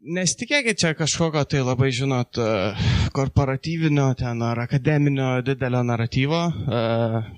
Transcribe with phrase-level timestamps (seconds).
[0.00, 2.38] Nesitikėkit čia kažkokio tai labai, žinot,
[3.12, 6.38] korporatyvinio ten ar akademinio didelio naratyvo,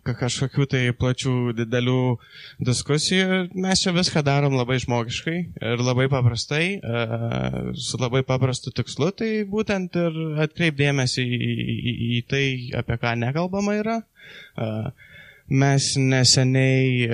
[0.06, 1.96] kažkokių tai plačių didelių
[2.62, 3.40] diskusijų.
[3.66, 6.78] Mes čia viską darom labai žmogiškai ir labai paprastai,
[7.74, 12.44] su labai paprastu tikslu, tai būtent ir atkreipdėmėsi į, į, į tai,
[12.78, 13.98] apie ką nekalbama yra.
[15.50, 17.10] Mes neseniai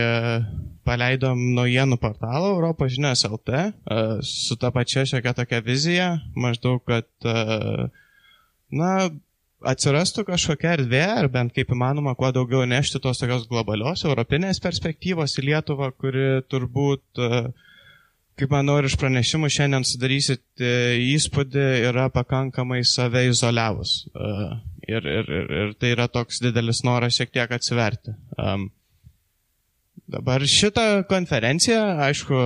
[0.89, 3.71] paleidom naujienų portalą Europos žinios LT e,
[4.25, 6.09] su ta pačia šiokia tokia vizija,
[6.39, 7.89] maždaug, kad e,
[8.81, 8.93] na,
[9.69, 15.37] atsirastų kažkokia erdvė, ar bent kaip įmanoma, kuo daugiau nešti tos tokios globalios, europinės perspektyvos
[15.41, 17.43] į Lietuvą, kuri turbūt, e,
[18.39, 24.05] kaip manau, ir iš pranešimų šiandien sudarysit įspūdį, yra pakankamai save izoliavus.
[24.89, 28.15] Ir, ir, ir, ir tai yra toks didelis noras šiek tiek atsiverti.
[28.39, 28.71] Um,
[30.09, 32.39] Dabar šitą konferenciją, aišku,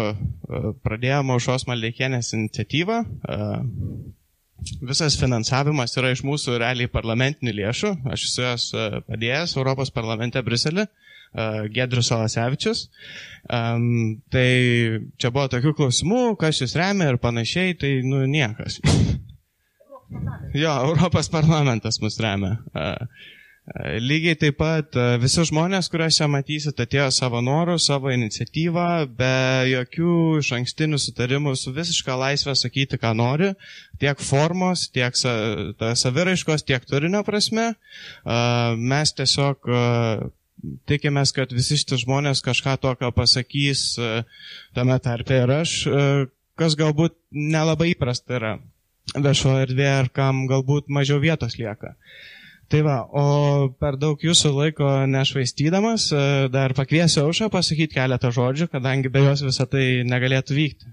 [0.83, 2.97] pradėjome Aušos Maldeikienės iniciatyvą.
[4.83, 7.93] Visas finansavimas yra iš mūsų realiai parlamentinių lėšų.
[8.15, 8.65] Aš esu jos
[9.07, 10.89] padėjęs Europos parlamente Briselį,
[11.77, 12.81] Gedrius Alasevičius.
[13.47, 14.49] Um, tai
[15.23, 18.81] čia buvo tokių klausimų, kas jūs remia ir panašiai, tai nu niekas.
[20.65, 22.59] jo, Europos parlamentas mus remia.
[22.75, 23.31] Uh,
[24.03, 28.87] Lygiai taip pat e, visi žmonės, kuriuos čia matysit, atėjo savo norų, savo iniciatyvą,
[29.21, 29.37] be
[29.71, 33.53] jokių iš ankstinių sutarimų, su visiška laisvė sakyti, ką nori,
[34.03, 37.69] tiek formos, tiek saviraiškos, tiek turinio prasme.
[37.71, 38.41] E,
[38.83, 39.85] mes tiesiog e,
[40.91, 43.87] tikimės, kad visi šitie žmonės kažką tokio pasakys
[44.75, 45.79] tame tarpe ir aš,
[46.59, 48.53] kas galbūt nelabai įprasta yra
[49.15, 51.97] viešoje erdvėje ar kam galbūt mažiau vietos lieka.
[51.97, 53.25] Uh, Tai va, o
[53.81, 59.43] per daug jūsų laiko nešvaistydamas, e, dar pakviesiu Aušą pasakyti keletą žodžių, kadangi be jos
[59.45, 60.93] visą tai negalėtų vykti.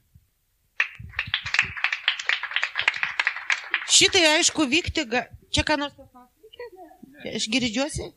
[4.00, 5.26] Šitai aišku vykti, ga...
[5.56, 8.10] čia ką nors pasakyti, aš girdžiuosi.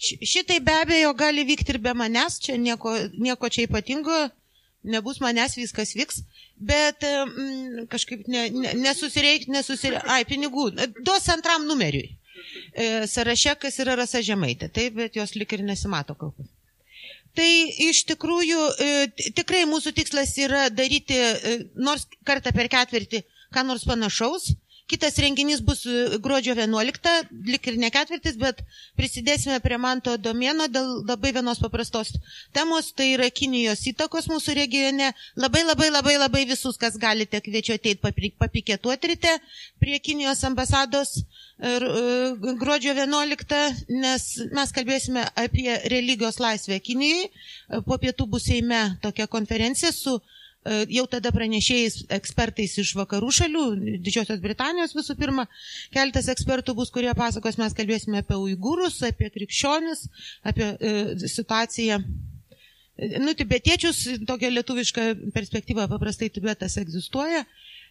[0.00, 4.20] Šitai be abejo gali vykti ir be manęs, čia nieko, nieko čia ypatingo,
[4.82, 6.22] nebus manęs, viskas vyks,
[6.56, 10.70] bet mm, kažkaip ne, ne, nesusireikti, nesusireikti, ai, pinigų,
[11.02, 12.19] duos antram numeriui.
[12.74, 14.70] E, sąraše, kas yra Rasa Žemaitė.
[14.72, 16.48] Taip, bet jos lik ir nesimato kol kas.
[17.38, 17.50] Tai
[17.86, 18.88] iš tikrųjų e,
[19.38, 23.22] tikrai mūsų tikslas yra daryti e, nors kartą per ketvirtį
[23.54, 24.50] ką nors panašaus.
[24.90, 25.84] Kitas renginys bus
[26.18, 28.64] gruodžio 11, lik ir ne ketvirtis, bet
[28.98, 32.10] prisidėsime prie Manto domieno dėl labai vienos paprastos
[32.56, 35.12] temos, tai yra Kinijos įtakos mūsų regione.
[35.38, 39.36] Labai labai labai labai visus, kas galite, kviečiu ateiti papiketuoti ryte
[39.78, 41.22] prie Kinijos ambasados e,
[41.60, 47.26] gruodžio 11, nes mes kalbėsime apie religijos laisvę Kinijai.
[47.28, 53.30] E, po pietų bus Seime tokia konferencija su e, jau tada pranešėjais ekspertais iš vakarų
[53.36, 53.64] šalių,
[54.00, 55.46] Didžiosios Britanijos visų pirma,
[55.92, 60.06] keltas ekspertų bus, kurie pasakos, mes kalbėsime apie uigūrus, apie krikščionis,
[60.42, 60.94] apie e,
[61.28, 62.00] situaciją.
[63.20, 67.44] Nu, tibetiečius, tokia lietuviška perspektyva, paprastai tibetas egzistuoja.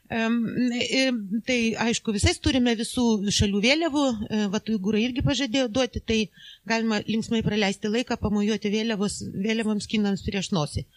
[0.09, 6.18] Tai aišku, visais turime visų šalių vėliavų, e, Vatujgūrai irgi pažadėjo duoti, tai
[6.66, 10.88] galima linksmai praleisti laiką, pamojuoti vėliavos, vėliavoms kinams prieš nosį.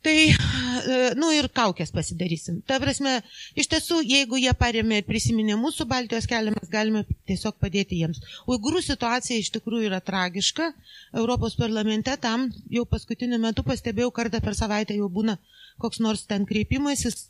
[0.00, 2.62] Tai, e, nu ir kaukės pasidarysim.
[2.64, 3.18] Ta prasme,
[3.58, 8.24] iš tiesų, jeigu jie paremė ir prisiminė mūsų Baltijos kelią, mes galime tiesiog padėti jiems.
[8.48, 10.72] Uigūrų situacija iš tikrųjų yra tragiška.
[11.12, 15.36] Europos parlamente tam jau paskutiniu metu pastebėjau, kartą per savaitę jau būna
[15.82, 17.28] koks nors ten kreipimasis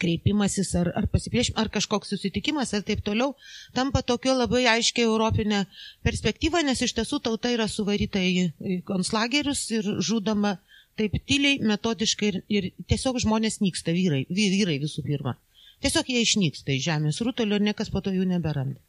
[0.00, 3.34] kreipimasis ar, ar pasipriešinimas, ar kažkoks susitikimas ir taip toliau,
[3.76, 5.64] tampa tokio labai aiškiai europinė
[6.06, 10.56] perspektyva, nes iš tiesų tauta yra suvaryta į konslagerius ir žudoma
[10.98, 15.38] taip tyliai, metodiškai ir, ir tiesiog žmonės nyksta, vyrai, vyrai visų pirma.
[15.78, 18.80] Tiesiog jie išnyksta iš žemės rutulio ir niekas po to jų neberanda.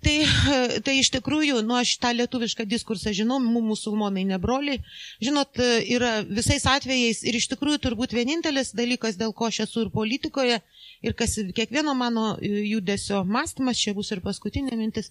[0.00, 0.14] Tai,
[0.86, 4.80] tai iš tikrųjų, nu aš tą lietuvišką diskursą žinau, musulmonai nebroliai,
[5.20, 9.90] žinot, yra visais atvejais ir iš tikrųjų turbūt vienintelis dalykas, dėl ko aš esu ir
[9.92, 10.60] politikoje,
[11.04, 15.10] ir kas kiekvieno mano judesio mąstymas, čia bus ir paskutinė mintis,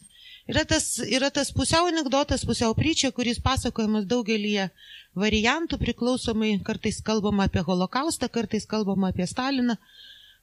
[0.50, 4.56] yra tas, yra tas pusiau anegdotas, pusiau pryčia, kuris pasakojamas daugelį
[5.18, 9.78] variantų, priklausomai kartais kalbama apie holokaustą, kartais kalbama apie Staliną,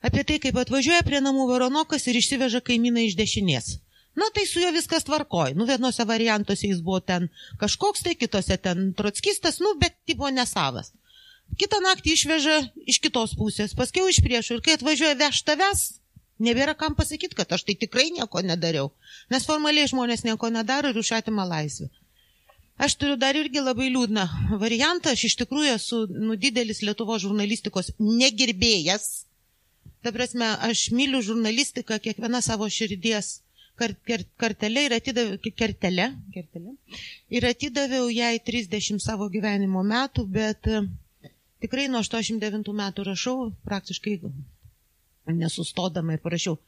[0.06, 3.75] apie tai, kaip atvažiuoja prie namų Varonokas ir išsiveža kaimyną iš dešinės.
[4.16, 5.54] Na tai su juo viskas tvarkoj.
[5.58, 7.28] Nu, vienose variantuose jis buvo ten
[7.60, 10.92] kažkoks, tai kitose ten trotskistas, nu, bet tipo nesavas.
[11.60, 12.56] Kitą naktį išveža
[12.90, 15.84] iš kitos pusės, paskiau iš priešų ir kai atvažiuoja veš tavęs,
[16.42, 18.90] nebėra kam pasakyti, kad aš tai tikrai nieko nedariau.
[19.30, 21.86] Nes formaliai žmonės nieko nedaro ir užatima laisvę.
[22.82, 24.26] Aš turiu dar irgi labai liūdną
[24.64, 29.26] variantą, aš iš tikrųjų esu nu, didelis Lietuvo žurnalistikos negirbėjas,
[30.06, 33.40] Ta prasme, aš myliu žurnalistiką kiekviena savo širdies
[33.78, 36.76] kart, kart, kartelė ir atidaviau, kertelė, kertelė,
[37.31, 40.84] ir atidaviau jai 30 savo gyvenimo metų, bet e,
[41.64, 43.37] tikrai nuo 89 metų rašau,
[43.67, 44.20] praktiškai
[45.34, 46.58] nesustodama ir parašiau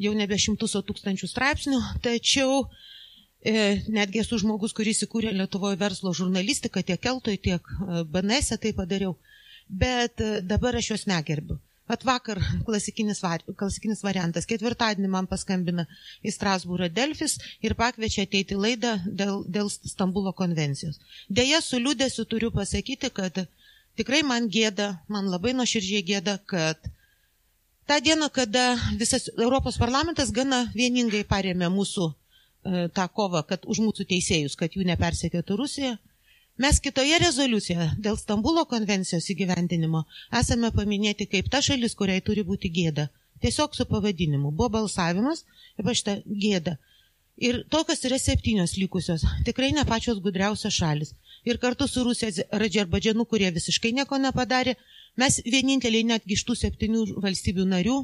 [0.00, 6.14] jau nebe šimtus, o tūkstančių straipsnių, tačiau e, netgi esu žmogus, kuris įkūrė Lietuvoje verslo
[6.16, 9.16] žurnalistiką, tiek Keltoj, tiek e, BNS tai padariau,
[9.68, 11.60] bet e, dabar aš juos negerbiu.
[11.90, 13.20] At vakar klasikinis,
[13.58, 14.46] klasikinis variantas.
[14.46, 15.86] Ketvirtadienį man paskambina
[16.22, 17.34] į Strasbūrą Delfis
[17.66, 21.00] ir pakviečia ateiti laidą dėl, dėl Stambulo konvencijos.
[21.40, 23.42] Deja, su liūdėsiu turiu pasakyti, kad
[23.98, 26.78] tikrai man gėda, man labai nuoširdžiai gėda, kad
[27.90, 28.68] tą dieną, kada
[29.00, 34.78] visas Europos parlamentas gana vieningai parėmė mūsų e, tą kovą, kad už mūsų teisėjus, kad
[34.78, 35.96] jų nepersekėtų Rusija,
[36.60, 40.02] Mes kitoje rezoliucijoje dėl Stambulo konvencijos įgyvendinimo
[40.40, 43.06] esame paminėti kaip ta šalis, kuriai turi būti gėda.
[43.40, 44.50] Tiesiog su pavadinimu.
[44.52, 45.46] Buvo balsavimas,
[45.80, 46.76] ypač ta gėda.
[47.40, 51.14] Ir tokios yra septynios likusios, tikrai ne pačios gudriausios šalis.
[51.48, 54.76] Ir kartu su Rusija ir Adžerbadžianu, kurie visiškai nieko nepadarė,
[55.16, 57.98] mes vieninteliai netgi iš tų septynių valstybių narių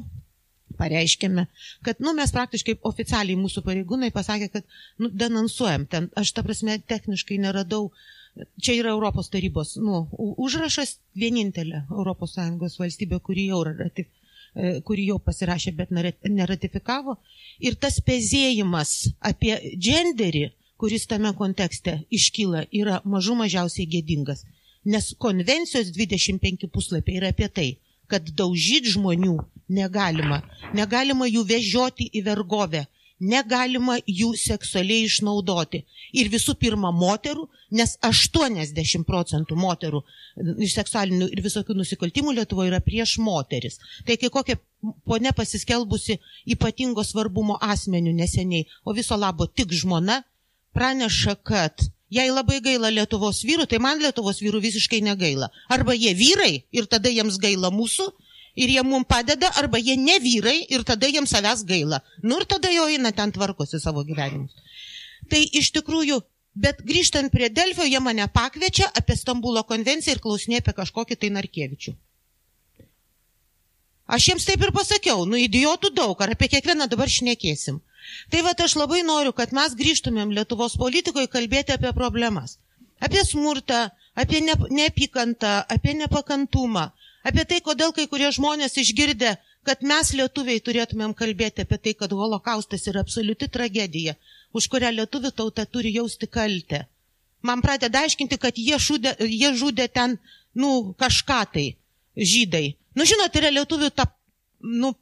[0.81, 1.45] pareiškėme,
[1.85, 4.65] kad, nu, mes praktiškai oficialiai mūsų pareigūnai pasakė, kad,
[4.97, 6.09] nu, denonsuojam ten.
[6.17, 8.05] Aš, ta prasme, techniškai neradau uh,
[8.61, 14.07] Čia yra Europos tarybos nu, užrašas vienintelė ES valstybė, kuri jau, ratif,
[14.55, 17.17] e, kuri jau pasirašė, bet neratifikavo.
[17.59, 18.93] Ir tas pezėjimas
[19.31, 19.55] apie
[19.87, 24.45] genderį, kuris tame kontekste iškyla, yra mažų mažiausiai gėdingas.
[24.85, 27.69] Nes konvencijos 25 puslapiai yra apie tai,
[28.07, 29.37] kad daužyti žmonių
[29.67, 30.43] negalima.
[30.77, 32.85] Negalima jų vežioti į vergovę
[33.19, 35.83] negalima jų seksualiai išnaudoti.
[36.17, 37.47] Ir visų pirma moterų,
[37.77, 40.03] nes 80 procentų moterų
[40.63, 43.79] iš seksualinių ir visokių nusikaltimų Lietuvoje yra prieš moteris.
[44.05, 44.57] Tai kai kokia
[45.07, 46.19] ponė pasiskelbusi
[46.53, 50.21] ypatingo svarbumo asmenių neseniai, o viso labo tik žmona,
[50.77, 55.49] praneša, kad jei labai gaila Lietuvos vyrų, tai man Lietuvos vyrų visiškai negaila.
[55.73, 58.11] Arba jie vyrai ir tada jiems gaila mūsų,
[58.57, 62.01] ir jie mums padeda, arba jie ne vyrai ir tada jiems savęs gaila.
[62.23, 64.51] Nu ir tada jau eina ten tvarkosi savo gyvenimus.
[65.29, 66.19] Tai iš tikrųjų,
[66.57, 71.31] bet grįžtant prie Delfio, jie mane pakviečia apie Stambulo konvenciją ir klausinė apie kažkokį tai
[71.37, 71.95] Narkievičių.
[74.07, 77.81] Aš jiems taip ir pasakiau, nu idiotų daug, ar apie kiekvieną dabar šnekėsim.
[78.31, 82.55] Tai va, aš labai noriu, kad mes grįžtumėm Lietuvos politikoje kalbėti apie problemas.
[83.03, 86.87] Apie smurtą, apie neapykantą, apie nepakantumą,
[87.27, 89.35] apie tai, kodėl kai kurie žmonės išgirdę,
[89.67, 94.15] kad mes lietuviai turėtumėm kalbėti apie tai, kad holokaustas yra absoliuti tragedija,
[94.55, 96.85] už kurią lietuvių tauta turi jausti kaltę.
[97.45, 100.15] Man pradeda aiškinti, kad jie, šudė, jie žudė ten,
[100.57, 101.67] nu, kažką tai,
[102.15, 102.77] žydai.
[102.97, 104.07] Nu, žinot, yra lietuvių ta,
[104.63, 104.93] nu,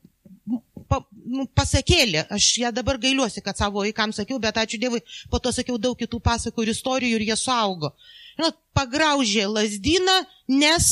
[0.90, 2.26] pa, nu, pasakėlė.
[2.34, 5.02] Aš ją dabar gailiuosi, kad savo vaikams sakiau, bet ačiū Dievui,
[5.32, 7.94] po to sakiau daug kitų pasakų ir istorijų ir jie suaugo.
[8.36, 10.18] Žinot, pagraužė lasdyną,
[10.52, 10.92] nes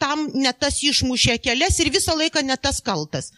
[0.00, 3.30] tam ne tas išmušė kelias ir visą laiką ne tas kaltas.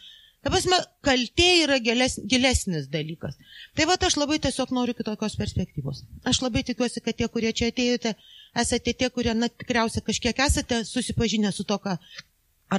[0.43, 0.75] Ta prasme,
[1.07, 3.37] kaltė yra gilės, gilesnis dalykas.
[3.77, 6.01] Tai va, aš labai tiesiog noriu kitokios perspektyvos.
[6.27, 8.11] Aš labai tikiuosi, kad tie, kurie čia atėjote,
[8.59, 11.95] esate tie, kurie, na, tikriausiai kažkiek esate susipažinę su to, ką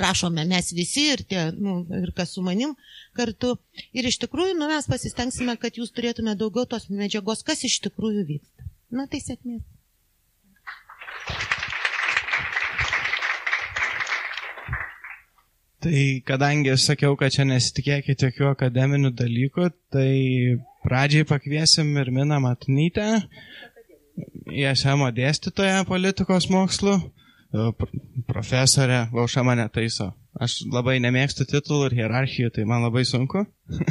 [0.05, 2.77] rašome mes visi ir, tie, nu, ir kas su manim
[3.17, 3.55] kartu.
[3.97, 8.29] Ir iš tikrųjų, nu, mes pasistengsime, kad jūs turėtume daugiau tos medžiagos, kas iš tikrųjų
[8.35, 8.69] vyksta.
[8.93, 9.65] Na, tai sėkmės.
[15.85, 20.13] Tai kadangi aš sakiau, kad čia nesitikėkite jokių akademinių dalykų, tai
[20.87, 23.09] pradžiai pakviesim ir Miną Matnytę,
[24.49, 26.95] ISM dėstytoją politikos mokslų,
[28.31, 30.09] profesorė, Vauša mane taiso.
[30.41, 33.45] Aš labai nemėgstu titulų ir hierarchijų, tai man labai sunku.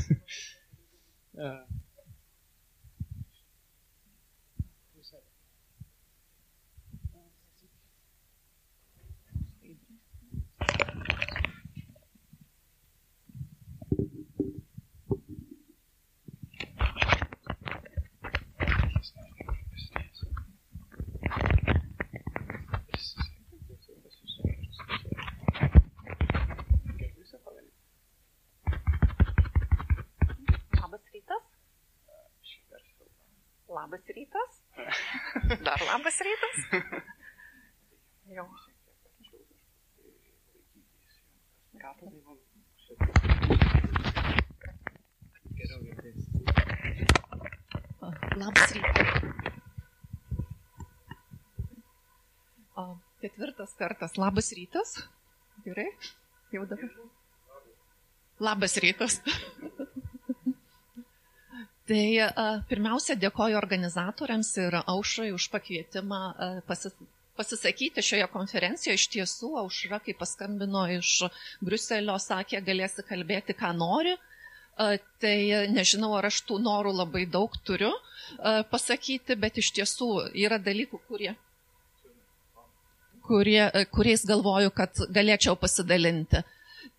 [33.73, 34.53] Labas rytas.
[35.65, 36.57] Dar labas rytas.
[38.35, 38.47] Jau.
[41.81, 42.37] Gal tada jau.
[45.57, 46.43] Geriau girdėsi.
[48.43, 49.09] Labas rytas.
[52.77, 52.85] O,
[53.25, 54.17] ketvirtas kartas.
[54.21, 54.95] Labas rytas.
[55.65, 55.89] Gerai.
[56.53, 56.93] Jau dabar.
[58.39, 59.17] Labas rytas.
[61.93, 62.05] Tai
[62.65, 66.21] pirmiausia, dėkoju organizatoriams ir aušrai už pakvietimą
[66.65, 66.95] pasis,
[67.37, 68.97] pasisakyti šioje konferencijoje.
[68.97, 71.27] Iš tiesų, aušra, kai paskambino iš
[71.61, 74.15] Bruselio, sakė, galėsi kalbėti, ką nori.
[75.21, 75.37] Tai
[75.69, 77.91] nežinau, ar aš tų norų labai daug turiu
[78.73, 80.09] pasakyti, bet iš tiesų
[80.47, 81.35] yra dalykų, kurie,
[83.29, 83.61] kurie,
[83.93, 86.41] kuriais galvoju, kad galėčiau pasidalinti.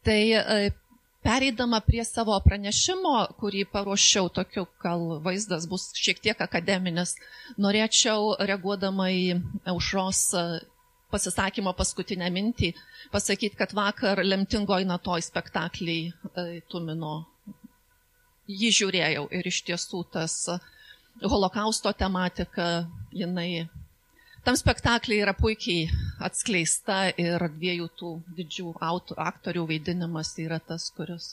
[0.07, 0.21] Tai
[1.25, 7.15] Pereidama prie savo pranešimo, kurį paruošiau, tokiu gal vaizdas bus šiek tiek akademinis,
[7.57, 9.39] norėčiau, reaguodama į
[9.73, 10.45] aušros e,
[11.15, 12.75] pasisakymą paskutinę mintį,
[13.15, 17.17] pasakyti, kad vakar lemtingoj natoj spektaklį e, Tumino
[18.51, 20.35] jį žiūrėjau ir iš tiesų tas
[21.23, 23.67] holokausto tematika, jinai
[24.45, 25.87] Tam spektakliai yra puikiai
[26.25, 31.31] atskleista ir dviejų tų didžių autų, aktorių vaidinimas yra tas, kuris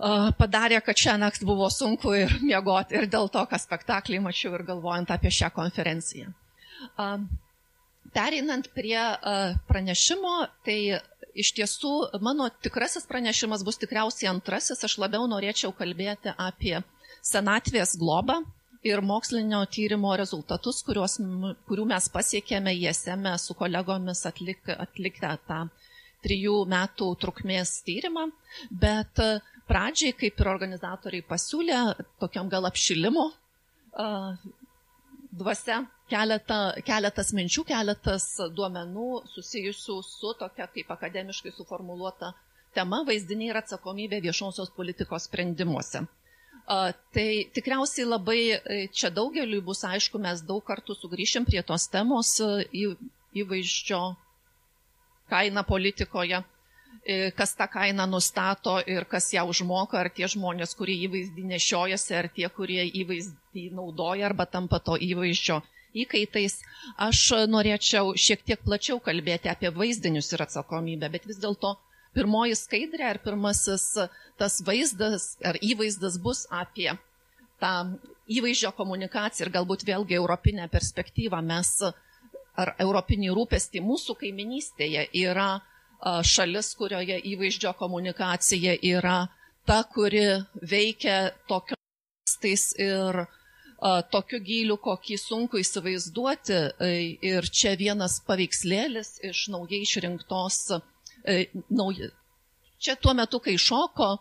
[0.00, 2.96] uh, padarė, kad šią naktį buvo sunku ir miegoti.
[2.96, 6.32] Ir dėl to, ką spektaklį mačiau ir galvojant apie šią konferenciją.
[6.96, 7.20] Uh,
[8.16, 11.00] Pereinant prie uh, pranešimo, tai
[11.36, 11.92] iš tiesų
[12.24, 16.78] mano tikrasis pranešimas bus tikriausiai antrasis, aš labiau norėčiau kalbėti apie
[17.26, 18.38] senatvės globą
[18.86, 21.18] ir mokslinio tyrimo rezultatus, kuriuos,
[21.68, 25.60] kurių mes pasiekėme ISM su kolegomis atlik, atlikę tą
[26.26, 28.28] trijų metų trukmės tyrimą,
[28.70, 29.30] bet e,
[29.68, 31.80] pradžiai, kaip ir organizatoriai pasiūlė,
[32.22, 33.30] tokiam gal apšilimo
[35.36, 38.26] dvasia keletą, keletas minčių, keletas
[38.56, 42.32] duomenų susijusių su tokia kaip akademiškai suformuoluota
[42.76, 46.04] tema vaizdiniai ir atsakomybė viešosios politikos sprendimuose.
[46.66, 52.32] Tai tikriausiai labai e, čia daugeliui bus aišku, mes daug kartų sugrįšim prie tos temos
[52.42, 52.88] e, į,
[53.42, 54.00] įvaizdžio
[55.30, 56.40] kainą politikoje,
[57.06, 62.18] e, kas tą kainą nustato ir kas ją užmoka, ar tie žmonės, kurie įvaizdį nešiojasi,
[62.18, 65.62] ar tie, kurie įvaizdį naudoja arba tampa to įvaizdžio
[66.02, 66.58] įkaitais.
[66.98, 71.76] Aš norėčiau šiek tiek plačiau kalbėti apie vaizdinius ir atsakomybę, bet vis dėlto
[72.16, 73.84] pirmoji skaidrė ar pirmasis
[74.40, 76.90] tas vaizdas ar įvaizdas bus apie
[77.60, 77.72] tą
[78.38, 81.40] įvaizdžio komunikaciją ir galbūt vėlgi europinę perspektyvą.
[81.46, 81.70] Mes
[82.56, 85.48] ar europinį rūpestį mūsų kaiminystėje yra
[86.26, 89.18] šalis, kurioje įvaizdžio komunikacija yra
[89.68, 90.26] ta, kuri
[90.60, 93.24] veikia tokios tais ir
[94.12, 96.60] tokiu gyliu, kokį sunku įsivaizduoti.
[97.30, 100.95] Ir čia vienas paveikslėlis iš naujai išrinktos E,
[101.68, 102.10] nauja.
[102.78, 104.18] Čia tuo metu, kai šoko e,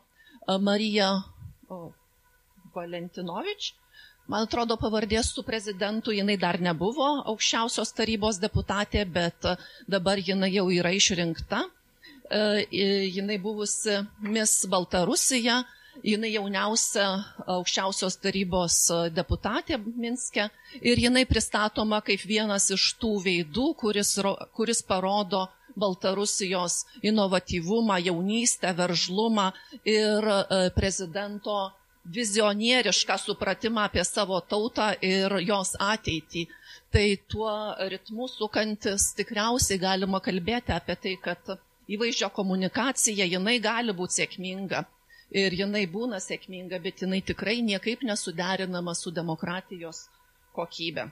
[0.64, 1.10] Marija
[2.76, 3.72] Valentinovič,
[4.32, 9.48] man atrodo, pavardės su prezidentu jinai dar nebuvo aukščiausios tarybos deputatė, bet
[9.88, 11.66] dabar jinai jau yra išrinkta.
[12.26, 12.66] E,
[13.18, 15.60] jinai buvusi Miss Baltarusija,
[16.04, 17.06] jinai jauniausia
[17.56, 18.78] aukščiausios tarybos
[19.16, 20.50] deputatė Minske
[20.82, 24.16] ir jinai pristatoma kaip vienas iš tų veidų, kuris,
[24.58, 29.50] kuris parodo Baltarusijos inovatyvumą, jaunystę, veržlumą
[29.84, 31.58] ir e, prezidento
[32.06, 36.46] vizionierišką supratimą apie savo tautą ir jos ateitį.
[36.94, 37.52] Tai tuo
[37.92, 41.58] ritmu sukantis tikriausiai galima kalbėti apie tai, kad
[41.92, 44.86] įvaizdžio komunikacija, jinai gali būti sėkminga
[45.32, 50.06] ir jinai būna sėkminga, bet jinai tikrai niekaip nesuderinama su demokratijos
[50.58, 51.10] kokybė.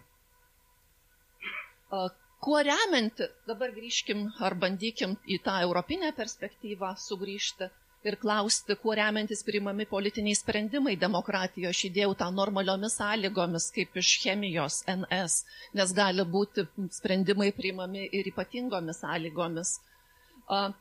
[2.44, 7.70] Kuo remianti, dabar grįžkim ar bandykim į tą europinę perspektyvą sugrįžti
[8.04, 11.70] ir klausti, kuo remiantis priimami politiniai sprendimai demokratijoje.
[11.72, 15.38] Aš įdėjau tą normaliomis sąlygomis, kaip iš chemijos NS,
[15.80, 16.68] nes gali būti
[16.98, 19.78] sprendimai priimami ir ypatingomis sąlygomis.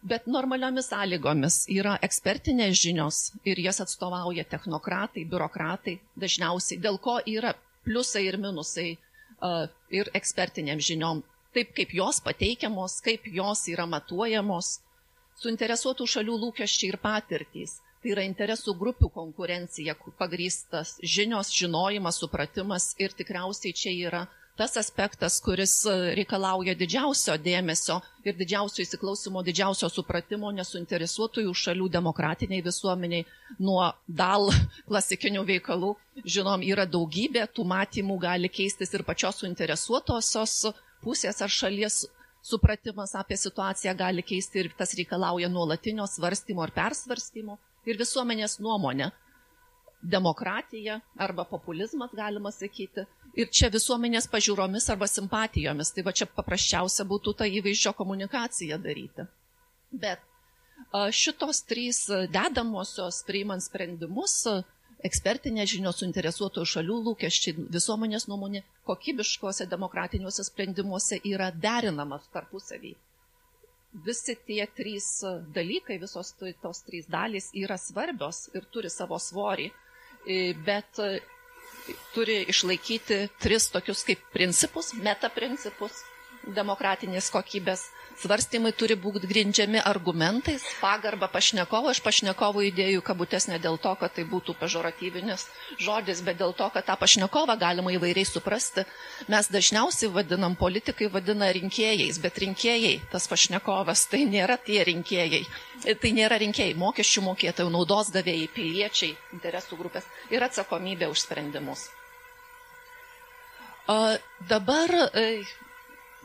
[0.02, 7.54] Bet normaliomis sąlygomis yra ekspertinės žinios ir jas atstovauja technokratai, biurokratai dažniausiai, dėl ko yra
[7.86, 8.88] pliusai ir minusai
[9.90, 11.22] ir ekspertiniam žiniom
[11.54, 14.78] taip kaip jos pateikiamos, kaip jos yra matuojamos,
[15.42, 17.78] suinteresuotų šalių lūkesčiai ir patirtys.
[18.02, 24.22] Tai yra interesų grupių konkurencija, pagrystas žinios, žinojimas, supratimas ir tikriausiai čia yra
[24.56, 32.64] tas aspektas, kuris e, reikalauja didžiausio dėmesio ir didžiausio įsiklausimo, didžiausio supratimo nesuinteresuotųjų šalių demokratiniai
[32.64, 33.26] visuomeniai
[33.58, 34.50] nuo dal
[34.88, 35.94] klasikinių veikalų.
[36.36, 40.58] Žinom, yra daugybė, tų matymų gali keistis ir pačios suinteresuotosios
[41.02, 42.04] pusės ar šalies
[42.42, 49.10] supratimas apie situaciją gali keisti ir tas reikalauja nuolatinio svarstymo ar persvarstymo ir visuomenės nuomonė.
[50.02, 53.06] Demokratija arba populizmas, galima sakyti.
[53.38, 55.94] Ir čia visuomenės pažiūromis arba simpatijomis.
[55.94, 59.28] Tai va čia paprasčiausia būtų tą įvaizdžio komunikaciją daryti.
[59.92, 60.20] Bet
[61.10, 61.98] Šitos trys
[62.36, 64.34] dedamosios priimant sprendimus
[65.08, 72.92] ekspertinės žinios suinteresuotų šalių lūkesčiai, visuomenės nuomonė kokybiškose demokratiniuose sprendimuose yra derinamas tarpusavį.
[74.08, 75.08] Visi tie trys
[75.56, 79.70] dalykai, visos tos trys dalys yra svarbios ir turi savo svorį,
[80.66, 81.00] bet
[82.14, 86.02] turi išlaikyti tris tokius kaip principus, metaprincipus
[86.58, 87.86] demokratinės kokybės
[88.22, 94.14] svarstymai turi būti grindžiami argumentais, pagarba pašnekovo, aš pašnekovo idėjų kabutės ne dėl to, kad
[94.16, 95.46] tai būtų pežoratyvinis
[95.82, 98.86] žodis, bet dėl to, kad tą pašnekovą galima įvairiai suprasti.
[99.32, 105.42] Mes dažniausiai vadinam, politikai vadina rinkėjais, bet rinkėjai, tas pašnekovas, tai nėra tie rinkėjai.
[105.82, 111.88] Tai nėra rinkėjai, mokesčių mokėtojų, naudos gavėjai, piliečiai, interesų grupės ir atsakomybė už sprendimus.
[113.90, 114.14] O
[114.48, 114.90] dabar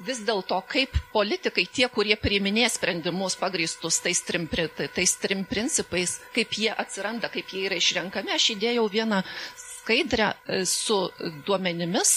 [0.06, 6.54] vis dėlto kaip politikai, tie, kurie priiminės sprendimus pagristus tais trim, tais trim principais, kaip
[6.58, 9.24] jie atsiranda, kaip jie yra išrenkami, aš įdėjau vieną
[9.88, 11.10] skaidrę e, su
[11.48, 12.10] duomenimis,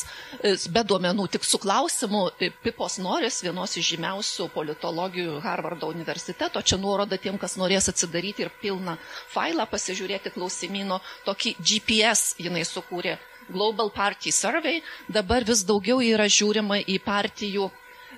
[0.43, 6.63] e, be duomenų, tik su klausimu e, Pipos Noris, vienos iš žymiausių politologijų Harvardo universiteto.
[6.63, 8.97] Čia nuoroda tiem, kas norės atsidaryti ir pilną
[9.31, 10.99] failą pasižiūrėti klausimino.
[11.29, 13.21] Tokį GPS jinai sukūrė
[13.52, 17.69] Global Party Survey, dabar vis daugiau yra žiūrima į partijų,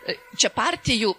[0.07, 1.13] e, čia partijų,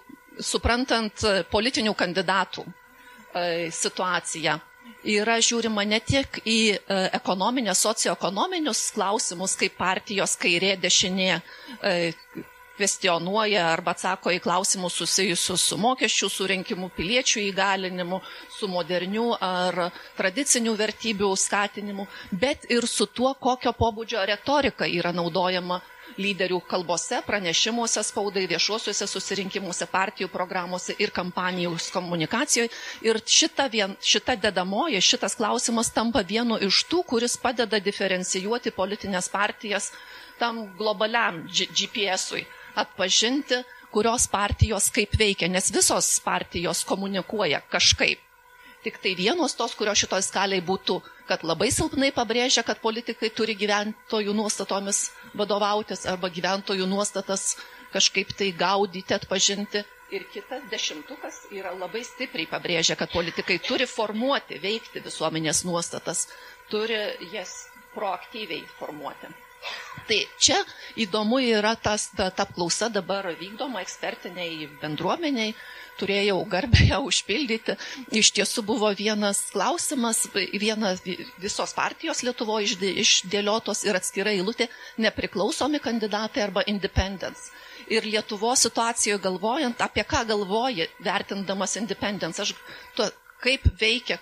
[0.49, 4.59] suprantant e, politinių kandidatų e, situaciją.
[5.03, 6.57] Yra žiūrima ne tik į
[7.15, 11.27] ekonominės, socioekonominius klausimus, kaip partijos kairė, dešinė
[12.77, 18.19] kvestionuoja arba atsako į klausimus susijusius su mokesčių surinkimu, piliečių įgalinimu,
[18.57, 25.81] su moderniu ar tradicinių vertybių skatinimu, bet ir su tuo, kokio pobūdžio retorika yra naudojama
[26.17, 32.69] lyderių kalbose, pranešimuose spaudai, viešuosiuose susirinkimuose, partijų programuose ir kampanijų komunikacijoje.
[33.07, 39.31] Ir šita, vien, šita dedamoji, šitas klausimas tampa vienu iš tų, kuris padeda diferencijuoti politinės
[39.33, 39.91] partijas
[40.41, 42.45] tam globaliam GPS-ui
[42.75, 43.61] atpažinti,
[43.93, 48.19] kurios partijos kaip veikia, nes visos partijos komunikuoja kažkaip.
[48.83, 50.97] Tik tai vienos tos, kurios šitoj skaliai būtų,
[51.29, 55.05] kad labai silpnai pabrėžia, kad politikai turi gyventojų nuostatomis
[55.39, 57.53] vadovautis arba gyventojų nuostatas
[57.93, 59.85] kažkaip tai gaudyti, atpažinti.
[60.13, 66.27] Ir kitas dešimtukas yra labai stipriai pabrėžia, kad politikai turi formuoti, veikti visuomenės nuostatas,
[66.69, 66.99] turi
[67.31, 67.55] jas
[67.95, 69.31] proaktyviai formuoti.
[70.07, 70.57] Tai čia
[70.99, 75.53] įdomu yra tas, ta, ta apklausa dabar vykdoma ekspertiniai bendruomeniai,
[75.99, 77.77] turėjau garbę ją užpildyti.
[78.19, 80.93] Iš tiesų buvo vienas klausimas, viena
[81.41, 84.67] visos partijos Lietuvoje išdėliotos ir atskirai eilutė
[85.05, 87.51] nepriklausomi kandidatai arba independents.
[87.87, 92.55] Ir Lietuvo situacijoje galvojant, apie ką galvoji, vertindamas independence, aš
[92.97, 93.07] to,
[93.43, 94.19] kaip veikia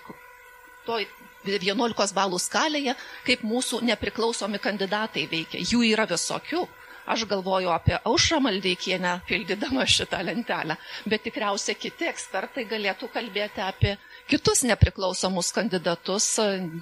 [0.86, 1.06] toj
[1.46, 2.94] 11 balų skalėje,
[3.26, 5.62] kaip mūsų nepriklausomi kandidatai veikia.
[5.72, 6.66] Jų yra visokių.
[7.02, 10.76] Aš galvoju apie aušrą maldeikienę, pildydama šitą lentelę,
[11.10, 13.96] bet tikriausiai kiti ekspertai galėtų kalbėti apie
[14.30, 16.28] kitus nepriklausomus kandidatus,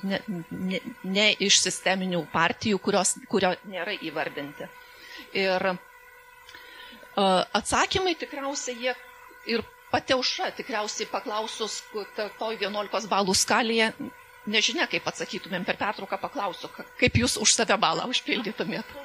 [0.04, 0.20] ne,
[0.50, 0.80] ne,
[1.16, 4.68] ne iš sisteminių partijų, kurios, kurio nėra įvardinti.
[5.40, 5.70] Ir
[7.62, 8.94] atsakymai tikriausiai jie
[9.56, 11.80] ir pati aušra, tikriausiai paklausus
[12.38, 13.90] toj 11 balų skalėje,
[14.54, 18.98] nežinia, kaip atsakytumėm per pertrauką, paklausiu, kaip jūs už save balą užpildytumėt.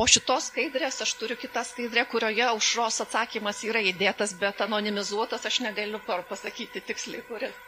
[0.00, 5.58] Po šitos skaidrės aš turiu kitą skaidrę, kurioje aušros atsakymas yra įdėtas, bet anonimizuotas, aš
[5.66, 7.58] negaliu pasakyti tiksliai, kuris.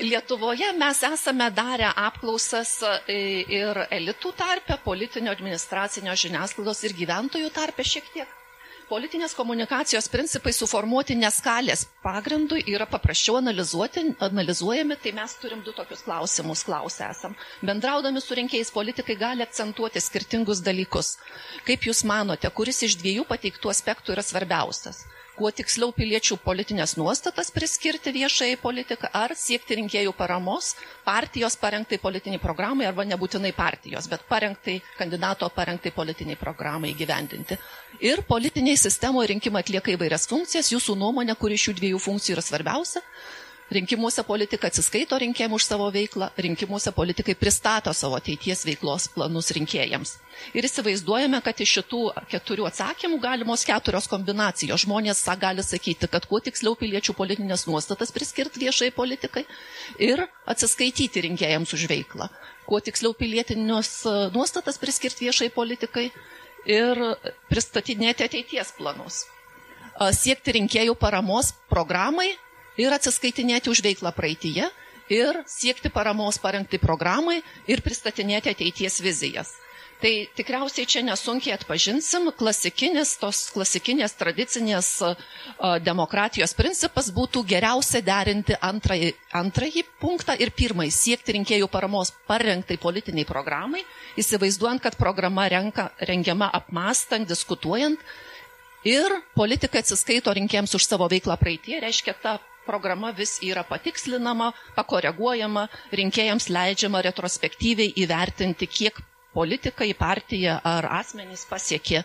[0.00, 3.20] Lietuvoje mes esame darę apklausas e,
[3.60, 8.36] ir elitų tarpe, politinio administracinio žiniasklaidos ir gyventojų tarpe šiek tiek
[8.90, 16.02] politinės komunikacijos principai suformuoti neskalės pagrindų yra paprasčiau analizuoti, analizuojami, tai mes turim du tokius
[16.06, 17.36] klausimus klausę esam.
[17.62, 21.12] Bendraudami su rinkėjais politikai gali akcentuoti skirtingus dalykus.
[21.68, 25.04] Kaip Jūs manote, kuris iš dviejų pateiktų aspektų yra svarbiausias?
[25.40, 30.74] Kuo tiksliau piliečių politinės nuostatas priskirti viešai politiką ar siekti rinkėjų paramos
[31.06, 37.56] partijos parengtai politiniai programai arba nebūtinai partijos, bet parengtai kandidato parengtai politiniai programai gyvendinti.
[38.04, 43.00] Ir politiniai sistemoje rinkimai atlieka įvairias funkcijas, jūsų nuomonė, kuri šių dviejų funkcijų yra svarbiausia,
[43.70, 50.16] Rinkimuose politika atsiskaito rinkėjams už savo veiklą, rinkimuose politikai pristato savo ateities veiklos planus rinkėjams.
[50.58, 52.00] Ir įsivaizduojame, kad iš šitų
[52.32, 54.82] keturių atsakymų galimos keturios kombinacijos.
[54.82, 59.44] Žmonės gali sakyti, kad kuo tiksliau piliečių politinės nuostatas priskirti viešai politikai
[60.02, 62.26] ir atsiskaityti rinkėjams už veiklą.
[62.66, 64.02] Kuo tiksliau pilietinius
[64.34, 66.08] nuostatas priskirti viešai politikai
[66.66, 67.04] ir
[67.46, 69.24] pristatinėti ateities planus.
[70.10, 72.32] Siekti rinkėjų paramos programai
[72.80, 74.68] ir atsiskaitinėti už veiklą praeitįje
[75.10, 79.56] ir siekti paramos parengti programai ir pristatinėti ateities vizijas.
[80.00, 84.88] Tai tikriausiai čia nesunkiai atpažinsim, klasikinis, tos klasikinės tradicinės
[85.84, 93.28] demokratijos principas būtų geriausia derinti antrąjį, antrąjį punktą ir pirmąjį- siekti rinkėjų paramos parengtai politiniai
[93.28, 93.84] programai,
[94.16, 98.00] įsivaizduojant, kad programa renka, rengiama apmastant, diskutuojant
[98.84, 99.04] ir
[99.36, 105.66] politikai atsiskaito rinkėjams už savo veiklą praeitie, reiškia, ta programa vis yra patikslinama, pakoreguojama,
[106.00, 109.00] rinkėjams leidžiama retrospektyviai įvertinti, kiek
[109.34, 112.02] politikai, partija ar asmenys pasiekė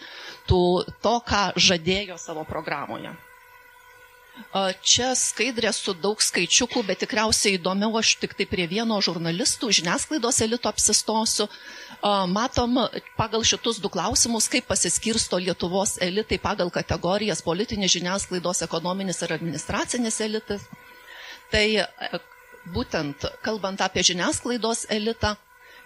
[0.49, 0.61] tų,
[1.05, 3.13] to, ką žadėjo savo programoje.
[4.83, 10.39] Čia skaidrė su daug skaičiukų, bet tikriausiai įdomiau aš tik tai prie vieno žurnalistų žiniasklaidos
[10.45, 11.47] elito apsistosiu.
[12.31, 12.79] Matom
[13.19, 20.21] pagal šitus du klausimus, kaip pasiskirsto Lietuvos elitai pagal kategorijas politinis žiniasklaidos, ekonominis ir administracinis
[20.23, 20.63] elitas.
[21.51, 21.87] Tai e,
[22.75, 25.35] būtent kalbant apie žiniasklaidos elitą,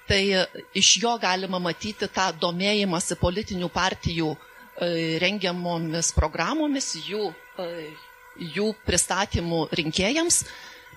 [0.10, 0.22] tai
[0.78, 7.32] iš jo galima matyti tą domėjimąsi politinių partijų e, rengiamomis programomis, jų
[7.66, 7.90] e,
[8.40, 10.44] jų pristatymų rinkėjams.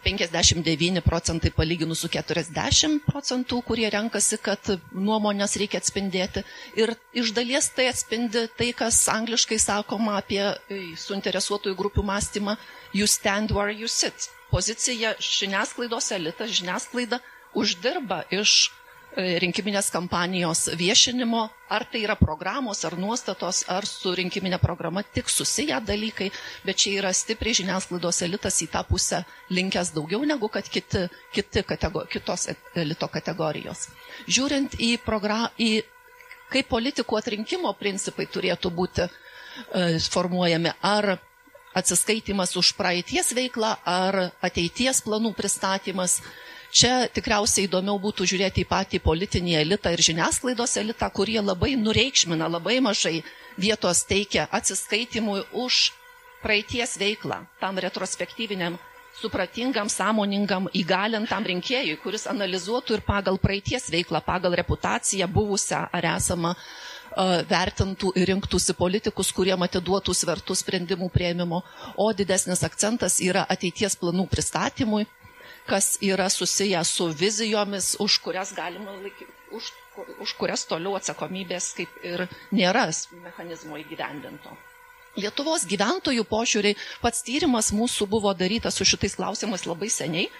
[0.02, 6.42] 59 procentai palyginus su 40 procentų, kurie renkasi, kad nuomonės reikia atspindėti.
[6.74, 12.56] Ir iš dalies tai atspindi tai, kas angliškai sakoma apie e, suinteresuotųjų grupių mąstymą
[12.92, 14.26] you stand where you sit.
[14.50, 17.22] Pozicija žiniasklaidos elitas, žiniasklaida
[17.54, 18.72] uždirba iš
[19.16, 25.80] rinkiminės kampanijos viešinimo, ar tai yra programos, ar nuostatos, ar su rinkiminė programa tik susiję
[25.84, 26.30] dalykai,
[26.64, 29.22] bet čia yra stipriai žiniasklaidos elitas į tą pusę
[29.52, 33.88] linkęs daugiau negu kad kiti, kiti kategor, kitos elito kategorijos.
[34.28, 34.94] Žiūrint į,
[35.58, 35.70] į
[36.52, 41.18] kaip politikų atrinkimo principai turėtų būti e, formuojami, ar
[41.76, 46.20] atsiskaitimas už praeities veiklą, ar ateities planų pristatymas,
[46.72, 52.48] Čia tikriausiai įdomiau būtų žiūrėti į patį politinį elitą ir žiniasklaidos elitą, kurie labai nureikšmina,
[52.48, 53.18] labai mažai
[53.60, 55.90] vietos teikia atsiskaitimui už
[56.40, 58.78] praeities veiklą, tam retrospektyviniam,
[59.20, 66.54] supratingam, sąmoningam, įgalintam rinkėjui, kuris analizuotų ir pagal praeities veiklą, pagal reputaciją buvusią ar esamą
[67.52, 71.60] vertintų ir rinktųsi politikus, kurie atiduotų svertų sprendimų prieimimo,
[72.00, 75.04] o didesnis akcentas yra ateities planų pristatymui,
[75.66, 79.70] kas yra susiję su vizijomis, už kurias galima laikyti, už,
[80.24, 82.88] už kurias toliau atsakomybės kaip ir nėra
[83.22, 84.56] mechanizmo įgyvendinto.
[85.20, 90.30] Lietuvos gyventojų požiūriai, pats tyrimas mūsų buvo darytas su šitais klausimais labai seniai,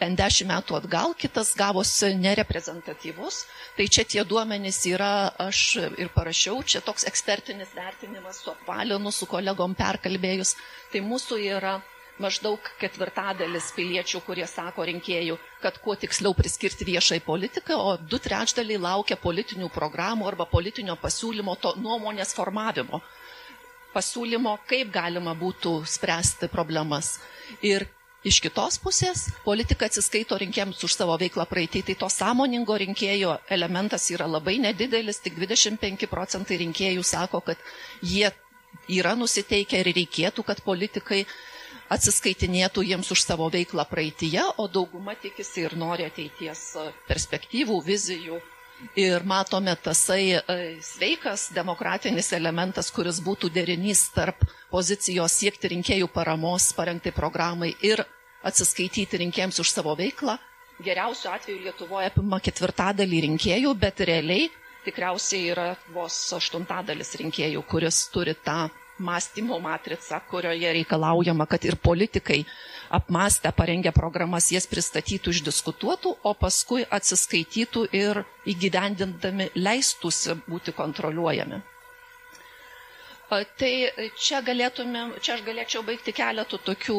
[0.00, 3.44] bent dešimt metų atgal, kitas gavosi nereprezentatyvus.
[3.76, 5.62] Tai čia tie duomenys yra, aš
[6.02, 10.56] ir parašiau, čia toks ekspertinis vertinimas su apvalinu, su kolegom perkalbėjus.
[10.92, 11.78] Tai mūsų yra
[12.22, 18.80] maždaug ketvirtadalis piliečių, kurie sako rinkėjų, kad kuo tiksliau priskirti viešai politiką, o du trečdaliai
[18.82, 23.02] laukia politinių programų arba politinio pasiūlymo, to nuomonės formavimo.
[23.92, 27.18] Pasiūlymo, kaip galima būtų spręsti problemas.
[27.60, 27.84] Ir
[28.24, 34.06] iš kitos pusės, politika atsiskaito rinkėjams už savo veiklą praeitį, tai to sąmoningo rinkėjo elementas
[34.14, 37.60] yra labai nedidelis, tik 25 procentai rinkėjų sako, kad
[38.14, 38.30] jie
[38.90, 41.24] yra nusiteikę ir reikėtų, kad politikai
[41.92, 48.40] atsiskaitinėtų jiems už savo veiklą praeitie, o dauguma tikisi ir nori ateities e, perspektyvų, vizijų.
[48.98, 50.42] Ir matome tasai e,
[50.82, 58.02] sveikas demokratinis elementas, kuris būtų derinys tarp pozicijos siekti rinkėjų paramos, parengti programai ir
[58.42, 60.38] atsiskaityti rinkėjams už savo veiklą.
[60.82, 64.48] Geriausiu atveju Lietuvoje apima ketvirtadalį rinkėjų, bet realiai
[64.82, 68.64] tikriausiai yra vos aštuntadalis rinkėjų, kuris turi tą
[69.02, 72.44] mąstymo matricą, kurioje reikalaujama, kad ir politikai
[72.92, 78.20] apmastę, parengę programas jas pristatytų, išdiskutuotų, o paskui atsiskaitytų ir
[78.52, 81.62] įgyvendindami leistųsi būti kontroliuojami.
[83.32, 83.72] Tai
[84.20, 86.98] čia, čia aš galėčiau baigti keletų tokių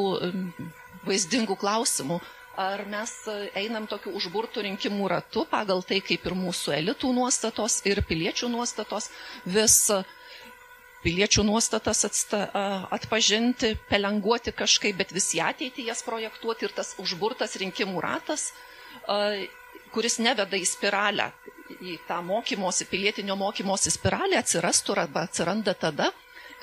[1.06, 2.18] vaizdingų klausimų.
[2.58, 3.12] Ar mes
[3.58, 9.08] einam tokiu užburtų rinkimų ratu pagal tai, kaip ir mūsų elitų nuostatos ir piliečių nuostatos
[9.56, 10.04] vis uh,
[11.04, 12.46] piliečių nuostatas atsta,
[12.96, 18.52] atpažinti, pelenguoti kažkaip, bet visi ateitį jas projektuoti ir tas užburtas rinkimų ratas,
[19.94, 21.30] kuris neveda į spiralę,
[21.84, 26.12] į tą mokymosi, pilietinio mokymosi spiralę atsirastų arba atsiranda tada,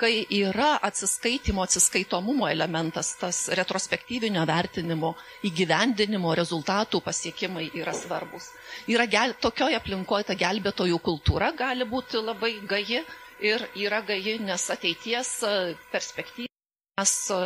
[0.01, 5.13] kai yra atsiskaitimo, atsiskaitomumo elementas, tas retrospektyvinio vertinimo,
[5.45, 8.49] įgyvendinimo rezultatų pasiekimai yra svarbus.
[8.89, 13.03] Yra gel, tokioje aplinkoje ta gelbėtojų kultūra gali būti labai gaji
[13.41, 15.53] ir yra gaji, nes ateities e,
[15.91, 16.49] perspektyva
[17.01, 17.41] mes e,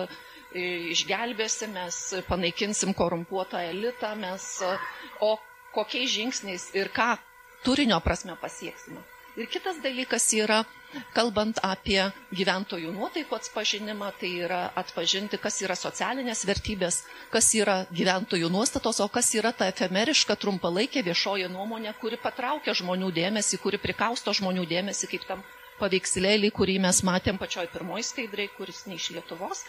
[0.96, 4.76] išgelbėsim, mes panaikinsim korumpuotą elitą, mes, e,
[5.24, 5.36] o
[5.76, 7.16] kokiais žingsniais ir ką
[7.66, 9.02] turinio prasme pasieksime.
[9.36, 10.62] Ir kitas dalykas yra,
[11.12, 12.00] kalbant apie
[12.32, 17.02] gyventojų nuotaikų atspažinimą, tai yra atpažinti, kas yra socialinės vertybės,
[17.34, 23.12] kas yra gyventojų nuostatos, o kas yra ta efemeriška trumpalaikė viešoji nuomonė, kuri patraukia žmonių
[23.20, 25.44] dėmesį, kuri prikausto žmonių dėmesį, kaip tam
[25.80, 29.66] paveikslėlį, kurį mes matėm pačioj pirmoji skaidrai, kuris ne iš Lietuvos,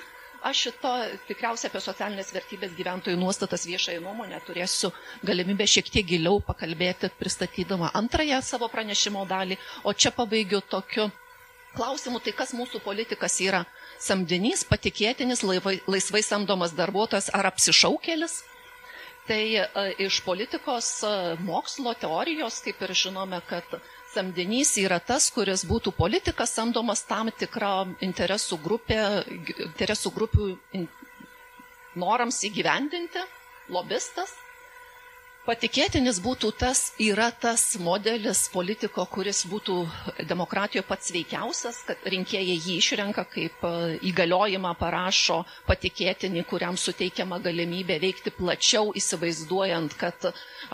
[0.47, 0.93] aš šito
[1.29, 4.93] tikriausiai apie socialinės vertybės gyventojų nuostatas viešąją nuomonę turėsiu
[5.27, 11.09] galimybę šiek tiek giliau pakalbėti, pristatydama antrąją savo pranešimo dalį, o čia pabaigiu tokiu
[11.77, 13.65] klausimu, tai kas mūsų politikas yra?
[14.01, 18.43] Samdinys, patikėtinis, laivai, laisvai samdomas darbuotojas ar apsišaukėlis.
[19.27, 19.67] Tai e,
[20.07, 23.79] iš politikos e, mokslo teorijos, kaip ir žinome, kad
[24.17, 27.73] samdinys yra tas, kuris būtų politikas samdomas tam tikrą
[28.09, 29.01] interesų, grupė,
[29.71, 30.51] interesų grupių
[32.05, 33.23] norams įgyvendinti,
[33.73, 34.35] lobistas.
[35.47, 39.77] Patikėtinis būtų tas, yra tas modelis politiko, kuris būtų
[40.27, 43.71] demokratijoje pats veikiausias, kad rinkėjai jį išrenka kaip e,
[44.11, 45.37] įgaliojimą parašo
[45.69, 50.27] patikėtinį, kuriam suteikiama galimybė veikti plačiau, įsivaizduojant, kad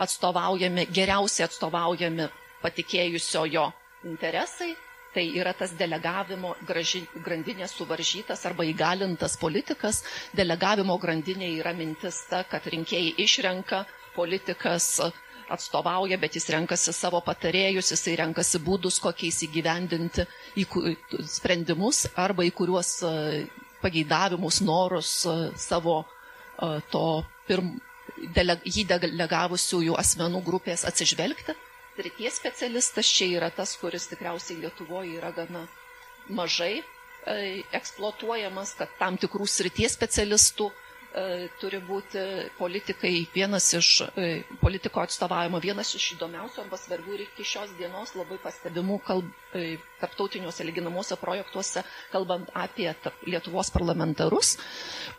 [0.07, 2.31] atstovaujami, geriausiai atstovaujami
[2.63, 3.67] patikėjusio jo
[4.11, 4.71] interesai,
[5.13, 9.99] tai yra tas delegavimo graži, grandinė suvaržytas arba įgalintas politikas.
[10.39, 13.83] Delegavimo grandinė yra mintis ta, kad rinkėjai išrenka,
[14.15, 14.87] politikas
[15.53, 20.25] atstovauja, bet jis renkasi savo patarėjus, jisai renkasi būdus, kokiais įgyvendinti
[20.57, 20.65] į
[21.35, 22.93] sprendimus arba į kuriuos
[23.83, 25.11] pageidavimus, norus
[25.67, 25.97] savo
[26.93, 27.03] to
[27.47, 27.73] pirm,
[28.37, 31.57] dele, jį delegavusiųjų asmenų grupės atsižvelgti
[31.95, 35.65] srities specialistas čia yra tas, kuris tikriausiai Lietuvoje yra gana
[36.29, 41.25] mažai e, eksploatuojamas, kad tam tikrų srities specialistų e,
[41.61, 42.23] turi būti
[42.57, 44.27] politikai, vienas iš e,
[44.63, 49.29] politiko atstovavimo, vienas iš įdomiausių arba svarbių ir iki šios dienos labai pastebimų kalb,
[50.01, 52.89] tarptautiniuose lyginamuose projektuose, kalbant apie
[53.29, 54.55] Lietuvos parlamentarus,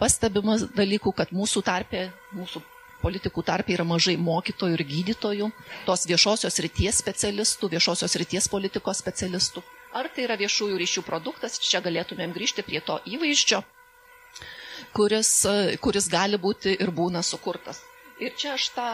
[0.02, 2.64] pastebimas dalykų, kad mūsų tarpė, mūsų
[3.04, 5.50] politikų tarp yra mažai mokytojų ir gydytojų,
[5.86, 9.62] tos viešosios ryties specialistų, viešosios ryties politikos specialistų.
[9.94, 13.62] Ar tai yra viešųjų ryšių produktas, čia galėtumėm grįžti prie to įvaizdžio,
[14.96, 15.34] kuris,
[15.84, 17.84] kuris gali būti ir būna sukurtas.
[18.24, 18.86] Ir čia aš tą,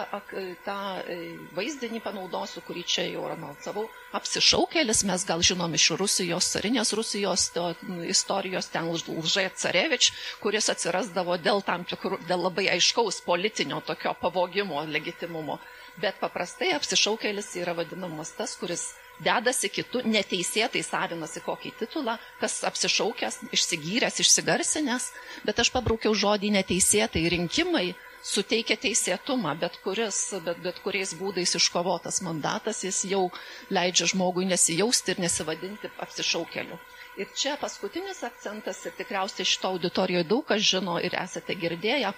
[0.67, 1.17] tą e,
[1.55, 3.85] vaizdinį panaudosiu, kurį čia jau anonsavau.
[4.19, 7.69] Apsišaukėlis, mes gal žinom iš Rusijos, carinės Rusijos to,
[8.11, 10.11] istorijos, ten Lžai Carevič,
[10.43, 15.61] kuris atsirasdavo dėl tikrų, dėl labai aiškaus politinio tokio pavogimo legitimumo.
[16.01, 18.89] Bet paprastai apsišaukėlis yra vadinamas tas, kuris
[19.23, 25.11] dedasi kitų, neteisėtai savinasi kokį titulą, kas apsišaukęs, išsigyręs, išsigarsinęs,
[25.47, 27.91] bet aš pabraukiau žodį neteisėtai rinkimai
[28.23, 33.25] suteikia teisėtumą, bet, kuris, bet, bet kuriais būdais iškovotas mandatas, jis jau
[33.73, 36.79] leidžia žmogui nesijausti ir nesivadinti apsišaukeliu.
[37.21, 42.13] Ir čia paskutinis akcentas, ir tikriausiai šito auditorijoje daug kas žino ir esate girdėję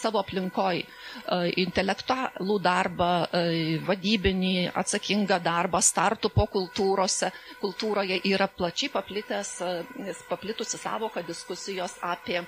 [0.00, 0.86] savo aplinkoj e,
[1.62, 4.50] intelektualų darbą, e, vadybinį,
[4.82, 7.30] atsakingą darbą, startų po kultūrose.
[7.62, 12.42] Kultūroje yra plačiai paplitęs, e, paplitusi savoka diskusijos apie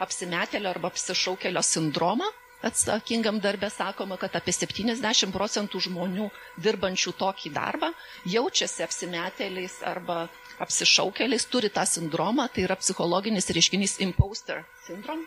[0.00, 2.30] apsimetėlio arba apsišaukelio sindromą.
[2.64, 6.30] Atsakingam darbė sakoma, kad apie 70 procentų žmonių
[6.64, 7.90] dirbančių tokį darbą
[8.24, 10.22] jaučiasi apsimetėliais arba
[10.64, 15.26] apsišaukėliais, turi tą sindromą, tai yra psichologinis reiškinys imposter syndrom.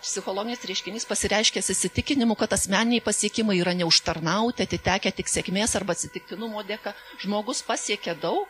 [0.00, 6.94] Psichologinis reiškinys pasireiškęs įsitikinimu, kad asmeniniai pasiekimai yra neužtarnauti, atitekę tik sėkmės arba atsitiktinumo dėka.
[7.20, 8.48] Žmogus pasiekia daug,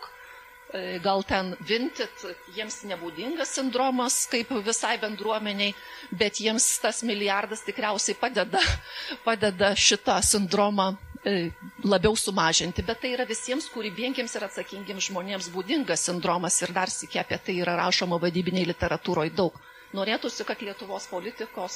[1.05, 2.25] gal ten vintit,
[2.57, 5.75] jiems nebūdingas sindromas kaip visai bendruomeniai,
[6.19, 8.63] bet jiems tas milijardas tikriausiai padeda,
[9.27, 10.89] padeda šitą sindromą
[11.23, 11.53] e,
[11.87, 17.23] labiau sumažinti, bet tai yra visiems kūrybingiems ir atsakingiems žmonėms būdingas sindromas ir dar sėkia
[17.23, 19.55] apie tai yra rašoma vadybiniai literatūroje daug.
[19.95, 21.75] Norėtųsi, kad Lietuvos politikos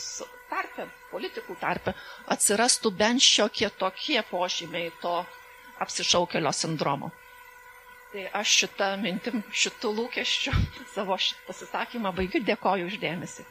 [0.50, 1.94] tarpe, politikų tarpe
[2.34, 5.14] atsirastų bent šiokie tokie požymiai to
[5.86, 7.12] apsišaukelio sindromo.
[8.08, 10.56] Tai aš šitą mintim, šitų lūkesčių
[10.94, 11.18] savo
[11.48, 12.40] pasisakymą baigiu.
[12.44, 13.44] Dėkoju uždėmesi.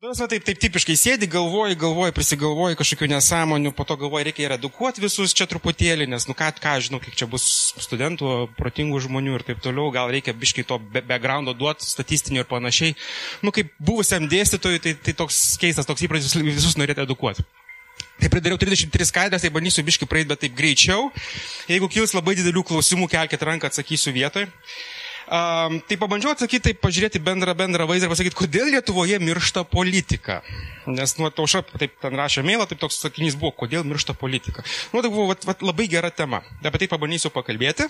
[0.00, 4.54] Duosime taip, taip tipiškai sėdi, galvoji, galvoji, prisigalvoji kažkokių nesąmonių, po to galvoji, reikia ir
[4.54, 7.44] edukuoti visus čia truputėlį, nes, nu ką, ką žinau, kiek čia bus
[7.84, 12.96] studentų, protingų žmonių ir taip toliau, gal reikia biškai to backgroundo duoti, statistinių ir panašiai.
[13.44, 17.44] Nu, kaip buvusiam dėstytojui, tai, tai toks keistas, toks įprotis visus norėti edukuoti.
[18.20, 21.10] Tai pridariau 33 skaidrės, tai bandysiu biškai praeiti, bet taip greičiau.
[21.70, 24.48] Jeigu kils labai didelių klausimų, kelkite ranką, atsakysiu vietoj.
[25.30, 30.40] Um, tai pabandžiau atsakyti, tai pažiūrėti bendrą, bendrą vaizdą ir pasakyti, kodėl Lietuvoje miršta politika.
[30.90, 34.64] Nes, nu, tauša taip ten rašė mėlą, taip toks sakinys buvo, kodėl miršta politika.
[34.90, 36.42] Nu, tai buvo vat, vat, labai gera tema.
[36.64, 37.86] Apie tai pabandysiu pakalbėti.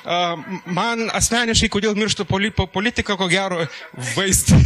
[0.00, 3.66] Um, man asmeniškai, kodėl miršta poli, politika, ko gero,
[4.16, 4.62] vaistai.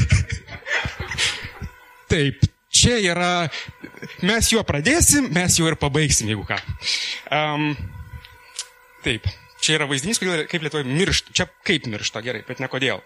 [2.12, 2.46] taip,
[2.86, 3.32] čia yra,
[4.26, 6.60] mes juo pradėsim, mes juo ir pabaigsim, jeigu ką.
[7.34, 7.74] Um,
[9.06, 9.26] taip.
[9.66, 11.32] Čia yra vaizdinys, kaip Lietuvoje miršta.
[11.34, 13.00] Čia kaip miršta, gerai, bet ne kodėl.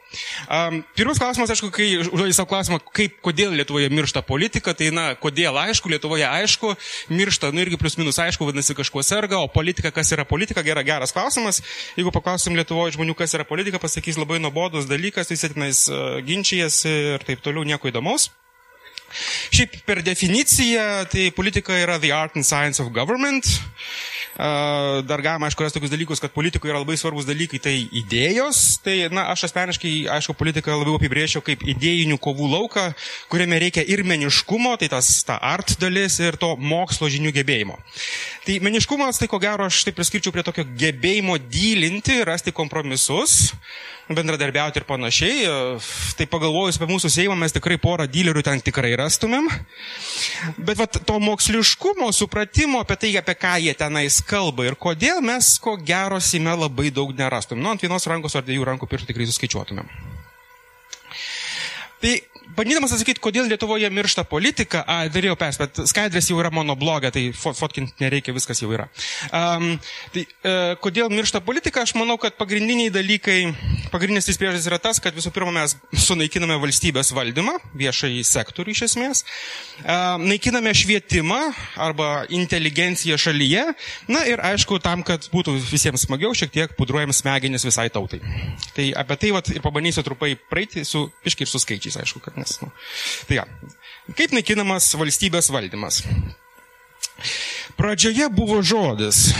[0.50, 5.06] Um, pirmas klausimas, aišku, kai užduodi savo klausimą, kaip, kodėl Lietuvoje miršta politika, tai, na,
[5.16, 6.74] kodėl aišku, Lietuvoje aišku,
[7.14, 10.84] miršta, nu irgi plius minus aišku, vadinasi, kažkuo serga, o politika, kas yra politika, gera,
[10.84, 11.62] geras klausimas.
[11.94, 16.96] Jeigu paklausim Lietuvoje žmonių, kas yra politika, pasakys labai nuobodus dalykas, visi tenais uh, ginčijasi
[17.14, 18.28] ir taip toliau, nieko įdomaus.
[19.50, 23.48] Šiaip per definiciją, tai politika yra the art and science of government.
[25.06, 28.80] Dar galima, aišku, rasti tokius dalykus, kad politikoje yra labai svarbus dalykai, tai idėjos.
[28.84, 32.86] Tai, na, aš asmeniškai, aišku, politiką labiau apibrėžiau kaip idėjinių kovų lauką,
[33.32, 37.78] kuriame reikia ir meniškumo, tai tas ta art dalis ir to mokslo žinių gebėjimo.
[38.46, 43.50] Tai meniškumas, tai ko gero, aš tai priskirčiau prie tokio gebėjimo dylinti, rasti kompromisus
[44.14, 45.44] bendradarbiauti ir panašiai.
[46.18, 49.48] Tai pagalvojus apie mūsų Seimą, mes tikrai porą dylerių ten tikrai rastumėm.
[50.58, 53.74] Bet vat, to moksliškumo, supratimo apie tai, apie ką jie
[54.10, 57.62] tenais kalba ir kodėl mes ko gero Seime labai daug nerastumėm.
[57.62, 59.86] Nu, ant vienos rankos ar dviejų rankų pirštų tikrai suskaičiuotumėm.
[62.00, 62.14] Tai
[62.56, 67.10] bandydamas atsakyti, kodėl Lietuvoje miršta politika, a, darėjau pers, bet skaidrės jau yra mano blogė,
[67.14, 68.88] tai fotkinti nereikia, viskas jau yra.
[69.30, 69.72] Um,
[70.14, 73.38] tai e, kodėl miršta politika, aš manau, kad pagrindiniai dalykai,
[73.92, 78.84] pagrindinis tai priežastis yra tas, kad visų pirma mes sunaikiname valstybės valdymą, viešai sektorių iš
[78.90, 79.24] esmės,
[79.82, 81.40] e, naikiname švietimą
[81.80, 83.66] arba inteligenciją šalyje,
[84.10, 88.22] na ir aišku, tam, kad būtų visiems smagiau, šiek tiek pudruojam smegenis visai tautai.
[88.76, 92.39] Tai apie tai vat, ir pabandysiu trupai praeiti su piškiai ir su skaičiais, aišku, kad
[92.40, 92.70] nes, nu,
[93.28, 93.46] tai ja.
[94.18, 96.02] Kaip naikinamas valstybės valdymas?
[97.78, 99.30] Pradžioje buvo žodis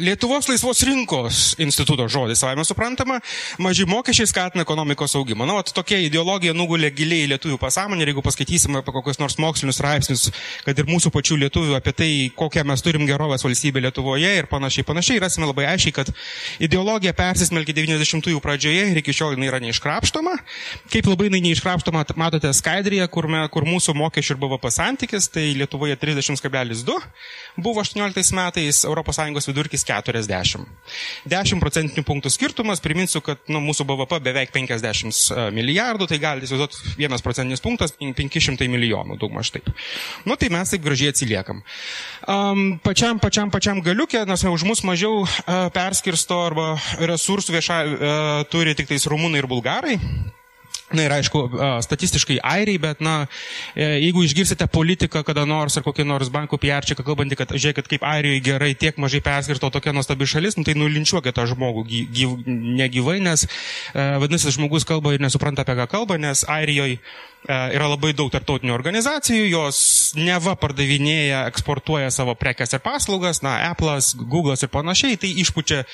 [0.00, 3.16] Lietuvos laisvos rinkos instituto žodis, savame suprantama,
[3.58, 5.46] maži mokesčiai skatina ekonomikos augimą.
[5.48, 9.38] Na, o tokia ideologija nugulė giliai į lietuvių pasąmonę ir jeigu paskaitysime apie kokius nors
[9.40, 10.26] mokslinius straipsnius,
[10.66, 14.84] kad ir mūsų pačių lietuvių apie tai, kokią mes turim gerovės valstybę Lietuvoje ir panašiai,
[14.84, 16.12] panašiai, rasime labai aiškiai, kad
[16.60, 20.36] ideologija persismelkė 90-ųjų pradžioje ir iki šiol jinai yra neiškrapštoma.
[20.92, 25.48] Kaip labai jinai neiškrapštoma, matote skaidrėje, kur, me, kur mūsų mokesčių ir BVP santykis, tai
[25.56, 27.00] Lietuvoje 30,2
[27.56, 30.66] buvo 18 metais, ES vidurkis 40.
[31.30, 36.48] 10 procentinių punktų skirtumas, priminsiu, kad nu, mūsų BVP beveik 50 e, milijardų, tai galite
[36.48, 39.70] įsivaizduoti, vienas procentinis punktas 500 milijonų, daugmaž taip.
[40.26, 41.62] Nu, tai mes taip gražiai atsiliekam.
[42.26, 48.00] Um, pačiam, pačiam, pačiam galiukė, nes už mus mažiau uh, perskirsto arba resursų viešai uh,
[48.50, 50.00] turi tik tais rumūnai ir bulgarai.
[50.94, 51.40] Na ir aišku,
[51.82, 53.24] statistiškai airiai, bet, na,
[53.74, 58.06] e, jeigu išgirsite politiką kada nors ar kokį nors bankų piarčiką, kalbantį, kad žiūrėkit, kaip
[58.06, 63.18] airijoje gerai tiek mažai perskirto tokia nuostabi šalis, nu, tai nulinčiuokit tą žmogų gyv, negyvai,
[63.24, 67.00] nes, e, vadinasi, žmogus kalba ir nesupranta apie ką kalba, nes airijoje
[67.46, 69.78] yra labai daug tarptautinių organizacijų, jos
[70.18, 75.84] neva pardavinėja, eksportuoja savo prekes ir paslaugas, na, Apple'as, Google'as ir panašiai, tai išpučia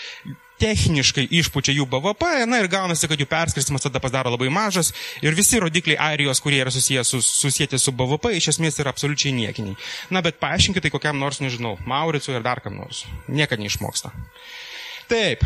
[0.63, 4.93] techniškai išpučia jų BVP, na ir gaunasi, kad jų perskirstimas tada pasidaro labai mažas
[5.25, 9.35] ir visi rodikliai Airijos, kurie yra susijęs su, susijęti su BVP, iš esmės yra absoliučiai
[9.37, 9.77] niekiniai.
[10.15, 13.05] Na, bet paaiškinkite tai kokiam nors, nežinau, Mauricui ir dar kam nors.
[13.29, 14.13] Niekada neišmoksta.
[15.11, 15.43] Taip,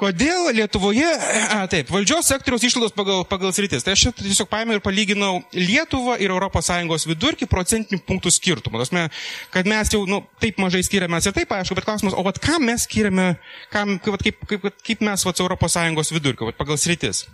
[0.00, 1.08] Kodėl Lietuvoje,
[1.52, 3.84] a, taip, valdžios sektoriaus išlaidos pagal, pagal sritis.
[3.84, 8.80] Tai aš tiesiog paėmiau ir palyginau Lietuvą ir ES vidurkį procentinių punktų skirtumą.
[8.80, 9.08] Tasme,
[9.52, 12.64] kad mes jau nu, taip mažai skiriamės ir taip, aišku, bet klausimas, o vat, kam
[12.64, 13.34] mes skiriame,
[13.74, 17.26] kam, kaip, kaip, kaip, kaip mes vat, ES vidurkį vat, pagal sritis.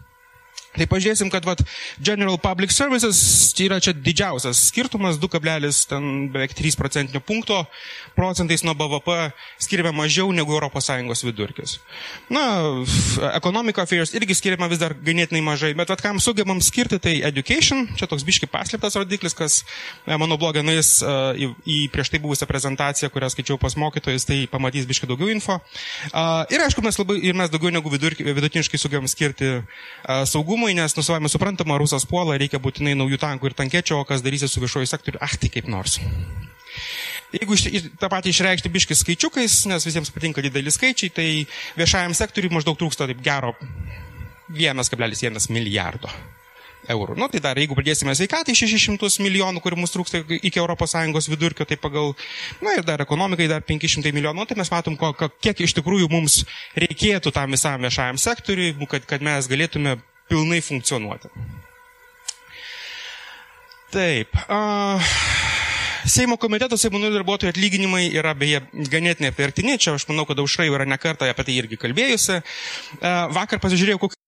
[0.76, 1.62] Tai pažiūrėsim, kad vat,
[2.04, 3.18] General Public Services
[3.64, 5.40] yra čia didžiausias skirtumas, 2,
[5.88, 7.64] ten beveik 3 procentinio punkto
[8.16, 11.78] procentais nuo BVP skiriame mažiau negu ES vidurkis.
[12.32, 12.44] Na,
[13.32, 17.86] Economic Affairs irgi skiriame vis dar ganėtinai mažai, bet vat, kam sugebam skirti, tai Education,
[17.96, 22.20] čia toks biški paslėptas rodiklis, kas e, mano blogą nuės e, į, į prieš tai
[22.24, 25.58] buvusią prezentaciją, kurią skaičiau pas mokytojus, tai pamatys biški daugiau info.
[26.52, 29.60] Ir aišku, mes, labai, ir mes daugiau negu vidurki, vidutiniškai sugebam skirti
[30.28, 34.22] saugumui saugumui, nes nusavame suprantama, rusas puola, reikia būtinai naujų tankų ir tankėčio, o kas
[34.22, 36.00] darysi su viešoju sektoriu, ah, tai kaip nors.
[37.32, 37.56] Jeigu
[38.00, 41.28] tą patį išreikšti biškis skaičiukais, nes visiems patinka dideli skaičiai, tai
[41.76, 43.54] viešajam sektoriui maždaug trūksta taip gero
[44.50, 46.10] 1,1 milijardo
[46.86, 47.16] eurų.
[47.18, 51.76] Nu, tai dar, jeigu pridėsime sveikatai 600 milijonų, kurių mums trūksta iki ES vidurkio, tai
[51.76, 52.14] pagal,
[52.62, 54.98] na ir dar ekonomikai dar 500 milijonų, tai mes matom,
[55.42, 56.44] kiek iš tikrųjų mums
[56.78, 59.98] reikėtų tam visam viešajam sektoriui, kad, kad mes galėtume
[60.30, 61.30] pilnai funkcionuoti.
[63.94, 64.34] Taip.
[64.50, 65.14] Uh,
[66.06, 68.60] Seimo komiteto, Seimo narių darbuotojų atlyginimai yra beje
[68.92, 69.74] ganėtinai apvertini.
[69.82, 72.38] Čia aš manau, kad aušrai yra nekartą apie tai irgi kalbėjusi.
[73.34, 74.20] Vakar pasižiūrėjau, kokie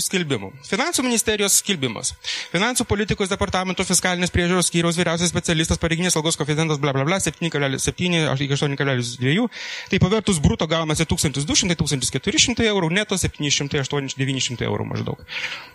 [0.00, 0.48] skelbimų.
[0.64, 2.14] Finansų ministerijos skelbimas.
[2.48, 7.50] Finansų politikos departamento fiskalinės priežiūros skyriaus vyriausias specialistas pareiginės algos koeficientas bla bla bla 7,7
[7.52, 9.44] iki 8,2.
[9.92, 15.20] Tai pavertus bruto gaunasi 1200-1400 eurų, neto 700-900 eurų maždaug.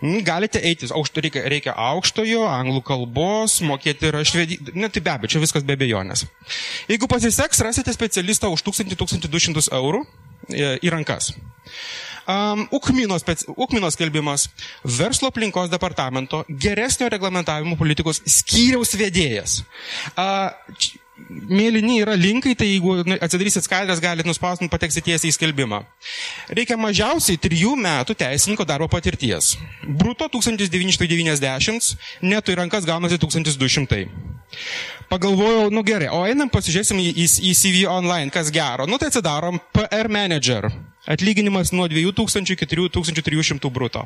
[0.02, 4.58] Mm, galite eiti, aukšto, reikia, reikia aukštojo, anglų kalbos, mokėti ir švedį.
[4.74, 6.26] Ne, tai be abejo, čia viskas be abejonės.
[6.90, 10.02] Jeigu pasiseks, rasite specialistą už 1000-1200 eurų
[10.50, 11.36] e, į rankas.
[12.28, 13.46] Um, Ukmino, speci...
[13.56, 14.50] Ukmino skelbimas
[14.84, 19.62] verslo aplinkos departamento geresnio reglamentavimo politikos skyriaus vedėjas.
[20.12, 20.52] Uh,
[21.28, 25.80] mėlyni yra linkai, tai jeigu atsidarysit skaidrės, galite nuspausti, pateksit tiesiai į skelbimą.
[26.54, 29.56] Reikia mažiausiai trijų metų teisininko darbo patirties.
[29.82, 31.92] Bruto 1990,
[32.24, 34.04] netų į rankas gaunasi 1200.
[35.08, 38.84] Pagalvojau, nu gerai, o einam pasižiūrėsim į, į, į CV online, kas gero.
[38.84, 40.68] Nu tai atsidarom PR Manager.
[41.08, 44.04] Atlyginimas nuo 2000 iki 3300 bruto.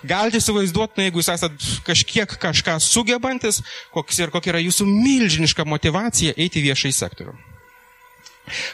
[0.00, 3.60] Galite įsivaizduoti, nu, jeigu jūs esate kažkiek kažką sugebantis,
[3.92, 7.36] koks ir kokia yra jūsų milžiniška motivacija eiti viešai sektoriu.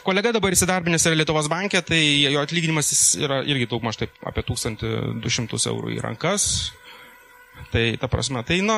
[0.06, 2.00] Kolega dabar įsidarbinęs yra Lietuvos bankė, tai
[2.30, 6.70] jo atlyginimas yra irgi daug maž taip apie 1200 eurų į rankas.
[7.70, 8.76] Tai ta prasme, tai na,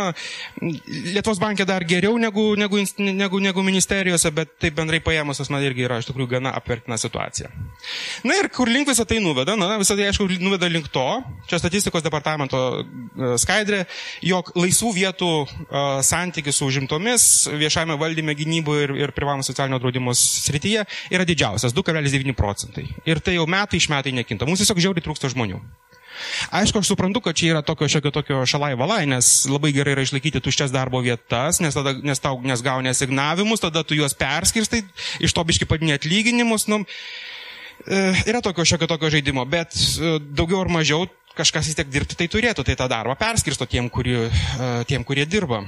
[0.89, 5.85] Lietuvos bankė dar geriau negu, negu, negu, negu ministerijose, bet taip bendrai paėmus, man irgi
[5.85, 7.51] yra iš tikrųjų gana apvertina situacija.
[8.27, 9.57] Na ir kur link visą tai nuveda?
[9.61, 11.07] Na, visą tai aišku nuveda link to,
[11.51, 13.85] čia statistikos departamento e, skaidrė,
[14.25, 17.29] jog laisvų vietų uh, santykis su užimtomis
[17.61, 22.89] viešame valdyme gynybų ir, ir privalomų socialinio draudimo srityje yra didžiausias- 2,9 procentai.
[23.07, 24.49] Ir tai jau metai iš metai nekinta.
[24.49, 25.61] Mums tiesiog žiauriai trūksta žmonių.
[26.55, 30.05] Aišku, aš suprantu, kad čia yra tokio šiokio tokio šalai valai, nes labai gerai yra
[30.07, 34.83] išlaikyti tuščias darbo vietas, nes, tada, nes tau nes gauni asignavimus, tada tu juos perskirstai,
[35.25, 36.69] iš to biški padinė atlyginimus.
[36.71, 36.83] Nu,
[37.87, 41.09] e, yra tokio šiokio tokio žaidimo, bet e, daugiau ar mažiau
[41.39, 45.27] kažkas vis tiek dirbti tai turėtų, tai tą darbą perskirsto tiem, kurie, e, tiem, kurie
[45.29, 45.63] dirba.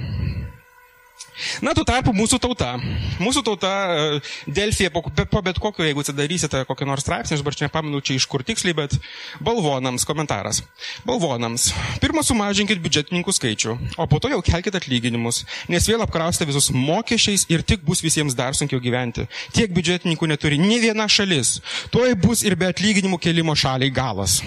[1.65, 2.73] Na, tu tarpu mūsų tauta.
[3.21, 4.19] Mūsų tauta e,
[4.49, 8.17] Delfija, po, po bet kokio, jeigu atsidarysite kokį nors straipsnį, aš dabar čia nepamenu čia
[8.19, 8.97] iš kur tiksliai, bet
[9.43, 10.61] balvonams komentaras.
[11.07, 11.69] Balvonams.
[12.03, 17.47] Pirmą sumažinkit biudžetininkų skaičių, o po to jau kelkite atlyginimus, nes vėl apkrausite visus mokesčiais
[17.51, 19.27] ir tik bus visiems dar sunkiau gyventi.
[19.55, 21.59] Tiek biudžetininkų neturi ne viena šalis.
[21.93, 24.41] Tuoj bus ir be atlyginimų kelimo šaliai galas.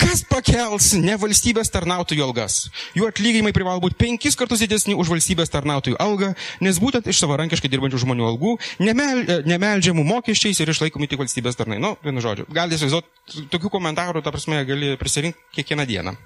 [0.00, 2.62] Kas pakels ne valstybės tarnautojų algas?
[2.96, 6.32] Jų atlyginimai privalo būti penkis kartus didesni už valstybės tarnautojų algą,
[6.64, 11.80] nes būtent iš savarankiškai dirbančių žmonių algų nemel, nemeldžiamų mokesčiais ir išlaikomi tik valstybės tarnai.
[11.82, 12.48] Nu, vienu žodžiu.
[12.48, 16.16] Galite įsivaizduoti, tokių komentarų, ta prasme, gali prisirinkti kiekvieną dieną.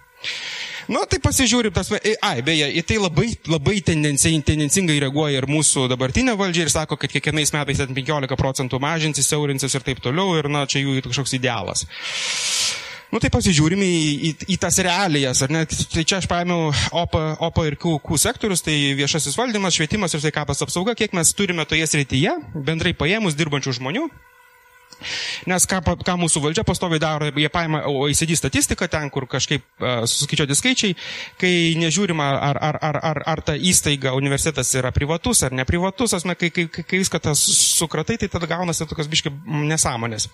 [0.85, 6.37] Nu, tai pasižiūrim, tas, ai, beje, į tai labai, labai tendencingai reaguoja ir mūsų dabartinė
[6.37, 10.66] valdžia ir sako, kad kiekvienais metais 15 procentų mažinsis, siaurinsis ir taip toliau ir, na,
[10.68, 11.87] čia jų kažkoks idealas.
[13.15, 13.97] Nu tai pasižiūrim į,
[14.27, 15.61] į, į tas realijas, ar ne?
[15.71, 20.65] Tai čia aš paėmiau OPA, OPA ir QQ sektorius, tai viešasis valdymas, švietimas ir sveikatos
[20.67, 22.35] apsauga, kiek mes turime toje srityje,
[22.67, 24.09] bendrai paėmus dirbančių žmonių.
[25.51, 30.05] Nes ką, ką mūsų valdžia pastoviai daro, jie paima OECD statistiką ten, kur kažkaip uh,
[30.09, 30.97] suskaičiuoti skaičiai,
[31.41, 36.37] kai nežiūrima, ar, ar, ar, ar, ar ta įstaiga, universitetas yra privatus ar neprivatus, asme,
[36.39, 37.43] kai, kai, kai viską tas
[37.79, 39.33] sukratai, tai tada gaunasi tokios biški
[39.71, 40.29] nesąmonės.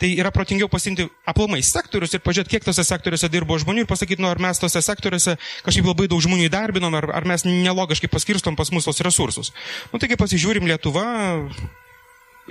[0.00, 4.22] Tai yra protingiau pasimti aplamai sektorius ir pažiūrėti, kiek tose sektoriuose dirbo žmonių ir pasakyti,
[4.22, 5.36] nu, ar mes tose sektoriuose
[5.66, 9.52] kažkaip labai daug žmonių įdarbinom, ar, ar mes nelogiškai paskirstom pas mus tos resursus.
[9.92, 11.06] Nu, taigi pasižiūrim Lietuvą,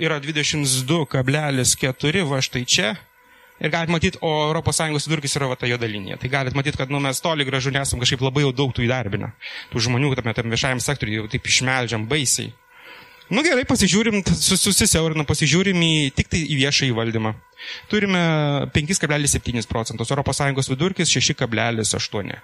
[0.00, 2.92] yra 22,4, va štai čia,
[3.62, 6.16] Ir galite matyti, o ES vidurkis yra va, ta juoda linija.
[6.18, 9.28] Tai galite matyti, kad nu, mes toli gražu nesam kažkaip labai jau daug tų įdarbinę.
[9.70, 12.50] Tų žmonių tame tam viešajam sektoriui jau taip išmeldžiam baisiai.
[13.30, 17.36] Nu gerai, pasižiūrim, susisiaurinam, pasižiūrim į, tik tai į viešą įvaldymą.
[17.88, 18.24] Turime
[18.74, 22.34] 5,7 procentus, ES vidurkis 6,8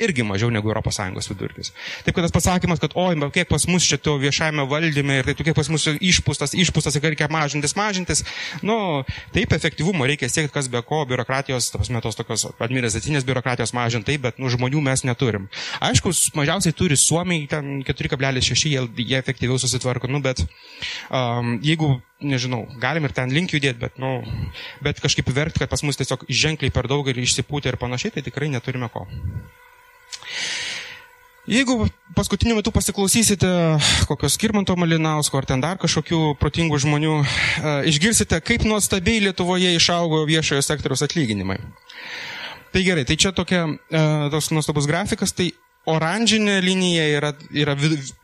[0.00, 1.72] irgi mažiau negu ES vidurkis.
[2.04, 5.56] Taip kad tas pasakymas, kad oi, kiek pas mus šito viešajame valdyme ir taip, kiek
[5.56, 8.24] pas mus išpūstas, išpūstas, kad reikia mažintis, mažintis,
[8.66, 14.12] nu, taip efektyvumo reikia siekti, kas be ko, biurokratijos, tas metos tokios administracinės biurokratijos mažinti,
[14.12, 15.48] taip, bet, nu, žmonių mes neturim.
[15.84, 20.44] Aišku, mažiausiai turi Suomiai, ten 4,6, jie, jie efektyviau susitvarko, nu, bet
[21.10, 24.18] um, jeigu nežinau, galim ir ten link judėti, bet, nu,
[24.84, 28.24] bet kažkaip verkti, kad pas mus tiesiog ženkliai per daug ir išsipūtė ir panašiai, tai
[28.24, 29.04] tikrai neturime ko.
[31.46, 31.84] Jeigu
[32.16, 33.48] paskutiniu metu pasiklausysite
[34.10, 40.24] kokios Skirmanto Malinausko ar ten dar kažkokių protingų žmonių, e, išgirsite, kaip nuostabiai Lietuvoje išaugo
[40.26, 41.60] viešojo sektoriaus atlyginimai.
[42.74, 44.02] Tai gerai, tai čia tokia, e,
[44.34, 45.52] tos nuostabus grafikas, tai
[45.90, 47.76] oranžinė linija yra, yra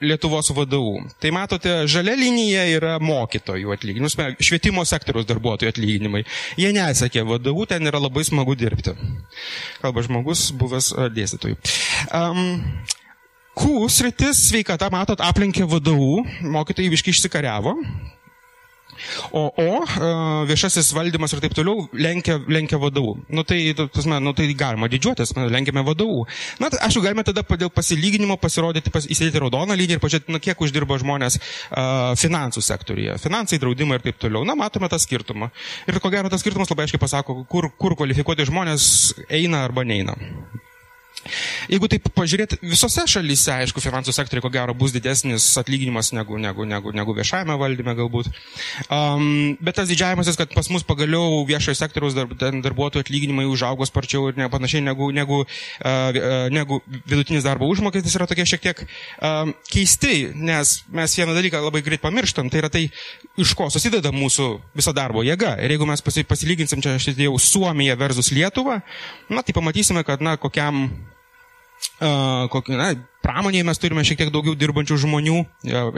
[0.02, 1.06] Lietuvos vadovų.
[1.22, 6.24] Tai matote, žalia linija yra mokytojų atlyginimus, švietimo sektoriaus darbuotojų atlyginimai.
[6.60, 8.96] Jie nesakė vadovų, ten yra labai smagu dirbti.
[9.82, 11.60] Kalba žmogus, buvęs dėstytojų.
[12.10, 12.58] Um,
[13.52, 16.22] Q sritis sveikata, matot, aplinkė vadovų,
[16.54, 17.74] mokytojai viški išsikariavo,
[19.32, 20.10] O, o e,
[20.50, 23.16] viešasis valdymas ir taip toliau lenkia, lenkia vadovų.
[23.32, 26.26] Nu tai, tasme, nu, tai galima didžiuotis, lenkiame vadovų.
[26.62, 30.42] Na, tai, aišku, galime tada dėl pasilyginimo pasirodyti, pas, įsėdėti raudoną liniją ir pažiūrėti, nu,
[30.42, 33.18] kiek uždirba žmonės uh, finansų sektoriuje.
[33.22, 34.46] Finansai, draudimai ir taip toliau.
[34.48, 35.52] Na, matome tą skirtumą.
[35.90, 38.84] Ir ko gero tas skirtumas labai aiškiai pasako, kur, kur kvalifikuoti žmonės
[39.30, 40.16] eina arba neina.
[41.70, 46.66] Jeigu taip pažiūrėti, visose šalyse, aišku, finansų sektoriai ko gero bus didesnis atlyginimas negu, negu,
[46.68, 48.30] negu, negu viešajame valdyme galbūt.
[48.88, 52.28] Um, bet tas didžiavimasis, kad pas mus pagaliau viešojo sektoriaus dar,
[52.64, 56.20] darbuotojų atlyginimai užaugo sparčiau ir ne, panašiai negu, negu, uh,
[56.52, 61.84] negu vidutinis darbo užmokestis yra tokie šiek tiek um, keisti, nes mes vieną dalyką labai
[61.86, 62.86] greit pamirštam, tai yra tai,
[63.40, 65.54] iš ko susideda mūsų visa darbo jėga.
[65.62, 68.80] Ir jeigu mes pasilyginsim čia šitai jau Suomiją versus Lietuvą,
[69.32, 70.88] na tai pamatysime, kad na kokiam
[72.52, 72.88] kokį, na,
[73.22, 75.38] pramonėje mes turime šiek tiek daugiau dirbančių žmonių.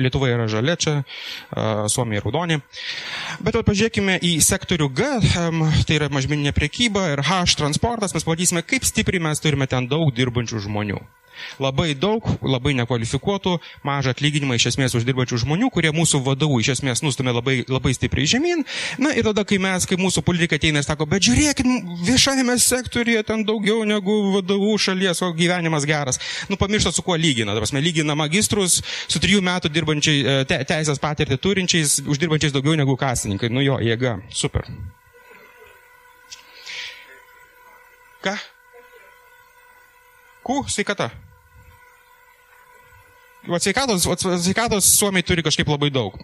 [0.01, 0.95] Lietuva yra žalia čia,
[1.93, 2.61] Suomija raudonė.
[3.45, 5.11] Bet pažiūrėkime į sektorių G,
[5.89, 10.13] tai yra mažmeninė priekyba ir H transportas, mes pamatysime, kaip stipriai mes turime ten daug
[10.15, 11.01] dirbančių žmonių.
[11.63, 13.57] Labai daug, labai nekvalifikuotų,
[13.87, 18.29] mažą atlyginimą iš esmės uždirbančių žmonių, kurie mūsų vadovų iš esmės nustumė labai, labai stipriai
[18.31, 18.65] žemyn.
[19.03, 21.69] Na ir tada, kai mes, kai mūsų politikai ateina ir sako, bet žiūrėkit,
[22.07, 26.21] viešajame sektorėje ten daugiau negu vadovų šalies, o gyvenimas geras.
[26.51, 27.55] Nu, pamiršta, su kuo lygina.
[27.59, 32.99] Prasme, lygina magistrus su trijų metų dirbančiai, e, te, teisės patirtį turinčiais, uždirbančiais daugiau negu
[33.01, 33.53] kasininkai.
[33.53, 34.19] Nu jo, jėga.
[34.35, 34.69] Super.
[38.25, 38.39] Ką?
[40.45, 41.11] Kų sveikata.
[43.49, 46.17] O sveikatos, o sveikatos Suomiai turi kažkaip labai daug.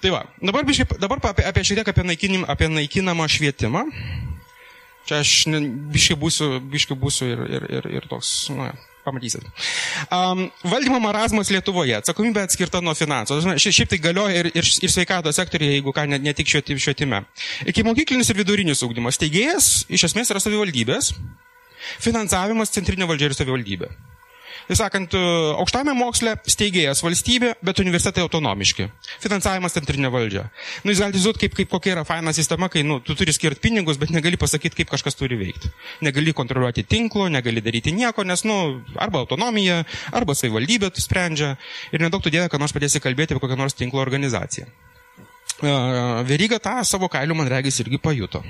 [0.00, 3.86] Tai va, dabar, biškai, dabar apie, apie šiek tiek apie, naikinim, apie naikinamą švietimą.
[5.06, 5.32] Čia aš
[5.94, 8.72] biškai būsiu, biškai būsiu ir, ir, ir, ir toks, na,
[9.06, 9.46] pamatysit.
[10.10, 11.94] Um, valdymo marazmas Lietuvoje.
[12.00, 13.38] Atsakomybė atskirta nuo finansų.
[13.62, 17.22] Šiaip tai galioja ir, ir, ir sveikato sektorėje, jeigu ką, ne, ne tik švietime.
[17.70, 19.20] Iki mokyklinis ir vidurinis ūkdymas.
[19.22, 21.14] Teigėjas iš esmės yra savivaldybės.
[22.02, 23.90] Finansavimas centrinė valdžia ir savivaldybė.
[24.66, 25.18] Tai sakant, e,
[25.62, 28.88] aukštame moksle steigėjas valstybė, bet universitetai autonomiški.
[29.22, 30.48] Finansavimas centrinė valdžia.
[30.82, 33.62] Nu, jūs galite įsivaizduoti, kaip, kaip kokia yra faina sistema, kai nu, tu turi skirti
[33.68, 35.70] pinigus, bet negali pasakyti, kaip kažkas turi veikti.
[36.02, 38.58] Negali kontroliuoti tinklo, negali daryti nieko, nes, nu,
[38.98, 41.54] arba autonomija, arba savivaldybė sprendžia
[41.94, 44.66] ir nedaug tu dievė, kad nors padėsi kalbėti apie kokią nors tinklo organizaciją.
[45.62, 45.76] E,
[46.26, 48.42] Veryga tą savo kailių, man regis, irgi pajuto.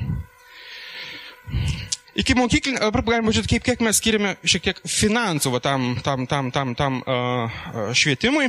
[2.16, 6.24] Iki mokyklinio, dabar galima žiūrėti, kaip, kiek mes skiriame šiek tiek finansų va, tam, tam,
[6.30, 7.58] tam, tam, tam uh,
[7.92, 8.48] švietimui.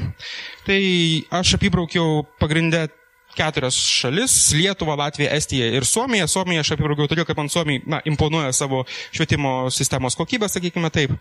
[0.64, 0.80] Tai
[1.42, 2.86] aš apibraukiau pagrindę
[3.38, 6.28] keturias šalis- Lietuva, Latvija, Estija ir Suomija.
[6.28, 11.12] Suomija aš apibraukiau todėl, kad man Suomija na, imponuoja savo švietimo sistemos kokybę, sakykime taip.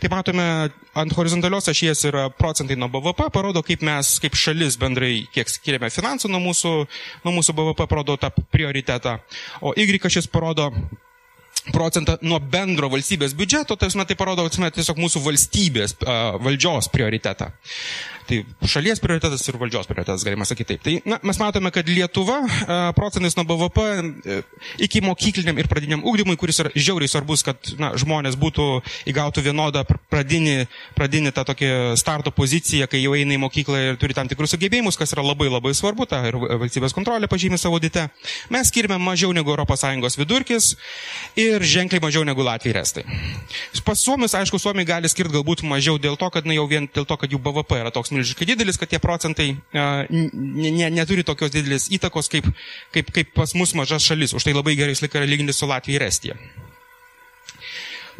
[0.00, 0.46] Tai matome,
[0.94, 5.92] ant horizontalios ašies yra procentai nuo BVP, parodo, kaip mes, kaip šalis bendrai, kiek skiriame
[5.92, 6.74] finansų nuo mūsų,
[7.24, 9.20] nuo mūsų BVP, parodo tą prioritetą.
[9.60, 10.72] O Y ašis parodo
[11.74, 15.96] procentą nuo bendro valstybės biudžeto, tai, tai parodo, tai tiesiog mūsų valstybės,
[16.40, 17.50] valdžios prioritetą.
[18.30, 20.84] Tai šalies prioritetas ir valdžios prioritetas, galima sakyti taip.
[20.86, 22.38] Tai na, mes matome, kad Lietuva
[22.96, 23.86] procentais nuo BVP
[24.86, 28.68] iki mokykliniam ir pradiniam ūkdymui, kuris yra žiauriai svarbus, kad na, žmonės būtų
[29.10, 30.66] įgautų vienodą pradinį,
[30.98, 31.70] pradinį tą tokį
[32.00, 35.50] starto poziciją, kai jau eina į mokyklą ir turi tam tikrus sugebėjimus, kas yra labai
[35.50, 38.06] labai svarbu, ta ir valstybės kontrolė pažymė savo dite.
[38.52, 40.74] Mes skirime mažiau negu ES vidurkis
[41.38, 43.04] ir ženkliai mažiau negu Latvija ir Estai.
[43.84, 47.06] Pas Suomius, aišku, Suomiai gali skirti galbūt mažiau dėl to, kad na, jau vien dėl
[47.08, 50.06] to, kad jų BVP yra toks milžiškai didelis, kad tie procentai ne,
[50.70, 52.48] ne, neturi tokios didelės įtakos kaip,
[52.94, 54.36] kaip, kaip pas mus mažas šalis.
[54.36, 56.38] Už tai labai gerai visą laiką lyginti su Latvija ir Estija.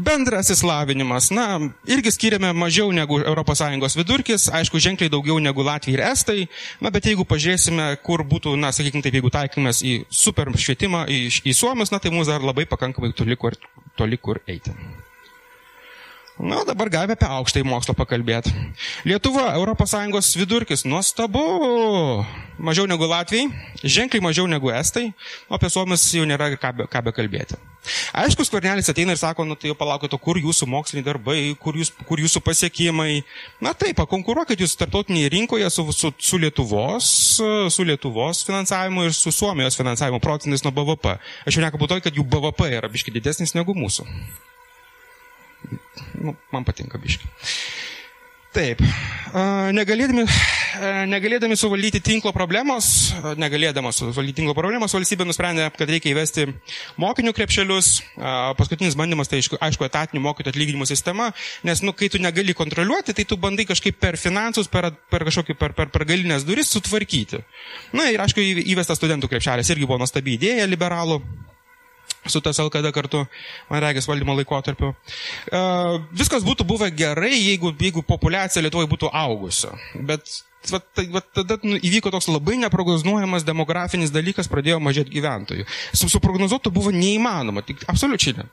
[0.01, 1.59] Bendras įslavinimas, na,
[1.91, 6.47] irgi skiriame mažiau negu ES vidurkis, aišku, ženkliai daugiau negu Latvija ir Estai,
[6.81, 11.21] na, bet jeigu pažiūrėsime, kur būtų, na, sakykime taip, jeigu taikymės į super švietimą, į,
[11.45, 13.59] į Suomius, na, tai mums dar labai pakankamai toli kur,
[14.01, 14.73] toli kur eiti.
[16.41, 18.49] Na, dabar galime apie aukštąjį mokslą pakalbėti.
[19.05, 21.43] Lietuva, ES vidurkis, nuostabu,
[22.57, 23.51] mažiau negu Latvijai,
[23.85, 25.13] ženkliai mažiau negu Estai,
[25.51, 27.59] o apie Suomis jau nėra ką be, ką be kalbėti.
[28.17, 31.93] Aišku, skvarnelis ateina ir sako, nu tai jau palaukite, kur jūsų moksliniai darbai, kur, jūs,
[32.09, 33.21] kur jūsų pasiekimai.
[33.61, 37.11] Na taip, pakonkuruokit jūs tarptautinėje rinkoje su, su, su, Lietuvos,
[37.69, 41.19] su Lietuvos finansavimu ir su Suomijos finansavimu procentais nuo BVP.
[41.45, 44.09] Aš jau nekalbu to, kad jų BVP yra biški didesnis negu mūsų
[46.21, 47.29] nu, man patinka biški.
[48.51, 48.81] Taip,
[49.77, 50.25] negalėdami,
[51.07, 56.49] negalėdami suvaldyti tinklo problemos, negalėdamas suvaldyti tinklo problemos, valstybė nusprendė, kad reikia įvesti
[56.99, 57.93] mokinių krepšelius.
[58.59, 61.29] Paskutinis bandymas tai aišku, etatinių mokytojų atlyginimų sistema,
[61.63, 65.55] nes, nu, kai tu negali kontroliuoti, tai tu bandai kažkaip per finansus, per, per kažkokį,
[65.61, 67.45] per, per, per galinės duris sutvarkyti.
[67.95, 71.21] Na ir, aišku, įvestas studentų krepšelis irgi buvo nuostabi idėja liberalų
[72.27, 73.25] su tas LKD kartu,
[73.71, 74.93] man reikės valdymo laikotarpiu.
[75.51, 79.73] Uh, viskas būtų buvę gerai, jeigu, jeigu populiacija Lietuvoje būtų augusi.
[79.97, 80.29] Bet
[80.69, 85.69] vat, tai, vat, tada nu, įvyko toks labai neprognozuojamas demografinis dalykas, pradėjo mažėti gyventojų.
[85.97, 88.51] Suprognozuoti buvo neįmanoma, tik absoliučiai ne.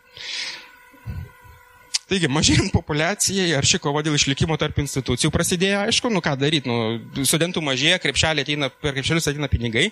[2.08, 6.72] Taigi, mažėjant populiacijai ar ši kova dėl išlikimo tarp institucijų prasidėjo, aišku, nu ką daryti,
[6.72, 9.90] nu, studentų mažėja, krepšelė ateina, per krepšelius ateina pinigai.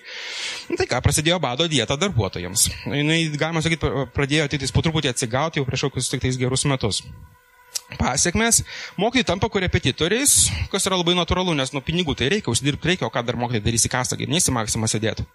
[0.70, 2.70] Nu, tai ką, prasidėjo bado dieta darbuotojams.
[2.88, 7.04] Jis, galima sakyti, pradėjo tai po truputį atsigauti jau prieš kokius tik tais gerus metus
[7.94, 8.62] pasiekmes.
[8.98, 10.34] Mokytojai tampa korepetitoriais,
[10.72, 13.64] kas yra labai natūralu, nes nuo pinigų tai reikia, užsidirbti reikia, o ką dar mokytojai
[13.64, 15.26] darys į kasą, neįsi maksimą sėdėti.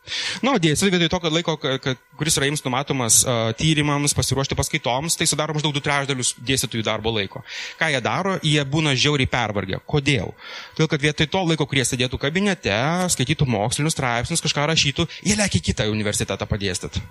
[0.43, 4.57] Na, nu, dėsi, vietoj to, kad laiko, kad, kuris yra jiems numatomas uh, tyrimams, pasiruošti
[4.59, 7.45] paskaitoms, tai sudaro maždaug du trečdalius dėstytojų darbo laiko.
[7.79, 9.79] Ką jie daro, jie būna žiauriai pervargę.
[9.87, 10.35] Kodėl?
[10.75, 12.75] Todėl, kad vietoj to laiko, kurie sėdėtų kabinete,
[13.15, 17.03] skaitytų mokslinius straipsnius, kažką rašytų, jie lėkia kitą universitetą padėstyti.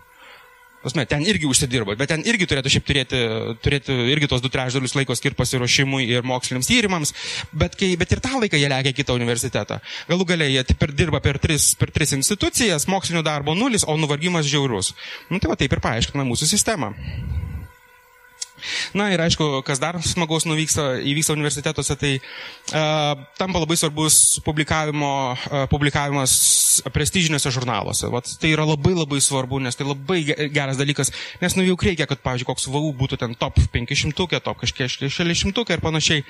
[0.81, 3.19] Pasme, ten irgi užsidirbo, bet ten irgi turėtų šiaip turėti,
[3.61, 7.13] turėti irgi tos du trečdalius laiko skirti pasiruošimui ir moksliniams tyrimams,
[7.53, 9.77] bet, kai, bet ir tą laiką jie lekia kitą universitetą.
[10.09, 14.49] Galų galiai jie per, dirba per tris, per tris institucijas, mokslinio darbo nulis, o nuvargimas
[14.49, 14.95] žiaurus.
[15.29, 16.95] Nu tai va taip ir paaiškina mūsų sistemą.
[18.97, 25.13] Na ir aišku, kas dar smagaus nuvyksta, įvyksta universitetuose, tai uh, tampa labai svarbus publikavimo,
[25.35, 26.35] uh, publikavimas
[26.95, 28.09] prestižiniuose žurnaluose.
[28.13, 32.07] Vat, tai yra labai labai svarbu, nes tai labai geras dalykas, nes nu jau reikia,
[32.11, 36.25] kad, pavyzdžiui, koks VAU būtų ten top 500, top kažkiek 600 ir panašiai.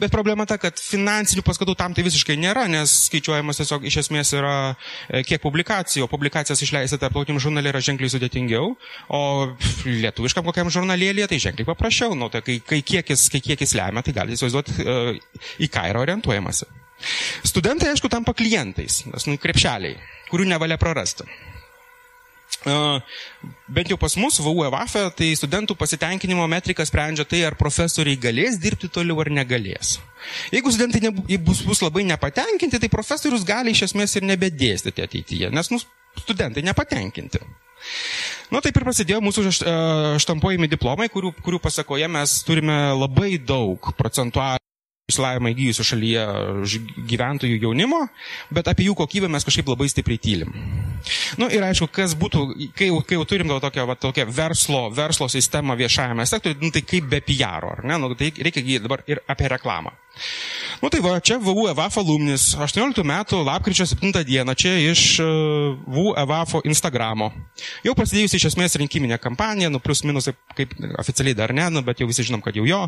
[0.00, 4.32] Bet problema ta, kad finansinių paskatų tam tai visiškai nėra, nes skaičiuojamas tiesiog iš esmės
[4.36, 4.54] yra
[5.08, 8.74] e, kiek publikacijų, o publikacijas išleisti tarptautiniam žurnalė yra ženkliai sudėtingiau,
[9.08, 9.22] o
[9.86, 12.16] lietuviškam kokiam žurnalėlėje tai ženkliai paprasčiau.
[12.18, 16.02] Nu, tai kai, kai, kiekis, kai kiekis lemia, tai galite įsivaizduoti, e, į ką yra
[16.04, 16.68] orientuojamasi.
[17.48, 19.96] Studentai, aišku, tampa klientais, nes nu, krepšeliai,
[20.32, 21.24] kurių nevalia prarasti.
[22.60, 23.00] Uh,
[23.72, 28.58] bent jau pas mus, VU EVAFE, tai studentų pasitenkinimo metrika sprendžia tai, ar profesoriai galės
[28.60, 29.94] dirbti toliau ar negalės.
[30.52, 35.48] Jeigu studentai nebu, bus, bus labai nepatenkinti, tai profesorius gali iš esmės ir nebedėstyti ateityje,
[35.56, 35.80] nes nu,
[36.20, 37.40] studentai nepatenkinti.
[38.50, 39.46] Na nu, taip ir prasidėjo mūsų
[40.22, 44.60] štampuojami diplomai, kurių, kurių pasakoje mes turime labai daug procentualių
[45.10, 46.24] išsilavimą įgyjusių šalyje
[47.10, 48.04] gyventojų jaunimo,
[48.54, 50.54] bet apie jų kokybę mes kažkaip labai stipriai tylim.
[51.40, 52.44] Na nu, ir aišku, kas būtų,
[52.76, 57.08] kai, kai jau turim tokią, va, tokią verslo, verslo sistemą viešajame sektoriuje, nu, tai kaip
[57.10, 57.98] be PR, ar ne?
[58.00, 59.94] Nu, tai reikia dabar ir apie reklamą.
[60.80, 65.26] Nu tai va, čia VU EVAF alumnis, 18 metų, lapkričio 7 dieną, čia iš e,
[65.84, 67.28] VU EVAF Instagramo.
[67.84, 72.00] Jau prasidėjusi iš esmės rinkiminė kampanija, nu plus minus, kaip oficialiai dar ne, nu, bet
[72.00, 72.80] jau visi žinom, kad jau jo.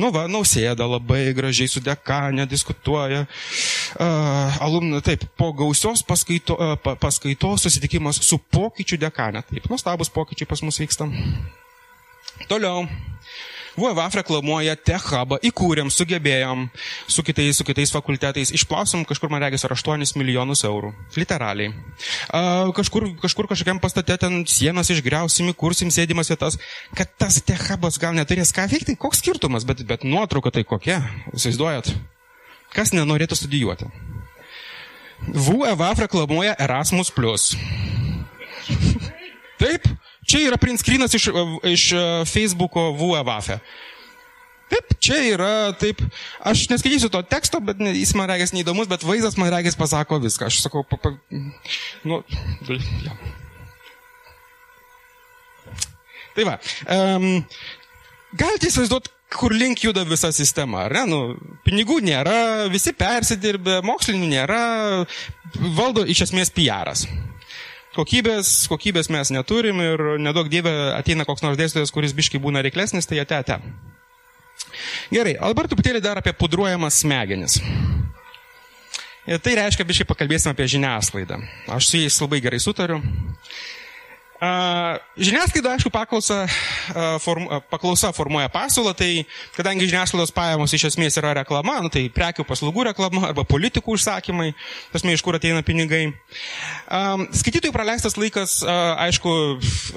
[0.00, 3.26] Nu va, nausėda labai gražiai su dekanė diskutuoja.
[3.96, 9.44] Uh, alumni, taip, po gausios paskaito, uh, paskaitos susitikimas su pokyčių dekanė.
[9.50, 11.10] Taip, nuostabus pokyčiai pas mus vyksta.
[12.48, 12.86] Toliau.
[13.76, 16.66] VVF reklamuoja Tech Hubą, įkūrėm, sugebėjom
[17.12, 20.94] su kitais, su kitais fakultetais, išplausom kažkur, man regis, ar 8 milijonus eurų.
[21.16, 21.74] Literaliai.
[22.76, 26.56] Kažkur, kažkur kažkokiam pastate ten sienas išgriausim, įkursim sėdimas vietas,
[26.96, 31.02] kad tas Tech Hubas gal neturės ką veikti, koks skirtumas, bet, bet nuotrauka tai kokia,
[31.36, 31.92] įsivaizduojat?
[32.72, 33.92] Kas nenorėtų studijuoti?
[35.26, 37.12] VVF reklamuoja Erasmus.
[39.60, 39.88] Taip,
[40.26, 41.28] čia yra print screenas iš,
[41.70, 43.60] iš e, Facebooko VVF.
[44.66, 46.00] Taip, čia yra, taip,
[46.42, 50.48] aš neskaitysiu to teksto, bet jis man regis neįdomus, bet vaizdas man regis pasako viską.
[50.50, 51.12] Aš sakau, pa, pa,
[52.02, 52.18] nu,
[53.06, 53.14] ja.
[56.36, 56.56] Tai va,
[56.92, 57.28] um,
[58.36, 61.04] galite įsivaizduoti, kur link juda visa sistema, ar ne?
[61.10, 61.20] Nu,
[61.66, 64.60] pinigų nėra, visi persidirbė, mokslinių nėra,
[65.78, 67.06] valdo iš esmės PR'as.
[67.96, 73.08] Kokybės, kokybės mes neturim ir nedaug dievė ateina koks nors dėstytojas, kuris biškai būna reiklesnis,
[73.08, 73.56] tai ate ate.
[75.12, 77.60] Gerai, dabar truputėlį dar apie pudruojamas smegenis.
[79.26, 81.40] Ir tai reiškia, biškai pakalbėsim apie žiniasklaidą.
[81.72, 83.00] Aš su jais labai gerai sutariu.
[84.36, 86.44] Žiniasklaida, aišku, paklausa,
[87.24, 89.24] form, paklausa formuoja pasiūlą, tai
[89.56, 94.50] kadangi žiniasklaidos pajamos iš esmės yra reklama, nu, tai prekių paslaugų reklama arba politikų užsakymai,
[94.92, 96.10] tasme, iš kur ateina pinigai.
[97.40, 99.32] Skaitytojų praleistas laikas, aišku,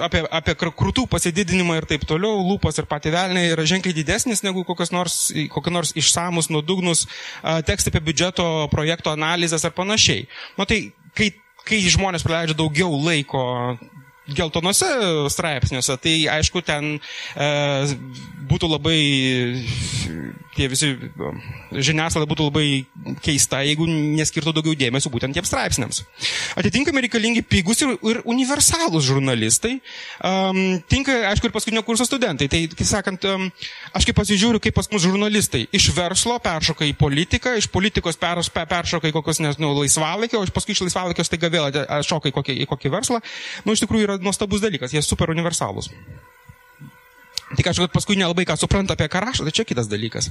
[0.07, 4.63] apie, apie krūtų pasididinimą ir taip toliau, lūpas ir pati velnė yra ženkliai didesnis negu
[4.67, 5.19] kokios nors,
[5.51, 7.09] kokie nors išsamus, nuodugnus
[7.43, 10.29] tekstai apie biudžeto projekto analizės ar panašiai.
[10.55, 10.85] Nu, tai
[11.17, 11.33] kai
[11.69, 13.41] kai žmonės praleidžia daugiau laiko
[14.35, 14.89] geltonose
[15.33, 17.49] straipsniuose, tai aišku, ten e,
[18.49, 18.99] būtų labai,
[20.59, 20.91] tie visi
[21.71, 22.65] žiniasklaida būtų labai
[23.23, 26.01] keista, jeigu neskirtų daugiau dėmesio būtent tiems straipsniams.
[26.59, 29.77] Atitinkamai reikalingi pigus ir, ir universalūs žurnalistai.
[30.25, 32.49] Um, tinka, aišku, ir paskutinio kurso studentai.
[32.51, 33.47] Tai, kaip sakant, um,
[33.95, 38.43] aš kaip pasižiūriu, kaip pas mus žurnalistai iš verslo peršoka į politiką, iš politikos per,
[38.53, 41.69] per, peršoka į kokios, nežinau, laisvalaikio, o paskui iš laisvalaikio staiga vėl
[42.05, 43.23] šoka į kokį, į kokį verslą.
[43.65, 45.91] Nu, iš tikrųjų yra nuostabus dalykas, jie super universalūs.
[47.57, 50.29] Tik aš paskui nelabai ką supranta apie ką rašo, tai čia kitas dalykas.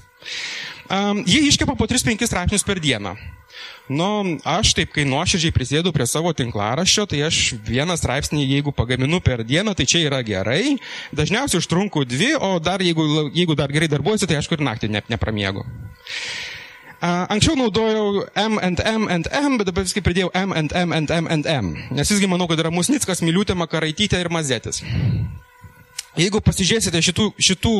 [0.86, 3.16] Um, jie iškepa po 3-5 straipsnius per dieną.
[3.88, 9.18] Nu, aš taip, kai nuoširdžiai prisėdu prie savo tinklaraščio, tai aš vieną straipsnį, jeigu pagaminu
[9.24, 10.76] per dieną, tai čia yra gerai.
[11.16, 15.02] Dažniausiai užtrunku dvi, o dar jeigu, jeigu dar gerai darbuojuosi, tai aš kur naktį ne,
[15.08, 15.64] nepramiegu.
[17.00, 21.10] Anksčiau naudojau M and M and M, bet dabar viskai pridėjau M and M and
[21.10, 21.74] M and M.
[21.94, 24.82] Nes visgi manau, kad yra Musnickas, Miliutė, Makaraitytė ir Mazetis.
[26.16, 27.74] Jeigu pasižiūrėsite šitų, šitų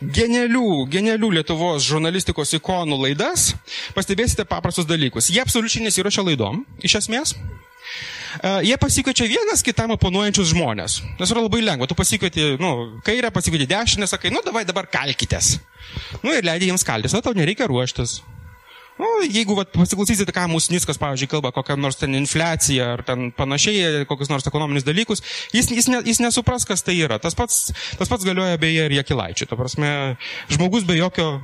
[0.00, 3.52] genialių, genialių Lietuvos žurnalistikos ikonų laidas,
[3.96, 5.30] pastebėsite paprastus dalykus.
[5.32, 7.34] Jie absoliučiai nesiuošia laidom, iš esmės.
[8.38, 10.98] Uh, jie pasikviečia vienas kitam oponuojančius žmonės.
[11.18, 11.88] Nes yra labai lengva.
[11.88, 15.56] Tu pasikvieti, nu, kairę, pasikvieti dešinę, sakai, nu, davai dabar kalkitės.
[16.20, 18.18] Nu, ir leidai jiems kaltis, o tau nereikia ruoštis.
[18.98, 23.28] Nu, jeigu vat, pasiklausysite, ką mūsų Niskas, pavyzdžiui, kalba, kokią nors ten infliaciją ar ten
[23.36, 25.22] panašiai, kokius nors ekonominius dalykus,
[25.54, 27.20] jis, jis, ne, jis nesupras, kas tai yra.
[27.22, 27.68] Tas pats,
[28.00, 29.46] tas pats galioja beje ir Jekilaičiui.
[29.50, 29.92] Ta prasme,
[30.50, 31.36] žmogus be jokio...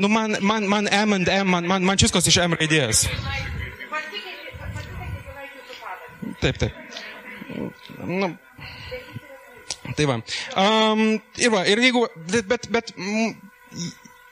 [0.00, 3.04] Nu, man, man, man M and M, man, man, man šiskas iš M raidės.
[6.40, 6.72] Taip, taip.
[8.06, 8.32] Nu,
[9.96, 10.18] tai va.
[10.58, 11.04] Um,
[11.38, 12.94] ir va, ir jeigu, bet, bet, bet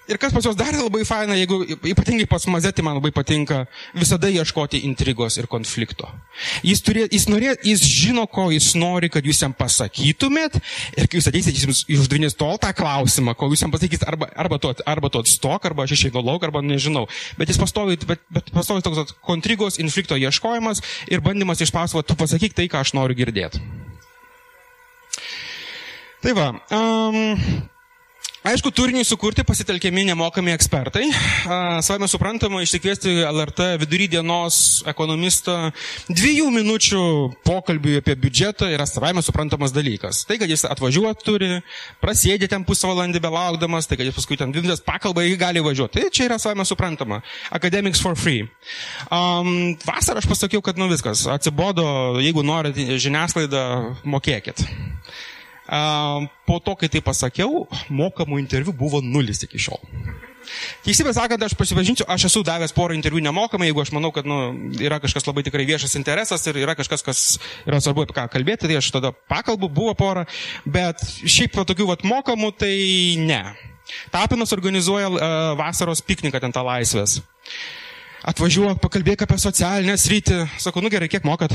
[0.09, 1.61] Ir kas pas juos dar labai faina, jeigu
[1.93, 6.09] ypatingai pas Mazetį man labai patinka, visada ieškoti intrigos ir konflikto.
[6.65, 10.57] Jis, turė, jis, norė, jis žino, ko jis nori, kad jūs jam pasakytumėt
[10.97, 14.31] ir kai jūs ateisit, jis jums uždavinės tol tą klausimą, kol jūs jam pasakysit arba,
[14.33, 17.05] arba, to, arba to atstok, arba aš išeinu lauk, arba nežinau.
[17.37, 20.81] Bet jis pastovi, bet, bet pastovi toks kontrigos, konflikto ieškojimas
[21.13, 23.61] ir bandymas išpasakoti, tu pasakyk tai, ką aš noriu girdėti.
[26.25, 26.55] Tai va.
[26.75, 27.69] Um,
[28.47, 31.09] Aišku, turinį sukurti pasitelkiami nemokami ekspertai.
[31.83, 35.73] Savame suprantama, išsikviesti LRT vidury dienos ekonomistą
[36.07, 37.01] dviejų minučių
[37.43, 40.23] pokalbiui apie biudžetą yra savame suprantamas dalykas.
[40.29, 41.49] Tai, kad jis atvažiuoti turi,
[41.99, 45.99] prasėdė ten pusvalandį belaukdamas, tai, kad jis paskui ten dvi minutės pakalba, jį gali važiuoti.
[45.99, 47.19] Tai čia yra savame suprantama.
[47.51, 48.47] Academics for free.
[49.11, 51.89] Um, vasarą aš pasakiau, kad nu viskas, atsibodo,
[52.23, 53.65] jeigu norite žiniasklaidą,
[54.07, 54.63] mokėkit.
[55.69, 59.83] Po to, kai tai pasakiau, mokamų interviu buvo nulis iki šiol.
[60.81, 64.39] Teisybę sakant, aš pasivažinsiu, aš esu davęs porą interviu nemokamai, jeigu aš manau, kad nu,
[64.81, 67.25] yra kažkas labai tikrai viešas interesas ir yra kažkas, kas
[67.69, 70.25] yra svarbu apie ką kalbėti, tai aš tada pakalbu, buvo porą,
[70.65, 72.73] bet šiaip po tokių vat mokamų, tai
[73.21, 73.43] ne.
[74.13, 75.21] Tapinas organizuoja uh,
[75.61, 77.21] vasaros pikniką ten tą laisvės.
[78.29, 80.43] Atvažiuok, pakalbėk apie socialinę sritį.
[80.61, 81.55] Sakau, nu gerai, kiek mokat?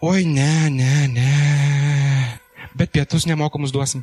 [0.00, 2.41] Oi, ne, ne, ne
[2.74, 4.02] bet pietus nemokamus duosim.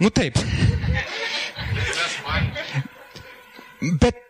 [0.00, 0.38] Nu taip.
[4.00, 4.20] Bet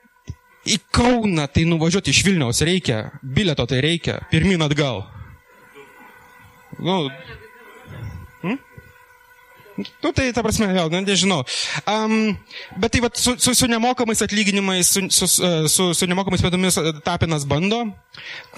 [0.66, 5.04] į Kauną tai nuvažiuoti iš Vilniaus reikia, bileto tai reikia, pirmin atgal.
[6.78, 7.10] Nu?
[9.76, 11.40] Nu, tai, ta prasme, vėl, nu, nežinau.
[11.88, 12.34] Um,
[12.80, 15.28] bet tai vat, su, su, su nemokamais atlyginimais, su, su,
[15.72, 17.86] su, su nemokamais pėdomis Tapinas bando.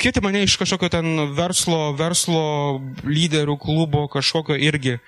[0.01, 2.43] Kvietė mane iš kažkokio ten verslo, verslo
[3.07, 4.99] lyderių klubo, kažkokio irgi.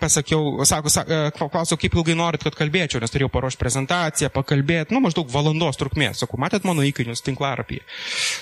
[0.00, 5.02] Pasakiau, sako, sako, klausiau, kaip ilgai norit, kad kalbėčiau, nes turėjau paruošti prezentaciją, pakalbėti, nu,
[5.04, 6.22] maždaug valandos trukmės.
[6.22, 7.84] Sakau, matėt mano įkainius tinklarapiai?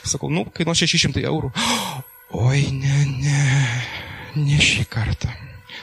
[0.07, 1.51] Sakau, nu, kainuos 600 eurų.
[2.47, 3.45] Oi, ne, ne,
[4.39, 5.35] ne šį kartą.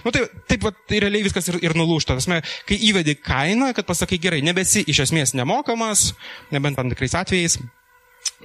[0.05, 2.19] Nu, tai, taip, va, tai realiai viskas ir, ir nulūšta.
[2.19, 6.11] Tasme, kai įvedi kainą, kad pasakai gerai, nebesi iš esmės nemokamas,
[6.53, 7.57] nebent tam tikrais atvejais,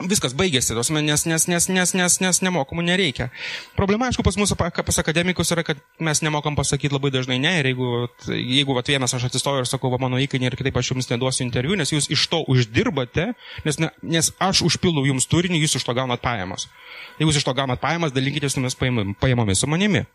[0.08, 3.28] viskas baigėsi, tasme, nes, nes, nes, nes, nes, nes nemokamų nereikia.
[3.76, 7.52] Problema, aišku, pas mūsų pas akademikus yra, kad mes nemokam pasakyti labai dažnai ne.
[7.60, 10.94] Ir jeigu, jeigu va, vienas aš atsistoju ir sakau, va, mano įkainį ir kitaip aš
[10.94, 13.32] jums neduosiu interviu, nes jūs iš to uždirbate,
[13.66, 16.70] nes, ne, nes aš užpildau jums turinį, jūs iš to gaunat pajamas.
[17.18, 18.78] Jeigu jūs iš to gaunat pajamas, dalinkitės mumis
[19.20, 20.06] pajamomis su manimi.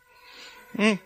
[0.79, 0.97] Mm.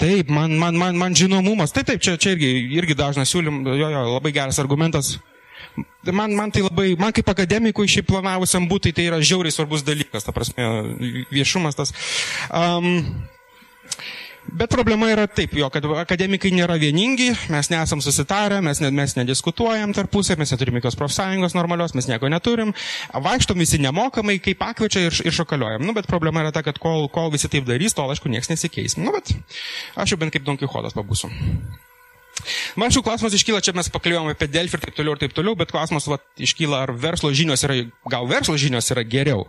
[0.00, 1.74] Taip, man, man, man, man žinomumas.
[1.74, 5.16] Taip, taip, čia, čia irgi, irgi dažnas siūlym, jo, jo, labai geras argumentas.
[6.06, 10.24] Man, man tai labai, man kaip akademikui šiaip planavusiam būtai tai yra žiauriai svarbus dalykas,
[10.24, 10.64] ta prasme,
[11.32, 11.92] viešumas tas.
[12.48, 13.02] Um,
[14.46, 19.16] Bet problema yra taip, jo, kad akademikai nėra vieningi, mes nesam susitarę, mes, ne, mes
[19.18, 22.70] nediskutuojam tarpusę, mes neturim jokios profsąjungos normalios, mes nieko neturim,
[23.26, 25.82] vaikštom visi nemokamai, kaip pakviečia ir, ir šokaliuojam.
[25.86, 28.96] Nu, bet problema yra ta, kad kol, kol visi taip darys, tol aišku niekas nesikeis.
[29.00, 29.34] Nu, bet
[29.98, 31.32] aš jau bent kaip Don Kichotas pabūsiu.
[32.78, 35.56] Man šių klausimas iškyla, čia mes pakalbėjome apie Delfį ir taip toliau ir taip toliau,
[35.58, 37.80] bet klausimas va, iškyla, ar verslo žinios yra,
[38.12, 39.48] gal verslo žinios yra geriau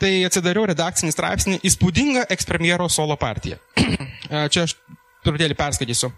[0.00, 3.58] tai atsidariau redakcinį straipsnį Įspūdinga ekspremjero solo partija.
[4.52, 4.76] Čia aš
[5.22, 6.10] truputėlį perskaitysiu.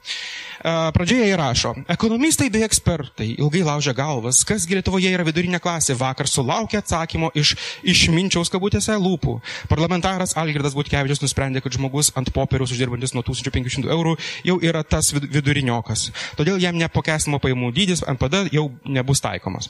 [0.64, 6.78] Pradžioje įrašo, ekonomistai bei ekspertai ilgai laužia galvas, kasgi Lietuvoje yra vidurinė klasė, vakar sulaukė
[6.80, 7.50] atsakymo iš
[7.84, 9.34] išminčiaus kabutėse lūpų.
[9.68, 14.14] Parlamentaras Algirdas Butkevičius nusprendė, kad žmogus ant popieriaus uždirbantis nuo 1500 eurų
[14.48, 16.06] jau yra tas viduriniokas.
[16.40, 19.68] Todėl jam nepokesimo pajamų dydis NPD jau nebus taikomas.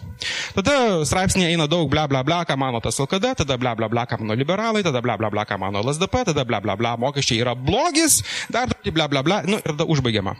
[0.54, 4.06] Tada straipsnėje eina daug bla bla bla, ką mano tas LKD, tada bla bla bla,
[4.06, 7.42] ką mano liberalai, tada bla bla bla, ką mano LSDP, tada bla bla bla, mokesčiai
[7.42, 10.38] yra blogis, dar bla bla bla, nu ir tada užbaigiama.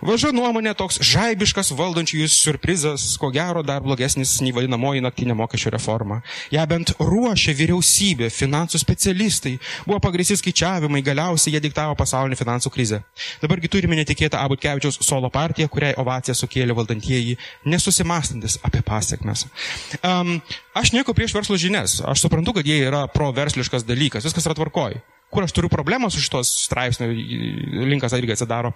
[0.00, 6.20] Važa nuomonė toks žaibiškas valdančiųjų surprizas, ko gero dar blogesnis nei vadinamoji naktinė mokesčio reforma.
[6.54, 13.02] Ja bent ruošė vyriausybė, finansų specialistai, buvo pagrįsti skaičiavimai, galiausiai jie diktavo pasaulinį finansų krizę.
[13.44, 17.36] Dabargi turime netikėtą Abutkevičiaus solo partiją, kuriai ovaciją sukėlė valdantieji,
[17.68, 19.46] nesusimastantis apie pasiekmes.
[20.00, 20.38] Um,
[20.72, 25.00] aš nieko prieš verslo žinias, aš suprantu, kad jie yra proversliškas dalykas, viskas yra tvarkoj
[25.30, 27.10] kur aš turiu problemą su šitos straipsniu,
[27.90, 28.72] linkas irgi atsidaro,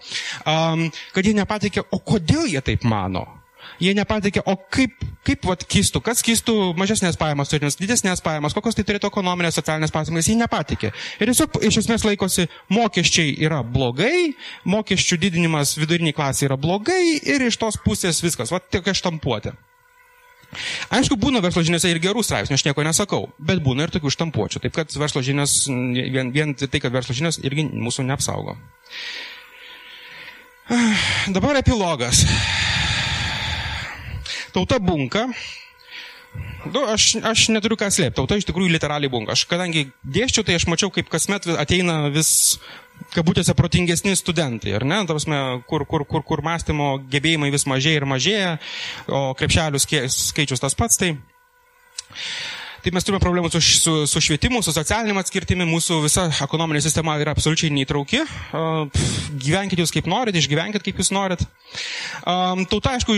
[0.46, 3.26] um, kad jie nepatikė, o kodėl jie taip mano.
[3.80, 8.76] Jie nepatikė, o kaip, kaip vat, kistų, kas kistų mažesnės pajamas turinės, didesnės pajamas, kokios
[8.76, 10.92] tai turėtų ekonominės, socialinės pasakas, jie nepatikė.
[11.18, 14.34] Ir tiesiog iš esmės laikosi, mokesčiai yra blogai,
[14.68, 19.54] mokesčių didinimas viduriniai klasiai yra blogai ir iš tos pusės viskas, va, tik aš tampuoti.
[20.94, 24.62] Aišku, būna verslo žiniuose ir gerų straipsnių, aš nieko nesakau, bet būna ir tokių štampuočių.
[24.64, 28.56] Taip kad verslo žinios, vien, vien tai, kad verslo žinios irgi mūsų neapsaugo.
[31.34, 32.24] Dabar epilogas.
[34.54, 35.26] Tauta bunka.
[36.64, 39.34] Nu, aš, aš neturiu ką slėpti, tauta iš tikrųjų literaliai bunka.
[39.36, 42.56] Aš kadangi dėščiau, tai aš mačiau, kaip kasmet ateina vis
[43.14, 45.00] kabutėse protingesni studentai, ar ne?
[45.08, 45.40] Tavasme,
[45.70, 48.50] kur, kur, kur, kur mąstymo gebėjimai vis mažėja ir mažėja,
[49.08, 51.00] o krepšelių skaičius tas pats.
[51.00, 51.14] Tai
[52.84, 57.14] Tai mes turime problemų su, su, su švietimu, su socialiniu atskirtimi, mūsų visa ekonominė sistema
[57.16, 58.18] yra absoliučiai neįtrauki.
[59.40, 61.46] Gyvenkite jūs kaip norit, išgyvenkite kaip jūs norit.
[62.20, 63.16] Tauta, aišku,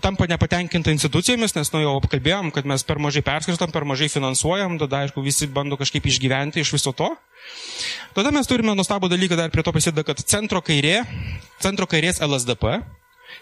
[0.00, 4.78] tampa nepatenkinta institucijomis, nes nu jau apkalbėjom, kad mes per mažai perskirstam, per mažai finansuojam,
[4.80, 7.10] tada, aišku, visi bando kažkaip išgyventi iš viso to.
[8.16, 11.02] Tada mes turime nuostabų dalyką, dar prie to prisideda, kad centro kairė,
[11.60, 12.78] centro kairės LSDP,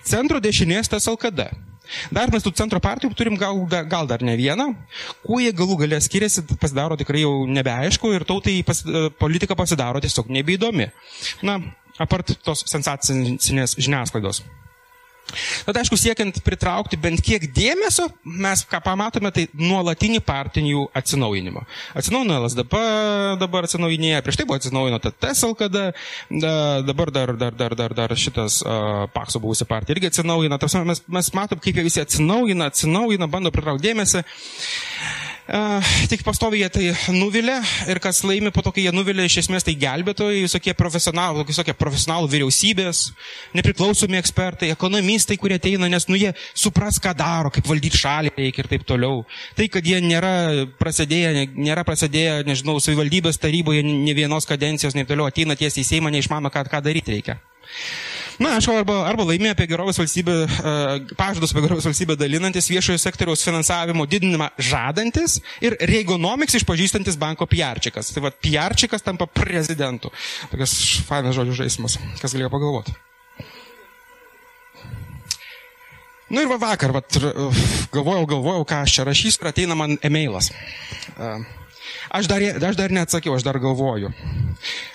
[0.02, 1.46] centro dešinės tas LKD.
[2.14, 3.60] Dar mes tų centro partijų turim gal,
[3.90, 4.70] gal dar ne vieną.
[5.24, 10.02] Kuo jie galų galę skiriasi, pasidaro tikrai jau nebeaišku ir tautai pas, e, politika pasidaro
[10.04, 10.90] tiesiog nebeįdomi.
[11.46, 11.60] Na,
[12.00, 14.42] apart tos sensacinės žiniasklaidos.
[15.64, 21.64] Tada, aišku, siekiant pritraukti bent kiek dėmesio, mes ką pamatome, tai nuolatinį partijų atsinaujinimą.
[21.98, 22.82] Atsinaujino LSDP,
[23.40, 25.84] dabar atsinaujinėja, prieš tai buvo atsinaujino TSLKD,
[26.86, 30.60] dabar dar, dar, dar, dar, dar šitas uh, Pakso buvusi partija irgi atsinaujina.
[30.60, 34.24] Tarsi mes, mes matom, kaip jie visi atsinaujina, atsinaujina, bando pritraukti dėmesį.
[35.44, 37.58] Tik pastoviai jie tai nuvilia
[37.92, 41.74] ir kas laimi po to, kai jie nuvilia, iš esmės tai gelbėtojai, visokie profesionalų, visokie
[41.76, 43.02] profesionalų vyriausybės,
[43.52, 48.64] nepriklausomi ekspertai, ekonomistai, kurie ateina, nes nu jie supras, ką daro, kaip valdyti šalį reikia
[48.64, 49.20] ir taip toliau.
[49.58, 50.32] Tai, kad jie nėra
[50.80, 56.14] prasidėję, nėra prasidėję, nežinau, savivaldybės taryboje ne vienos kadencijos, ne toliau ateina tiesiai į Seimą,
[56.14, 57.36] neišmano, ką, ką daryti reikia.
[58.42, 62.98] Na, aišku, arba, arba laimė apie gerovės valstybę, uh, pažadus apie gerovės valstybę dalinantis viešojo
[62.98, 68.10] sektoriaus finansavimo didinimą žadantis ir Reigonomics išpažįstantis banko piarčikas.
[68.14, 70.10] Tai vad, piarčikas tampa prezidentu.
[70.50, 70.74] Tokias
[71.06, 71.98] fainas žodžių žaidimas.
[72.22, 72.96] Kas galėjo pagalvoti?
[76.34, 77.02] Nu ir va vakar, va,
[77.94, 80.48] galvojau, galvojau, ką aš čia rašysiu ir ateina man e-mailas.
[81.14, 81.44] Uh,
[82.18, 84.10] aš dar, aš dar neatsakiau, aš dar galvoju.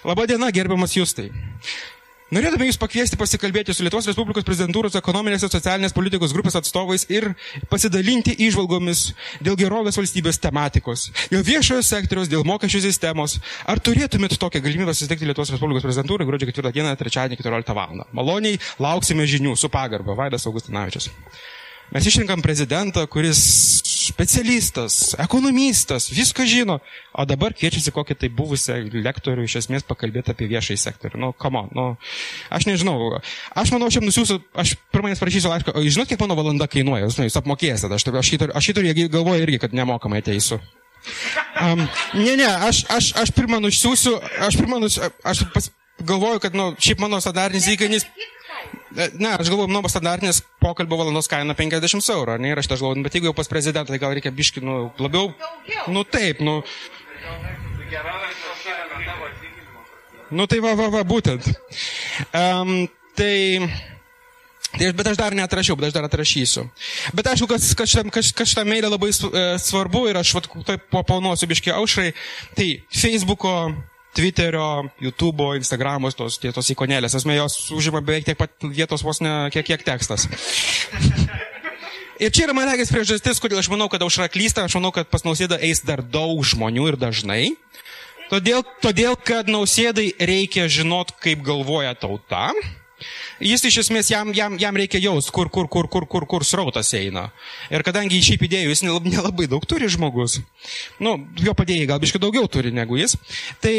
[0.03, 1.29] Labadiena, gerbiamas Justai.
[2.30, 7.25] Norėtume Jūs pakviesti pasikalbėti su Lietuvos Respublikos prezidentūros ekonominės ir socialinės politikos grupės atstovais ir
[7.71, 9.01] pasidalinti išvalgomis
[9.41, 13.39] dėl gerovės valstybės tematikos, dėl viešojo sektoriaus, dėl mokesčių sistemos.
[13.65, 18.05] Ar turėtumėt tokią galimybę susitikti Lietuvos Respublikos prezidentūrai gruodžio 4 dieną, trečiadienį 14 val.
[18.13, 20.13] Maloniai lauksime žinių su pagarba.
[20.13, 21.09] Vaidas Augustinavičius.
[21.89, 23.41] Mes išrinkam prezidentą, kuris
[24.10, 26.80] specialistas, ekonomistas, viską žino,
[27.14, 31.22] o dabar kviečiasi kokį tai buvusią lektorių iš esmės pakalbėti apie viešąjį sektorių.
[31.22, 31.86] Nu, on, nu,
[32.53, 33.20] aš nežinau.
[33.53, 37.20] Aš manau, aš jam nusiųsiu, aš pirmai parašysiu laišką, žinot, kiek mano valanda kainuoja, jūs,
[37.20, 40.60] nu, jūs apmokėsite, aš, aš, šitą, aš šitą galvoju irgi, kad nemokamai ateisiu.
[41.62, 41.86] Um,
[42.18, 45.72] ne, ne, aš, aš, aš pirmą nusiųsiu, aš pirmą nusiųsiu, aš pas,
[46.03, 48.05] galvoju, kad, nu, šiaip mano sadarnis įkainis.
[48.05, 48.38] E,
[48.95, 53.03] ne, aš galvoju, nu, standartinės pokalbio valandos kaina 50 eurų, ne, ir aš tą galvoju,
[53.05, 55.33] bet jeigu jau pas prezidentą, tai gal reikia biški, nu, labiau,
[55.91, 56.59] nu, taip, nu.
[60.29, 61.47] Nu, tai va, va, va, būtent.
[62.37, 62.83] Um,
[63.17, 63.65] tai,
[64.75, 66.67] tai, bet aš dar neatrašiau, bet aš dar atrašysiu.
[67.17, 70.51] Bet aišku, kad, kad, šitam, kad, kad šitą meilę labai e, svarbu ir aš vat,
[70.67, 72.11] taip papaunuosiu biški aušrai,
[72.57, 73.55] tai Facebooko
[74.20, 77.15] Twitterio, YouTube'o, Instagram'o, tos, tos ikonėlės.
[77.15, 80.28] Esmė, jos užima beveik tiek pat vietos vos ne kiek, kiek tekstas.
[82.20, 85.07] Ir čia yra man regis priežastis, kodėl aš manau, kad aušra klysta, aš manau, kad
[85.07, 87.43] pas nausėdą eis dar daug žmonių ir dažnai.
[88.28, 92.49] Todėl, todėl kad nausėdai reikia žinot, kaip galvoja tauta.
[93.39, 96.91] Jis iš esmės jam, jam, jam reikia jaus, kur, kur, kur, kur, kur, kur srautas
[96.97, 97.29] eina.
[97.71, 100.39] Ir kadangi šiaip idėjų jis nelabai, nelabai daug turi žmogus,
[101.03, 103.15] nu, jo padėjai gal biškai daugiau turi negu jis,
[103.63, 103.75] tai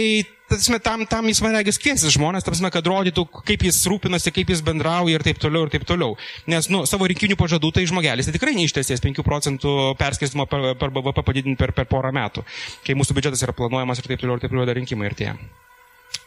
[0.50, 4.50] Tasme, tam, tam jis man regis kviesis žmonės, tamsme, kad rodytų, kaip jis rūpinasi, kaip
[4.50, 6.16] jis bendrauja ir taip toliau, ir taip toliau.
[6.50, 10.90] Nes, nu, savo rinkinių pažadų tai žmogelis tai tikrai neištesės 5 procentų perskirstimo per, per
[10.90, 12.42] BVP padidinti per, per porą metų,
[12.82, 15.38] kai mūsų biudžetas yra planuojamas ir taip toliau, ir taip toliau, dar rinkimai artėja.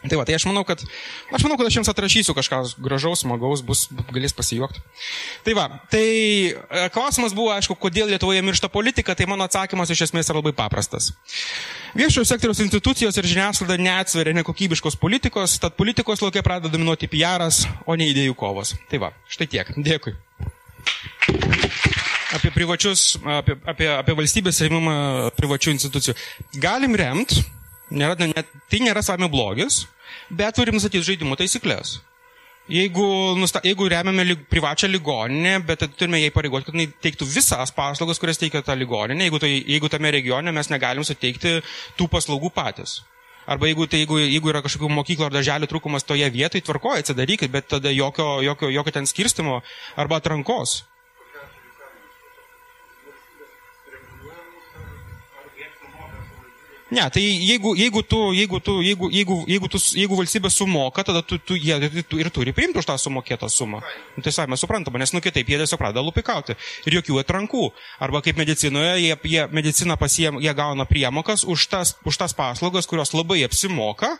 [0.04, 0.82] Tai va, tai aš manau, kad
[1.32, 4.82] aš manau, kad aš jums atrašysiu kažką gražaus, smagaus, bus, galės pasijuokti.
[5.46, 6.04] Tai va, tai
[6.52, 10.52] e, klausimas buvo, aišku, kodėl Lietuvoje miršta politika, tai mano atsakymas iš esmės yra labai
[10.56, 11.14] paprastas.
[11.96, 17.96] Viešojo sektoriaus institucijos ir žiniasklaida neatsveria nekokybiškos politikos, tad politikos laukia pradeda dominuoti PR'as, o
[17.96, 18.74] ne idėjų kovos.
[18.92, 19.72] Tai va, štai tiek.
[19.88, 20.16] Dėkui.
[22.34, 24.96] Apie privačius, apie, apie, apie valstybės rėmimą
[25.38, 26.18] privačių institucijų.
[26.60, 27.38] Galim remt,
[27.90, 29.84] nėra, net, tai nėra savami blogis,
[30.30, 31.98] bet turim nustatyti žaidimo taisyklės.
[32.64, 33.06] Jeigu,
[33.36, 38.20] nusta, jeigu remiame lig, privačią ligoninę, bet turime jai pareigoti, kad jinai teiktų visas paslaugas,
[38.22, 41.58] kurias teikia ta ligoninė, jeigu, tai, jeigu tame regione mes negalim suteikti
[41.98, 43.02] tų paslaugų patys.
[43.44, 47.52] Arba jeigu, tai, jeigu, jeigu yra kažkokių mokyklų ar darželių trūkumas toje vietoje, tvarkoja, atsidarykit,
[47.52, 49.58] bet tada jokio, jokio, jokio ten skirstimo
[50.00, 50.78] arba atrankos.
[56.90, 61.22] Ne, tai jeigu, jeigu, tu, jeigu, tu, jeigu, jeigu, jeigu, tu, jeigu valstybė sumoka, tada
[61.24, 63.80] tu, tu, jie tu, ir turi priimti už tą sumokėtą sumą.
[64.16, 66.58] Nu, tai savame suprantama, nes nu kitaip jie tiesiog pradeda lupikauti.
[66.84, 67.70] Ir jokių atrankų.
[68.04, 72.90] Arba kaip medicinoje, jie, jie medicina pasiem, jie gauna priemokas už tas, už tas paslaugas,
[72.90, 74.18] kurios labai apsimoka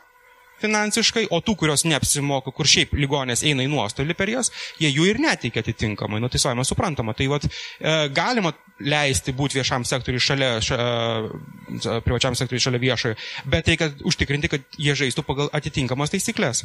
[0.62, 4.50] finansiškai, o tų, kurios neapsimoka, kur šiaip ligonės eina į nuostolį per jas,
[4.80, 6.20] jie jų ir neteikia atitinkamai.
[6.22, 7.14] Nu, tai savame suprantama.
[7.16, 10.88] Tai vat, e, galima leisti būti viešam sektoriui šalia, šalia
[11.28, 16.64] e, privačiam sektoriui šalia viešojo, bet reikia užtikrinti, kad jie žaistų pagal atitinkamas taisyklės.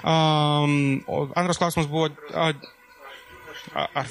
[0.00, 1.02] Um,
[1.36, 2.10] antras klausimas buvo.
[2.32, 2.52] A,
[3.74, 4.06] a, ar...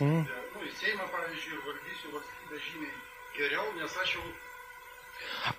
[0.00, 0.24] Mm.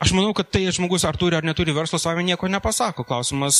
[0.02, 3.06] Aš manau, kad tai žmogus ar turi ar neturi verslo savai nieko nepasako.
[3.06, 3.58] Klausimas,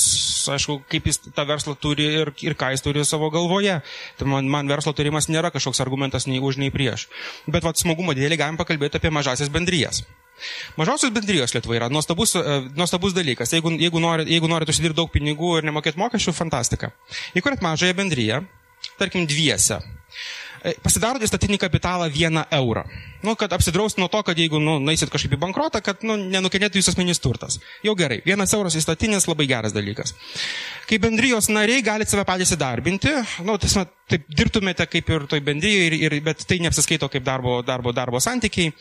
[0.50, 3.78] aišku, kaip jis tą verslą turi ir, ir ką jis turi savo galvoje.
[4.18, 7.06] Tai man, man verslo turimas nėra kažkoks argumentas nei už, nei prieš.
[7.46, 10.02] Bet vat smagumo dėlį galim pakalbėti apie mažasias bendrijas.
[10.76, 13.54] Mažosios bendrijos Lietuvoje yra nuostabus, e, nuostabus dalykas.
[13.54, 16.92] Jeigu, jeigu, norit, jeigu norit užsidirbti daug pinigų ir nemokėti mokesčių, fantastika.
[17.38, 18.42] Įkuriat mažąją bendryją,
[19.00, 19.80] tarkim dviese.
[20.66, 22.86] E, pasidaro įstatinį kapitalą vieną eurą.
[23.26, 26.82] Nu, kad apsidraust nuo to, kad jeigu nu, naisit kažkaip į bankrotą, kad nu, nenukenėtų
[26.82, 27.60] jūsų asmeninis turtas.
[27.86, 30.14] Jau gerai, vienas euras įstatinis labai geras dalykas.
[30.86, 33.14] Kai bendrijos nariai galite save patys įdarbinti,
[33.48, 37.58] nu, tasme, taip dirbtumėte kaip ir toj bendryje, ir, ir, bet tai neapsiskaito kaip darbo,
[37.66, 38.74] darbo, darbo santykiai.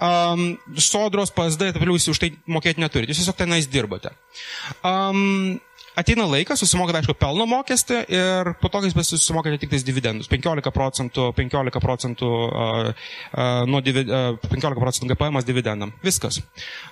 [0.00, 4.14] Um, sodros, PSD, taip jūs už tai mokėti neturite, jūs tiesiog tenais dirbote.
[4.80, 5.60] Um,
[6.00, 10.72] ateina laikas, susimokate, aišku, pelno mokestį ir po to, kai susimokate tik tais dividendus, 15
[10.74, 15.92] procentų, 15 procentų, uh, uh, nuo divi, uh, 15 procentų GPM dividendam.
[16.04, 16.40] Viskas.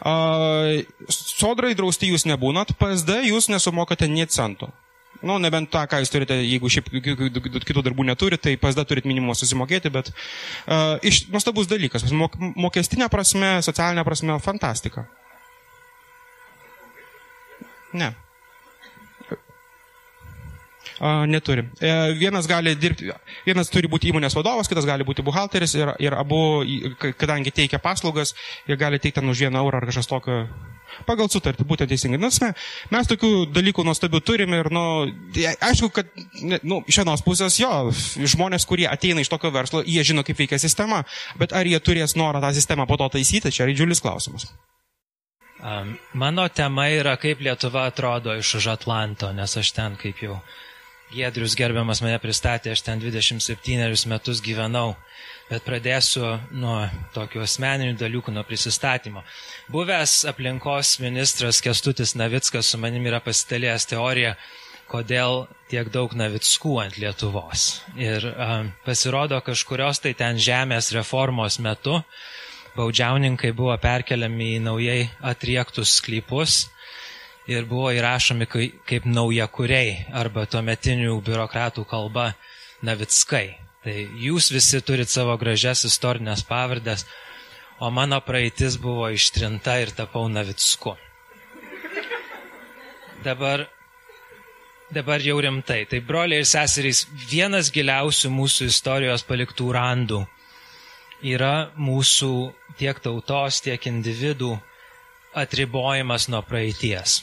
[0.01, 4.71] Uh, sodrai drausti jūs nebūnat, PSD jūs nesumokate nie cento.
[5.19, 6.93] Nu, nebent tą, ką jūs turite, jeigu šiaip
[7.67, 12.07] kitų darbų neturite, tai PSD turit minimumą susimokėti, bet uh, iš, nuostabus dalykas.
[12.15, 15.09] Mok, mokestinė prasme, socialinė prasme, fantastika.
[17.99, 18.13] Ne.
[21.01, 21.62] Neturi.
[21.80, 23.12] E, vienas gali dirbti,
[23.46, 26.40] vienas turi būti įmonės vadovas, kitas gali būti buhalteris ir, ir abu,
[27.20, 28.34] kadangi teikia paslaugas,
[28.66, 30.42] jie gali teikti ten už vieną eurą ar kažkas tokio
[31.07, 32.18] pagal sutartį, būtent teisingai.
[32.20, 34.84] Nes mes, mes tokių dalykų nuostabių turime ir, nu,
[35.68, 36.11] aišku, kad,
[36.62, 37.70] nu, iš vienos pusės jo,
[38.18, 41.05] žmonės, kurie ateina iš tokio verslo, jie žino, kaip veikia sistema,
[41.38, 44.49] bet ar jie turės norą tą sistemą po to taisyti, čia yra didžiulis klausimas.
[46.14, 50.38] Mano tema yra, kaip Lietuva atrodo iš už Atlanto, nes aš ten, kaip jau
[51.09, 54.93] Giedrius gerbiamas mane pristatė, aš ten 27 metus gyvenau,
[55.49, 56.83] bet pradėsiu nuo
[57.15, 59.23] tokių asmeninių dalykų, nuo prisistatymo.
[59.73, 64.35] Buvęs aplinkos ministras Kestutis Navickas su manimi yra pasitalėjęs teoriją,
[64.89, 67.69] kodėl tiek daug Navickų ant Lietuvos.
[67.97, 72.03] Ir um, pasirodo kažkurios tai ten žemės reformos metu
[72.77, 75.01] baudžiauninkai buvo perkeliami į naujai
[75.33, 76.67] atriektus sklypus
[77.49, 82.32] ir buvo įrašomi kaip naujakuriai arba tuometinių biurokratų kalba
[82.84, 83.57] navickai.
[83.84, 87.07] Tai jūs visi turit savo gražias istorinės pavardės,
[87.80, 90.96] o mano praeitis buvo ištrinta ir tapau navicku.
[93.24, 93.64] Dabar,
[94.94, 95.84] dabar jau rimtai.
[95.90, 100.20] Tai broliai ir seserys, vienas giliausių mūsų istorijos paliktų randų
[101.26, 102.32] yra mūsų
[102.78, 104.59] tiek tautos, tiek individų
[105.35, 107.22] atribojimas nuo praeities.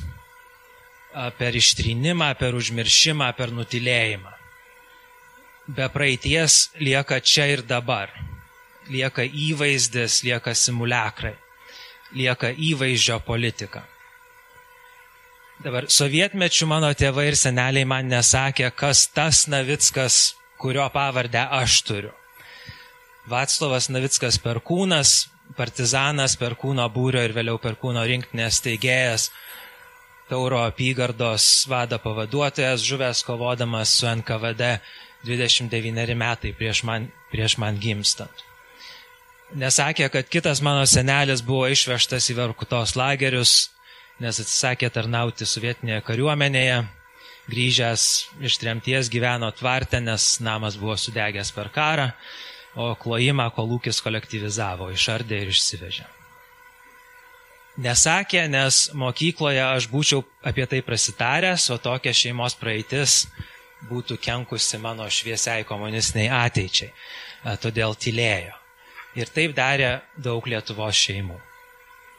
[1.40, 4.34] Per ištrynimą, per užmiršimą, per nutilėjimą.
[5.68, 8.12] Be praeities lieka čia ir dabar.
[8.92, 11.34] Lieka įvaizdis, lieka simulekrai.
[12.14, 13.82] Lieka įvaizdžio politika.
[15.64, 22.12] Dabar sovietmečių mano tėvai ir seneliai man nesakė, kas tas Navickas, kurio pavardę aš turiu.
[23.32, 29.30] Vaclovas Navickas Perkūnas, partizanas Perkūno būrio ir vėliau Perkūno rinktinės teigėjas,
[30.26, 34.72] Tauro apygardos vado pavaduotojas, žuvęs kovodamas su NKVD
[35.28, 38.42] 29 metai prieš man, prieš man gimstant.
[39.54, 43.70] Nesakė, kad kitas mano senelis buvo išvežtas į Verkutos lagerius,
[44.18, 46.82] nes atsisakė tarnauti sovietinėje kariuomenėje,
[47.54, 48.08] grįžęs
[48.50, 52.10] iš tremties gyveno tvarte, nes namas buvo sudegęs per karą
[52.76, 56.06] o klojimą kolūkis kolektyvizavo, išardė ir išsivežė.
[57.86, 63.26] Nesakė, nes mokykloje aš būčiau apie tai prasitaręs, o tokia šeimos praeitis
[63.90, 66.94] būtų kenkusi mano šviesiai komunistiniai ateičiai.
[67.62, 68.56] Todėl tylėjo.
[69.20, 71.38] Ir taip darė daug Lietuvos šeimų.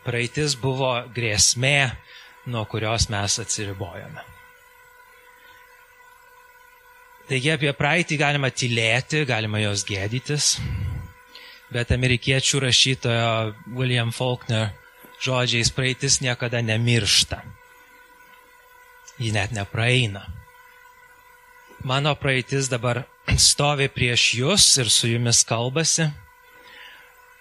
[0.04, 1.90] Praeitis buvo grėsmė,
[2.46, 4.36] nuo kurios mes atsiribojame.
[7.27, 10.61] Taigi apie praeitį galima tylėti, galima jos gėdytis,
[11.74, 13.31] bet amerikiečių rašytojo
[13.74, 14.68] William Faulkner
[15.18, 17.41] žodžiais praeitis niekada nemiršta.
[19.18, 20.22] Ji net nepraeina.
[21.83, 23.03] Mano praeitis dabar
[23.51, 26.07] stovi prieš jūs ir su jumis kalbasi,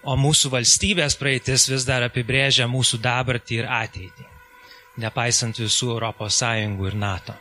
[0.02, 4.32] o mūsų valstybės praeitis vis dar apibrėžia mūsų dabartį ir ateitį,
[5.06, 6.42] nepaisant visų ES
[6.90, 7.38] ir NATO.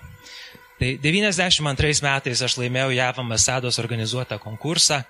[0.78, 5.04] Tai 92 metais aš laimėjau JAV ambasados organizuotą konkursą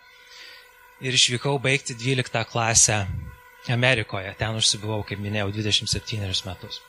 [1.00, 3.06] ir išvykau baigti 12 klasę
[3.72, 4.34] Amerikoje.
[4.38, 6.82] Ten užsibuvau, kaip minėjau, 27 metus.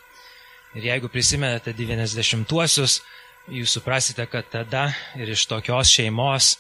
[0.76, 3.00] Ir jeigu prisimenate 90-uosius,
[3.48, 6.58] jūs suprasite, kad tada ir iš tokios šeimos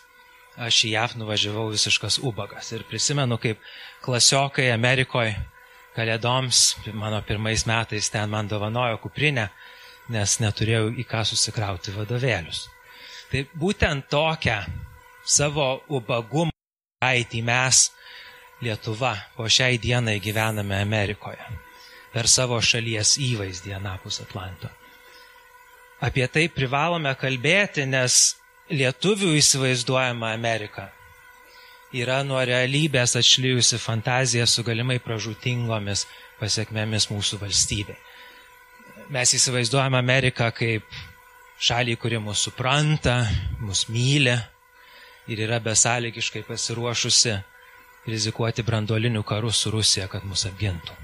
[0.55, 2.71] aš į JAV nuvažiavau visiškas ubagas.
[2.71, 3.59] Ir prisimenu, kaip
[4.05, 5.35] klasiokai Amerikoje
[5.95, 9.49] kalėdoms, mano pirmais metais ten man dovanojo kuprinę
[10.13, 12.65] nes neturėjau į ką susikrauti vadovėlius.
[13.31, 14.59] Tai būtent tokią
[15.25, 16.53] savo ubagumą
[16.99, 17.89] praeitį mes,
[18.63, 21.43] Lietuva, po šiai dienai gyvename Amerikoje
[22.13, 24.69] per savo šalies įvaizdį Anapus Atlanto.
[25.99, 28.37] Apie tai privalome kalbėti, nes
[28.71, 30.87] lietuvių įsivaizduojama Amerika
[31.95, 36.05] yra nuo realybės atšlijusi fantazija su galimai pražutingomis
[36.39, 37.99] pasiekmėmis mūsų valstybei.
[39.13, 40.85] Mes įsivaizduojame Ameriką kaip
[41.61, 43.19] šalį, kuri mūsų supranta,
[43.61, 44.33] mus myli
[45.29, 47.35] ir yra besąlygiškai pasiruošusi
[48.09, 50.97] rizikuoti branduoliniu karu su Rusija, kad mus apgintų.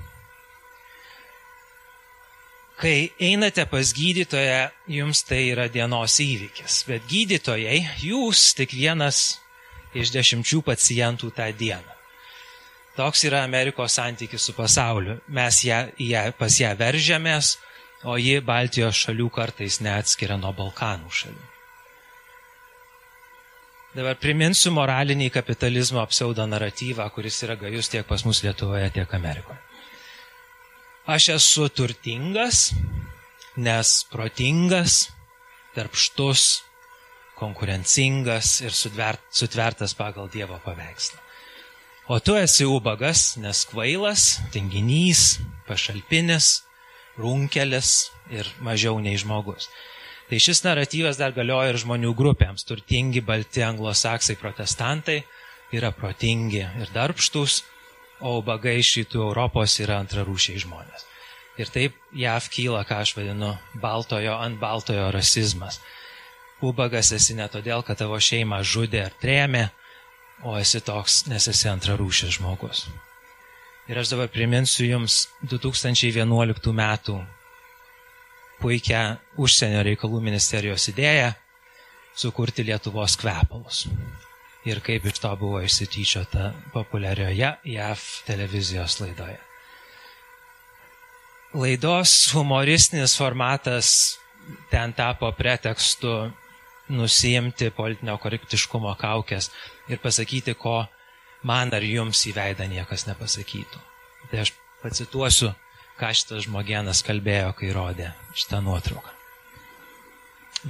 [2.82, 9.38] Kai einate pas gydytoją, jums tai yra dienos įvykis, bet gydytojai, jūs tik vienas
[9.94, 11.98] iš dešimčių pacientų tą dieną.
[12.98, 15.20] Toks yra Amerikos santykis su pasauliu.
[15.30, 17.60] Mes ją, ją, pas ją veržiamės,
[18.04, 21.48] o ji Baltijos šalių kartais neatskiria nuo Balkanų šalių.
[23.92, 29.60] Dabar priminsiu moralinį kapitalizmo pseudo naratyvą, kuris yra gajus tiek pas mus Lietuvoje, tiek Amerikoje.
[31.12, 32.70] Aš esu turtingas,
[33.60, 35.10] nes protingas,
[35.76, 36.62] darbštus,
[37.36, 41.20] konkurencingas ir sutvertas pagal Dievo paveikslą.
[42.08, 46.62] O tu esi ubagas, nes kvailas, tinginys, pašalpinis,
[47.20, 49.70] runkelis ir mažiau nei žmogus.
[50.32, 52.64] Tai šis naratyvas dar galioja ir žmonių grupėms.
[52.64, 55.18] Turtingi, balti, anglosaksai, protestantai
[55.76, 57.62] yra protingi ir darbštus,
[58.22, 61.08] o bagai iš rytų Europos yra antrarūšiai žmonės.
[61.60, 65.82] Ir taip JAV kyla, ką aš vadinu, baltojo ant baltojo rasizmas.
[66.64, 69.68] Ubagas esi ne todėl, kad tavo šeima žudė ar trėmė,
[70.48, 72.86] o esi toks, nes esi antrarūšis žmogus.
[73.92, 77.18] Ir aš dabar priminsiu Jums 2011 metų
[78.62, 79.02] puikią
[79.36, 81.34] užsienio reikalų ministerijos idėją
[82.16, 83.82] sukurti Lietuvos kvepalus.
[84.64, 89.40] Ir kaip iš to buvo išsityčiota populiarioje JAV televizijos laidoje.
[91.60, 93.92] Laidos humoristinis formatas
[94.72, 96.32] ten tapo pretekstu
[96.96, 99.52] nusijimti politinio korektiškumo kaukės
[99.92, 100.86] ir pasakyti, ko
[101.48, 103.82] man ar jums į veidą niekas nepasakytų.
[104.32, 104.54] Tai aš
[104.84, 105.52] pacituosiu
[106.02, 109.14] ką šitas žmogienas kalbėjo, kai rodė šitą nuotrauką.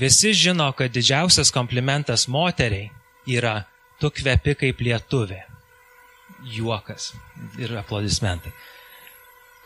[0.02, 2.92] Visi žino, kad didžiausias komplimentas moteriai
[3.28, 3.62] yra
[4.00, 5.42] tu kvepi kaip lietuvė.
[6.56, 7.12] Juokas
[7.60, 8.54] ir aplodismentai.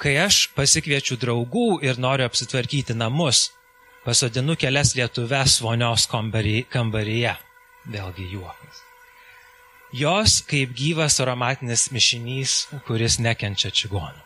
[0.01, 3.47] Kai aš pasikviečiu draugų ir noriu apsitvarkyti namus,
[4.03, 7.37] pasodinu kelias lietuves vonios kambaryje.
[7.85, 8.64] Vėlgi juokas.
[9.95, 12.55] Jos kaip gyvas aromatinis mišinys,
[12.87, 14.23] kuris nekenčia čigonų.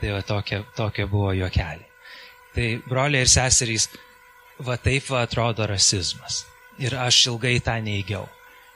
[0.00, 1.88] Tai va tokie, tokie buvo juokeliai.
[2.54, 3.88] Tai broliai ir seserys,
[4.62, 6.44] va taip va atrodo rasizmas.
[6.80, 8.28] Ir aš ilgai tą neigiau,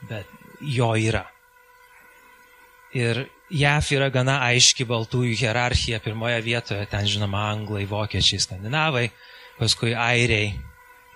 [0.08, 0.28] bet
[0.60, 1.24] jo yra.
[2.94, 3.24] Ir
[3.54, 6.00] JAF yra gana aiški baltųjų hierarchija.
[6.04, 9.08] Pirmoje vietoje ten žinoma anglai, vokiečiai, skandinavai,
[9.58, 10.52] paskui airiai,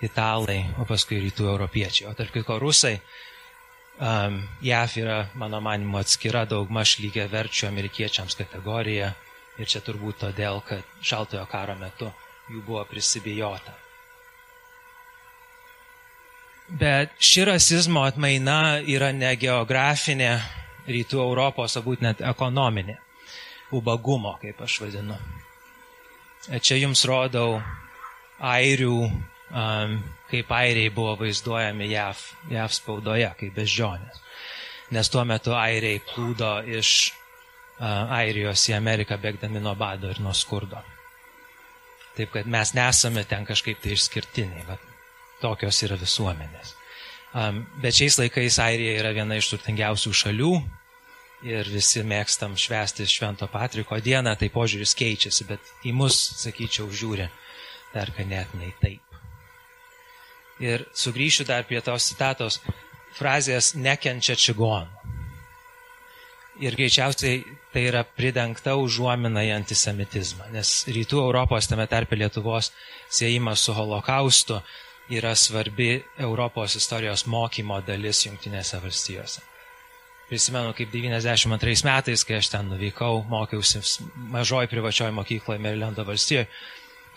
[0.05, 2.09] italai, o paskui rytų europiečiai.
[2.09, 2.97] O tarp kitko rusai,
[3.99, 9.13] um, JAF yra, mano manimo, atskira daugmaž lygia verčių amerikiečiams kategorija
[9.59, 12.07] Ir čia turbūt todėl, kad šaltojo karo metu
[12.49, 13.73] jų buvo prisibijota.
[16.79, 20.31] Bet ši rasizmo atmaina yra ne geografinė
[20.87, 22.95] rytų Europos, o būtent ekonominė.
[23.75, 25.17] Ubagumo, kaip aš vadinu.
[26.47, 27.59] Čia jums rodau
[28.39, 28.95] airių,
[29.49, 34.21] kaip airiai buvo vaizduojami JAV, JAV spaudoje, kaip beždžionės.
[34.93, 37.13] Nes tuo metu airiai plūdo iš
[37.79, 40.81] Airijos į Ameriką bėgdami nuo bado ir nuo skurdo.
[42.17, 44.83] Taip kad mes nesame ten kažkaip tai išskirtiniai, bet
[45.39, 46.73] tokios yra visuomenės.
[47.79, 50.53] Bet šiais laikais Airija yra viena iš turtingiausių šalių
[51.47, 57.29] ir visi mėgstam švesti Švento Patriko dieną, tai požiūris keičiasi, bet į mus, sakyčiau, žiūri
[57.93, 59.08] dar ganėtinai taip.
[60.59, 62.59] Ir sugrįšiu dar prie tos citatos
[63.15, 64.99] frazės nekenčia čigonų.
[66.59, 67.39] Ir greičiausiai
[67.71, 72.73] tai yra pridengta užuomina į antisemitizmą, nes rytų Europos, tame tarpe Lietuvos,
[73.07, 74.59] siejimas su holokaustu
[75.09, 79.45] yra svarbi Europos istorijos mokymo dalis Junktinėse valstijose.
[80.29, 83.81] Prisimenu, kaip 92 metais, kai aš ten nuvykau, mokiausi
[84.35, 86.45] mažoj privačioj mokykloje Merilendo valstijoje,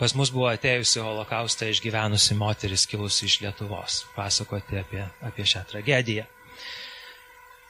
[0.03, 6.25] pas mus buvo atėjusi holokaustą išgyvenusi moteris kilusi iš Lietuvos, pasakoti apie, apie šią tragediją.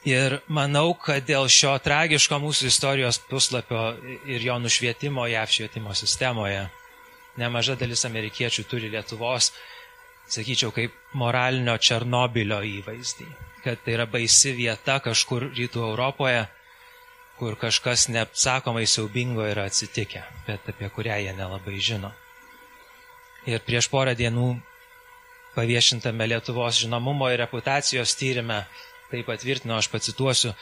[0.04, 3.92] Ir manau, kad dėl šio tragiško mūsų istorijos puslapio
[4.26, 6.66] ir jo nušvietimo JAV švietimo sistemoje
[7.40, 9.52] nemaža dalis amerikiečių turi Lietuvos,
[10.30, 13.30] sakyčiau, kaip moralinio Černobilio įvaizdį.
[13.64, 16.44] Kad tai yra baisi vieta kažkur rytų Europoje,
[17.38, 22.12] kur kažkas neapsakomai siaubingo yra atsitikę, bet apie kurią jie nelabai žino.
[23.50, 24.54] Ir prieš porą dienų
[25.54, 28.64] paviešintame Lietuvos žinomumo ir reputacijos tyrimė
[29.10, 30.54] tai patvirtino, aš pacituosiu,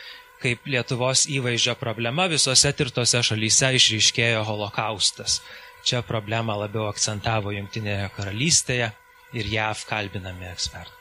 [0.42, 5.40] kaip Lietuvos įvaizdžio problema visose tirtose šalyse išryškėjo holokaustas.
[5.86, 8.90] Čia problemą labiau akcentavo Junktinėje karalystėje
[9.38, 10.98] ir JAV kalbinami ekspertai.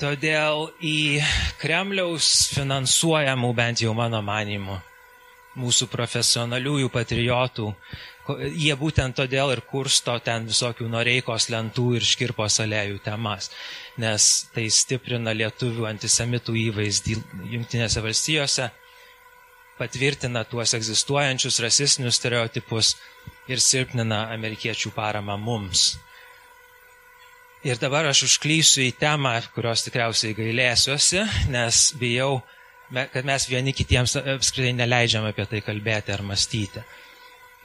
[0.00, 1.20] Todėl į
[1.60, 4.78] Kremliaus finansuojamų, bent jau mano manimu,
[5.58, 7.72] mūsų profesionaliųjų patriotų,
[8.54, 13.50] jie būtent todėl ir kursto ten visokių noreikos lentų ir škirpos alėjų temas,
[13.98, 17.16] nes tai stiprina lietuvių antisemitų įvaizdį
[17.54, 18.68] Junktinėse valstijose,
[19.80, 22.94] patvirtina tuos egzistuojančius rasistinius stereotipus
[23.50, 25.96] ir silpnina amerikiečių paramą mums.
[27.66, 32.38] Ir dabar aš užklysiu į temą, kurios tikriausiai gailėsiuosi, nes bijau,
[32.90, 36.82] kad mes vieni kitiems apskritai neleidžiam apie tai kalbėti ar mąstyti.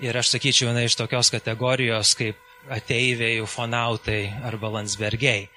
[0.06, 2.40] Ir aš sakyčiau, viena iš tokios kategorijos kaip
[2.70, 5.48] ateiviai, ufonautai arba landsbergiai.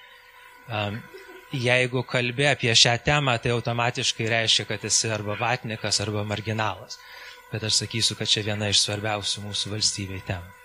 [1.49, 6.99] Jeigu kalbė apie šią temą, tai automatiškai reiškia, kad esi arba vatnikas, arba marginalas.
[7.49, 10.55] Bet aš sakysiu, kad čia viena iš svarbiausių mūsų valstybei temų.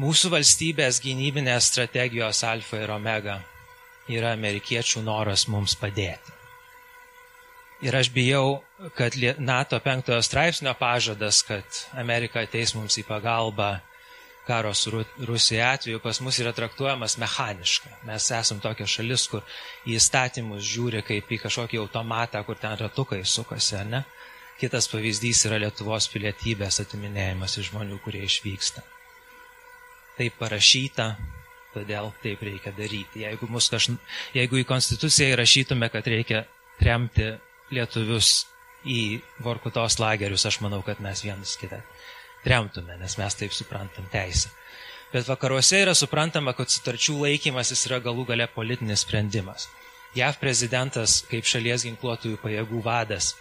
[0.00, 3.40] Mūsų valstybės gynybinės strategijos alfa ir omega
[4.08, 6.39] yra amerikiečių noras mums padėti.
[7.80, 8.60] Ir aš bijau,
[8.96, 11.64] kad NATO penktojo straipsnio pažadas, kad
[11.96, 13.78] Amerika ateis mums į pagalbą
[14.46, 17.92] karo su Rusija atveju, pas mus yra traktuojamas mechaniškai.
[18.08, 19.44] Mes esam tokia šalis, kur
[19.86, 24.04] į įstatymus žiūri kaip į kažkokį automatą, kur ten ratukai sukasi, ne?
[24.60, 28.84] Kitas pavyzdys yra Lietuvos pilietybės atiminėjimas iš žmonių, kurie išvyksta
[30.20, 31.14] taip parašyta,
[31.74, 33.24] todėl taip reikia daryti.
[33.24, 33.90] Jeigu, kaž...
[34.36, 36.44] Jeigu į Konstituciją įrašytume, kad reikia
[36.82, 37.30] remti
[37.74, 38.46] lietuvius
[38.84, 41.82] į Vorkutos lagerius, aš manau, kad mes vienas kitą
[42.46, 44.50] remtume, nes mes taip suprantam teisę.
[45.12, 49.66] Bet vakaruose yra suprantama, kad sutarčių laikymasis yra galų gale politinis sprendimas.
[50.14, 53.34] JAV prezidentas, kaip šalies ginkluotųjų pajėgų vadas,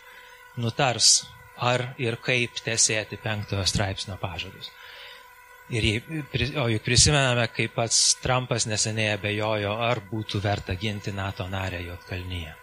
[0.58, 1.24] nutars,
[1.58, 4.72] ar ir kaip tesėti penktojo straipsnio pažadus.
[5.70, 6.02] Ir,
[6.58, 12.56] o juk prisimename, kaip pats Trumpas neseniai abejojo, ar būtų verta ginti NATO narę Jotkalnyje.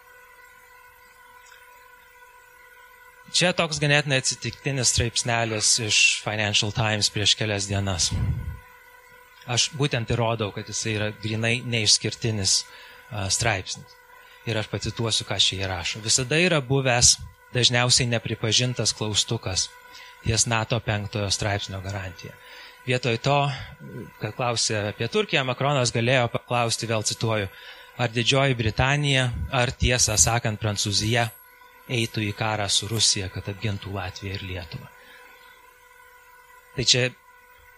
[3.35, 8.12] Čia toks ganėtinai atsitiktinis straipsnelis iš Financial Times prieš kelias dienas.
[9.47, 12.61] Aš būtent įrodau, kad jisai yra grinai neišskirtinis
[13.35, 13.97] straipsnis.
[14.47, 16.03] Ir aš pacituosiu, ką šį įrašo.
[16.05, 17.16] Visada yra buvęs
[17.55, 19.69] dažniausiai nepripažintas klaustukas
[20.27, 22.35] ties NATO penktojo straipsnio garantija.
[22.86, 23.39] Vietoj to,
[24.20, 27.48] kad klausė apie Turkiją, Makronas galėjo paklausti, vėl cituoju,
[27.98, 31.27] ar Didžioji Britanija, ar tiesą sakant Prancūzija
[31.89, 34.89] eitų į karą su Rusija, kad apgintų Latviją ir Lietuvą.
[36.77, 37.07] Tai čia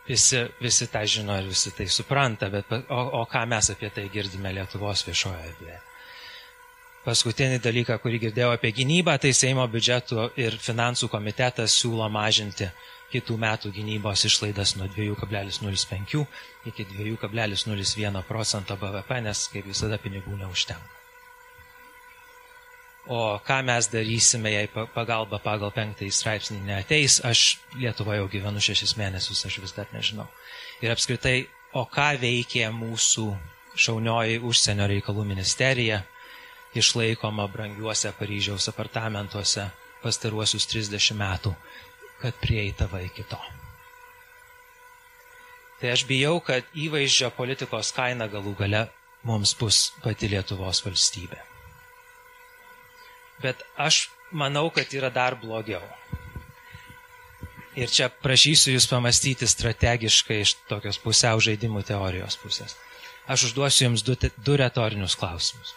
[0.08, 4.08] visi, visi tą žino ir visi tai supranta, bet o, o ką mes apie tai
[4.12, 5.80] girdime Lietuvos viešoje erdvėje.
[7.04, 12.68] Paskutinį dalyką, kurį girdėjau apie gynybą, tai Seimo biudžeto ir finansų komitetas siūlo mažinti
[13.12, 16.26] kitų metų gynybos išlaidas nuo 2,05
[16.68, 20.98] iki 2,01 procento BVP, nes kaip visada pinigų neužtenka.
[23.08, 28.96] O ką mes darysime, jei pagalba pagal penktąjį straipsnį neateis, aš Lietuvoje jau gyvenu šešis
[29.00, 30.26] mėnesius, aš vis dar nežinau.
[30.84, 33.26] Ir apskritai, o ką veikė mūsų
[33.78, 36.02] šaunioji užsienio reikalų ministerija,
[36.76, 39.70] išlaikoma brangiuose Paryžiaus apartamentuose
[40.02, 41.54] pastaruosius 30 metų
[42.20, 43.38] kad prieitava iki to.
[45.80, 48.88] Tai aš bijau, kad įvaizdžio politikos kaina galų gale
[49.28, 51.38] mums bus pati Lietuvos valstybė.
[53.42, 55.82] Bet aš manau, kad yra dar blogiau.
[57.78, 62.74] Ir čia prašysiu Jūs pamastyti strategiškai iš tokios pusiau žaidimų teorijos pusės.
[63.30, 65.76] Aš užduosiu Jums du, du retorinius klausimus.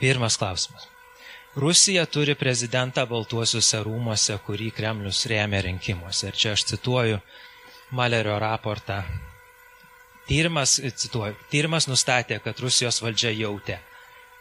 [0.00, 0.88] Pirmas klausimas.
[1.54, 6.32] Rusija turi prezidentą Baltuosiuose rūmose, kurį Kremlius rėmė rinkimuose.
[6.32, 7.20] Ir čia aš cituoju
[7.94, 9.04] Malerio raportą.
[10.26, 13.78] Tyrimas, cituoju, tyrimas nustatė, kad Rusijos valdžia jautė,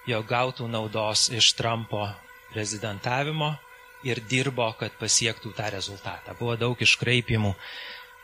[0.09, 2.07] jog gautų naudos iš Trumpo
[2.53, 3.53] prezidentavimo
[4.03, 6.35] ir dirbo, kad pasiektų tą rezultatą.
[6.39, 7.53] Buvo daug iškraipimų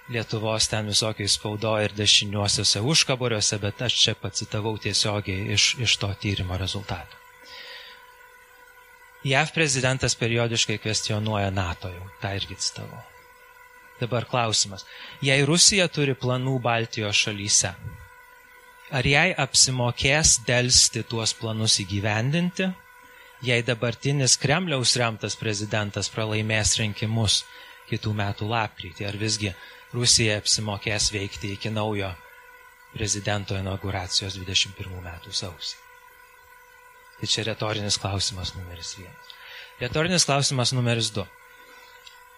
[0.09, 6.09] Lietuvos ten visokiai spaudo ir dešiniuosiuose užkaboriuose, bet aš čia pacitavau tiesiogiai iš, iš to
[6.17, 7.19] tyrimo rezultatų.
[9.29, 13.03] JAV prezidentas periodiškai kvestionuoja NATO jau, tą irgi citavau.
[13.99, 14.87] Dabar klausimas.
[15.21, 17.75] Jei Rusija turi planų Baltijos šalyse,
[18.91, 22.69] ar jai apsimokės dėlsti tuos planus įgyvendinti,
[23.45, 27.43] jei dabartinis Kremliaus remtas prezidentas pralaimės rinkimus
[27.89, 29.53] kitų metų lapkritį, ar visgi
[29.93, 32.11] Rusija apsimokės veikti iki naujo
[32.93, 35.77] prezidento inauguracijos 21 metų sausį.
[37.19, 39.33] Tai čia retorinis klausimas numeris vienas.
[39.79, 41.25] Retorinis klausimas numeris du.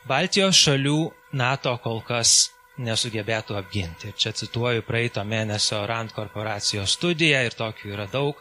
[0.10, 2.50] Baltijos šalių NATO kol kas
[2.86, 4.12] nesugebėtų apginti.
[4.12, 8.40] Ir čia cituoju praeito mėnesio RAND korporacijos studiją ir tokių yra daug.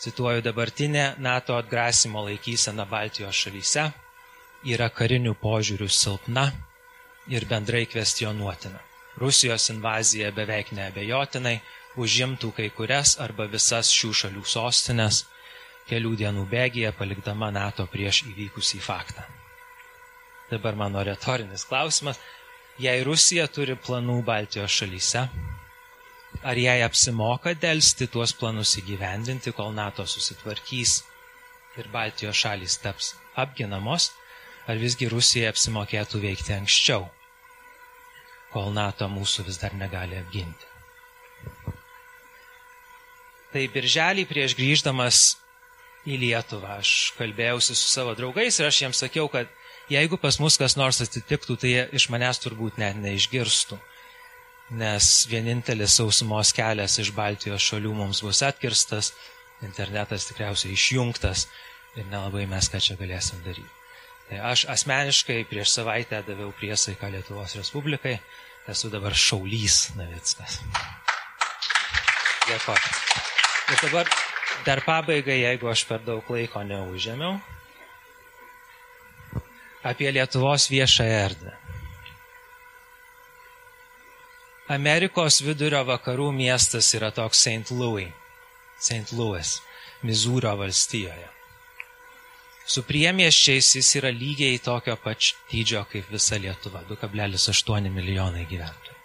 [0.00, 3.84] Cituoju dabartinę NATO atgrasimo laikyseną Baltijos šalyse
[4.74, 6.48] yra karinių požiūrių silpna
[7.30, 8.80] ir bendrai kvestionuotina.
[9.20, 11.60] Rusijos invazija beveik neabejotinai
[12.00, 15.22] užimtų kai kurias arba visas šių šalių sostinės
[15.88, 19.24] kelių dienų bėgyje palikdama NATO prieš įvykusį faktą.
[20.50, 22.18] Dabar mano retorinis klausimas.
[22.82, 25.24] Jei Rusija turi planų Baltijos šalyse,
[26.42, 31.02] ar jai apsimoka dėlsti tuos planus įgyvendinti, kol NATO susitvarkys
[31.78, 34.10] ir Baltijos šalys taps apginamos,
[34.66, 37.06] ar visgi Rusija apsimokėtų veikti anksčiau?
[38.54, 40.70] kol NATO mūsų vis dar negali apginti.
[43.50, 45.20] Tai birželį prieš grįždamas
[46.06, 49.50] į Lietuvą aš kalbėjausi su savo draugais ir aš jiems sakiau, kad
[49.90, 53.78] jeigu pas mus kas nors atsitiktų, tai iš manęs turbūt net neišgirstų.
[54.80, 59.12] Nes vienintelis sausumos kelias iš Baltijos šalių mums bus atkirstas,
[59.62, 61.46] internetas tikriausiai išjungtas
[61.98, 63.70] ir nelabai mes ką čia galėsim daryti.
[64.28, 68.16] Tai aš asmeniškai prieš savaitę daviau priesaiką Lietuvos Respublikai,
[68.72, 70.62] esu dabar šaulys Navickas.
[72.48, 72.94] Dėkoju.
[73.72, 74.08] Ir dabar
[74.64, 77.36] dar pabaigai, jeigu aš per daug laiko neužėmiau,
[79.84, 81.52] apie Lietuvos viešąją erdvę.
[84.72, 87.74] Amerikos vidurio vakarų miestas yra toks St.
[87.76, 88.08] Louis,
[88.80, 89.12] St.
[89.12, 89.58] Louis,
[90.04, 91.28] Mizūro valstijoje.
[92.64, 98.96] Su priemieščiais jis yra lygiai tokio pač dydžio kaip visa Lietuva- 2,8 milijonai gyventojų.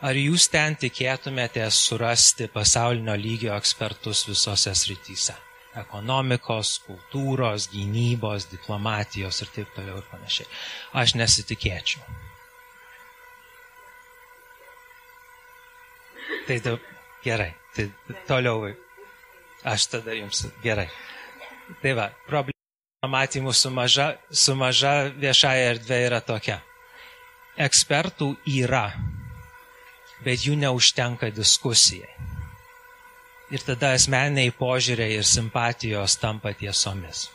[0.00, 5.34] Ar jūs ten tikėtumėte surasti pasaulinio lygio ekspertus visose srityse?
[5.78, 10.48] Ekonomikos, kultūros, gynybos, diplomatijos ir taip toliau ir panašiai.
[10.98, 12.02] Aš nesitikėčiau.
[16.48, 16.74] Tai da,
[17.22, 17.86] gerai, tai
[18.26, 18.72] toliau.
[19.62, 20.88] Aš tada jums gerai.
[21.82, 22.58] Tai va, problema
[23.06, 26.58] matymų su maža, su maža viešaja erdvė yra tokia.
[27.60, 28.88] Ekspertų yra,
[30.24, 32.29] bet jų neužtenka diskusijai.
[33.50, 37.28] Ir tada asmeniai požiūriai ir simpatijos tampa tiesomis.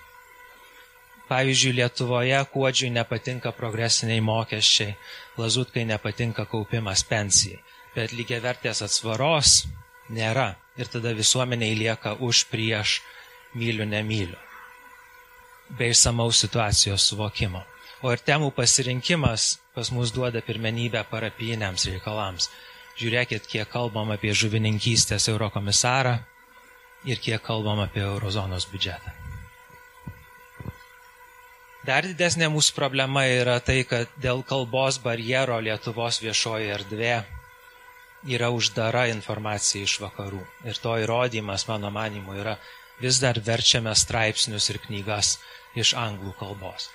[1.27, 4.93] Pavyzdžiui, Lietuvoje kuodžiui nepatinka progresiniai mokesčiai,
[5.37, 7.59] lazutkai nepatinka kaupimas pensijai,
[7.95, 9.65] bet lygiai vertės atsvaros
[10.13, 10.53] nėra.
[10.77, 12.99] Ir tada visuomeniai lieka už prieš
[13.55, 14.37] myliu, nemyliu.
[15.77, 17.63] Be išsamaus situacijos suvokimo.
[18.03, 22.51] O ir temų pasirinkimas pas mus duoda pirmenybę parapijiniams reikalams.
[22.95, 26.15] Žiūrėkit, kiek kalbam apie žuvininkystės eurokomisarą
[27.05, 29.11] ir kiek kalbam apie eurozonos biudžetą.
[31.85, 37.17] Dar didesnė mūsų problema yra tai, kad dėl kalbos barjero Lietuvos viešoji erdvė
[38.25, 40.41] yra uždara informacija iš vakarų.
[40.65, 42.55] Ir to įrodymas, mano manimu, yra
[43.03, 45.35] vis dar verčiame straipsnius ir knygas
[45.77, 46.89] iš anglų kalbos.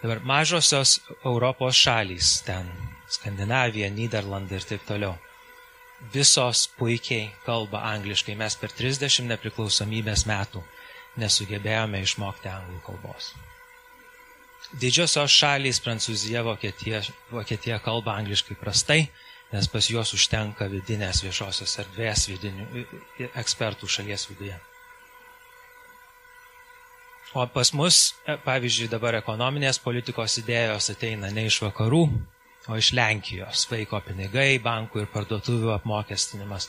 [0.00, 2.66] Dabar mažosios Europos šalys, ten
[3.08, 5.14] Skandinavija, Niderlandai ir taip toliau,
[6.12, 8.36] visos puikiai kalba angliškai.
[8.38, 10.62] Mes per 30 nepriklausomybės metų
[11.20, 13.32] nesugebėjome išmokti anglų kalbos.
[14.80, 19.04] Didžiosios šalys, Prancūzija, Vokietija, Vokietija kalba angliškai prastai,
[19.52, 22.86] nes pas juos užtenka vidinės viešosios erdvės vidinių
[23.38, 24.56] ekspertų šalies viduje.
[27.34, 32.04] O pas mus, e, pavyzdžiui, dabar ekonominės politikos idėjos ateina ne iš vakarų,
[32.68, 33.66] o iš Lenkijos.
[33.70, 36.68] Vaiko pinigai, bankų ir parduotuvių apmokestinimas,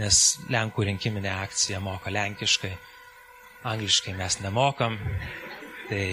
[0.00, 0.20] nes
[0.52, 2.72] Lenkų rinkiminė akcija moka lenkiškai,
[3.72, 4.98] angliškai mes nemokam.
[5.88, 6.04] Tai,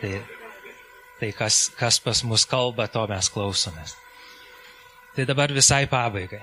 [0.00, 0.14] tai,
[1.20, 3.96] tai kas, kas pas mus kalba, to mes klausomės.
[5.16, 6.42] Tai dabar visai pabaigai.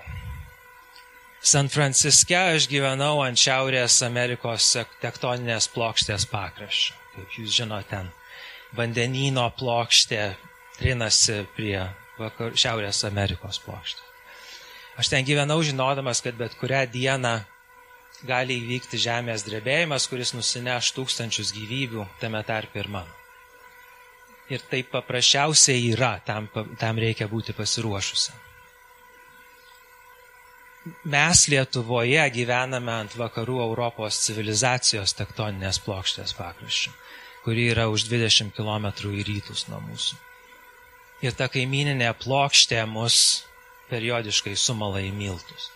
[1.44, 4.69] San Franciske aš gyvenau ant Šiaurės Amerikos
[5.03, 6.95] tektoninės plokštės pakraščio.
[7.14, 8.07] Kaip jūs žinote, ten
[8.73, 10.22] vandenyno plokštė
[10.80, 11.84] trinasi prie
[12.23, 14.09] vakar, Šiaurės Amerikos plokštės.
[15.01, 17.33] Aš ten gyvenau žinodamas, kad bet kurią dieną
[18.29, 23.19] gali įvykti žemės drebėjimas, kuris nusineš tūkstančius gyvybių, tame tarp ir mano.
[24.53, 28.43] Ir tai paprasčiausiai yra, tam, tam reikia būti pasiruošusiam
[31.03, 36.91] mes Lietuvoje gyvename ant vakarų Europos civilizacijos tektoninės plokštės pakraščių,
[37.45, 40.19] kuri yra už 20 km į rytus nuo mūsų.
[41.23, 43.17] Ir ta kaimininė plokštė mus
[43.91, 45.69] periodiškai sumala į miltus.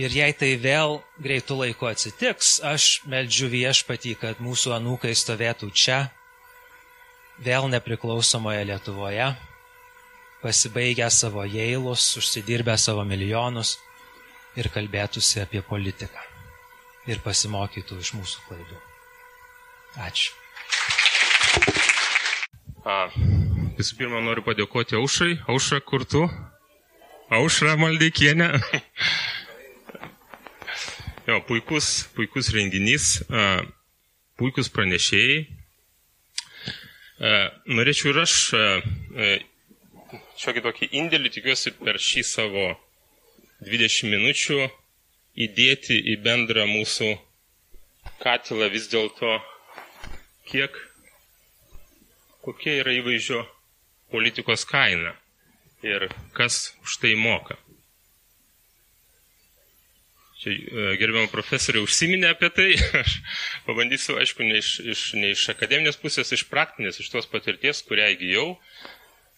[0.00, 5.98] Ir jei tai vėl greitų laiku atsitiks, aš meldžiu viešpatį, kad mūsų anūkai stovėtų čia,
[7.42, 9.32] vėl nepriklausomoje Lietuvoje,
[10.42, 13.76] pasibaigę savo jailus, užsidirbę savo milijonus
[14.56, 16.24] ir kalbėtųsi apie politiką
[17.10, 18.80] ir pasimokytų iš mūsų klaidų.
[20.08, 20.32] Ačiū.
[22.82, 23.06] A,
[23.82, 25.40] visų pirma, noriu padėkoti Aušrai.
[25.50, 26.20] Aušra, kur tu?
[27.34, 28.46] Aušra Maldeikienė.
[31.28, 33.06] jo, puikus, puikus renginys,
[34.38, 35.40] puikus pranešėjai.
[37.74, 38.36] Norėčiau ir aš
[40.42, 42.68] šiokį tokį indėlį, tikiuosi, per šį savo
[43.66, 44.60] 20 minučių
[45.48, 47.10] įdėti į bendrą mūsų
[48.22, 49.36] katilą vis dėlto,
[50.50, 50.78] kiek
[52.42, 53.44] kokia yra įvaizdžio
[54.12, 55.16] politikos kaina
[55.82, 57.58] ir kas už tai moka.
[60.42, 62.68] Čia e, gerbiamą profesorių užsiminė apie tai,
[63.02, 63.20] aš
[63.66, 68.08] pabandysiu, aišku, ne iš, iš, ne iš akademinės pusės, iš praktinės, iš tos patirties, kurią
[68.16, 68.48] įgyjau,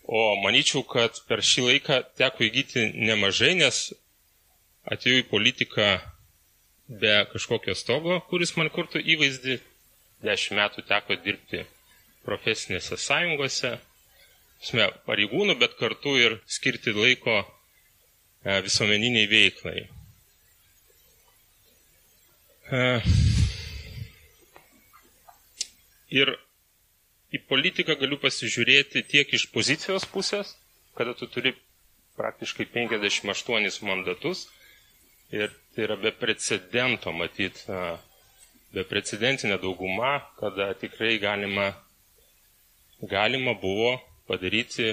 [0.05, 3.86] o manyčiau, kad per šį laiką teko įgyti nemažai, nes
[4.88, 5.92] atėjau į politiką
[6.88, 9.59] be kažkokio stogo, kuris man kurtų įvaizdį,
[10.24, 11.64] dešimt metų teko dirbti
[12.24, 13.76] profesinėse sąjungose,
[14.64, 19.82] sme, pareigūnų, bet kartu ir skirti laiko e, visuomeniniai veiklai.
[22.72, 22.80] E,
[26.20, 26.32] ir
[27.34, 30.54] į politiką galiu pasižiūrėti tiek iš pozicijos pusės,
[30.96, 31.52] kada tu turi
[32.16, 34.46] praktiškai 58 mandatus
[35.34, 37.96] ir tai yra be precedento matyti, e,
[38.74, 41.72] be precedentinė dauguma, kada tikrai galima
[43.04, 43.98] galima buvo
[44.30, 44.92] padaryti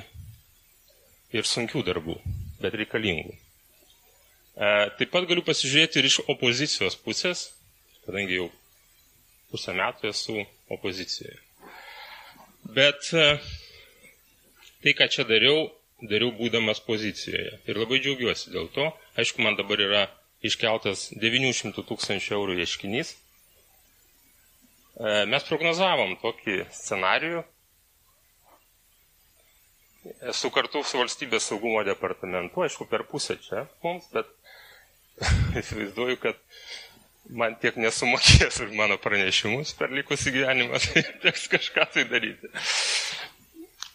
[1.38, 2.16] ir sunkių darbų,
[2.64, 3.34] bet reikalingų.
[3.36, 7.46] E, taip pat galiu pasižiūrėti ir iš opozicijos pusės,
[8.06, 8.50] kadangi jau
[9.52, 10.36] pusę metų esu
[10.76, 11.38] opozicijoje.
[12.76, 13.28] Bet e,
[14.84, 15.70] tai, ką čia dariau,
[16.04, 17.56] dariau būdamas pozicijoje.
[17.70, 18.90] Ir labai džiaugiuosi dėl to.
[19.20, 20.04] Aišku, man dabar yra
[20.46, 23.16] iškeltas 900 tūkstančių eurų ieškinys.
[25.00, 27.44] E, mes prognozavom tokį scenarijų,
[30.02, 34.30] Esu kartu su valstybės saugumo departamentu, aišku, per pusę čia mums, bet
[35.62, 36.40] įsivaizduoju, kad
[37.38, 42.50] man tiek nesumokės už mano pranešimus per likusį gyvenimą, tai teks kažką tai daryti.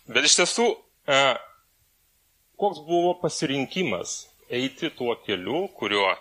[0.06, 0.68] Bet iš tiesų,
[1.10, 1.20] e,
[2.62, 4.14] koks buvo pasirinkimas
[4.46, 6.12] eiti tuo keliu, kuriuo,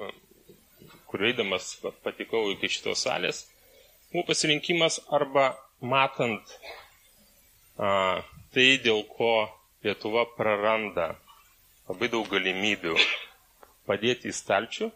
[0.00, 0.08] e,
[1.12, 1.74] kuriuo eidamas
[2.06, 3.44] patikau iki šitos salės,
[4.14, 5.50] buvo pasirinkimas arba
[5.84, 6.56] matant
[7.76, 8.22] a,
[8.54, 9.32] tai, dėl ko
[9.84, 11.10] Lietuva praranda
[11.88, 12.94] labai daug galimybių
[13.90, 14.86] padėti į stalčių,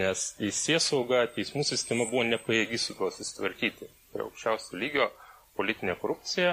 [0.00, 3.88] nes teisės sauga, teismų sistema buvo nepajėgi su tuo susitvarkyti.
[4.12, 5.06] Tai aukščiausio lygio
[5.56, 6.52] politinė korupcija.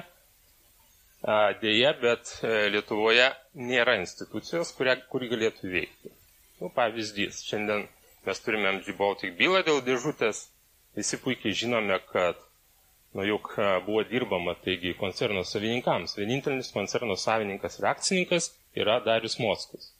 [1.61, 3.25] Deja, bet e, Lietuvoje
[3.67, 6.11] nėra institucijos, kurią, kuri galėtų veikti.
[6.59, 7.87] Nu, pavyzdys, šiandien
[8.27, 10.43] mes turime MG Baltic bylą dėl dėžutės.
[10.95, 12.39] Visi puikiai žinome, kad
[13.15, 13.49] nu juk
[13.85, 16.17] buvo dirbama, taigi koncerno savininkams.
[16.19, 19.91] Vienintelis koncerno savininkas ir akcininkas yra Darius Moskus.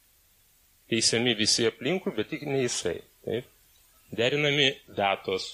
[0.92, 2.98] Teisiami visi aplinkui, bet tik ne jisai.
[3.26, 3.48] Taip?
[4.20, 4.68] Derinami
[4.98, 5.48] datos,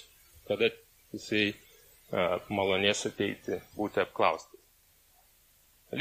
[0.50, 0.72] kada
[1.14, 1.52] jisai
[2.12, 4.58] a, malonės ateiti, būti apklausti.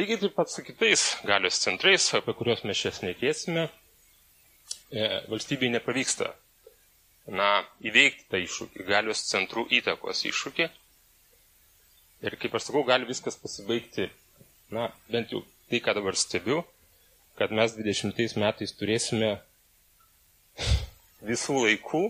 [0.00, 3.68] Lygiai taip pat su kitais galios centrais, apie kuriuos mes šias nekėsime,
[4.90, 6.32] e, valstybei nepavyksta
[7.40, 7.48] na,
[7.84, 10.68] įveikti tą iššūkį, galios centrų įtakos iššūkį,
[12.20, 14.10] Ir kaip aš sakau, gali viskas pasibaigti,
[14.74, 15.40] na, bent jau
[15.70, 16.60] tai, ką dabar stebiu,
[17.38, 19.30] kad mes 20 metais turėsime
[21.24, 22.02] visų laikų,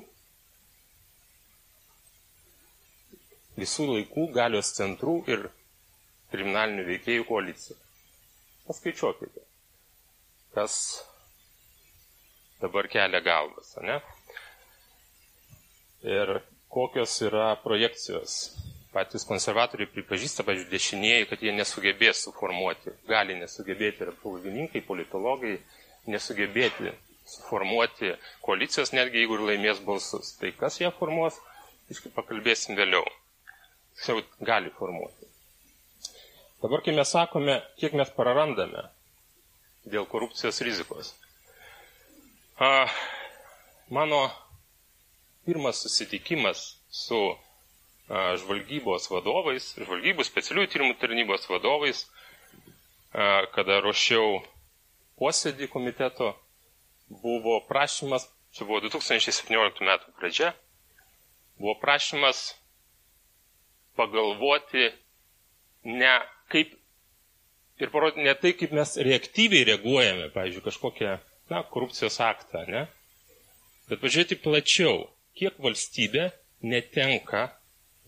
[3.61, 5.47] visų laikų galios centrų ir
[6.33, 7.79] kriminalinių veikėjų koaliciją.
[8.67, 9.45] Paskaičiuokite,
[10.55, 10.75] kas
[12.63, 14.01] dabar kelia galvas, ne?
[16.07, 16.41] Ir
[16.73, 18.41] kokios yra projekcijos
[18.95, 25.57] patys konservatoriai pripažįsta, pavyzdžiui, dešinieji, kad jie nesugebės suformuoti, gali nesugebėti ir apžvalgininkai, politologai,
[26.11, 26.91] nesugebėti
[27.31, 28.11] suformuoti
[28.43, 30.33] koalicijos, netgi jeigu ir laimės balsus.
[30.41, 31.39] Tai kas ją formuos,
[31.95, 33.05] iškai pakalbėsim vėliau.
[34.07, 34.17] Jau
[34.49, 35.29] gali formuoti.
[36.63, 38.83] Dabar, kai mes sakome, kiek mes prarandame
[39.89, 41.15] dėl korupcijos rizikos.
[42.61, 42.87] A,
[43.89, 44.19] mano
[45.47, 47.21] pirmas susitikimas su
[48.11, 52.05] žvalgybos vadovais, žvalgybų specialiųjų tyrimų tarnybos vadovais
[53.55, 54.41] kada ruošiau
[55.21, 56.33] posėdį komiteto,
[57.23, 60.53] buvo prašymas, čia buvo 2017 metų pradžia,
[61.59, 62.55] buvo prašymas
[63.99, 64.93] pagalvoti
[65.85, 66.13] ne
[66.53, 66.77] kaip
[67.81, 71.17] ir parodyti ne tai, kaip mes reaktyviai reaguojame, pavyzdžiui, kažkokią,
[71.51, 72.87] na, korupcijos aktą, ne?
[73.91, 76.29] Bet pažiūrėti plačiau, kiek valstybė
[76.63, 77.49] netenka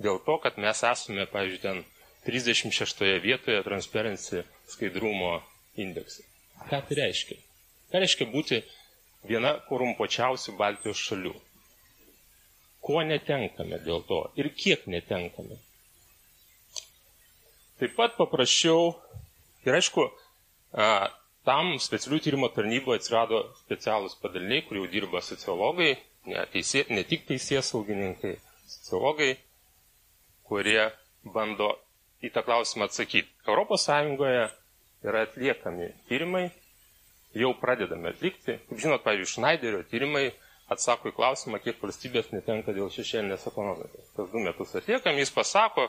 [0.04, 1.82] dėl to, kad mes esame, pavyzdžiui, ten
[2.26, 5.40] 36 vietoje Transparency skaidrumo
[5.84, 6.26] indeksai.
[6.70, 7.38] Ką tai reiškia?
[7.90, 8.60] Ką reiškia būti
[9.26, 11.34] viena korumpuočiausių Baltijos šalių?
[12.82, 15.58] Ko netenkame dėl to ir kiek netenkame?
[17.82, 18.92] Taip pat paprašiau,
[19.66, 20.06] ir aišku,
[21.46, 25.96] tam specialių tyrimo tarnyboje atsirado specialūs padaliniai, kur jau dirba sociologai,
[26.30, 28.36] ne, teisė, ne tik teisės saugininkai,
[28.70, 29.32] sociologai,
[30.52, 30.84] kurie
[31.38, 31.72] bando
[32.20, 33.28] į tą klausimą atsakyti.
[33.86, 34.42] Sąjungoje
[35.08, 36.50] yra atliekami tyrimai,
[37.34, 38.58] jau pradedame atlikti.
[38.68, 40.26] Kaip žinot, pavyzdžiui, Schneiderio tyrimai
[40.72, 44.10] atsako į klausimą, kiek valstybės netenka dėl šešėlinės ekonomikos.
[44.16, 45.88] Kas du metus atliekam, jis pasako,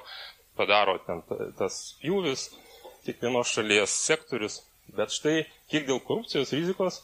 [0.58, 1.22] padaro ten
[1.60, 2.48] tas pjūvis,
[3.06, 4.62] kiekvienos šalies sektorius,
[4.96, 5.36] bet štai
[5.72, 7.02] kiek dėl korupcijos rizikos,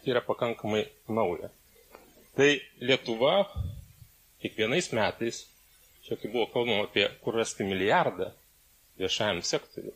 [0.00, 1.52] tai yra pakankamai nauja.
[2.34, 2.50] Tai
[2.82, 3.36] Lietuva
[4.42, 5.44] kiekvienais metais
[6.04, 8.30] Čia kai buvo kalbama apie kur rasti milijardą
[9.00, 9.94] viešajam sektoriu.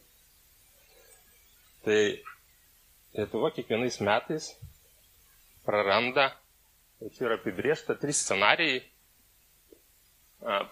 [1.84, 2.00] Tai
[3.18, 4.46] Lietuva kiekvienais metais
[5.66, 6.26] praranda,
[6.98, 8.80] tai čia yra apibriešta, trys scenarijai,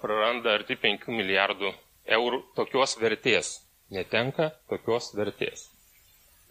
[0.03, 1.71] praranda arti 5 milijardų
[2.19, 3.51] eurų tokios vertės.
[3.97, 5.67] Netenka tokios vertės.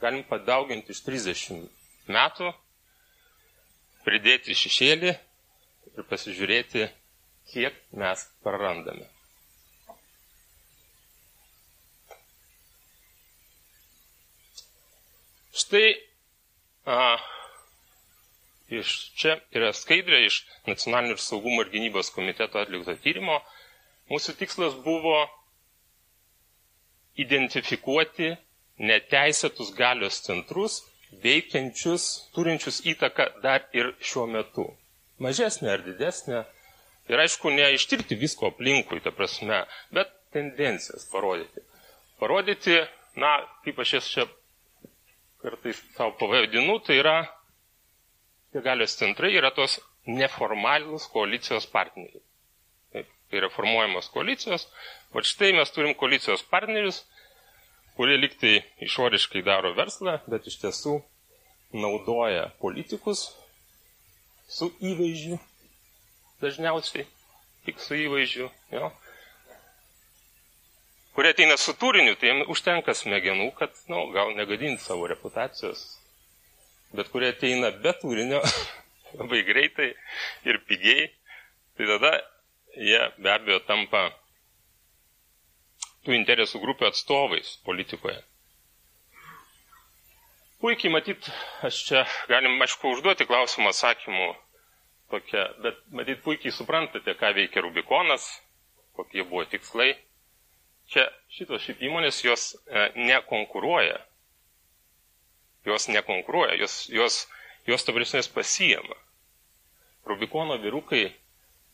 [0.02, 1.66] Galim padauginti iš 30
[2.16, 2.52] metų,
[4.06, 5.12] pridėti šešėlį
[5.96, 6.86] ir pasižiūrėti,
[7.52, 9.08] kiek mes prarandame.
[15.56, 15.88] Štai
[16.86, 17.16] a,
[18.80, 23.38] iš čia yra skaidrė iš Nacionalinio saugumo ir gynybos komiteto atlikto tyrimo.
[24.12, 25.16] Mūsų tikslas buvo
[27.26, 28.34] identifikuoti
[28.92, 30.82] neteisėtus galios centrus,
[31.24, 32.06] veikiančius,
[32.36, 34.66] turinčius įtaką dar ir šiuo metu.
[35.24, 36.44] Mažesnė ar didesnė,
[37.12, 39.62] Ir aišku, neištirti visko aplinkui, ta prasme,
[39.94, 41.62] bet tendencijas parodyti.
[42.20, 42.80] Parodyti,
[43.22, 44.26] na, kaip aš jas čia
[45.44, 47.18] kartais savo pavadinu, tai yra,
[48.52, 49.78] tie galios centrai yra tos
[50.10, 52.24] neformalūs koalicijos partneriai.
[52.94, 54.66] Taip, kai yra formuojamos koalicijos,
[55.14, 57.04] o štai mes turim koalicijos partnerius,
[57.96, 58.58] kurie liktai
[58.88, 61.00] išoriškai daro verslą, bet iš tiesų
[61.76, 63.28] naudoja politikus
[64.50, 65.38] su įvaizdžiu
[66.44, 67.06] dažniausiai,
[67.66, 68.90] tik su įvaizdžiu, jo.
[71.16, 75.86] kurie ateina su turiniu, tai jiems užtenka smegenų, kad, na, nu, gal negadinti savo reputacijos,
[76.96, 78.44] bet kurie ateina be turinio,
[79.20, 79.94] labai greitai
[80.50, 81.10] ir pigiai,
[81.78, 82.14] tai tada
[82.76, 84.10] jie be abejo tampa
[86.06, 88.20] tų interesų grupių atstovais politikoje.
[90.62, 91.28] Puikiai matyt,
[91.68, 94.30] aš čia galim, aišku, užduoti klausimą atsakymų
[95.10, 98.26] tokia, bet matyt puikiai suprantate, ką veikia Rubikonas,
[98.98, 99.92] kokie buvo tikslai.
[100.92, 103.98] Čia šitos šiaip įmonės jos e, nekonkuruoja.
[105.66, 107.20] Jos nekonkuruoja, jos, jos,
[107.66, 108.98] jos tavrasnės pasijama.
[110.06, 111.08] Rubikono vyrukai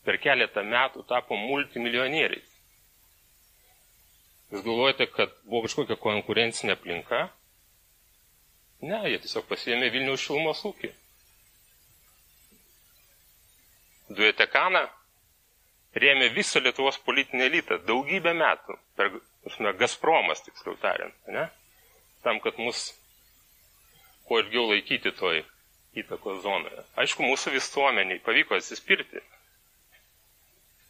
[0.06, 2.48] per keletą metų tapo multimilijonieriais.
[4.52, 7.20] Jūs galvojate, kad buvo kažkokia konkurencinė aplinka?
[8.82, 10.90] Ne, jie tiesiog pasiėmė Vilniaus šilumos ūkį.
[14.16, 14.86] Duetekaną
[16.00, 19.10] rėmė visą Lietuvos politinį elitą daugybę metų, per,
[19.54, 21.48] žinoma, Gazpromas, tiksliau tariant, ne?
[22.24, 22.92] tam, kad mus
[24.28, 25.42] kuo ilgiau laikyti toj
[25.98, 26.84] įtakos zonoje.
[27.02, 29.20] Aišku, mūsų visuomeniai pavyko atsispirti.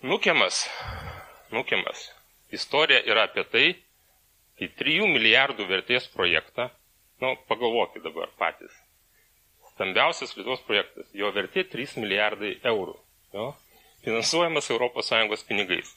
[0.06, 0.66] Nukiamas,
[1.54, 2.04] nukiamas.
[2.52, 3.66] Istorija yra apie tai,
[4.60, 6.68] kai 3 milijardų vertės projektą,
[7.22, 8.74] nu, pagalvokit dabar patys.
[9.72, 12.98] Stambiausias Lietuvos projektas, jo vertė 3 milijardai eurų
[13.32, 13.52] jo,
[14.04, 15.94] finansuojamas ES pinigais.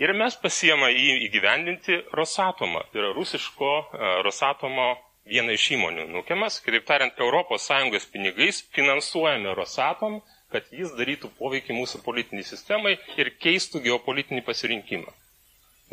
[0.00, 4.94] Ir mes pasiemą jį įgyvendinti Rosatomą, tai yra rusiško uh, Rosatomo
[5.28, 10.22] viena iš įmonių nukiamas, kitaip tariant, ES pinigais finansuojame Rosatom,
[10.52, 15.12] kad jis darytų poveikį mūsų politiniai sistemai ir keistų geopolitinį pasirinkimą.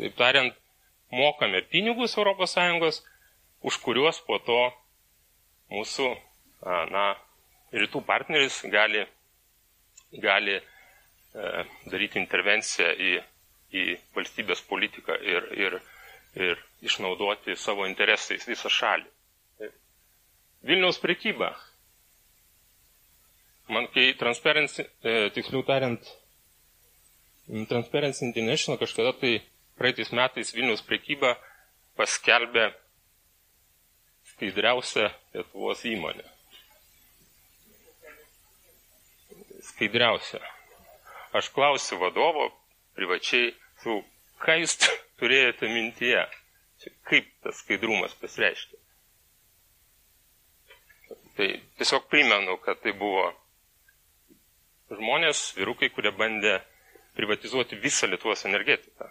[0.00, 0.56] Taip tariant,
[1.12, 3.02] mokame pinigus ES,
[3.62, 4.60] už kuriuos po to
[5.70, 6.10] mūsų
[6.92, 7.16] na,
[7.72, 9.04] rytų partneris gali
[10.18, 10.62] gali e,
[11.90, 13.12] daryti intervenciją į,
[13.76, 13.84] į
[14.16, 15.78] valstybės politiką ir, ir,
[16.34, 19.08] ir išnaudoti savo interesais visą šalį.
[20.66, 21.54] Vilniaus prekyba.
[23.70, 26.02] Man kai Transparency, e, tiksliau tariant,
[27.70, 29.38] Transparency International kažkada tai
[29.78, 31.36] praeitais metais Vilniaus prekyba
[31.98, 32.66] paskelbė
[34.34, 36.26] skaidriausią Lietuvos įmonę.
[39.80, 40.40] Skaidriausia.
[41.32, 42.42] Aš klausiu vadovo
[42.98, 43.94] privačiai, su,
[44.44, 44.74] ką jūs
[45.22, 46.20] turėjote mintyje,
[47.08, 48.76] kaip tas skaidrumas pasireiškia.
[51.38, 51.48] Tai
[51.80, 53.24] tiesiog primenu, kad tai buvo
[54.92, 56.58] žmonės, vyrukai, kurie bandė
[57.16, 59.08] privatizuoti visą Lietuvos energetiką.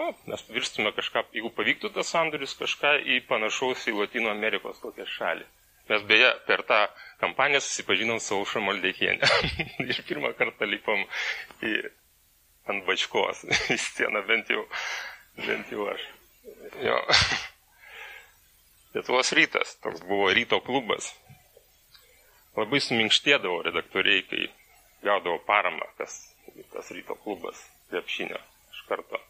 [0.00, 5.06] Nu, mes virstume kažką, jeigu pavyktų tas sandoris, kažką į panašaus į Latino Amerikos kokią
[5.14, 5.46] šalį.
[5.86, 6.80] Mes beje per tą
[7.22, 9.28] kampaniją susipažinom su Aušra Maldeikienė.
[9.90, 11.04] Ir pirmą kartą lipom
[11.62, 11.74] į,
[12.72, 13.44] ant bačkos
[13.74, 14.64] į sieną, bent jau,
[15.44, 16.08] bent jau aš.
[16.82, 16.98] Jo.
[18.96, 21.12] Lietuvos rytas, toks buvo ryto klubas.
[22.56, 24.46] Labai suminkštėdavo redaktoriai, kai
[25.04, 26.14] gaudavo paramą, kas
[26.72, 27.60] tas ryto klubas
[27.90, 28.38] krepšinio
[28.72, 29.20] iš karto.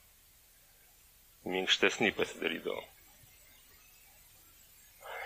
[1.46, 2.80] Minkštesnį pasidarydavo.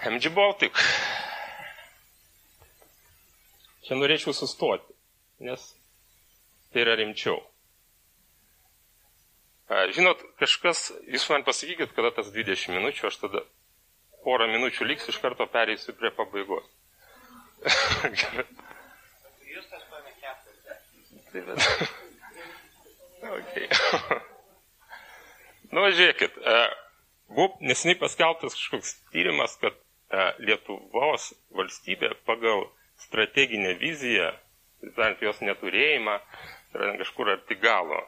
[0.09, 0.73] MG Baltic.
[3.85, 4.95] Čia norėčiau sustoti,
[5.45, 5.61] nes
[6.73, 7.41] tai yra rimčiau.
[9.71, 13.43] Žinot, kažkas, jūs man pasakykit, kada tas 20 minučių, aš tada
[14.25, 16.67] porą minučių liks, iš karto pereisiu prie pabaigos.
[19.51, 21.45] Jūs tas paėmė 40.
[21.45, 21.61] Bet.
[23.37, 23.67] okay.
[25.77, 26.41] nu, žiūrėkit,
[27.29, 29.77] buvo nesiniai paskelbtas kažkoks tyrimas, kad
[30.43, 32.65] Lietuvos valstybė pagal
[32.99, 34.31] strateginę viziją,
[34.97, 36.17] tariant jos neturėjimą,
[36.75, 38.01] yra kažkur arti galo.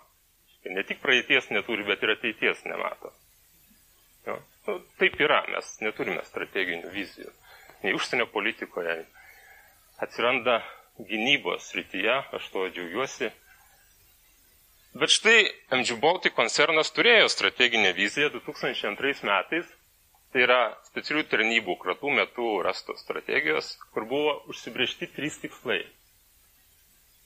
[0.65, 3.13] Ne tik praeities neturi, bet ir ateities nemato.
[4.27, 4.37] Jo.
[4.67, 7.31] Nu, taip yra, mes neturime strateginių vizijų.
[7.83, 9.01] Nei užsienio politikoje
[10.03, 10.61] atsiranda
[11.09, 13.31] gynybos srityje, aš to džiaugiuosi.
[14.95, 15.39] Bet štai
[15.79, 19.71] MG Baltic koncernas turėjo strateginę viziją 2002 metais,
[20.33, 25.81] tai yra specialių tarnybų kratų metų rastos strategijos, kur buvo užsibriežti trys tikslai.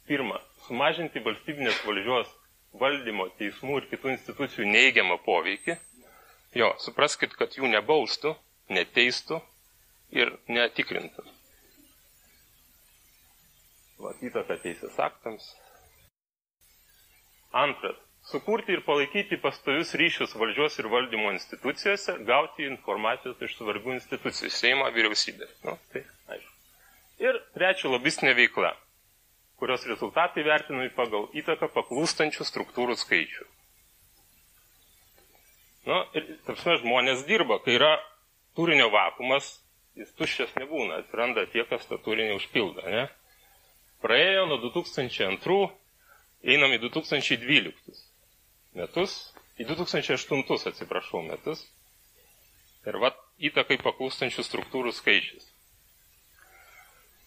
[0.07, 2.31] Pirma, sumažinti valstybinės valdžios
[2.83, 5.78] valdymo, teismų ir kitų institucijų neigiamą poveikį
[6.57, 8.31] Jo, supraskit, kad jų nebaustų,
[8.73, 9.37] neteistų
[10.20, 11.24] ir netikrintų.
[14.01, 15.51] Vat įtaka teisės aktams.
[17.65, 18.01] Antras.
[18.27, 24.89] Sukurti ir palaikyti pastovius ryšius valdžios ir valdymo institucijose, gauti informacijos iš svarbių institucijų, Seimo
[24.97, 25.53] vyriausybės.
[25.62, 26.03] Nu, tai
[26.35, 26.55] aišku.
[27.23, 28.73] Ir trečia, lobistinė veikla,
[29.62, 33.47] kurios rezultatai vertinami pagal įtaką paklūstančių struktūrų skaičių.
[35.86, 37.93] Nu, ir, tarpsime, žmonės dirba, kai yra
[38.59, 39.53] turinio vakumas,
[39.94, 43.07] jis tuščias nebūna, atsiranda tie, kas tą turinį užpildo, ne?
[44.03, 45.62] Praėjo nuo 2002,
[46.57, 48.03] einam į 2012
[48.77, 49.16] metus,
[49.61, 51.65] į 2008, atsiprašau, metus.
[52.86, 53.11] Ir va,
[53.43, 55.48] įtakai paklūstančių struktūrų skaičius.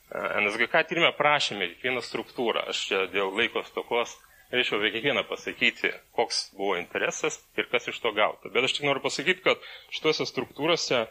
[0.09, 4.15] NSGK tyrimę prašėme kiekvieną struktūrą, aš čia dėl laiko stokos
[4.51, 8.49] Reiškia, apie kiekvieną pasakyti, koks buvo interesas ir kas iš to gauta.
[8.49, 9.61] Bet aš tik noriu pasakyti, kad
[9.93, 11.03] šituose struktūrose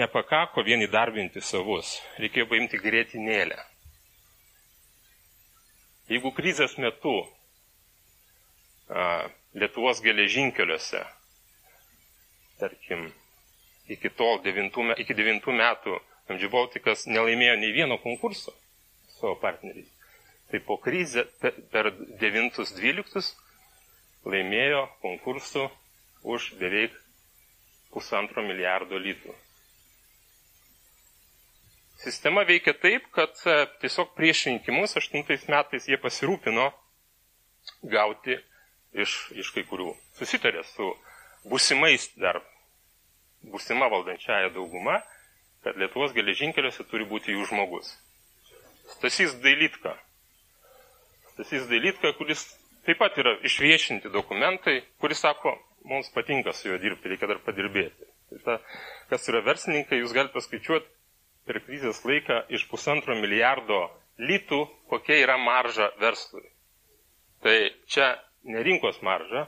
[0.00, 3.60] nepakako vien įdarbinti savus, reikėjo paimti grėtinėlę.
[6.10, 7.14] Jeigu krizės metu
[9.54, 11.00] Lietuvos geležinkeliuose,
[12.60, 13.06] tarkim,
[13.88, 15.96] iki tol devintų, iki devintų metų
[16.34, 18.52] MG Baltikas nelaimėjo nei vieno konkurso
[19.14, 19.88] savo partneriais,
[20.50, 21.24] Tai po krizę
[21.72, 21.88] per
[22.20, 23.30] 9-12
[24.28, 25.64] laimėjo konkursų
[26.34, 26.94] už beveik
[27.94, 29.34] pusantro milijardo litų.
[32.04, 36.68] Sistema veikia taip, kad e, tiesiog prieš rinkimus 8 metais jie pasirūpino
[37.96, 38.36] gauti
[38.94, 39.92] iš, iš kai kurių.
[40.18, 40.92] Susitarė su
[41.50, 42.40] būsimais dar,
[43.44, 45.00] būsima valdančiaja dauguma,
[45.64, 47.92] kad Lietuvos geležinkeliuose turi būti jų žmogus.
[48.96, 49.94] Stasys Dailitka
[51.34, 52.44] Stasys Dailytka, kuris
[52.86, 55.56] taip pat yra išviešinti dokumentai, kuris sako,
[55.90, 58.06] mums patinka su juo dirbti, reikia dar padirbėti.
[58.30, 58.54] Tai ta,
[59.10, 60.86] kas yra verslininkai, jūs galite paskaičiuoti
[61.48, 63.80] per krizės laiką iš pusantro milijardo
[64.22, 64.60] litų,
[64.92, 66.46] kokia yra marža verslui.
[67.42, 67.56] Tai
[67.90, 68.12] čia
[68.44, 69.46] ne rinkos marža,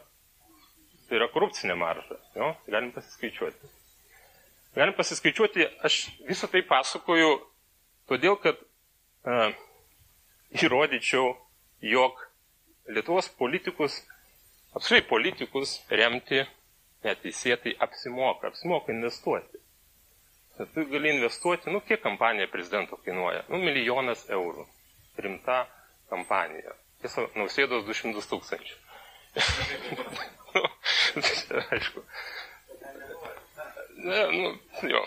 [1.08, 2.18] tai yra korupcinė marža.
[2.36, 2.52] Jo?
[2.72, 3.70] Galim pasiskaičiuoti.
[4.76, 5.98] Galim pasiskaičiuoti, aš
[6.28, 7.30] visą tai pasakoju,
[8.10, 9.52] todėl kad uh,
[10.62, 11.34] įrodyčiau
[11.92, 12.22] jog
[12.86, 13.96] Lietuvos politikus,
[14.78, 16.44] apskritai politikus remti
[17.06, 19.58] neteisėtai apsimoka, apsimoka investuoti.
[20.58, 23.42] Bet tu gali investuoti, nu kiek kampanija prezidento kainuoja?
[23.50, 24.64] Nu milijonas eurų.
[25.20, 25.58] Rimta
[26.12, 26.72] kampanija.
[27.02, 28.78] Tiesa, nausėdos 200 tūkstančių.
[31.48, 32.02] Tai aišku.
[33.96, 34.58] Ne, nu,
[34.88, 35.02] jo.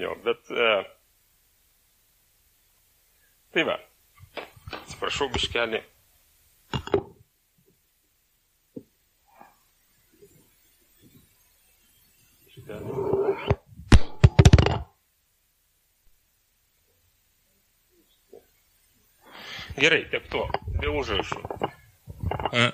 [0.00, 0.50] jo, bet.
[0.50, 0.70] E,
[3.52, 3.76] tai va.
[4.82, 5.82] Atsiprašau, biškelį.
[19.76, 20.40] Gerai, tiek to,
[20.80, 21.40] be užrašų.
[22.52, 22.66] A,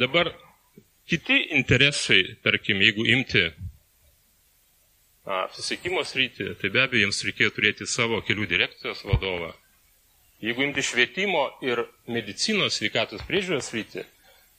[0.00, 0.32] dabar
[1.08, 3.46] kiti interesai, tarkim, jeigu imti
[5.28, 9.50] susisiekimo sritį, tai be abejo jiems reikėjo turėti savo kelių direkcijos vadovą.
[10.40, 14.04] Jeigu imti švietimo ir medicinos sveikatos priežiūros sritį,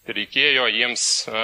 [0.06, 1.44] tai reikėjo jiems a,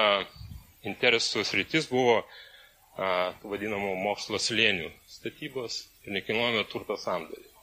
[0.85, 7.54] interesų sritis buvo a, vadinamų mokslo slėnių statybos ir nekilnojamo turto sandoriai.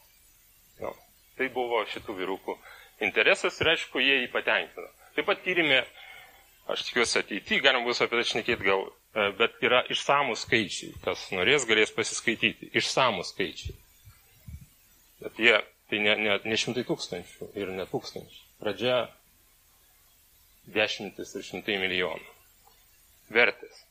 [1.38, 2.56] Tai buvo šitų vyrukų
[3.06, 4.88] interesas ir aišku, jie jį patenkino.
[5.16, 5.80] Taip pat tyrimė,
[6.72, 8.84] aš tikiuosi ateityje, galim bus apie tai šnekėti gal,
[9.16, 10.92] e, bet yra išsamų skaičiai.
[11.04, 12.70] Kas norės, galės pasiskaityti.
[12.80, 13.74] Išsamų skaičiai.
[15.22, 15.56] Bet jie,
[15.90, 18.40] tai ne, ne, ne šimtai tūkstančių ir ne tūkstančių.
[18.62, 18.96] Pradžia
[20.76, 22.28] dešimtis ir šimtai milijonų.
[23.32, 23.82] Vertės.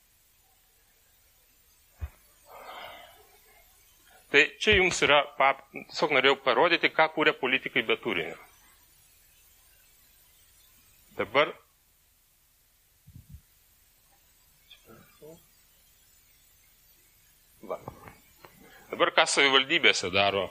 [4.32, 8.38] Tai čia jums yra, pap, tiesiog norėjau parodyti, ką kūrė politikai be turinio.
[11.18, 11.52] Dabar.
[17.72, 17.78] Va.
[18.92, 20.46] Dabar ką savivaldybėse daro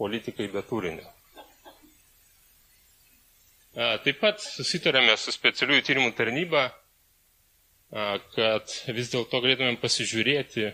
[0.00, 1.08] politikai be turinio.
[4.06, 6.62] Taip pat susitarėme su specialiųjų tyrimų tarnyba,
[8.34, 10.70] kad vis dėlto galėtumėm pasižiūrėti,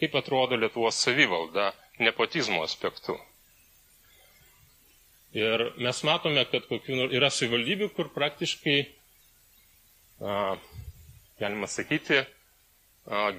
[0.00, 3.18] kaip atrodo Lietuvos savivalda nepotizmo aspektu.
[5.36, 8.78] Ir mes matome, kad yra savivaldybių, kur praktiškai,
[10.24, 10.56] a,
[11.42, 12.24] galima sakyti, a,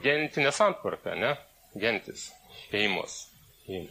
[0.04, 1.34] gentinė santvarka, ne?
[1.80, 2.28] Gentis,
[2.68, 3.18] šeimos.
[3.70, 3.90] Ir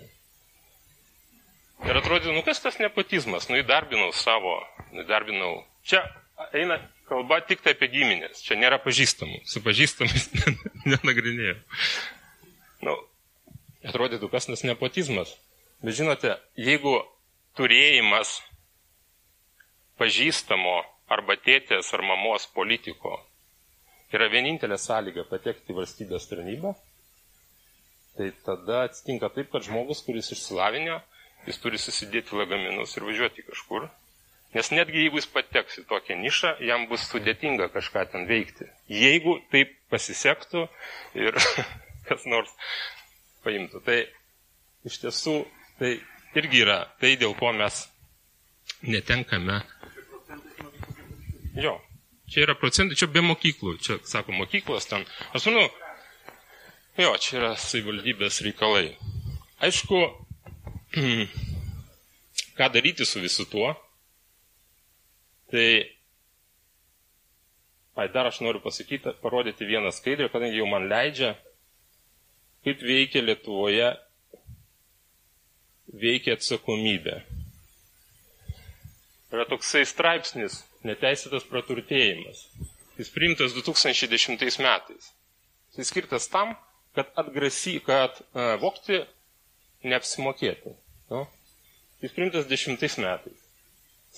[1.99, 3.49] atrodo, nu kas tas nepotizmas?
[3.51, 4.57] Nu įdarbinau savo,
[4.99, 5.61] įdarbinau.
[5.87, 6.03] Čia
[6.55, 6.79] eina
[7.09, 10.29] kalba tik tai apie giminės, čia nėra pažįstamų, su pažįstamais
[10.91, 11.57] nenagrinėjau.
[12.87, 12.95] Nu,
[13.87, 15.33] atrodytų, kas tas nepotizmas.
[15.83, 16.99] Bet žinote, jeigu
[17.59, 18.39] turėjimas
[19.99, 20.77] pažįstamo
[21.11, 23.17] arba tėtės ar mamos politiko
[24.15, 26.75] yra vienintelė sąlyga patekti į valstybės tarnybą,
[28.19, 31.01] tai tada atsitinka taip, kad žmogus, kuris išsilavinio,
[31.47, 33.89] jis turi susidėti lagaminus ir važiuoti kažkur.
[34.57, 38.71] Nes netgi jeigu jis pateks į tokią nišą, jam bus sudėtinga kažką ten veikti.
[38.89, 40.65] Jeigu taip pasisektų
[41.21, 41.37] ir
[42.09, 42.53] kas nors
[43.45, 43.83] paimtų.
[43.87, 43.99] Tai
[44.89, 45.37] iš tiesų
[45.79, 45.97] tai
[46.39, 47.85] irgi yra tai, dėl ko mes
[48.87, 49.61] netenkame.
[51.59, 51.75] Jo,
[52.31, 55.07] čia yra procentai, čia be mokyklų, čia sako mokyklos ten.
[55.35, 55.67] Aš manau,
[57.01, 58.93] jo, čia yra savivaldybės reikalai.
[59.65, 60.03] Aišku,
[62.59, 63.73] ką daryti su visu tuo,
[65.51, 65.69] tai
[67.99, 71.33] Ai, dar aš noriu pasakyti, parodyti vieną skaidrę, kadangi jau man leidžia,
[72.67, 73.91] kaip veikia Lietuvoje,
[76.03, 77.19] veikia atsakomybė.
[79.33, 82.45] Yra toksai straipsnis neteisėtas praturtėjimas.
[82.99, 85.11] Jis priimtas 2010 metais.
[85.77, 86.55] Jis skirtas tam,
[86.97, 89.03] kad atgrasy, kad uh, vokti
[89.87, 90.73] neapsimokėtų.
[91.13, 91.23] Nu?
[92.03, 93.45] Jis priimtas 10 metais.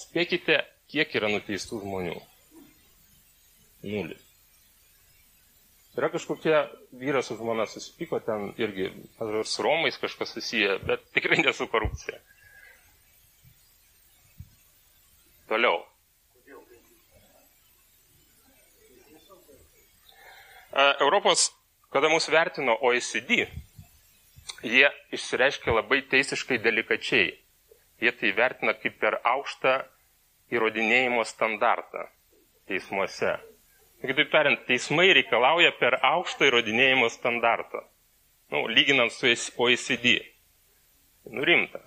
[0.00, 0.60] Spėkite,
[0.92, 2.16] kiek yra nuteistų žmonių.
[3.90, 4.29] Nulis.
[6.00, 6.56] Yra kažkokie
[6.96, 8.86] vyras su žmona susipyko ten irgi,
[9.20, 12.16] ar su Romais kažkas susiję, bet tikrai nesu korupcija.
[15.50, 15.82] Toliau.
[21.00, 21.50] Europos,
[21.92, 23.44] kada mus vertino OECD,
[24.62, 27.28] jie išsireiškia labai teisiškai delikačiai.
[28.00, 29.74] Jie tai vertina kaip per aukštą
[30.56, 32.06] įrodinėjimo standartą
[32.70, 33.34] teismuose.
[34.00, 37.82] Kitaip tariant, teismai reikalauja per aukštą įrodinėjimo standartą.
[38.50, 39.28] Nu, lyginant su
[39.60, 40.16] OECD.
[41.30, 41.82] Nu, rimta.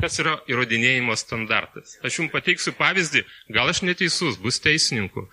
[0.00, 1.96] Kas yra įrodinėjimo standartas?
[2.06, 5.26] Aš jums pateiksiu pavyzdį, gal aš neteisus, bus teisininkų,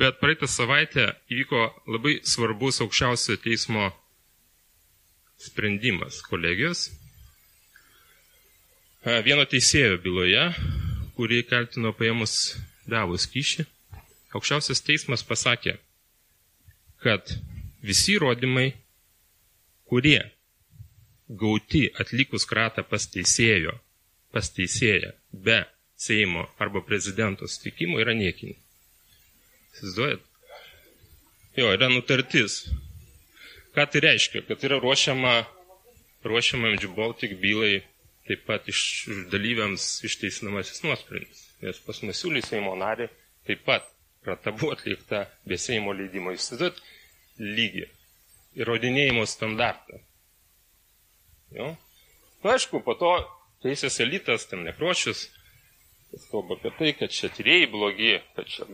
[0.00, 3.90] bet praeitą savaitę įvyko labai svarbus aukščiausio teismo
[5.38, 6.88] sprendimas kolegijos.
[9.26, 10.48] Vieno teisėjo byloje,
[11.18, 12.34] kurį kaltino paėmus
[12.90, 13.68] davus kyšį,
[14.34, 15.76] aukščiausias teismas pasakė,
[17.02, 17.34] kad
[17.82, 18.68] visi įrodymai,
[19.90, 20.20] kurie
[21.30, 23.74] gauti atlikus kratą pas teisėjo,
[24.34, 25.62] pas teisėją be
[26.00, 28.54] Seimo arba prezidento sutikimo yra niekini.
[29.74, 30.22] Įsivaizduojat?
[31.60, 32.62] Jo, yra nutartis.
[33.76, 34.40] Ką tai reiškia?
[34.48, 35.34] Kad yra ruošiama,
[36.24, 37.82] ruošiama MG Baltic bylai
[38.30, 38.80] taip pat iš
[39.28, 41.44] dalyviams išteisinamasis nuosprendis.
[41.60, 43.10] Nes pas Masiulį Seimo narį
[43.44, 43.84] taip pat
[44.24, 46.34] krata buvo atlikta be Seimo leidimo.
[46.36, 46.80] Įsivaizduojat
[47.40, 47.86] lygį.
[48.60, 50.00] Įrodinėjimo standartą.
[51.54, 51.74] Jo?
[52.42, 53.12] Nu, aišku, po to
[53.64, 55.26] teisės elitas, ten nekrošius,
[56.10, 58.66] jis kalba apie tai, kad čia tyrėjai blogi, kad čia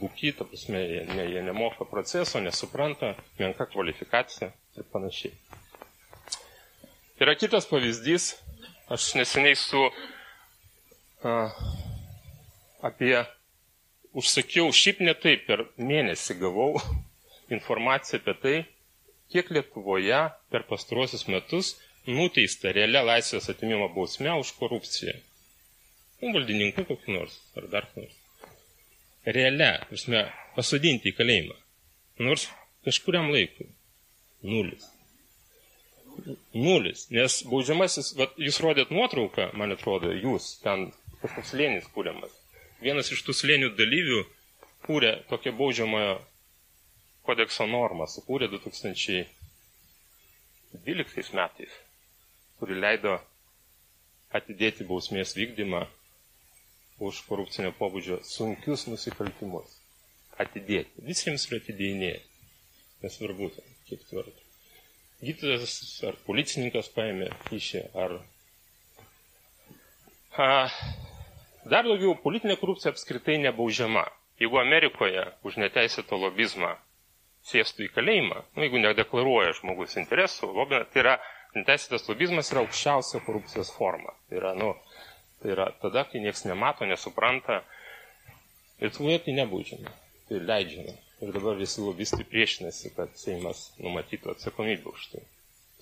[0.00, 5.32] buki, ta prasme, jie, ne, jie nemoka proceso, nesupranta, menka kvalifikacija ir panašiai.
[7.22, 8.32] Yra kitas pavyzdys,
[8.92, 9.84] aš neseniai su
[11.22, 11.36] a,
[12.82, 13.14] apie,
[14.18, 16.76] užsakiau, šiaip ne taip, per mėnesį gavau
[17.56, 18.56] informaciją apie tai,
[19.32, 20.22] kiek Lietuvoje
[20.52, 21.74] per pastaruosius metus
[22.06, 25.14] nuteista realia laisvės atimimo bausme už korupciją.
[26.22, 28.18] Nu, valdininkų kokį nors, ar dar nors.
[29.26, 30.26] Realia, prasme,
[30.56, 31.56] pasodinti į kalėjimą.
[32.26, 32.48] Nors
[32.86, 33.68] kažkuriam laikui.
[34.42, 34.86] Nulis.
[36.54, 37.06] Nulis.
[37.14, 40.90] Nes baudžiamasis, vat, jūs rodėt nuotrauką, man atrodo, jūs, ten
[41.22, 42.41] kažkoks slėnis kūriamas.
[42.82, 44.20] Vienas iš tų slėnių dalyvių
[44.86, 46.14] kūrė tokią baudžiamojo
[47.28, 51.72] kodekso normą, sukūrė 2012 metais
[52.62, 53.16] kuri leido
[54.38, 55.80] atidėti bausmės vykdymą
[57.02, 59.72] už korupcinio pobūdžio sunkius nusikaltimus.
[60.44, 61.02] Atidėti.
[61.08, 62.20] Visiems yra atidėjinėję.
[63.02, 63.48] Nesvarbu,
[63.88, 64.46] kiek tvirta.
[65.24, 65.74] Gydytojas
[66.06, 68.14] ar policininkas paėmė kyšį, ar...
[70.38, 70.46] A,
[71.68, 74.06] dar daugiau, politinė korupcija apskritai nebaudžiama.
[74.40, 76.72] Jeigu Amerikoje už neteisėtą lobizmą
[77.46, 81.14] sėstų į kalėjimą, nu, jeigu nedeklaruoja žmogus interesų, lobina, tai yra
[81.52, 84.14] Neteisėtas lobizmas yra aukščiausia korupcijos forma.
[84.28, 84.70] Tai yra, nu,
[85.42, 87.58] tai yra tada, kai niekas nemato, nesupranta.
[88.80, 89.92] Lietuvoje tai nebaudžiama,
[90.30, 90.94] tai leidžiama.
[91.22, 95.20] Ir dabar visi lobistai priešinasi, kad Seimas numatytų atsakomybę už tai.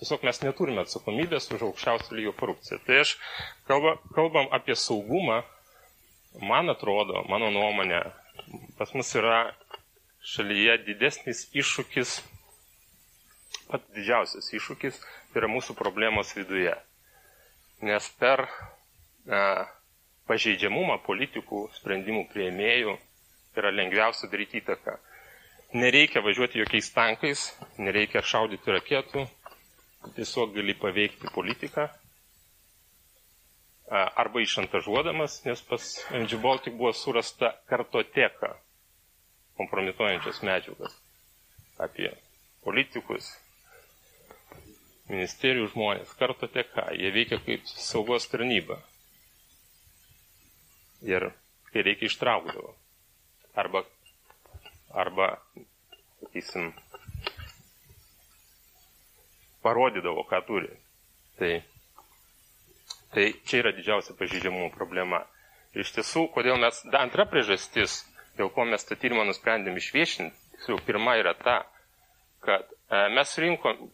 [0.01, 2.81] Tiesiog mes neturime atsakomybės už aukščiausio lygio korupciją.
[2.85, 3.15] Tai aš
[3.69, 5.39] kalba, kalbam apie saugumą,
[6.39, 7.99] man atrodo, mano nuomonė,
[8.77, 9.39] pas mus yra
[10.33, 12.13] šalyje didesnis iššūkis,
[13.71, 14.99] pat didžiausias iššūkis
[15.35, 16.73] yra mūsų problemos viduje.
[17.81, 19.41] Nes per e,
[20.29, 22.95] pažeidžiamumą politikų sprendimų prieimėjų
[23.57, 24.95] yra lengviausia daryti įtaką.
[25.73, 27.45] Nereikia važiuoti jokiais tankais,
[27.79, 29.25] nereikia šaudyti raketų,
[30.17, 31.87] tiesiog gali paveikti politiką
[33.91, 38.53] arba išantažuodamas, nes pas MG Baltic buvo surasta kartoteka
[39.59, 40.95] kompromituojančios medžiagas
[41.81, 42.11] apie
[42.63, 43.25] politikus,
[45.11, 48.77] ministerijų žmonės, karto teka, jie veikia kaip saugos tarnyba.
[51.03, 51.25] Ir
[51.73, 52.75] kai reikia ištraukdavo.
[53.63, 53.81] Arba,
[55.03, 55.27] arba,
[56.21, 56.69] sakysim,
[59.65, 60.69] parodydavo, ką turi.
[61.41, 61.51] Tai,
[63.15, 65.23] tai čia yra didžiausia pažydžiamų problema.
[65.75, 68.01] Ir iš tiesų, kodėl mes, da, antra priežastis,
[68.39, 71.61] dėl ko mes tą tyrimą nusprendėm išviešinti, tiksliau, pirma yra ta,
[72.43, 73.85] kad E, mes rinkom,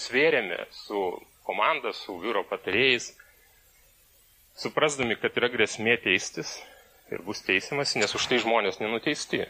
[0.00, 1.00] svėrėme su
[1.44, 3.10] komanda, su vyro patarėjais,
[4.62, 6.54] suprasdami, kad yra grėsmė teistis
[7.12, 9.42] ir bus teisimas, nes už tai žmonės nenuteisti.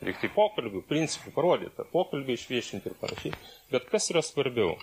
[0.00, 3.34] Reikia pokalbių, principų parodyta, pokalbį išviešinti ir panašiai.
[3.74, 4.78] Bet kas yra svarbiau?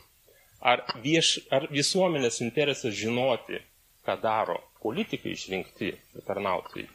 [0.65, 3.59] Ar, vieš, ar visuomenės interesas žinoti,
[4.07, 5.91] ką daro politikai išrinkti
[6.27, 6.87] tarnautojai?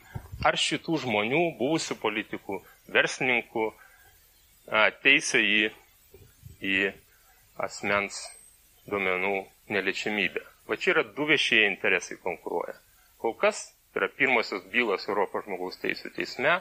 [0.49, 2.59] Ar šitų žmonių, buvusių politikų,
[2.97, 3.69] verslininkų
[5.05, 5.61] teisė į
[6.63, 6.75] į
[7.67, 8.19] asmens
[8.91, 9.31] duomenų
[9.75, 10.43] neliečiamybę.
[10.71, 12.75] Va čia yra du viešieji interesai konkuruoja.
[13.23, 13.63] Kol kas
[13.93, 16.55] tai yra pirmosios bylos Europos žmogaus teisų teisme.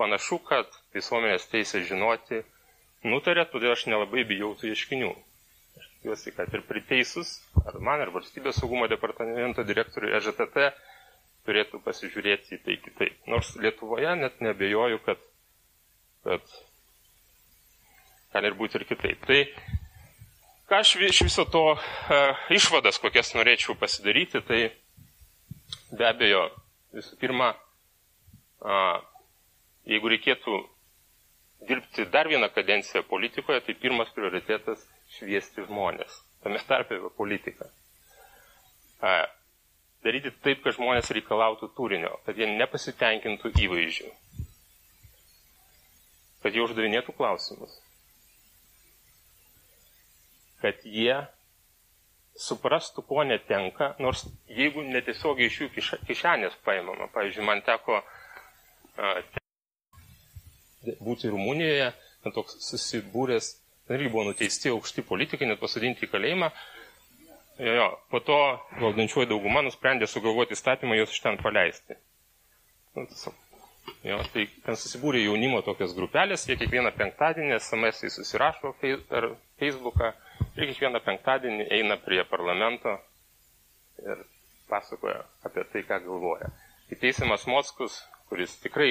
[0.00, 0.66] Panašu, kad
[0.96, 2.42] visuomenės teisė žinoti
[3.12, 5.12] nutarė, todėl aš nelabai bijau tų ieškinių.
[6.02, 7.28] Tikiuosi, kad ir priteisus,
[7.62, 10.56] ar man, ar valstybės saugumo departamento direktoriui EŽTT
[11.46, 13.20] turėtų pasižiūrėti į tai kitaip.
[13.30, 15.20] Nors Lietuvoje net nebejoju, kad,
[16.26, 16.50] kad
[18.34, 19.22] gali ir būti ir kitaip.
[19.30, 19.38] Tai
[20.72, 24.60] ką aš iš viso to uh, išvadas, kokias norėčiau pasidaryti, tai
[25.94, 26.48] be abejo,
[26.98, 27.52] visų pirma,
[28.66, 28.98] uh,
[29.86, 30.58] jeigu reikėtų
[31.70, 34.82] dirbti dar vieną kadenciją politikoje, tai pirmas prioritetas
[35.16, 37.68] šviesti žmonės, tame tarpe apie politiką.
[39.02, 39.24] Uh,
[40.04, 44.10] daryti taip, kad žmonės reikalautų turinio, kad jie nepasitenkintų įvaizdžių,
[46.42, 47.76] kad jie uždavinėtų klausimus,
[50.62, 51.20] kad jie
[52.38, 55.70] suprastų, ko netenka, nors jeigu netiesiogiai iš jų
[56.08, 57.10] kišenės paimama.
[57.12, 59.12] Pavyzdžiui, man teko a,
[61.04, 61.90] būti Rumunijoje,
[62.34, 63.52] toks susibūręs,
[63.96, 66.48] irgi buvo nuteisti aukšti politikai, net pasodinti į kalėjimą.
[67.62, 68.36] Jo, jo, po to
[68.80, 71.98] valdančioji dauguma nusprendė sugalvoti įstatymą juos iš ten paleisti.
[72.96, 73.04] Nu,
[74.08, 79.28] jo, tai ten susibūrė jaunimo tokios grupelės, jie kiekvieną penktadienį SMS susirašo per
[79.62, 80.10] Facebooką
[80.56, 82.96] ir kiekvieną penktadienį eina prie parlamento
[84.02, 84.24] ir
[84.72, 86.48] pasakoja apie tai, ką galvoja.
[86.92, 87.98] Įteisiamas Moskus,
[88.30, 88.90] kuris tikrai,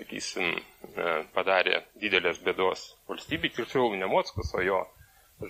[0.00, 4.80] sakysim, e, padarė didelės bėdos valstybei, tiksliau ne Moskus, o jo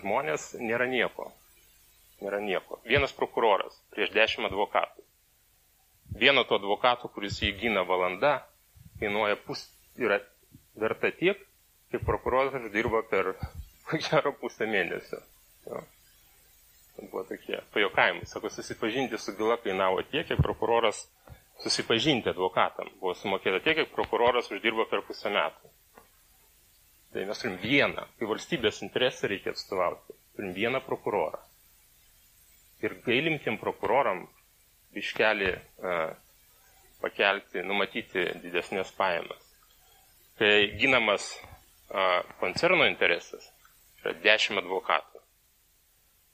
[0.00, 1.30] žmonės, nėra nieko.
[2.20, 2.80] Nėra nieko.
[2.84, 5.06] Vienas prokuroras prieš dešimt advokatų.
[6.20, 8.40] Vieno to advokato, kuris jį gina valanda,
[9.00, 9.62] kainuoja pus,
[9.96, 10.18] yra
[10.78, 11.38] verta tiek,
[11.92, 13.32] kaip prokuroras dirba per
[13.86, 15.22] ko gero pusę mėnesio.
[15.66, 15.84] Jo.
[17.00, 18.26] Buvo tokie pajokavimai.
[18.28, 21.06] Sako, susipažinti su byla kainavo tiek, kiek prokuroras
[21.62, 22.88] susipažinti advokatam.
[23.00, 25.70] Buvo sumokėta tiek, kiek prokuroras uždirbo per pusę metų.
[27.10, 30.14] Tai mes turim vieną, kai valstybės interesą reikia atstovauti.
[30.36, 31.40] Turim vieną prokurorą.
[32.86, 34.22] Ir gailim tiem prokuroram
[34.94, 36.12] biškelį uh,
[37.02, 39.42] pakelti, numatyti didesnės pajamas.
[40.38, 43.50] Kai ginamas uh, koncerno interesas,
[44.00, 45.20] yra dešimt advokatų.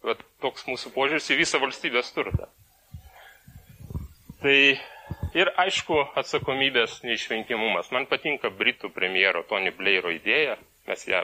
[0.07, 2.47] Vat toks mūsų požiūris į visą valstybės turtą.
[4.45, 4.59] Tai
[5.37, 7.91] ir aišku atsakomybės neišvengiamumas.
[7.95, 10.57] Man patinka Britų premjero Tony Blairo idėja,
[10.89, 11.23] mes ją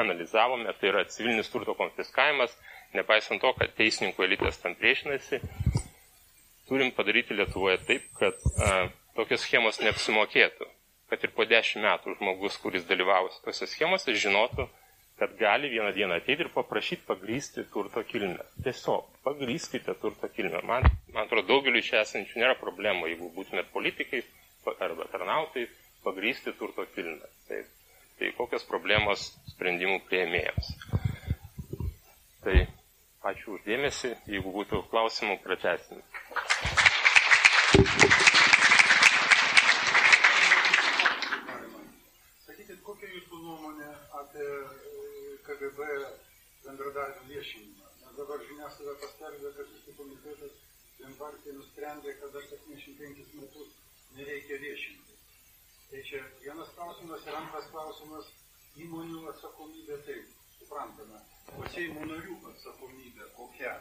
[0.00, 2.54] analizavome, tai yra civilinis turto konfiskavimas,
[2.96, 5.40] nepaisant to, kad teisininkų elitas tam priešinasi,
[6.68, 8.70] turim padaryti Lietuvoje taip, kad a,
[9.18, 10.66] tokios schemos neapsimokėtų,
[11.12, 14.66] kad ir po dešimt metų žmogus, kuris dalyvavo tose schemose, žinotų,
[15.18, 18.42] kad gali vieną dieną ateiti ir paprašyti pagrysti turto kilmę.
[18.64, 20.60] Tiesiog pagryskite turto kilmę.
[20.66, 20.82] Man,
[21.14, 24.26] man atrodo, daugeliu iš esančių nėra problemų, jeigu būtumėt politikais
[24.80, 25.70] arba tarnautais,
[26.04, 27.30] pagrysti turto kilmę.
[27.48, 27.70] Taip.
[28.18, 29.24] Tai kokios problemos
[29.54, 30.68] sprendimų prieimėjams.
[32.44, 32.56] Tai
[33.30, 36.02] ačiū uždėmesi, jeigu būtų klausimų, pratesime.
[42.46, 44.50] Sakykit, kokia jūsų nuomonė apie
[45.46, 45.88] KGB
[46.64, 47.90] bendradarbių viešinimą.
[48.04, 50.54] Nes dabar žiniasklaida paskelbė, kad šis komitetas
[51.00, 53.74] vienpartija nusprendė, kad dar 75 metus
[54.18, 55.18] nereikia viešinti.
[55.90, 58.30] Tai čia vienas klausimas ir antras klausimas-
[58.84, 61.20] įmonių atsakomybė taip, suprantame.
[61.58, 63.74] O Seimo narių atsakomybė kokia?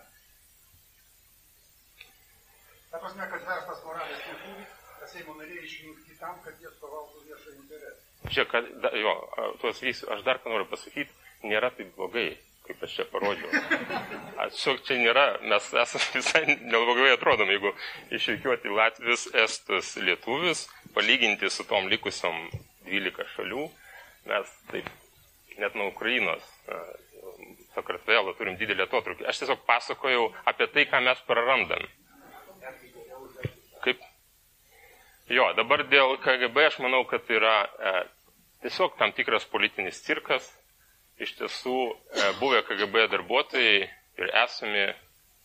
[2.91, 4.65] Ta prasme, kad verslas moralės neturi,
[4.99, 8.01] kad Seimo nariai išrinkti tam, kad jie atstovautų viešą interesą.
[8.35, 9.13] Čia, kad, da, jo,
[9.61, 12.29] tuos vis, aš dar ką noriu pasakyti, nėra taip blogai,
[12.67, 13.51] kaip aš čia parodžiau.
[14.39, 17.73] Tiesiog čia nėra, mes esame visai neblogai atrodom, jeigu
[18.17, 22.47] išvykiuoti Latvijos, Estus, Lietuvius, palyginti su tom likusiom
[22.87, 23.65] 12 šalių,
[24.29, 24.91] mes taip
[25.57, 26.45] net nuo Ukrainos,
[27.73, 29.25] Sakartvelo turim didelį atotrukį.
[29.29, 31.85] Aš tiesiog pasakojau apie tai, ką mes prarandam.
[33.83, 34.03] Kaip?
[35.33, 37.93] Jo, dabar dėl KGB aš manau, kad yra e,
[38.65, 40.45] tiesiog tam tikras politinis cirkas,
[41.21, 44.87] iš tiesų e, buvę KGB darbuotojai ir esami,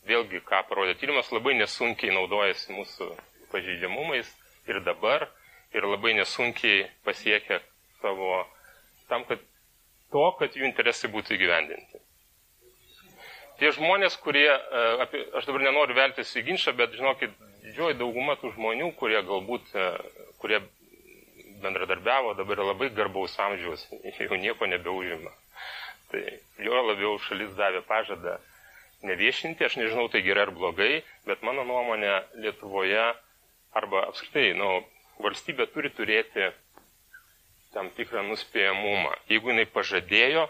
[0.09, 3.11] vėlgi, ką parodė tyrimas, labai nesunkiai naudojasi mūsų
[3.53, 4.31] pažeidžiamumais
[4.69, 5.29] ir dabar,
[5.77, 7.61] ir labai nesunkiai pasiekia
[8.01, 8.45] savo
[9.09, 9.43] tam, kad
[10.13, 12.05] to, kad jų interesai būtų įgyvendinti.
[13.59, 17.33] Tie žmonės, kurie, e, apie, aš dabar nenoriu veltis į ginčą, bet žinokit,
[17.65, 19.89] didžioji dauguma tų žmonių, kurie galbūt, e,
[20.39, 20.61] kurie
[21.65, 23.83] bendradarbiavo, dabar yra labai garbaus amžiaus,
[24.23, 25.35] jau nieko nebeužima.
[26.13, 26.23] Tai
[26.65, 28.39] jo labiau šalis davė pažadą
[29.09, 33.05] neviešinti, aš nežinau tai gerai ar blogai, bet mano nuomonė Lietuvoje
[33.77, 34.71] arba apskritai, nu,
[35.23, 36.49] valstybė turi turėti
[37.75, 39.13] tam tikrą nuspėjamumą.
[39.31, 40.47] Jeigu jinai pažadėjo,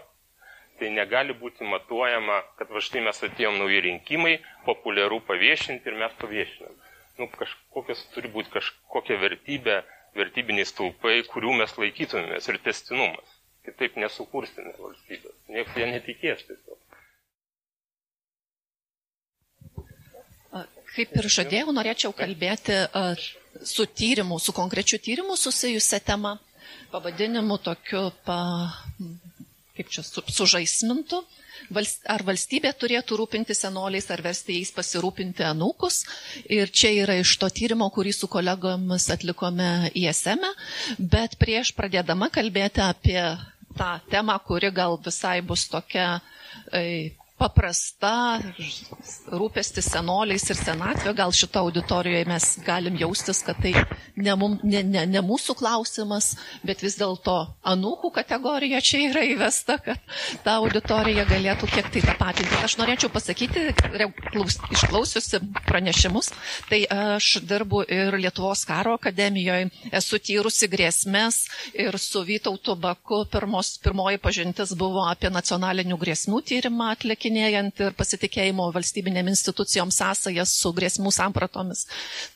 [0.79, 6.15] tai negali būti matuojama, kad va štai mes atėjom nauji rinkimai, populiaru paviešinti ir mes
[6.21, 6.77] paviešinam.
[7.19, 9.81] Nu, kažkokios turi būti kažkokia vertybė,
[10.15, 13.38] vertybiniai stulpai, kurių mes laikytumėmės ir testinumas.
[13.67, 15.35] Kitaip nesukursime valstybės.
[15.51, 16.77] Niekas jie netikės tiesiog.
[20.95, 22.77] Kaip ir žadėjau, norėčiau kalbėti
[23.71, 26.31] su tyrimu, su konkrečiu tyrimu susijusią temą,
[26.93, 28.39] pavadinimu tokiu pa,
[29.79, 31.21] kaip čia, su, sužaismintų.
[32.15, 36.01] Ar valstybė turėtų rūpinti senoliais, ar versti jais pasirūpinti anūkus.
[36.51, 39.67] Ir čia yra iš to tyrimo, kurį su kolegomis atlikome
[40.03, 40.97] ISM, e.
[41.15, 43.19] bet prieš pradėdama kalbėti apie
[43.79, 46.07] tą temą, kuri gal visai bus tokia
[46.71, 48.39] e, paprasta,
[49.31, 53.71] rūpestis senoliais ir senatvė, gal šito auditorijoje mes galim jaustis, kad tai
[54.19, 56.33] ne, mum, ne, ne, ne mūsų klausimas,
[56.67, 57.37] bet vis dėlto
[57.71, 60.01] anūkų kategorija čia yra įvesta, kad
[60.43, 62.47] ta auditorija galėtų kiek tai tą patį.
[62.65, 63.69] Aš norėčiau pasakyti,
[64.75, 66.33] išklausiusi pranešimus,
[66.71, 71.45] tai aš dirbu ir Lietuvos karo akademijoje, esu tyrusi grėsmės
[71.77, 77.93] ir su Vytautu Baku pirmos, pirmoji pažintis buvo apie nacionalinių grėsmių tyrimą atlikti atlikinėjant ir
[77.93, 81.85] pasitikėjimo valstybinėm institucijom sąsajas su grėsmų sampratomis.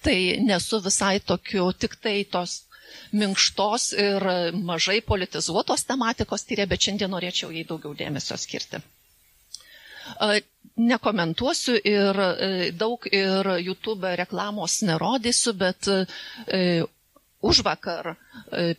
[0.03, 0.15] Tai
[0.45, 2.65] nesu visai tokiu, tik tai tos
[3.11, 8.81] minkštos ir mažai politizuotos tematikos tyrė, bet šiandien norėčiau jai daugiau dėmesio skirti.
[10.77, 12.21] Nekomentuosiu ir
[12.77, 15.89] daug ir YouTube reklamos nerodysiu, bet
[17.43, 18.15] už vakar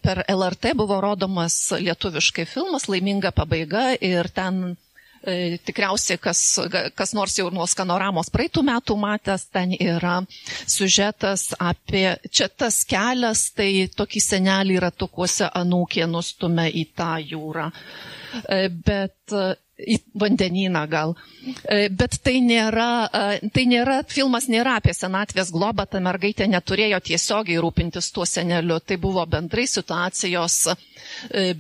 [0.03, 4.94] per LRT buvo rodomas lietuviškai filmas Laiminga pabaiga ir ten E,
[5.65, 6.41] tikriausiai kas,
[6.97, 10.19] kas nors jau nuo skanoramos praeitų metų matęs, ten yra
[10.69, 17.71] sužetas apie, čia tas kelias, tai tokį senelį ratukuose anūkė nustumė į tą jūrą.
[18.45, 19.37] E, bet
[19.83, 21.13] į vandenyną gal.
[21.67, 22.87] E, bet tai nėra,
[23.21, 28.79] e, tai nėra, filmas nėra apie senatvės globą, ta mergaitė neturėjo tiesiogiai rūpintis tuo seneliu,
[28.81, 30.77] tai buvo bendrai situacijos e,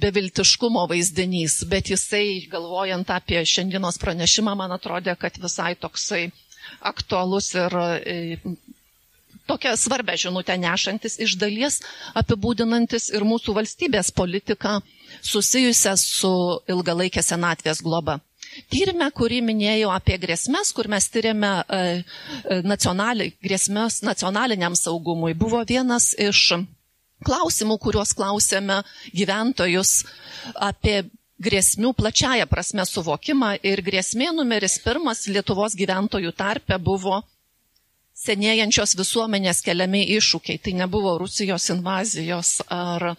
[0.04, 6.28] beviltiškumo vaizdinys, bet jisai, galvojant apie šiandienos pranešimą, man atrodė, kad visai toksai
[6.94, 7.74] aktualus ir
[9.46, 11.80] tokią svarbę žinutę nešantis iš dalies
[12.16, 14.78] apibūdinantis ir mūsų valstybės politiką
[15.24, 16.34] susijusią su
[16.70, 18.20] ilgalaikė senatvės globa.
[18.70, 25.64] Tyrime, kurį minėjau apie grėsmės, kur mes tyrėme e, e, nacionali, grėsmės nacionaliniam saugumui, buvo
[25.66, 26.52] vienas iš
[27.24, 28.82] klausimų, kuriuos klausėme
[29.16, 30.04] gyventojus
[30.54, 31.02] apie
[31.42, 37.22] grėsmių plačiaja prasme suvokimą ir grėsmė numeris pirmas Lietuvos gyventojų tarpe buvo
[38.14, 40.60] senėjančios visuomenės keliami iššūkiai.
[40.62, 43.14] Tai nebuvo Rusijos invazijos ar a,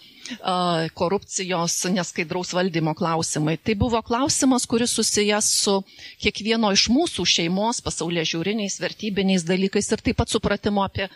[0.97, 3.57] korupcijos neskaidraus valdymo klausimai.
[3.57, 5.77] Tai buvo klausimas, kuris susijęs su
[6.23, 11.09] kiekvieno iš mūsų šeimos pasaulyje žiūriniais, vertybiniais dalykais ir taip pat supratimo apie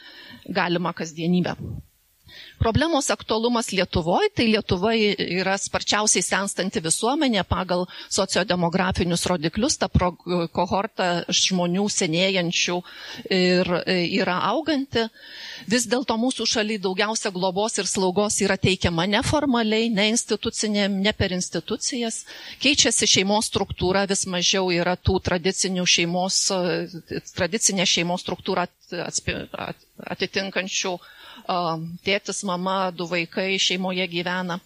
[0.61, 1.57] galimą kasdienybę.
[2.59, 10.09] Problemos aktualumas Lietuvoje, tai Lietuva yra sparčiausiai senstanti visuomenė pagal sociodemografinius rodiklius, ta pro,
[10.51, 12.75] kohorta žmonių senėjančių
[13.37, 15.05] ir e, yra auganti.
[15.71, 21.31] Vis dėlto mūsų šalyje daugiausia globos ir slaugos yra teikiama neformaliai, ne institucinėm, ne per
[21.37, 22.25] institucijas.
[22.59, 26.41] Keičiasi šeimos struktūra, vis mažiau yra tų tradicinių šeimos,
[27.39, 28.67] tradicinė šeimos struktūra
[30.11, 30.93] atitinkančių
[32.05, 34.59] tėtis, mama, du vaikai šeimoje gyvena.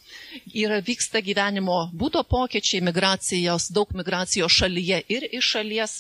[0.64, 5.96] Ir vyksta gyvenimo būdo pokyčiai, migracijos, daug migracijos šalyje ir iš šalies.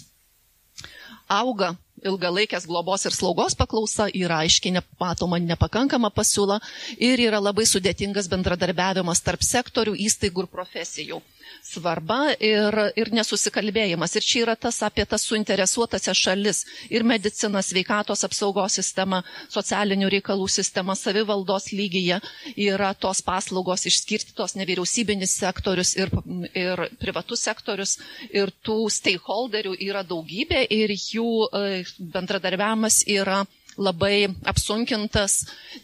[1.31, 1.73] Auga
[2.03, 6.59] ilgalaikės globos ir slaugos paklausa, yra aiškiai nematoma nepakankama pasiūla
[6.99, 11.21] ir yra labai sudėtingas bendradarbiavimas tarp sektorių, įstaigų ir profesijų
[11.63, 14.15] svarba ir, ir nesusikalbėjimas.
[14.19, 16.63] Ir čia yra tas apie tas suinteresuotasias šalis
[16.93, 19.21] ir medicina, sveikatos apsaugos sistema,
[19.53, 22.19] socialinių reikalų sistema, savivaldos lygyje
[22.67, 26.11] yra tos paslaugos išskirstytos nevyriausybinis sektorius ir,
[26.53, 27.97] ir privatus sektorius
[28.31, 31.83] ir tų stakeholderių yra daugybė ir jų e,
[32.13, 33.43] bendradarbiavimas yra
[33.77, 35.35] labai apsunkintas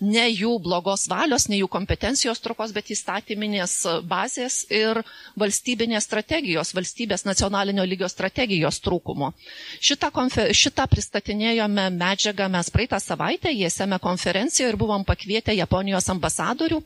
[0.01, 3.75] ne jų blogos valios, ne jų kompetencijos trukos, bet įstatyminės
[4.11, 5.01] bazės ir
[5.39, 9.31] valstybinės strategijos, valstybės nacionalinio lygio strategijos trūkumo.
[9.79, 10.53] Šitą, konfer...
[10.59, 16.81] Šitą pristatinėjome medžiagą mes praeitą savaitę, jėsėme konferencijoje ir buvom pakvietę Japonijos ambasadorių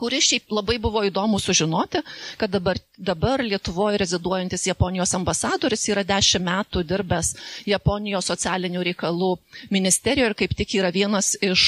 [0.00, 2.02] kuri šiaip labai buvo įdomu sužinoti,
[2.40, 7.32] kad dabar, dabar Lietuvoje reziduojantis Japonijos ambasadoris yra dešimt metų dirbęs
[7.68, 9.30] Japonijos socialinių reikalų
[9.74, 11.64] ministerijoje ir kaip tik yra vienas iš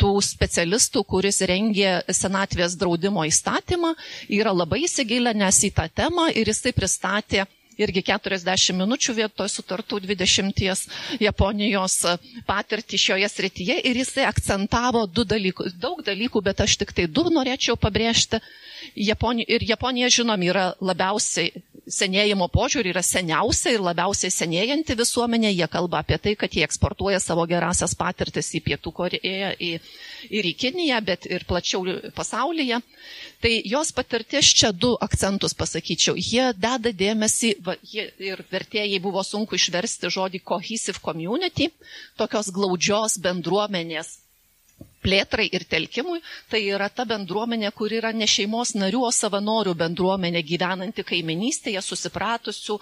[0.00, 3.94] tų specialistų, kuris rengė senatvės draudimo įstatymą,
[4.40, 7.46] yra labai įsigilinęs į tą temą ir jisai pristatė
[7.80, 10.86] irgi 40 minučių vietoj sutartų 20
[11.20, 11.98] Japonijos
[12.48, 17.26] patirtį šioje srityje ir jisai akcentavo du dalykus, daug dalykų, bet aš tik tai du
[17.30, 18.40] norėčiau pabrėžti.
[18.96, 21.52] Japonija, ir Japonija, žinom, yra labiausiai
[21.86, 25.52] senėjimo požiūrį yra seniausia ir labiausiai senėjanti visuomenė.
[25.54, 29.72] Jie kalba apie tai, kad jie eksportuoja savo gerasias patirtis į Pietų Koreją į,
[30.30, 31.84] ir į Kiniją, bet ir plačiau
[32.16, 32.80] pasaulyje.
[33.46, 36.16] Tai jos patirtis čia du akcentus pasakyčiau.
[36.18, 41.68] Jie deda dėmesį, va, jie, ir vertėjai buvo sunku išversti žodį cohesive community,
[42.18, 44.16] tokios glaudžios bendruomenės
[45.06, 46.18] plėtrai ir telkimui,
[46.50, 52.80] tai yra ta bendruomenė, kur yra ne šeimos narių, o savanorių bendruomenė gyvenanti kaiminystėje, susipratusių,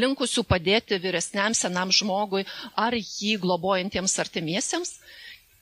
[0.00, 4.96] linkusių padėti vyresniam senam žmogui ar jį globojantiems artimiesiems.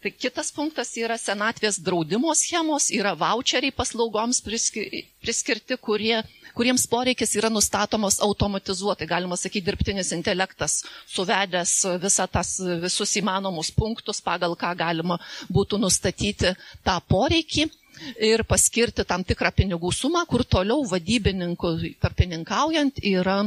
[0.05, 6.19] Tai kitas punktas yra senatvės draudimo schemos, yra voucheriai paslaugoms priskirti, kurie
[6.55, 10.77] kuriems poreikis yra nustatomos automatizuotai, galima sakyti, dirbtinis intelektas,
[11.11, 11.73] suvedęs
[12.37, 12.53] tas,
[12.85, 15.17] visus įmanomus punktus, pagal ką galima
[15.53, 16.53] būtų nustatyti
[16.87, 17.67] tą poreikį
[18.29, 21.73] ir paskirti tam tikrą pinigų sumą, kur toliau vadybininkų
[22.03, 23.41] tarpininkaujant yra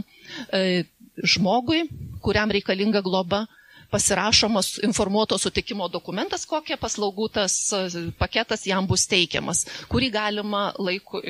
[0.52, 0.84] e,
[1.24, 1.86] žmogui,
[2.24, 3.46] kuriam reikalinga globa,
[3.92, 11.22] pasirašomas informuoto sutikimo dokumentas, kokie paslaugų tas e, paketas jam bus teikiamas, kurį galima laiku,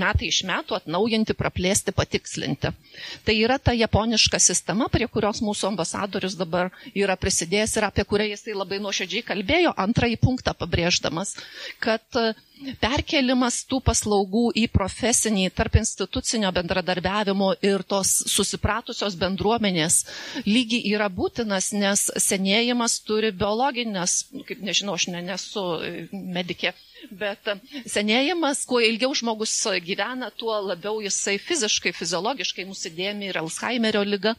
[0.00, 2.72] metai iš metų atnaujinti, praplėsti, patikslinti.
[3.26, 8.30] Tai yra ta japoniška sistema, prie kurios mūsų ambasadorius dabar yra prisidėjęs ir apie kurią
[8.32, 11.36] jisai labai nuoširdžiai kalbėjo, antrąjį punktą pabrėždamas,
[11.82, 12.34] kad uh,
[12.80, 19.96] perkelimas tų paslaugų į profesinį tarp institucinio bendradarbiavimo ir tos susipratusios bendruomenės
[20.46, 24.18] lygį yra būtinas, nes senėjimas turi biologinės,
[24.48, 25.64] kaip nežinau, aš ne, nesu
[26.12, 26.74] medikė,
[27.22, 27.48] bet
[27.88, 29.54] senėjimas, kuo ilgiau žmogus
[29.86, 34.36] gyvena, tuo labiau jisai fiziškai, fiziologiškai nusidėmi ir Alzheimerio lyga.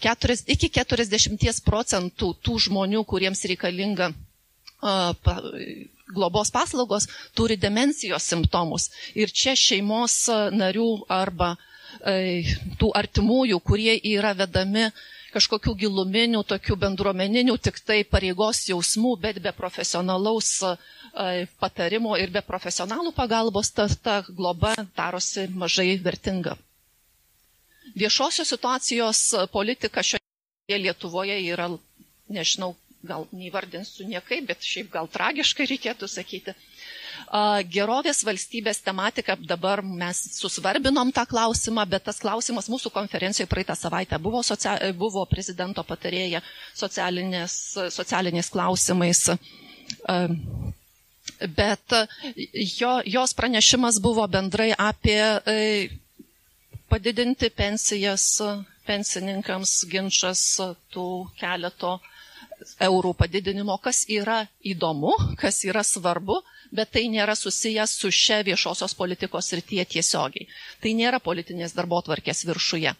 [0.00, 4.10] Keturis, iki 40 procentų tų žmonių, kuriems reikalinga
[6.16, 7.06] globos paslaugos
[7.38, 8.88] turi demencijos simptomus.
[9.14, 10.16] Ir čia šeimos
[10.60, 12.42] narių arba e,
[12.80, 14.88] tų artimųjų, kurie yra vedami
[15.34, 20.74] kažkokių giluminių, tokių bendruomeninių, tik tai pareigos jausmų, bet be profesionalaus e,
[21.62, 26.56] patarimo ir be profesionalų pagalbos ta, ta globa darosi mažai vertinga.
[27.98, 29.22] Viešosios situacijos
[29.52, 31.66] politika šioje Lietuvoje yra,
[32.30, 32.74] nežinau,
[33.06, 36.54] gal neįvardinsiu niekaip, bet šiaip gal tragiškai reikėtų sakyti.
[37.72, 44.18] Gerovės valstybės tematika, dabar mes susvarbinom tą klausimą, bet tas klausimas mūsų konferencijoje praeitą savaitę
[44.18, 44.76] buvo, socia...
[44.96, 46.42] buvo prezidento patarėja
[46.76, 47.56] socialinės,
[47.96, 49.24] socialinės klausimais.
[51.60, 51.96] Bet
[52.80, 55.20] jo, jos pranešimas buvo bendrai apie
[56.90, 58.26] padidinti pensijas
[58.88, 60.40] pensininkams ginčas
[60.94, 61.04] tų
[61.40, 61.94] keleto
[62.86, 64.38] eurų padidinimo, kas yra
[64.72, 65.12] įdomu,
[65.42, 66.40] kas yra svarbu,
[66.80, 70.48] bet tai nėra susijęs su šia viešosios politikos rytie tiesiogiai.
[70.82, 72.96] Tai nėra politinės darbo tvarkės viršuje.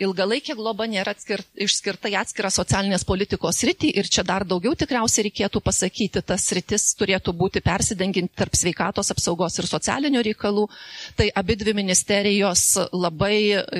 [0.00, 5.26] Ilgalaikė globa nėra atskir, išskirta į atskirą socialinės politikos rytį ir čia dar daugiau tikriausiai
[5.26, 10.64] reikėtų pasakyti, tas rytis turėtų būti persidenginti tarp sveikatos apsaugos ir socialinių reikalų.
[11.20, 12.64] Tai abi dvi ministerijos
[12.96, 13.34] labai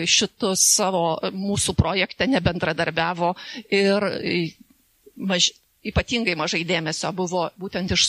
[0.05, 3.32] šitus savo mūsų projekte nebendradarbiavo
[3.81, 4.10] ir
[5.20, 5.51] maž,
[5.86, 8.06] ypatingai mažai dėmesio buvo būtent iš,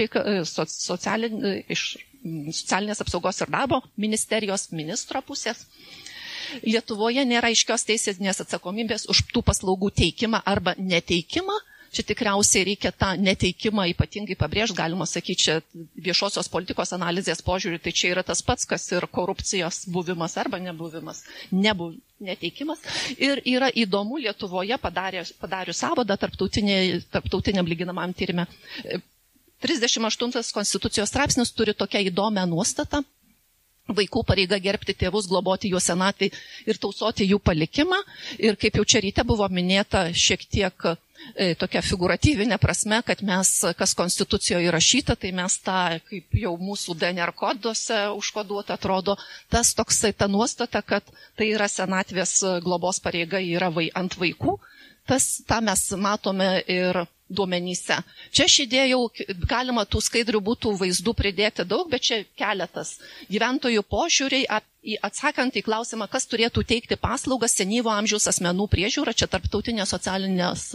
[0.00, 1.40] reika, so, socialin,
[1.72, 1.96] iš
[2.26, 5.64] socialinės apsaugos ir darbo ministerijos ministro pusės.
[6.62, 11.56] Lietuvoje nėra aiškios teisinės atsakomybės už tų paslaugų teikimą arba neteikimą
[11.94, 15.54] Čia tikriausiai reikia tą neteikimą ypatingai pabrėžti, galima sakyti, čia
[16.08, 21.22] viešosios politikos analizės požiūrį, tai čia yra tas pats, kas ir korupcijos buvimas arba nebuvimas,
[21.52, 22.82] nebuv, neteikimas.
[23.18, 28.48] Ir yra įdomu Lietuvoje padarius, padarius savadą tarptautiniam lyginamam tyrimė.
[29.66, 33.02] 38 konstitucijos straipsnis turi tokią įdomią nuostatą.
[33.86, 36.28] Vaikų pareiga gerbti tėvus, globoti juos senatvį
[36.66, 38.00] ir tausoti jų palikimą.
[38.42, 40.88] Ir kaip jau čia ryte buvo minėta, šiek tiek
[41.60, 45.80] tokia figuratyvinė prasme, kad mes, kas konstitucijoje įrašyta, tai mes tą,
[46.10, 49.16] kaip jau mūsų DNR koduose užkoduota, atrodo,
[49.52, 51.04] tas toksai ta nuostata, kad
[51.36, 54.58] tai yra senatvės globos pareiga yra vai, ant vaikų,
[55.06, 57.98] tas tą mes matome ir duomenyse.
[58.30, 59.00] Čia aš įdėjau,
[59.50, 62.96] galima tų skaidrių būtų vaizdų pridėti daug, bet čia keletas.
[63.30, 64.46] Gyventojų požiūriai,
[65.02, 70.68] atsakant į klausimą, kas turėtų teikti paslaugas senyvo amžiaus asmenų priežiūra, čia tarptautinės socialinės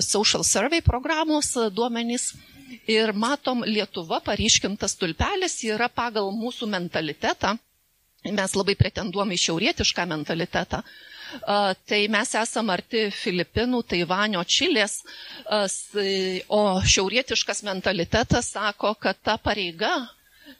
[0.00, 2.32] social survey programos duomenys.
[2.86, 7.56] Ir matom, Lietuva paryškintas tulpelis yra pagal mūsų mentalitetą.
[8.30, 10.82] Mes labai pretenduom į šiaurietišką mentalitetą.
[11.90, 15.00] Tai mes esam arti Filipinų, Taivanio, Čilės,
[16.46, 16.62] o
[16.94, 19.92] šiaurietiškas mentalitetas sako, kad ta pareiga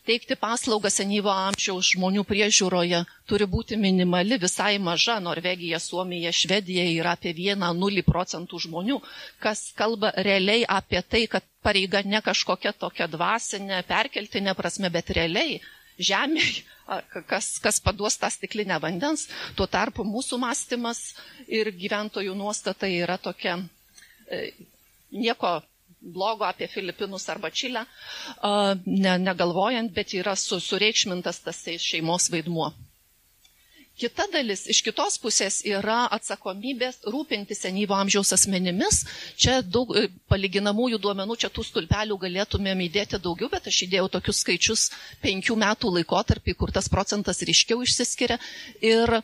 [0.09, 3.01] teikti paslaugą senyvo amžiaus žmonių priežiūroje
[3.31, 5.19] turi būti minimali, visai maža.
[5.27, 9.01] Norvegija, Suomija, Švedija yra apie 1-0 procentų žmonių,
[9.45, 15.61] kas kalba realiai apie tai, kad pareiga ne kažkokia tokia dvasinė, perkeltinė prasme, bet realiai
[16.01, 16.65] žemėje,
[17.31, 19.27] kas, kas paduos tą stiklinę vandens.
[19.59, 21.03] Tuo tarpu mūsų mąstymas
[21.47, 23.59] ir gyventojų nuostata yra tokia
[24.31, 24.51] e,
[25.13, 25.59] nieko
[26.01, 27.85] blogo apie Filipinus arba Čilę,
[28.87, 32.73] ne, negalvojant, bet yra su, sureikšmintas tas šeimos vaidmuo.
[34.01, 39.03] Kita dalis iš kitos pusės yra atsakomybės rūpinti senyvo amžiaus asmenimis.
[39.37, 44.41] Čia daug e, palyginamųjų duomenų, čia tų stulpelių galėtumėm įdėti daugiau, bet aš įdėjau tokius
[44.41, 44.87] skaičius
[45.27, 48.41] penkių metų laikotarpį, kur tas procentas ryškiau išsiskiria.
[48.81, 49.19] Ir,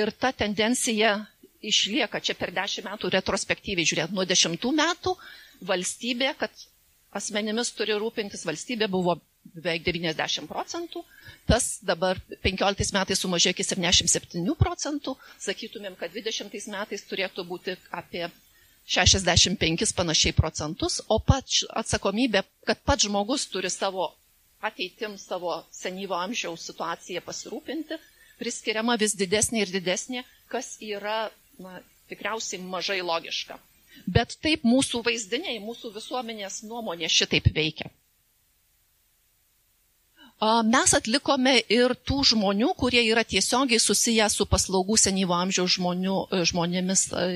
[0.00, 1.12] ir ta tendencija
[1.74, 4.16] išlieka čia per dešimt metų retrospektyviai žiūrėt.
[4.16, 5.18] Nuo dešimtų metų
[5.62, 6.50] valstybė, kad
[7.20, 9.18] asmenimis turi rūpintis valstybė buvo
[9.54, 11.02] beveik 90 procentų,
[11.50, 15.14] tas dabar 15 metais sumažėjo iki 77 procentų,
[15.46, 18.24] sakytumėm, kad 20 metais turėtų būti apie
[18.86, 24.10] 65 panašiai procentus, o pats atsakomybė, kad pats žmogus turi savo
[24.64, 28.00] ateitim, savo senyvo amžiaus situaciją pasirūpinti,
[28.40, 31.28] priskiriama vis didesnė ir didesnė, kas yra
[31.60, 31.78] na,
[32.10, 33.58] tikriausiai mažai logiška.
[34.18, 37.90] Bet taip mūsų vaizdiniai, mūsų visuomenės nuomonė šitaip veikia.
[40.68, 46.40] Mes atlikome ir tų žmonių, kurie yra tiesiogiai susiję su paslaugų senyvo amžiaus žmonių, e,
[46.50, 47.28] žmonėmis e,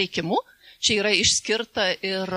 [0.00, 0.36] teikimu.
[0.82, 2.32] Čia yra išskirta ir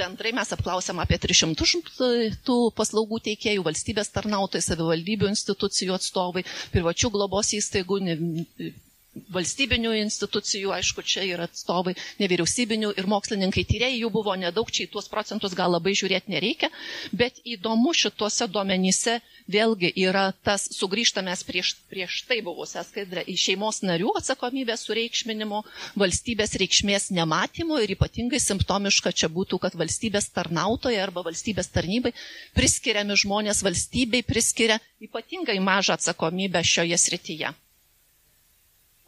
[0.00, 6.44] bendrai mes apklausėm apie 300 tų paslaugų teikėjų, valstybės tarnautojai, savivaldybių institucijų atstovai,
[6.74, 8.00] privačių globos įstaigų,
[9.34, 14.90] valstybinių institucijų, aišku, čia yra atstovai, nevyriausybinių ir mokslininkai tyrėjai, jų buvo nedaug, čia į
[14.92, 16.68] tuos procentus gal labai žiūrėti nereikia,
[17.22, 19.16] bet įdomu šituose duomenyse
[19.50, 25.64] vėlgi yra tas sugrįžtamės prieš, prieš tai buvusią skaidrę į šeimos narių atsakomybės sureikšminimo,
[25.98, 32.14] valstybės reikšmės nematymo ir ypatingai simptomiška čia būtų, kad valstybės tarnautojai arba valstybės tarnybai
[32.54, 37.50] priskiriami žmonės valstybei priskiria ypatingai mažą atsakomybę šioje srityje.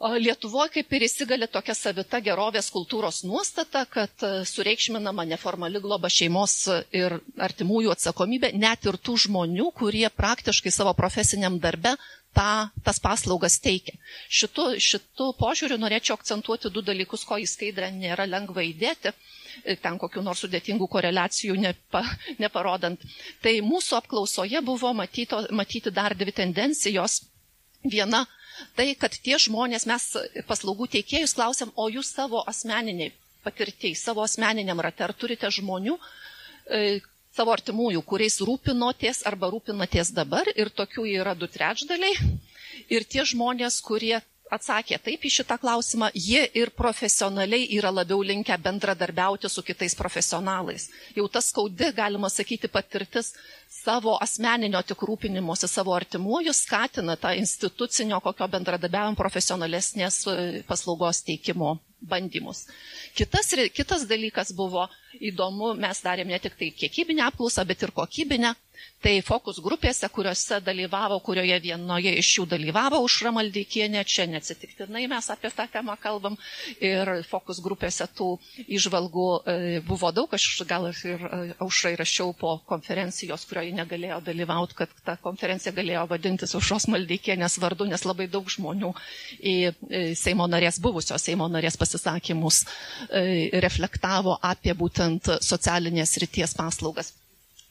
[0.02, 6.54] Lietuvoje kaip ir įsigali tokia savita gerovės kultūros nuostata, kad e, sureikšminama neformali globa šeimos
[6.90, 7.14] ir
[7.46, 11.94] artimųjų atsakomybė, net ir tų žmonių, kurie praktiškai savo profesiniam darbe
[12.34, 12.48] tą,
[12.88, 13.94] tas paslaugas teikia.
[14.40, 20.02] Šitu, šitu požiūriu norėčiau akcentuoti du dalykus, ko į skaidrę nėra lengva įdėti e, ten
[20.02, 22.02] kokiu nors sudėtingų koreliacijų nepa,
[22.42, 23.06] neparodant.
[23.46, 27.20] Tai mūsų apklausoje buvo matyto, matyti dar dvi tendencijos.
[27.86, 28.26] Viena
[28.76, 30.08] tai, kad tie žmonės, mes
[30.48, 33.12] paslaugų teikėjus klausiam, o jūs savo asmeniniai
[33.44, 35.96] patirtiai, savo asmeniniam rate, ar turite žmonių,
[36.66, 37.00] e,
[37.36, 42.14] savo artimųjų, kuriais rūpinotės arba rūpinotės dabar ir tokių yra du trečdaliai.
[42.92, 44.20] Ir tie žmonės, kurie
[44.52, 50.90] atsakė taip į šitą klausimą, jie ir profesionaliai yra labiau linkę bendradarbiauti su kitais profesionalais.
[51.16, 53.32] Jau tas skaudi, galima sakyti, patirtis
[53.82, 60.36] savo asmeninio tik rūpinimuose savo artimuoju skatina tą institucinio kokio bendradarbiavimo profesionalesnės e,
[60.68, 61.76] paslaugos teikimo
[62.10, 62.64] bandymus.
[63.18, 64.88] Kitas, kitas dalykas buvo
[65.20, 68.54] įdomu, mes darėm ne tik tai kiekybinę apklausą, bet ir kokybinę.
[69.02, 75.26] Tai fokus grupėse, kuriuose dalyvavo, kurioje vienoje iš jų dalyvavo Užra Maldeikienė, čia neatsitiktinai mes
[75.34, 76.36] apie tą temą kalbam.
[76.78, 78.28] Ir fokus grupėse tų
[78.78, 79.56] išvalgų e,
[79.88, 81.26] buvo daug, aš gal ir
[81.66, 87.88] Aušrai rašiau po konferencijos, kurioje negalėjo dalyvauti, kad ta konferencija galėjo vadintis Užros Maldeikienės vardu,
[87.90, 88.92] nes labai daug žmonių
[89.42, 89.56] į
[90.22, 92.64] Seimo narės, buvusios Seimo narės pasisakymus
[93.10, 97.12] e, reflektavo apie būtent socialinės ryties paslaugas.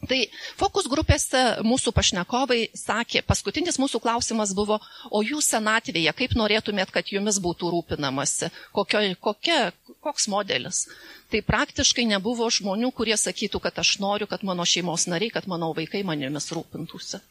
[0.02, 0.18] Tai
[0.58, 4.80] fokus grupėse mūsų pašnekovai sakė, paskutinis mūsų klausimas buvo,
[5.14, 9.60] o jūs senatvėje, kaip norėtumėt, kad jumis būtų rūpinamasi, kokio, kokia,
[10.02, 10.88] koks modelis.
[11.30, 15.70] Tai praktiškai nebuvo žmonių, kurie sakytų, kad aš noriu, kad mano šeimos nariai, kad mano
[15.78, 17.22] vaikai manimis rūpintųsi.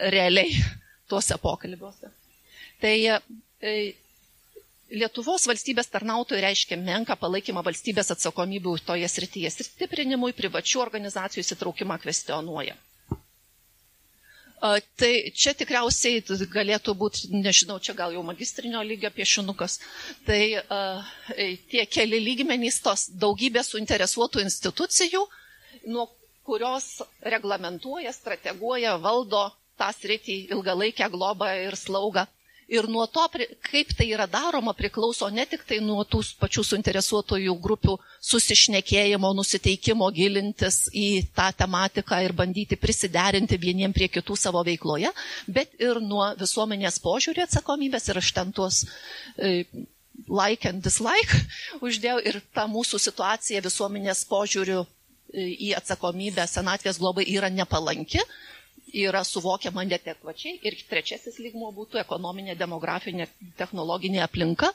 [0.00, 0.56] Realiai
[1.12, 2.08] tuose pokalbiuose.
[2.80, 3.76] Tai e,
[4.92, 12.74] Lietuvos valstybės tarnautojai reiškia menką palaikymą valstybės atsakomybių toje srityje stiprinimui privačių organizacijų įsitraukimą kvestionuoja.
[14.62, 15.10] Tai
[15.42, 16.20] čia tikriausiai
[16.52, 19.78] galėtų būti, nežinau, čia gal jau magistrinio lygio piešinukas,
[20.28, 21.08] tai uh,
[21.72, 25.24] tie keli lygmenys tos daugybės suinteresuotų institucijų,
[25.96, 26.06] nuo
[26.46, 26.86] kurios
[27.34, 29.42] reglamentuoja, strateguoja, valdo
[29.82, 32.28] tą sritį ilgalaikę globą ir slaugą
[32.72, 33.26] Ir nuo to,
[33.68, 37.96] kaip tai yra daroma, priklauso ne tik tai nuo tų pačių suinteresuotojų grupių
[38.28, 45.10] susišnekėjimo, nusiteikimo gilintis į tą tematiką ir bandyti prisiderinti vieniem prie kitų savo veikloje,
[45.58, 48.08] bet ir nuo visuomenės požiūrį atsakomybės.
[48.08, 48.80] Ir aš ten tuos
[49.36, 49.52] e,
[50.32, 51.42] like and dislike
[51.84, 58.24] uždėjau ir ta mūsų situacija visuomenės požiūrių e, į atsakomybę senatvės globai yra nepalanki
[58.92, 60.58] yra suvokiama netekvačiai.
[60.68, 63.26] Ir trečiasis lygmo būtų ekonominė, demografinė,
[63.60, 64.70] technologinė aplinka,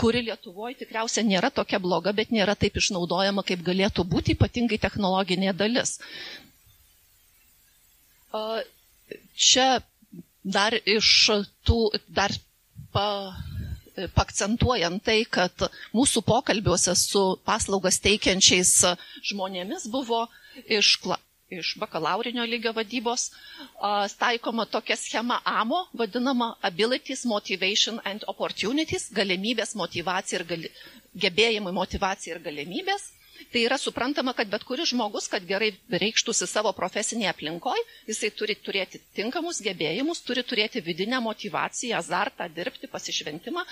[0.00, 5.52] kuri Lietuvoje tikriausiai nėra tokia bloga, bet nėra taip išnaudojama, kaip galėtų būti, ypatingai technologinė
[5.62, 5.96] dalis.
[9.34, 9.68] Čia
[10.44, 11.10] dar iš
[11.66, 11.80] tų,
[12.18, 12.32] dar
[12.94, 13.06] pa,
[14.14, 15.66] pakcentuojant tai, kad
[15.96, 18.72] mūsų pokalbiuose su paslaugas teikiančiais
[19.30, 20.26] žmonėmis buvo
[20.78, 21.16] iškla,
[21.54, 23.30] iš bakalaurinio lygio vadybos
[24.18, 30.70] taikoma tokia schema AMO, vadinama Abilities, Motivation and Opportunities, galimybės, motivacija ir gali,
[31.26, 33.12] gebėjimai, motivacija ir galimybės.
[33.52, 35.68] Tai yra suprantama, kad bet kuris žmogus, kad gerai
[36.02, 42.88] reikštųsi savo profesinėje aplinkoje, jisai turi turėti tinkamus gebėjimus, turi turėti vidinę motivaciją, azartą, dirbti,
[42.94, 43.62] pasišventimą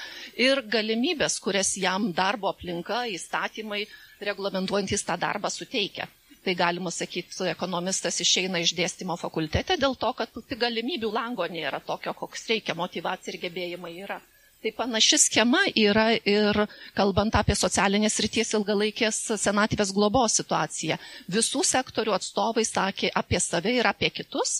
[0.46, 3.82] ir galimybės, kurias jam darbo aplinka, įstatymai
[4.30, 6.06] reglamentuojantys tą darbą suteikia
[6.44, 10.34] tai galima sakyti, ekonomistas išeina iš dėstymo fakultete dėl to, kad
[10.64, 14.20] galimybių lango nėra tokio, koks reikia, motivacija ir gebėjimai yra.
[14.64, 16.56] Tai panaši schema yra ir
[16.96, 20.96] kalbant apie socialinės ryties ilgalaikės senatvės globos situaciją.
[21.36, 24.54] Visų sektorių atstovai sakė apie save ir apie kitus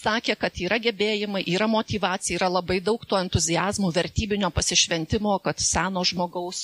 [0.00, 6.02] sakė, kad yra gebėjimai, yra motivacija, yra labai daug to entuzijazmų, vertybinio pasišventimo, kad seno
[6.10, 6.62] žmogaus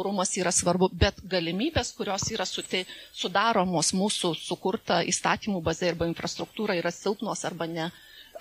[0.00, 6.92] orumas yra svarbu, bet galimybės, kurios yra sudaromos mūsų sukurta įstatymų bazė arba infrastruktūra yra
[6.98, 7.88] silpnos arba, ne,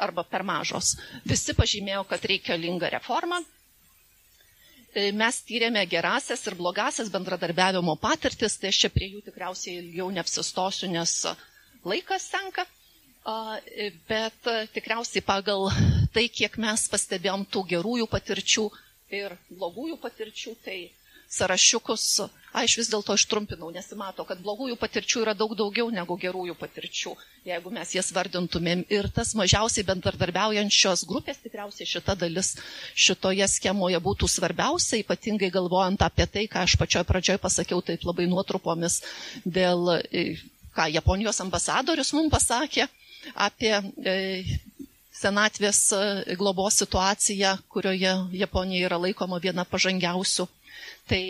[0.07, 0.94] arba per mažos.
[1.34, 3.41] Visi pažymėjo, kad reikalinga reforma.
[4.94, 10.11] E, mes tyrėme gerasias ir blogasias bendradarbiavimo patirtis, tai aš čia prie jų tikriausiai ilgiau
[10.20, 11.15] neapsistosiu, nes
[11.94, 12.68] laikas senka.
[13.23, 15.69] Bet tikriausiai pagal
[16.11, 18.65] tai, kiek mes pastebėjom tų gerųjų patirčių
[19.19, 20.75] ir blogųjų patirčių, tai
[21.33, 22.03] sąrašiukus,
[22.53, 27.13] aš vis dėlto ištrumpinau, nesimato, kad blogųjų patirčių yra daug daugiau negu gerųjų patirčių,
[27.49, 28.83] jeigu mes jas vardintumėm.
[28.93, 32.51] Ir tas mažiausiai bendradarbiaujančios grupės, tikriausiai šita dalis
[33.07, 38.27] šitoje schemoje būtų svarbiausia, ypatingai galvojant apie tai, ką aš pačioj pradžioj pasakiau taip labai
[38.29, 38.99] nuotrupomis
[39.45, 39.95] dėl,
[40.77, 42.91] ką Japonijos ambasadorius mums pasakė
[43.47, 43.73] apie
[44.13, 44.15] e,
[45.13, 46.01] senatvės e,
[46.39, 48.13] globos situaciją, kurioje
[48.43, 50.47] Japonija yra laikoma viena pažangiausių.
[51.11, 51.21] Tai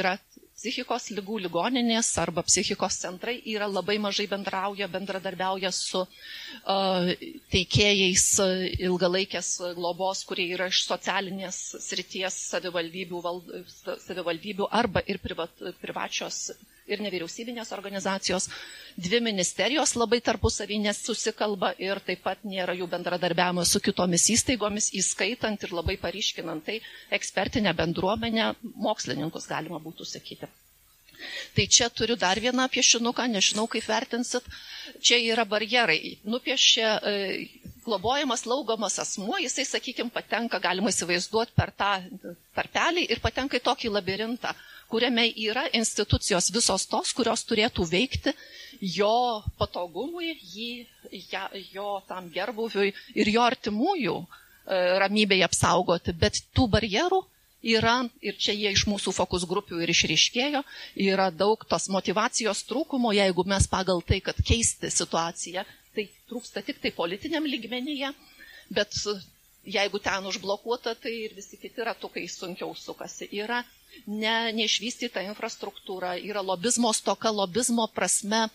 [0.00, 0.16] yra
[0.60, 7.12] psichikos lygų ligoninės arba psichikos centrai yra labai mažai bendrauja, bendradarbiauja su uh,
[7.54, 8.26] teikėjais
[8.88, 9.48] ilgalaikės
[9.78, 13.40] globos, kurie yra iš socialinės srities savivaldybių, val,
[14.04, 16.42] savivaldybių arba ir privat, privačios
[16.96, 18.48] ir nevyriausybinės organizacijos,
[19.06, 25.66] dvi ministerijos labai tarpusavį nesusikalba ir taip pat nėra jų bendradarbiavimo su kitomis įstaigomis, įskaitant
[25.68, 26.78] ir labai pariškinant tai
[27.20, 28.50] ekspertinę bendruomenę,
[28.88, 30.50] mokslininkus galima būtų sakyti.
[31.54, 34.46] Tai čia turiu dar vieną piešinuką, nežinau kaip vertinsit.
[35.04, 35.98] Čia yra barjerai.
[36.34, 37.12] Nupiešė e,
[37.84, 41.90] globojamas, laugomas asmuo, jisai, sakykime, patenka, galima įsivaizduoti per tą
[42.60, 44.54] tarpelį ir patenka į tokį labirintą
[44.90, 48.34] kuriame yra institucijos visos tos, kurios turėtų veikti
[48.80, 50.70] jo patogumui, jį,
[51.32, 54.26] ja, jo tam gerbuviui ir jo artimųjų e,
[55.02, 56.14] ramybėje apsaugoti.
[56.16, 57.20] Bet tų barjerų
[57.74, 60.62] yra, ir čia jie iš mūsų fokus grupių ir išriškėjo,
[61.08, 66.80] yra daug tos motivacijos trūkumo, jeigu mes pagal tai, kad keisti situaciją, tai trūksta tik
[66.80, 68.14] tai politiniam lygmenyje,
[68.72, 68.96] bet
[69.66, 73.28] jeigu ten užblokuota, tai ir visi kiti ratukai sunkiau sukasi.
[73.36, 73.60] Yra
[74.06, 78.46] ne, neišvystyta infrastruktūra, yra lobizmo stoka, lobizmo prasme,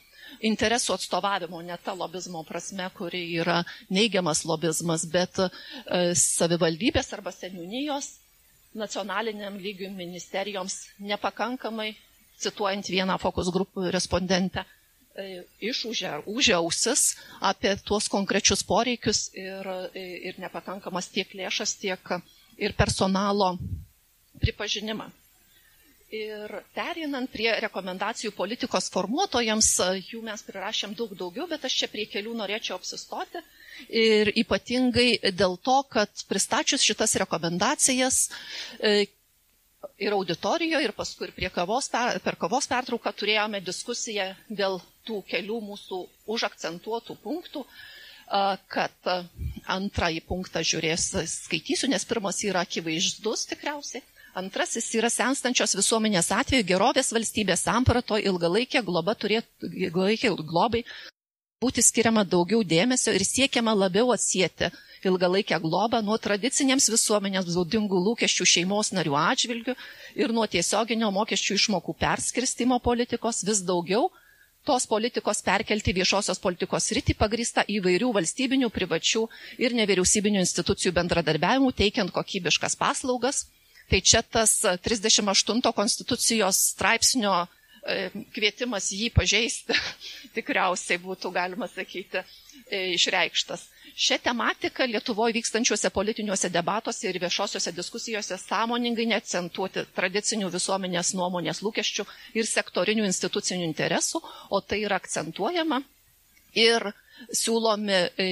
[0.44, 3.60] interesų atstovavimo, ne ta lobizmo prasme, kuri yra
[3.94, 5.50] neigiamas lobizmas, bet e,
[6.18, 8.10] savivaldybės arba seniūnijos
[8.76, 11.94] nacionaliniam lygiui ministerijoms nepakankamai,
[12.44, 14.66] cituojant vieną fokus grupų respondentę,
[15.16, 17.06] e, išūžė ar užė ausis
[17.40, 22.18] apie tuos konkrečius poreikius ir, e, ir nepakankamas tiek lėšas, tiek
[22.58, 23.54] ir personalo
[24.42, 25.08] pripažinimą.
[26.16, 29.70] Ir perinant prie rekomendacijų politikos formuotojams,
[30.12, 33.42] jų mes prirašėm daug daugiau, bet aš čia prie kelių norėčiau apsistoti.
[34.02, 35.08] Ir ypatingai
[35.42, 38.20] dėl to, kad pristačius šitas rekomendacijas
[38.80, 38.94] e,
[40.06, 41.90] ir auditorijoje, ir paskui ir kavos,
[42.24, 44.30] per kavos pertrauką turėjome diskusiją
[44.62, 44.80] dėl
[45.10, 46.00] tų kelių mūsų
[46.36, 47.66] užakcentuotų punktų,
[48.76, 49.12] kad
[49.78, 51.10] antrąjį punktą žiūrės,
[51.46, 54.02] skaitysiu, nes pirmas yra akivaizdus tikriausiai.
[54.36, 60.82] Antrasis yra senstančios visuomenės atveju gerovės valstybės samprato ilgalaikė globa turėtų, ilgalaikė globai
[61.64, 64.74] būti skiriama daugiau dėmesio ir siekiama labiau atsijėti
[65.10, 69.76] ilgalaikę globą nuo tradicinėms visuomenės būdingų lūkesčių šeimos narių atžvilgių
[70.20, 74.10] ir nuo tiesioginio mokesčių išmokų perskirstimo politikos vis daugiau
[74.66, 79.28] tos politikos perkelti viešosios politikos rytį pagrįsta įvairių valstybinių, privačių
[79.62, 83.46] ir nevyriausybinių institucijų bendradarbiavimų, teikiant kokybiškas paslaugas.
[83.90, 84.54] Tai čia tas
[84.88, 87.34] 38 konstitucijos straipsnio
[87.86, 89.78] e, kvietimas jį pažeisti
[90.38, 93.68] tikriausiai būtų galima sakyti e, išreikštas.
[93.96, 102.04] Šią tematiką Lietuvoje vykstančiuose politiniuose debatuose ir viešosiuose diskusijose sąmoningai neakcentuoti tradicinių visuomenės nuomonės lūkesčių
[102.42, 105.80] ir sektorinių institucinių interesų, o tai yra akcentuojama
[106.66, 106.90] ir
[107.40, 108.26] siūlomi e,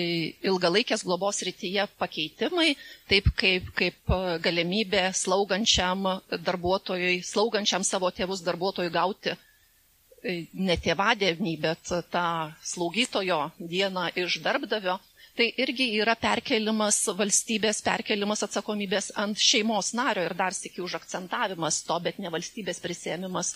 [0.49, 2.73] ilgalaikės globos rytyje pakeitimai,
[3.11, 6.03] taip kaip, kaip e, galimybė slaugančiam
[6.49, 12.25] darbuotojui, slaugančiam savo tėvus darbuotojui gauti e, ne tėvadienį, bet tą
[12.73, 14.99] slaugytojo dieną iš darbdavio
[15.33, 21.97] tai irgi yra perkelimas valstybės, perkelimas atsakomybės ant šeimos nario ir dar sėki užakcentavimas to,
[22.05, 23.55] bet ne valstybės prisėmimas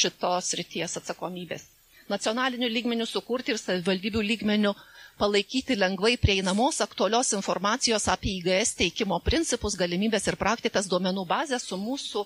[0.00, 1.66] šitos ryties atsakomybės.
[2.12, 4.72] Nacionaliniu lygmeniu sukurti ir savivaldybių lygmeniu
[5.18, 11.78] palaikyti lengvai prieinamos aktualios informacijos apie IGS teikimo principus, galimybės ir praktikas duomenų bazę su
[11.86, 12.24] mūsų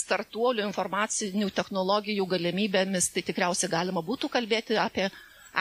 [0.00, 5.08] startuolių informacinių technologijų galimybėmis, tai tikriausiai galima būtų kalbėti apie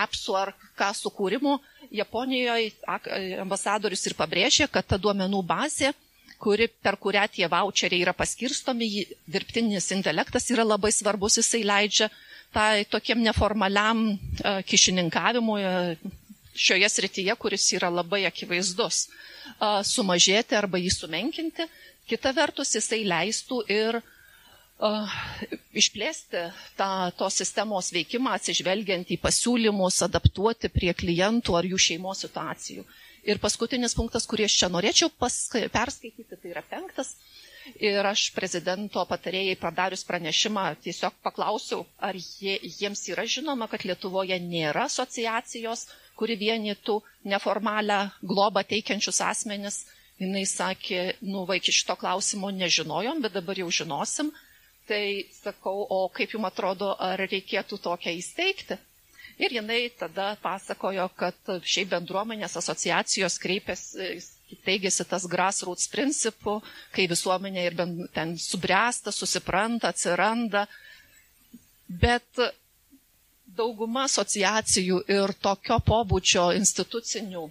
[0.03, 1.55] apsų ar ką sukūrimų.
[2.01, 2.71] Japonijoje
[3.41, 5.91] ambasadorius ir pabrėžė, kad ta duomenų bazė,
[6.39, 8.89] kuri, per kurią tie voucheriai yra paskirstomi,
[9.27, 12.07] dirbtinis intelektas yra labai svarbus, jisai leidžia
[12.55, 16.11] tai tokiam neformaliam uh, kišininkavimui uh,
[16.59, 21.67] šioje srityje, kuris yra labai akivaizdus, uh, sumažėti arba jį sumenkinti.
[22.09, 25.17] Kita vertus, jisai leistų ir uh,
[25.77, 26.43] išplėsti
[26.79, 26.89] tą
[27.19, 32.85] tos sistemos veikimą atsižvelgiant į pasiūlymus, adaptuoti prie klientų ar jų šeimos situacijų.
[33.29, 37.13] Ir paskutinis punktas, kurį aš čia norėčiau perskaityti, tai yra penktas.
[37.89, 44.39] Ir aš prezidento patarėjai pradarius pranešimą tiesiog paklausiau, ar jie, jiems yra žinoma, kad Lietuvoje
[44.47, 45.85] nėra asociacijos,
[46.19, 46.97] kuri vienytų
[47.33, 47.99] neformalią
[48.33, 49.81] globą teikiančius asmenis.
[50.19, 54.33] Jis sakė, nu, vaikį šito klausimo nežinojom, bet dabar jau žinosim
[54.89, 58.77] Tai sakau, o kaip jums atrodo, ar reikėtų tokią įsteigti?
[59.45, 64.07] Ir jinai tada pasakojo, kad šiaip bendruomenės asociacijos kreipiasi,
[64.67, 66.55] teigėsi tas grassroots principų,
[66.95, 70.65] kai visuomenė ir bent, ten subręsta, susipranta, atsiranda.
[72.05, 72.41] Bet
[73.59, 77.47] dauguma asociacijų ir tokio pobūdžio institucinių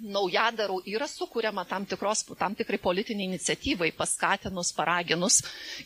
[0.00, 5.40] naujadarų yra sukūriama tam, tikros, tam tikrai politiniai iniciatyvai, paskatinus, paraginus,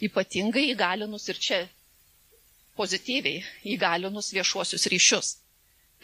[0.07, 1.59] ypatingai įgalinus ir čia
[2.79, 3.43] pozityviai
[3.75, 5.33] įgalinus viešuosius ryšius.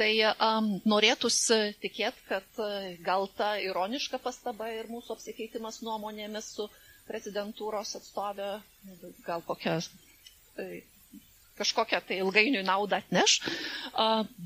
[0.00, 6.66] Tai um, norėtųsi tikėti, kad uh, gal ta ironiška pastaba ir mūsų apsikeitimas nuomonėmis su
[7.10, 8.46] prezidentūros atstovė,
[9.26, 9.74] gal kokia,
[10.56, 10.68] tai,
[11.60, 13.36] kažkokią tai ilgainiui naudą atneš,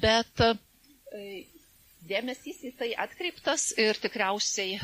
[0.02, 0.56] bet uh,
[2.10, 4.80] dėmesys į tai atkreiptas ir tikriausiai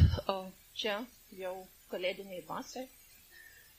[0.80, 1.00] čia
[1.40, 1.56] jau
[1.90, 2.86] kalėdiniai dvasiai.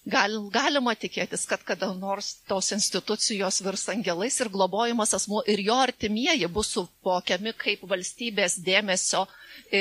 [0.09, 5.75] Gal, galima tikėtis, kad kada nors tos institucijos virs angelais ir globojimas asmuo ir jo
[5.77, 9.27] artimieji bus suvokiami kaip valstybės dėmesio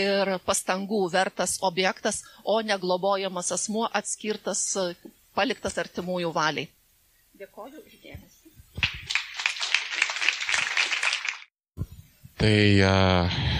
[0.00, 4.66] ir pastangų vertas objektas, o ne globojamas asmuo atskirtas,
[5.40, 6.68] paliktas artimųjų valiai.
[7.40, 8.40] Dėkoju uždėmesi.
[12.41, 12.81] Tai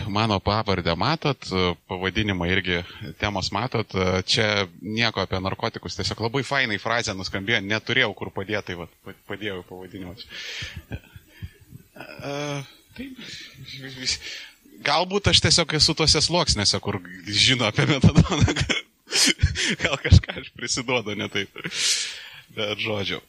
[0.09, 1.49] mano pavardę matot,
[1.89, 2.79] pavadinimą irgi
[3.21, 3.93] temos matot,
[4.25, 10.25] čia nieko apie narkotikus, tiesiog labai fainai frazė nuskambėjo, neturėjau kur padėti, tai padėjau pavadinimus.
[12.97, 13.21] Taip,
[14.89, 18.57] galbūt aš tiesiog esu tose sluoksnėse, kur žino apie metadoną,
[19.83, 21.53] gal kažką aš prisiduodu, ne taip.
[22.57, 23.21] Bet žodžiu.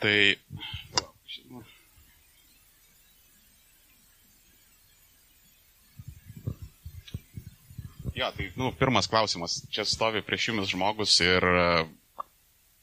[0.00, 0.16] Tai
[8.18, 9.60] Jo, tai, nu, pirmas klausimas.
[9.70, 11.66] Čia stovi prieš jumis žmogus ir e,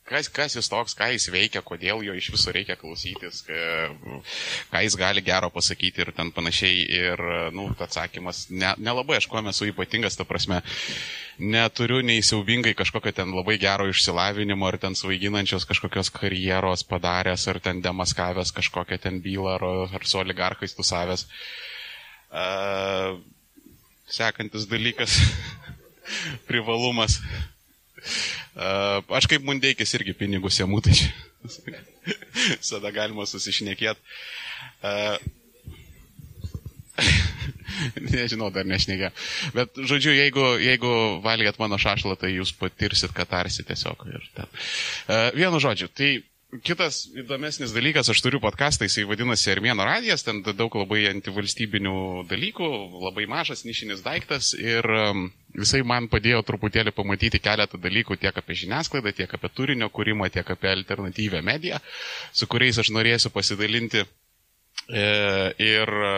[0.07, 3.41] kas, kas jis toks, ką jis veikia, kodėl jo iš viso reikia klausytis,
[4.71, 6.85] ką jis gali gero pasakyti ir ten panašiai.
[7.01, 10.61] Ir, e, nu, atsakymas, nelabai ne aš kuo esu ypatingas, ta prasme,
[11.41, 17.59] neturiu nei siaubingai kažkokio ten labai gero išsilavinimo, ar ten svaiginančios kažkokios karjeros padaręs, ar
[17.59, 21.27] ten demaskavęs kažkokią ten bylą, ar, ar su oligarchais tu savęs.
[22.35, 23.19] Uh,
[24.07, 25.17] sekantis dalykas,
[26.49, 27.19] privalumas.
[28.55, 31.09] Aš kaip mundeikis irgi pinigus jam tai čia.
[32.69, 34.01] Sada galima susišnekėti.
[38.13, 39.09] Nežinau, dar nešnekė.
[39.55, 40.91] Bet, žodžiu, jeigu, jeigu
[41.25, 44.05] valgėt mano šašlą, tai jūs patirsit katarsi tiesiog.
[44.13, 44.47] Ir ten.
[45.35, 46.09] Vienu žodžiu, tai
[46.63, 52.67] Kitas įdomesnis dalykas, aš turiu podcastą, jisai vadinasi Armėno radijas, ten daug labai antivalstybinių dalykų,
[53.01, 54.85] labai mažas nišinis daiktas ir
[55.57, 60.51] jisai man padėjo truputėlį pamatyti keletą dalykų tiek apie žiniasklaidą, tiek apie turinio kūrimą, tiek
[60.53, 61.79] apie alternatyvę mediją,
[62.31, 64.05] su kuriais aš norėsiu pasidalinti.
[64.85, 65.05] E,
[65.65, 66.09] ir e,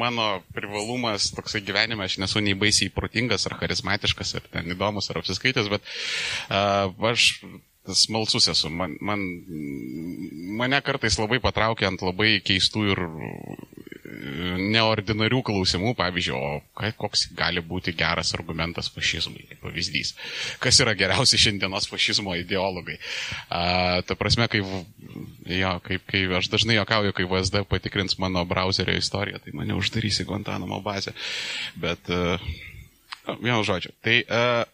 [0.00, 0.26] mano
[0.56, 5.68] privalumas toksai gyvenime, aš nesu nei baisiai protingas ar charizmatiškas, ar ten įdomus, ar apsiskaitęs,
[5.68, 5.90] bet
[7.10, 7.26] aš
[7.90, 8.70] smalsus esu.
[8.70, 9.22] Man, man,
[10.58, 13.02] mane kartais labai patraukia ant labai keistų ir
[14.72, 20.14] neordinarių klausimų, pavyzdžiui, o koks gali būti geras argumentas fašizmui, kaip pavyzdys.
[20.62, 22.98] Kas yra geriausi šiandienos fašizmo ideologai.
[23.48, 28.96] A, ta prasme, kai, jo, kaip, kai aš dažnai jokauju, kai VSD patikrins mano browserio
[28.98, 31.14] istoriją, tai mane uždarys į Guantanamo bazę.
[31.80, 32.38] Bet, a,
[33.38, 34.64] vienu žodžiu, tai a,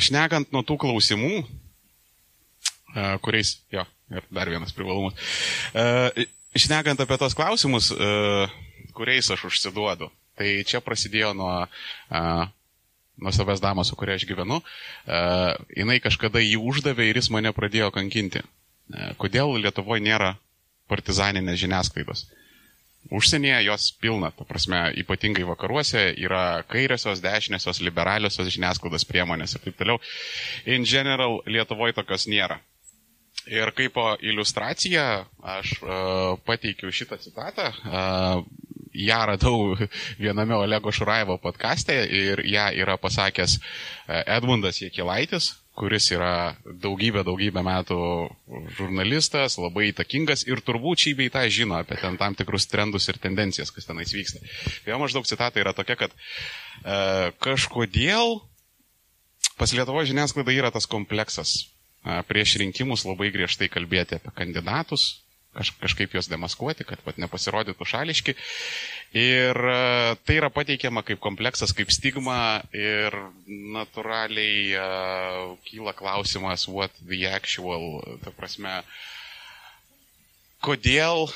[0.00, 1.42] šnekant nuo tų klausimų,
[3.24, 5.16] kuriais, jo, ir dar vienas privalumas.
[6.52, 7.92] Šnekant apie tos klausimus,
[8.92, 11.54] kuriais aš užsiduodu, tai čia prasidėjo nuo,
[13.16, 14.60] nuo savęs damos, su kuria aš gyvenu.
[15.76, 18.44] Jinai kažkada jį uždavė ir jis mane pradėjo kankinti.
[19.20, 20.34] Kodėl Lietuvoje nėra
[20.92, 22.26] partizaninės žiniasklaidos?
[23.10, 29.80] Užsienyje jos pilna, ta prasme, ypatingai vakaruose yra kairiosios, dešiniosios, liberaliosios žiniasklaidos priemonės ir taip
[29.80, 29.98] toliau.
[30.70, 32.60] In general, Lietuvoje tokios nėra.
[33.50, 35.06] Ir kaip iliustraciją
[35.54, 35.90] aš uh,
[36.46, 37.72] pateikiau šitą citatą.
[37.82, 38.44] Uh,
[38.94, 39.74] ją radau
[40.22, 43.58] viename Olego Šuraivo podkastė ir ją yra pasakęs
[44.26, 47.98] Edmundas Jekilaitis, kuris yra daugybę, daugybę metų
[48.76, 53.20] žurnalistas, labai įtakingas ir turbūt šį bei tą žino apie ten tam tikrus trendus ir
[53.22, 54.42] tendencijas, kas tenais vyksta.
[54.86, 58.42] Jo maždaug citata yra tokia, kad e, kažkodėl
[59.56, 61.71] pas Lietuvo žiniasklaida yra tas kompleksas
[62.28, 65.22] prieš rinkimus labai griežtai kalbėti apie kandidatus,
[65.54, 68.34] kaž, kažkaip juos demaskuoti, kad pat nepasirodytų šališki.
[69.22, 69.58] Ir
[70.24, 73.14] tai yra pateikiama kaip kompleksas, kaip stigma ir
[73.46, 78.80] natūraliai uh, kyla klausimas, what the actual, ta prasme,
[80.64, 81.28] kodėl,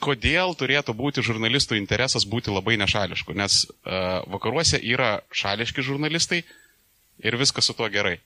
[0.00, 6.44] kodėl turėtų būti žurnalistų interesas būti labai nešališku, nes uh, vakaruose yra šališki žurnalistai
[7.20, 8.20] ir viskas su tuo gerai.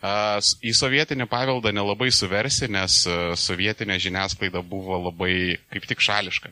[0.00, 3.02] Į sovietinį paveldą nelabai suversi, nes
[3.36, 6.48] sovietinė žiniasklaida buvo labai kaip tik šališka,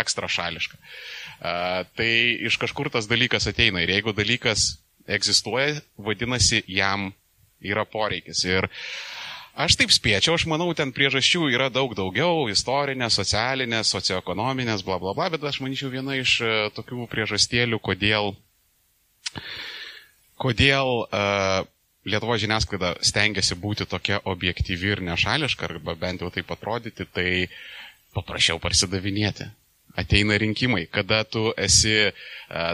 [0.00, 0.78] ekstra šališka.
[1.96, 2.10] Tai
[2.48, 7.10] iš kažkur tas dalykas ateina ir jeigu dalykas egzistuoja, vadinasi, jam
[7.60, 8.44] yra poreikis.
[8.48, 8.70] Ir
[9.60, 15.12] Aš taip spėčiau, aš manau, ten priežasčių yra daug daugiau- istorinės, socialinės, socioekonominės, bla bla
[15.12, 16.38] bla, bet aš manyčiau viena iš
[16.72, 18.30] tokių priežastėlių, kodėl,
[20.38, 21.66] kodėl uh,
[22.10, 27.30] Lietuvo žiniasklaida stengiasi būti tokia objektyvi ir nešališka, arba bent jau taip atrodyti, tai
[28.16, 29.48] paprasčiau parsidavinėti.
[29.98, 32.12] Ateina rinkimai, kada tu esi, e,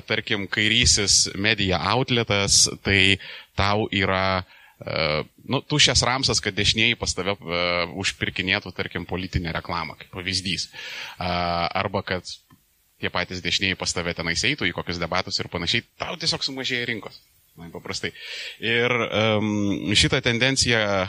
[0.08, 3.16] tarkim, kairysis medija outletas, tai
[3.56, 9.96] tau yra e, nu, tušęs ramsas, kad dešinieji pas tave uh, užpirkinėtų, tarkim, politinę reklamą,
[10.00, 10.68] kaip pavyzdys.
[10.68, 12.28] Uh, arba kad
[13.00, 16.88] tie patys dešinieji pas tave tenais eitų į kokius debatus ir panašiai, tau tiesiog sumažėja
[16.90, 17.20] rinkos.
[17.56, 18.12] Man paprastai.
[18.60, 21.06] Ir um, šitą tendenciją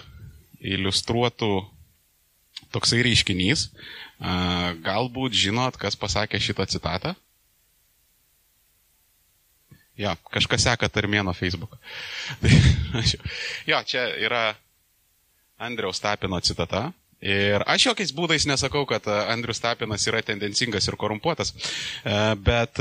[0.63, 1.51] iliustruotų
[2.73, 3.69] toksai reiškinys.
[4.17, 7.13] Uh, galbūt žinot, kas pasakė šitą citatą?
[9.97, 11.73] Jo, kažkas seka Tarmėno Facebook.
[13.69, 14.51] jo, čia yra
[15.57, 16.91] Andriaus Tapino citata.
[17.17, 21.49] Ir aš jokiais būdais nesakau, kad Andrius Tapinas yra tendencingas ir korumpuotas,
[22.45, 22.77] bet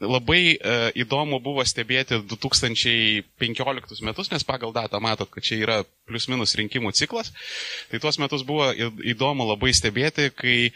[0.00, 6.28] labai e, įdomu buvo stebėti 2015 metus, nes pagal datą matot, kad čia yra plius
[6.30, 7.32] minus rinkimų ciklas.
[7.90, 8.70] Tai tuos metus buvo
[9.02, 10.72] įdomu labai stebėti, kai e,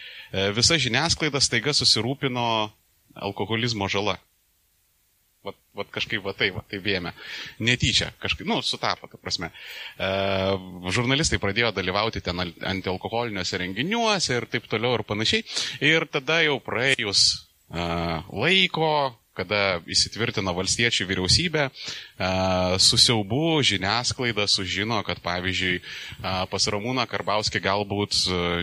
[0.57, 2.47] visa žiniasklaida staiga susirūpino
[3.15, 4.18] alkoholizmo žala.
[5.42, 7.10] Vat, vat kažkaip va tai, va tai vėmė.
[7.67, 9.51] Netyčia, kažkaip, nu, sutapo, ta prasme.
[9.99, 10.10] E,
[10.94, 15.47] žurnalistai pradėjo dalyvauti ten antialkoholiniuose renginiuose ir taip toliau ir panašiai.
[15.83, 18.94] Ir tada jau praėjus laiko,
[19.33, 21.65] kada įsitvirtina valstiečių vyriausybė,
[22.83, 25.78] su siaubu žiniasklaida sužino, kad pavyzdžiui
[26.52, 28.18] pas Ramūną Karbauskį galbūt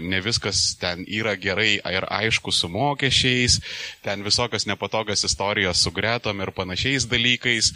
[0.05, 3.57] ne viskas ten yra gerai ir aišku su mokesčiais,
[4.05, 7.73] ten visokios nepatogios istorijos su gretom ir panašiais dalykais,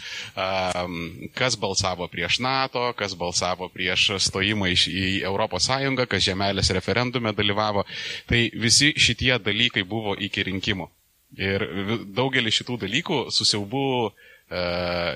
[1.34, 5.70] kas balsavo prieš NATO, kas balsavo prieš stojimą į ES,
[6.06, 7.82] kas žemelės referendume dalyvavo.
[8.30, 10.92] Tai visi šitie dalykai buvo iki rinkimų.
[11.40, 11.66] Ir
[12.14, 14.12] daugelį šitų dalykų susiaubu e,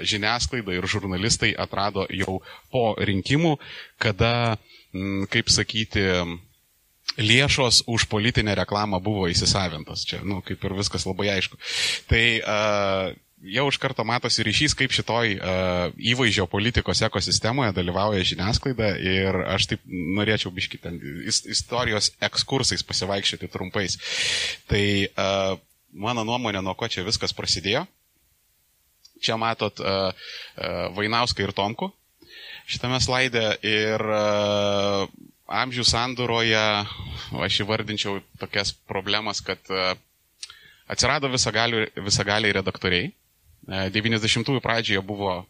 [0.08, 2.40] žiniasklaida ir žurnalistai atrado jau
[2.72, 3.56] po rinkimų,
[4.02, 4.58] kada,
[4.94, 6.08] m, kaip sakyti,
[7.18, 10.04] lėšos už politinę reklamą buvo įsisavintos.
[10.06, 11.58] Čia, nu, kaip ir viskas labai aišku.
[12.10, 18.92] Tai uh, jau iš karto matosi ryšys, kaip šitoj uh, įvaizdžio politikos ekosistemoje dalyvauja žiniasklaida
[19.02, 20.98] ir aš taip norėčiau biškit ten
[21.28, 23.98] istorijos ekskursais pasivaikščioti trumpais.
[24.70, 25.56] Tai uh,
[25.98, 27.84] mano nuomonė, nuo ko čia viskas prasidėjo.
[29.18, 31.90] Čia matot uh, uh, Vainauską ir Tomku
[32.68, 35.08] šitame slaide ir uh,
[35.48, 36.64] amžių sandūroje
[37.46, 39.94] aš įvardinčiau tokias problemas, kad uh,
[40.88, 43.10] atsirado visagaliai, visagaliai redaktoriai.
[43.68, 45.40] Uh, 90-ųjų pradžioje buvo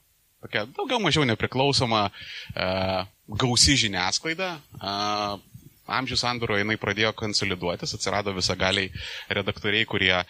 [0.42, 4.54] tokia daugiau mažiau nepriklausoma uh, gausi žiniasklaida.
[4.78, 5.42] Uh,
[5.88, 8.92] amžių sandūro jinai pradėjo konsoliduotis, atsirado visagaliai
[9.32, 10.26] redaktoriai, kurie e,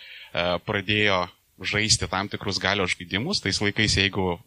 [0.67, 1.27] pradėjo
[1.59, 3.41] žaisti tam tikrus galios žaidimus.
[3.43, 4.39] Tais laikais, jeigu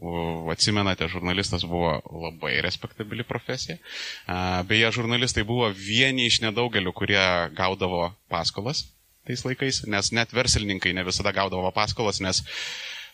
[0.54, 3.78] atsimenate, žurnalistas buvo labai respektabili profesija.
[3.78, 7.22] E, beje, žurnalistai buvo vieni iš nedaugelių, kurie
[7.58, 8.88] gaudavo paskolas
[9.28, 12.42] tais laikais, nes net verslininkai ne visada gaudavo paskolas, nes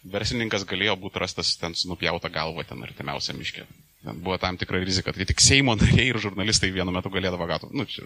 [0.06, 3.66] verslininkas galėjo būti rastas ten su nupjauta galva ten artimiausia miške.
[4.04, 7.72] Ten buvo tam tikra rizika, tai tik Seimo nariai ir žurnalistai vienu metu galėdavo gauti.
[7.74, 8.06] Nu, čia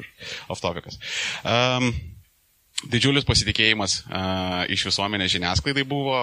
[0.50, 0.98] off topicas.
[1.44, 1.92] Um,
[2.90, 6.18] didžiulis pasitikėjimas uh, iš visuomenės žiniasklaidai buvo,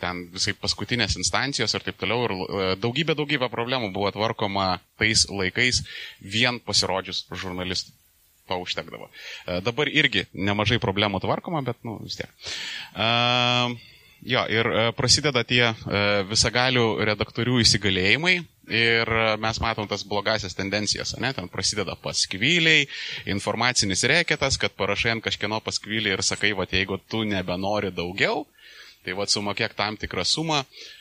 [0.00, 5.26] ten visai paskutinės instancijos ir taip toliau, ir uh, daugybė, daugybė problemų buvo tvarkoma tais
[5.28, 5.82] laikais
[6.22, 7.94] vien pasirodžius žurnalistų.
[8.48, 9.10] To užtekdavo.
[9.10, 12.30] Uh, dabar irgi nemažai problemų tvarkoma, bet, nu, vis tiek.
[12.96, 13.74] Uh,
[14.28, 15.70] Jo, ir prasideda tie
[16.28, 18.36] visagalių redaktorių įsigalėjimai,
[18.68, 19.08] Ir
[19.40, 21.30] mes matom tas blogasias tendencijas, ne?
[21.32, 22.82] ten prasideda paskvyliai,
[23.32, 28.44] informacinis reketas, kad parašai ant kažkieno paskvylį ir sakai, va, jeigu tu nebenori daugiau,
[29.06, 30.97] tai va, sumokėk tam tikrą sumą, E,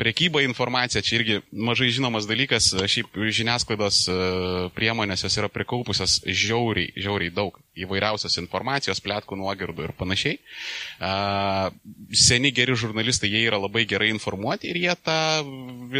[0.00, 4.04] prekyba informacija, čia irgi mažai žinomas dalykas, šiaip žiniasklaidos
[4.76, 10.38] priemonės jos yra prikaupusios žiauriai, žiauriai daug įvairiausios informacijos, plėtkų nuogirdų ir panašiai.
[12.24, 15.18] Seni geri žurnalistai, jie yra labai gerai informuoti ir jie tą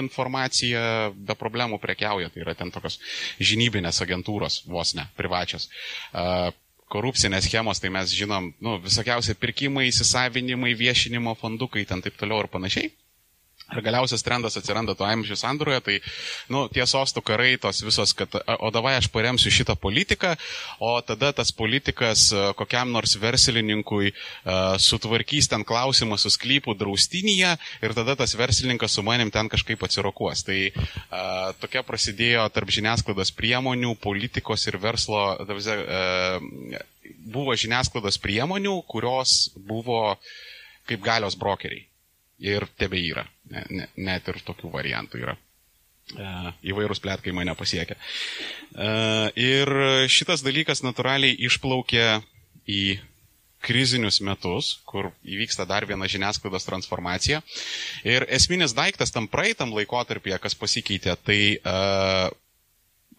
[0.04, 3.00] informaciją be problemų prekiauja, tai yra ten tokios
[3.42, 5.68] žinybinės agentūros, vos ne, privačios
[6.94, 12.50] korupcinės schemos, tai mes žinom, nu, visokiausi pirkimai, įsisavinimai, viešinimo fondukai, ten taip toliau ir
[12.52, 12.92] panašiai.
[13.72, 15.94] Ir galiausias trendas atsiranda tuo amžių sandroje, tai,
[16.52, 20.34] nu, tie sostų karai, tos visos, kad, o davai aš paremsiu šitą politiką,
[20.84, 22.26] o tada tas politikas
[22.58, 29.06] kokiam nors verslininkui uh, sutvarkys ten klausimą su sklypų draustinyje ir tada tas verslininkas su
[29.06, 30.44] manim ten kažkaip atsirokuos.
[30.44, 36.84] Tai uh, tokia prasidėjo tarp žiniasklaidos priemonių, politikos ir verslo, uh,
[37.24, 40.18] buvo žiniasklaidos priemonių, kurios buvo
[40.84, 41.86] kaip galios brokeriai.
[42.42, 45.36] Ir tebe yra ne, ne, net ir tokių variantų yra.
[46.14, 46.28] E,
[46.72, 47.96] įvairūs plėtkai mane pasiekia.
[48.74, 48.88] E,
[49.38, 49.70] ir
[50.10, 52.06] šitas dalykas natūraliai išplaukė
[52.66, 52.82] į
[53.64, 57.40] krizinius metus, kur įvyksta dar viena žiniasklaidos transformacija.
[58.04, 62.28] Ir esminis daiktas tam praeitam laikotarpyje, kas pasikeitė, tai uh,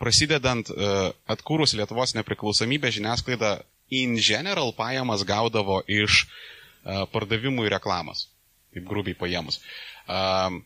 [0.02, 3.58] prasidedant uh, atkūrus Lietuvos nepriklausomybę žiniasklaida
[3.94, 8.28] in general pajamas gaudavo iš uh, pardavimų ir reklamos,
[8.76, 9.62] kaip grubiai paėmus.
[10.06, 10.64] Um,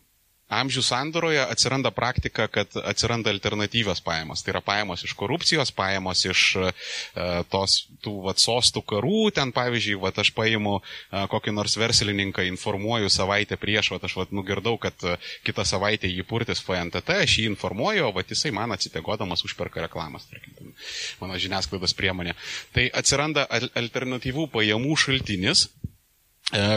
[0.50, 4.42] amžių sandoroje atsiranda praktika, kad atsiranda alternatyvios pajamos.
[4.42, 6.70] Tai yra pajamos iš korupcijos, pajamos iš uh,
[7.52, 9.30] tos tų vat, sostų karų.
[9.36, 14.34] Ten, pavyzdžiui, vat, aš paimu uh, kokį nors verslininką, informuoju savaitę prieš, vat, aš vat,
[14.34, 18.74] nugirdau, kad uh, kitą savaitę jį purtis FNTT, aš jį informuoju, o vat, jisai man
[18.74, 20.74] atsitegodamas užperka reklamas, tarkim,
[21.22, 22.34] mano žiniasklaidos priemonė.
[22.74, 23.46] Tai atsiranda
[23.78, 25.79] alternatyvų pajamų šaltinis E,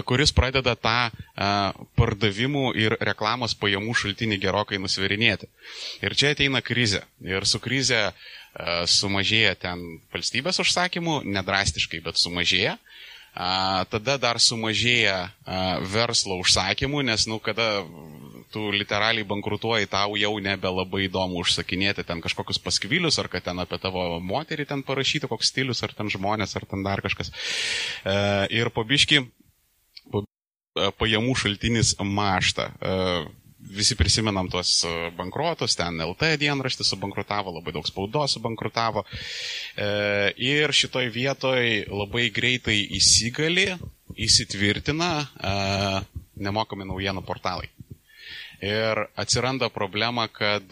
[0.06, 1.12] kuris pradeda tą e,
[1.98, 5.50] pardavimų ir reklamos pajamų šaltinį gerokai nusverinėti.
[6.06, 7.04] Ir čia ateina krizė.
[7.26, 8.14] Ir su krize e,
[8.90, 9.82] sumažėja ten
[10.14, 12.78] valstybės užsakymų, nedrastiškai, bet sumažėja.
[13.34, 15.32] Tada dar sumažėja
[15.90, 17.82] verslo užsakymų, nes, nu, kada
[18.54, 23.80] tu literaliai bankrutuoji, tau jau nebelabai įdomu užsakinėti ten kažkokius paskvilius, ar kad ten apie
[23.82, 27.34] tavo moterį ten parašyti, koks stilius, ar ten žmonės, ar ten dar kažkas.
[28.54, 29.26] Ir po biški e,
[30.74, 32.70] pajamų šaltinis mašta.
[32.82, 32.98] E,
[33.74, 39.06] visi prisimenam tuos e, bankruotus, ten LT dienraštis subankrutavo, labai daug spaudos subankrutavo.
[40.44, 43.70] Ir šitoj vietoj labai greitai įsigali,
[44.14, 45.10] įsitvirtina
[46.44, 47.72] nemokami naujienų portalai.
[48.64, 50.70] Ir atsiranda problema, kad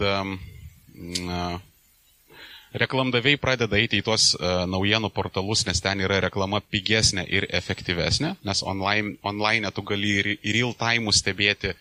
[2.73, 8.35] reklamdaviai pradeda eiti į tuos uh, naujienų portalus, nes ten yra reklama pigesnė ir efektyvesnė,
[8.47, 11.75] nes online, online tu gali ir į real time stebėti,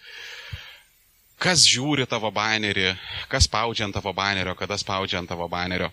[1.40, 2.92] kas žiūri tavo banerį,
[3.30, 5.90] kas spaudžia ant tavo banerio, kada spaudžia ant tavo banerio.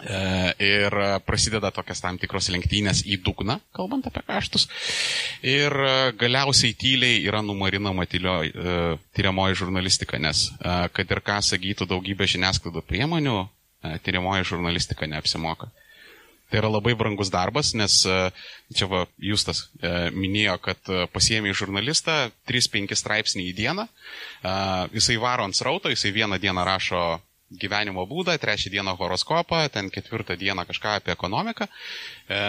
[0.00, 0.18] E,
[0.64, 0.94] ir
[1.26, 4.68] prasideda tokias tam tikros lenktynės į dugną, kalbant apie kaštus.
[5.44, 10.46] Ir e, galiausiai tyliai yra numarinama tyriamoji žurnalistika, nes
[10.94, 13.42] kad ir ką sakytų daugybė žiniasklaidų priemonių,
[14.04, 15.70] tyriamoji žurnalistika neapsimoka.
[16.50, 18.00] Tai yra labai brangus darbas, nes
[18.74, 19.68] čia va, Justas
[20.10, 23.84] minėjo, kad pasiemi žurnalistą 3-5 straipsnį į dieną,
[24.90, 27.04] jisai varo ant srauto, jisai vieną dieną rašo
[27.50, 31.66] gyvenimo būdą, trečią dieną horoskopą, ten ketvirtą dieną kažką apie ekonomiką.
[31.66, 32.40] E,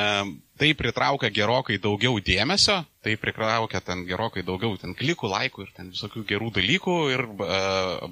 [0.57, 5.89] tai pritraukia gerokai daugiau dėmesio, tai pritraukia ten gerokai daugiau ten klikų, laikų ir ten
[5.95, 7.61] visokių gerų dalykų ir e,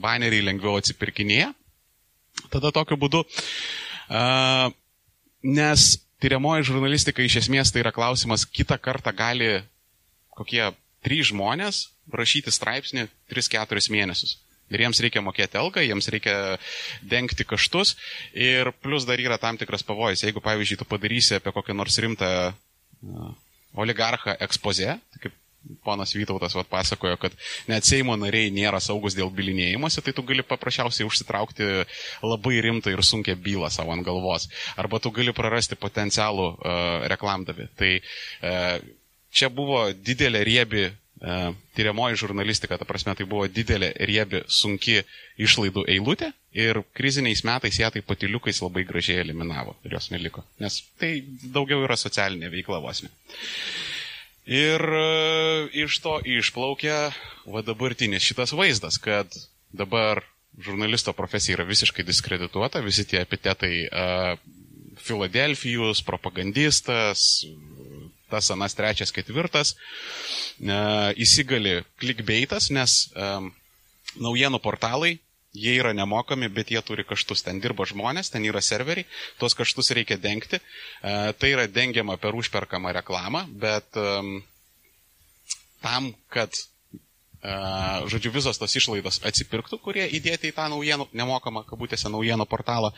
[0.01, 1.53] baneriai lengviau atsipirkinėja.
[2.53, 4.69] Tada tokiu būdu, uh,
[5.44, 5.88] nes
[6.19, 9.60] tyriamoji žurnalistika iš esmės tai yra klausimas, kitą kartą gali
[10.36, 10.64] kokie
[11.06, 14.38] trys žmonės rašyti straipsnį 3-4 mėnesius.
[14.69, 16.34] Ir jiems reikia mokėti algą, jiems reikia
[17.02, 17.95] dengti kaštus
[18.38, 20.22] ir plus dar yra tam tikras pavojus.
[20.22, 22.30] Jeigu, pavyzdžiui, tu padarysi apie kokią nors rimtą
[23.80, 25.34] oligarchą ekspozę, tai kaip
[25.84, 27.36] ponas Vytautas vat, pasakojo, kad
[27.70, 31.68] net Seimo nariai nėra saugus dėl bilinėjimuose, tai tu gali paprasčiausiai užsitraukti
[32.26, 34.50] labai rimtą ir sunkę bylą savo ant galvos.
[34.80, 36.80] Arba tu gali prarasti potencialų uh,
[37.12, 37.70] reklamdavį.
[37.80, 38.80] Tai uh,
[39.32, 45.02] čia buvo didelė riebi uh, tyriamoji žurnalistika, ta prasme, tai buvo didelė riebi sunki
[45.40, 50.44] išlaidų eilutė ir kriziniais metais ją tai patiliukais labai gražiai eliminavo ir jos neliko.
[50.64, 51.20] Nes tai
[51.54, 53.14] daugiau yra socialinė veikla vos ne.
[54.50, 55.06] Ir e,
[55.86, 57.11] iš to išplaukia
[57.45, 59.30] va dabartinis šitas vaizdas, kad
[59.69, 60.24] dabar
[60.58, 64.34] žurnalisto profesija yra visiškai diskredituota, visi tie epitetai uh,
[65.00, 67.45] Filadelfijus, propagandistas,
[68.30, 72.98] tas anas trečias, ketvirtas, uh, įsigali klikbeitas, nes
[74.19, 75.14] naujienų portalai
[75.58, 77.42] Jie yra nemokami, bet jie turi kaštus.
[77.45, 79.08] Ten dirba žmonės, ten yra serveriai,
[79.42, 80.60] tuos kaštus reikia dengti.
[80.61, 84.36] E, tai yra dengiama per užperkamą reklamą, bet um,
[85.82, 86.53] tam, kad
[88.11, 92.92] žodžiu, visos tos išlaidos atsipirktų, kurie įdėti į tą naujienų, nemokamą, kabutėse, naujienų portalą,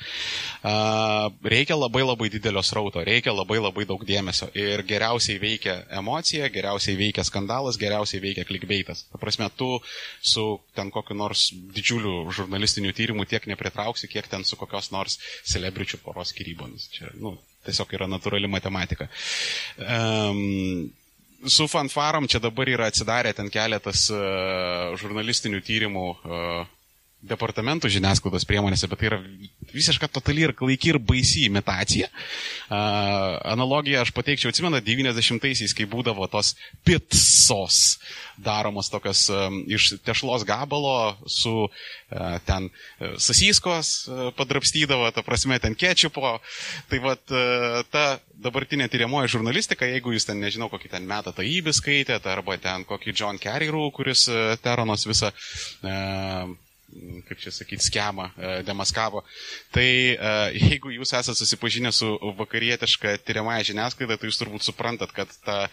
[1.46, 4.50] reikia labai labai didelio srauto, reikia labai labai daug dėmesio.
[4.58, 9.06] Ir geriausiai veikia emocija, geriausiai veikia skandalas, geriausiai veikia klikbeitas.
[9.12, 9.78] Ta prasme, tu
[10.22, 15.20] su ten kokiu nors didžiuliu žurnalistiniu tyrimu tiek nepritrauksi, kiek ten su kokios nors
[15.54, 16.90] celebričių poros skirybomis.
[16.96, 17.36] Čia, nu,
[17.68, 19.06] tiesiog yra natūrali matematika.
[19.78, 20.90] Um,
[21.48, 26.66] su fanfarom čia dabar yra atsidarę ten keletas uh, žurnalistinių tyrimų uh,
[27.22, 29.20] departamentų žiniasklaidos priemonėse, bet tai yra
[29.72, 32.10] visiška totali ir klaiki ir baisi imitacija.
[32.10, 36.56] Uh, analogiją aš pateikčiau, atsimenu, 90-aisiais, kai būdavo tos
[36.88, 38.00] pitsos
[38.42, 45.60] daromos tokios um, iš tešlos gabalo su uh, ten uh, sasyskos uh, padrapstydavo, ta prasme,
[45.62, 46.40] ten kečiupo.
[46.90, 51.46] Tai vad uh, ta dabartinė tyriamoji žurnalistika, jeigu jūs ten, nežinau, kokį ten metą tą
[51.46, 56.50] įbį skaitėte, arba ten kokį John Carrierų, kuris uh, Teronos visą uh,
[57.28, 59.24] kaip čia sakyti, schemą e, demaskavo.
[59.74, 60.16] Tai e,
[60.58, 65.70] jeigu jūs esate susipažinę su vakarietiška tyriamąją žiniasklaidą, tai jūs turbūt suprantat, kad ta e,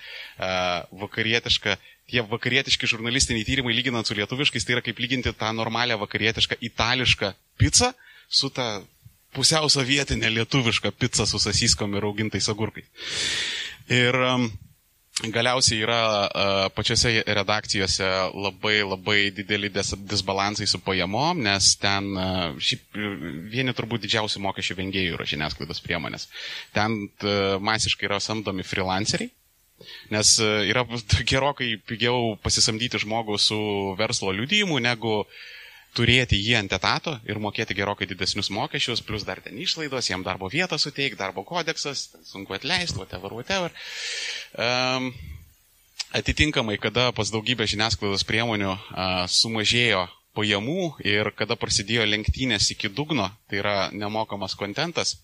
[1.03, 6.61] vakarietiška, tie vakarietiški žurnalistiniai tyrimai lyginant su lietuviškais, tai yra kaip lyginti tą normalią vakarietišką
[6.71, 7.93] itališką pizzą
[8.29, 8.79] su ta
[9.35, 12.89] pusiau sovietinė lietuviška pizza su sasyskom ir augintais agurkais.
[13.93, 14.49] Ir um,
[15.19, 18.07] Galiausiai yra uh, pačiose redakcijose
[18.39, 23.01] labai labai dideli dis disbalansai su pajamom, nes ten uh, šiaip
[23.51, 26.29] vieni turbūt didžiausių mokesčių vengėjų yra žiniasklaidos priemonės.
[26.77, 29.33] Ten uh, masiškai yra samdomi freelanceriai,
[30.15, 30.37] nes
[30.71, 30.87] yra
[31.27, 33.59] gerokai pigiau pasisamdyti žmogų su
[33.99, 35.47] verslo liudijimu negu uh,
[35.99, 40.51] turėti jį ant etato ir mokėti gerokai didesnius mokesčius, plus dar ten išlaidos, jam darbo
[40.53, 43.75] vietą suteikti, darbo kodeksas, sunku atleisti, whatever, whatever.
[44.55, 45.11] Um,
[46.15, 50.07] atitinkamai, kada pas daugybę žiniasklaidos priemonių uh, sumažėjo
[50.39, 55.17] pajamų ir kada prasidėjo lenktynės iki dugno, tai yra nemokamas kontentas,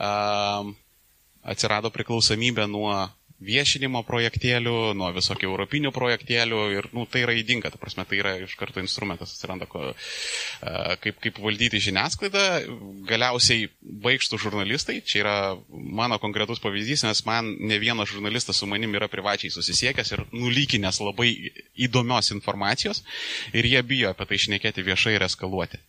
[0.00, 0.64] uh,
[1.44, 2.94] atsirado priklausomybė nuo
[3.40, 8.34] viešinimo projektėlių, nuo visokių europinių projektėlių ir nu, tai yra įdinga, ta prasme, tai yra
[8.44, 9.90] iš karto instrumentas atsiranda, ko,
[11.04, 12.44] kaip, kaip valdyti žiniasklaidą.
[13.08, 13.70] Galiausiai
[14.04, 15.36] baigštų žurnalistai, čia yra
[15.70, 21.00] mano konkretus pavyzdys, nes man ne vienas žurnalistas su manim yra privačiai susisiekęs ir nulykinęs
[21.04, 21.30] labai
[21.88, 23.02] įdomios informacijos
[23.56, 25.80] ir jie bijo apie tai šnekėti viešai ir eskaluoti.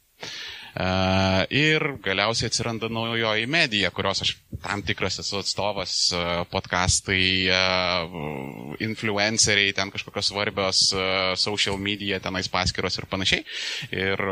[0.71, 5.95] Ir galiausiai atsiranda naujoji medija, kurios aš tam tikras esu atstovas,
[6.53, 7.25] podkastai,
[8.87, 10.83] influenceriai, ten kažkokios svarbios
[11.43, 13.43] social media, tenais paskiros ir panašiai.
[13.91, 14.23] Ir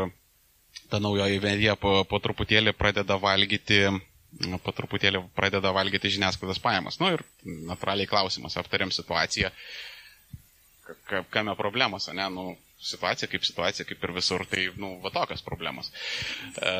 [0.90, 3.84] ta naujoji medija po, po truputėlį pradeda valgyti
[4.64, 7.00] po truputėlį pradeda valgyti žiniasklaidos pajamas.
[7.00, 9.50] Na nu, ir natūraliai klausimas, aptariam situaciją,
[11.34, 12.44] kame problemos, ne, nu,
[12.80, 15.90] situacija kaip situacija, kaip ir visur, tai, nu, va tokios problemos.
[16.56, 16.74] E,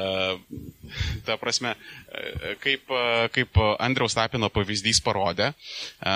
[1.27, 1.75] ta prasme,
[2.09, 2.93] e, kaip,
[3.37, 5.53] kaip Andriaus Tapino pavyzdys parodė,
[6.01, 6.15] e,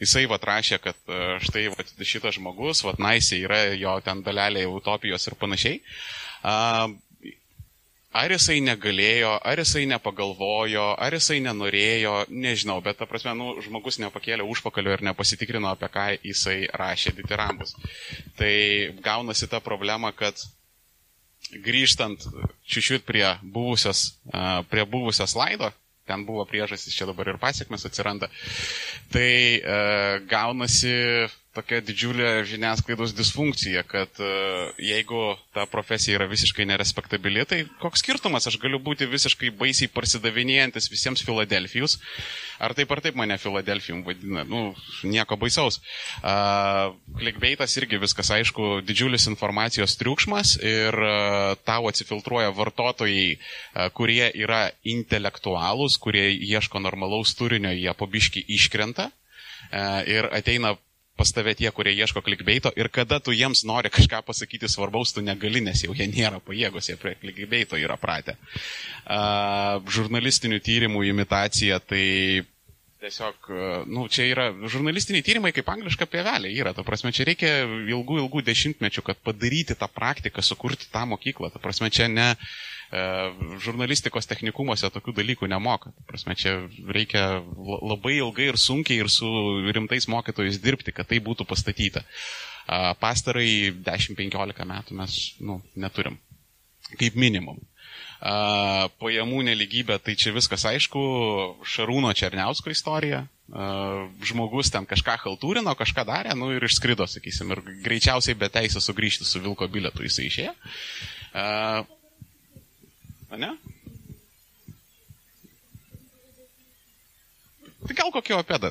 [0.00, 4.66] jisai va rašė, kad e, štai va, šitas žmogus, va naisiai yra jo ten dalelė
[4.70, 5.80] utopijos ir panašiai.
[8.10, 14.00] Ar jisai negalėjo, ar jisai nepagalvojo, ar jisai nenorėjo, nežinau, bet ta prasme, nu, žmogus
[14.02, 17.76] nepakėlė užpakalio ir nepasitikrino, apie ką jisai rašė ditirambus.
[18.40, 18.50] Tai
[19.04, 20.42] gaunasi ta problema, kad
[21.62, 22.26] grįžtant
[22.66, 24.16] čiūčiut prie buvusios,
[24.74, 25.70] prie buvusios slaido,
[26.10, 28.26] ten buvo priežastis, čia dabar ir pasiekmes atsiranda,
[29.14, 29.62] tai
[30.26, 38.04] gaunasi tokia didžiulė žiniasklaidos disfunkcija, kad uh, jeigu ta profesija yra visiškai nerespektabili, tai koks
[38.04, 41.96] skirtumas, aš galiu būti visiškai baisiai parsidavinėjantis visiems Filadelfijus,
[42.62, 45.80] ar taip ar taip mane Filadelfijum vadina, nu, nieko baisaus.
[47.18, 54.68] Klikbeitas irgi viskas aišku, didžiulis informacijos triukšmas ir uh, tau atsifiltruoja vartotojai, uh, kurie yra
[54.86, 59.10] intelektualūs, kurie ieško normalaus turinio, jie pabiški iškrenta
[60.10, 60.72] ir ateina
[61.20, 65.24] pas tave tie, kurie ieško klikbeito ir kada tu jiems nori kažką pasakyti svarbaus, tu
[65.24, 68.38] negali, nes jau jie nėra pajėgus, jie prie klikbeito yra pratę.
[69.04, 72.06] Uh, žurnalistinių tyrimų imitacija, tai
[73.00, 73.46] Tiesiog,
[73.88, 76.74] nu, čia yra žurnalistiniai tyrimai kaip angliška pievelė yra.
[76.76, 81.48] Ta prasme, čia reikia ilgų, ilgų dešimtmečių, kad padaryti tą praktiką, sukurti tą mokyklą.
[81.48, 82.79] Ta prasme, čia ne, uh,
[83.62, 85.92] žurnalistikos technikumuose tokių dalykų nemoka.
[86.10, 86.56] Prasme, čia
[86.90, 89.30] reikia labai ilgai ir sunkiai ir su
[89.70, 92.02] rimtais mokytojais dirbti, kad tai būtų pastatyta.
[93.00, 96.18] Pastarai 10-15 metų mes nu, neturim.
[96.98, 97.58] Kaip minimum.
[97.58, 97.70] Uh,
[99.00, 101.00] pajamų neligybė, tai čia viskas aišku,
[101.64, 103.24] Šarūno Černiausko istorija,
[104.22, 109.24] žmogus ten kažką haltūrino, kažką darė, nu ir išskrido, sakysim, ir greičiausiai be teisės sugrįžti
[109.24, 110.54] su Vilko bilietu jisai išėjo.
[113.38, 113.54] Ne?
[117.80, 118.70] Tai gal kokį opedą.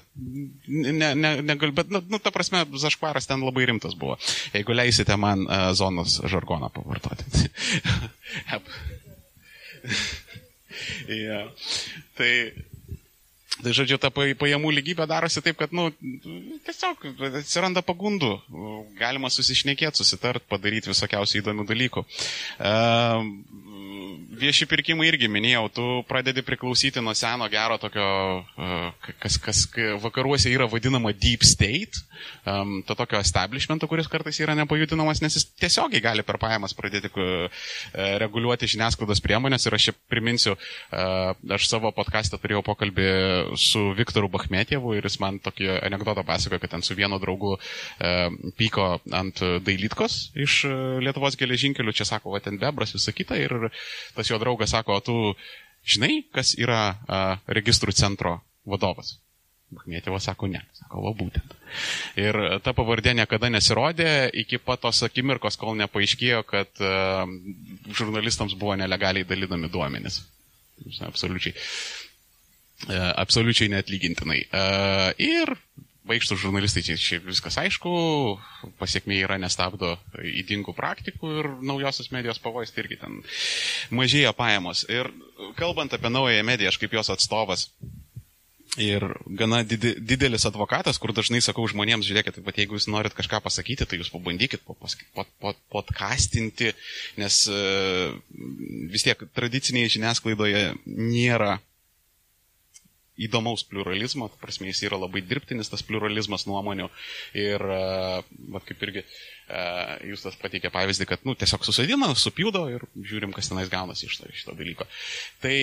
[0.69, 4.19] Ne, ne, negal, bet, nu, nu, ta prasme, Zaškvaras ten labai rimtas buvo.
[4.53, 7.25] Jeigu leisite man uh, zonos žargoną pavartoti.
[11.09, 11.49] yeah.
[12.19, 12.31] Tai
[13.59, 15.89] Tai žodžiu, ta pajamų lygybė darosi taip, kad, nu,
[16.63, 17.01] tiesiog
[17.41, 18.29] atsiranda pagundų,
[18.95, 22.05] galima susišnekėti, susitart, padaryti visokiausių įdomių dalykų.
[24.39, 28.05] Vieši pirkimai irgi minėjau, tu pradedi priklausyti nuo seno gero tokio,
[28.55, 29.65] e, kas, kas
[29.99, 31.99] vakaruose yra vadinama deep state,
[32.47, 37.11] um, to tokio establishmento, kuris kartais yra nepajudinamas, nes jis tiesiogiai gali per pajamas pradėti
[37.11, 37.65] uh,
[38.23, 39.67] reguliuoti žiniasklaidos priemonės.
[39.67, 43.09] Ir aš čia priminsiu, uh, aš savo podcast'ą turėjau pokalbį
[43.59, 47.57] su Viktoru Bachmetievu ir jis man tokį anegdotą pasakojo, kad ten su vienu draugu
[48.59, 50.61] pyko ant dailytkos iš
[51.03, 53.37] Lietuvos geležinkelių, čia sako, va ten bebras, visą kitą.
[53.39, 53.69] Ir
[54.15, 55.16] tas jo draugas sako, o tu
[55.88, 59.17] žinai, kas yra uh, registrų centro vadovas?
[59.69, 61.53] Bachmetėvas sako ne, sako, va būtent.
[62.17, 67.30] Ir ta pavardė niekada nesirodė iki pat tos akimirkos, kol nepaaiškėjo, kad uh,
[67.93, 70.24] žurnalistams buvo nelegaliai dalinami duomenys.
[71.06, 71.53] Absoliučiai.
[72.90, 74.40] Absoliučiai netlygintinai.
[74.48, 75.51] Uh, ir
[76.09, 77.91] baigštų žurnalistai, čia, čia viskas aišku,
[78.81, 83.21] pasiekmė yra nestabdo įdingų praktikų ir naujosios medijos pavojus tai irgi ten
[83.95, 84.85] mažėja pajamos.
[84.89, 85.11] Ir
[85.59, 87.69] kalbant apie naująją mediją, aš kaip jos atstovas
[88.77, 93.41] ir gana didi, didelis advokatas, kur dažnai sakau žmonėms, žiūrėkit, bet jeigu jūs norit kažką
[93.41, 94.61] pasakyti, tai jūs pabandykit
[95.73, 96.73] podcastinti,
[97.19, 97.63] nes e,
[98.93, 101.57] vis tiek tradicinėje žiniasklaidoje nėra
[103.19, 106.88] įdomaus pluralizmo, ta prasme, jis yra labai dirbtinis tas pluralizmas nuomonių
[107.38, 107.65] ir,
[108.53, 109.03] va, kaip irgi
[110.07, 114.19] jūs tas pateikė pavyzdį, kad, nu, tiesiog susadina, supildo ir žiūrim, kas tenais gaunasi iš
[114.22, 114.85] to, iš to dalyko.
[115.41, 115.56] Tai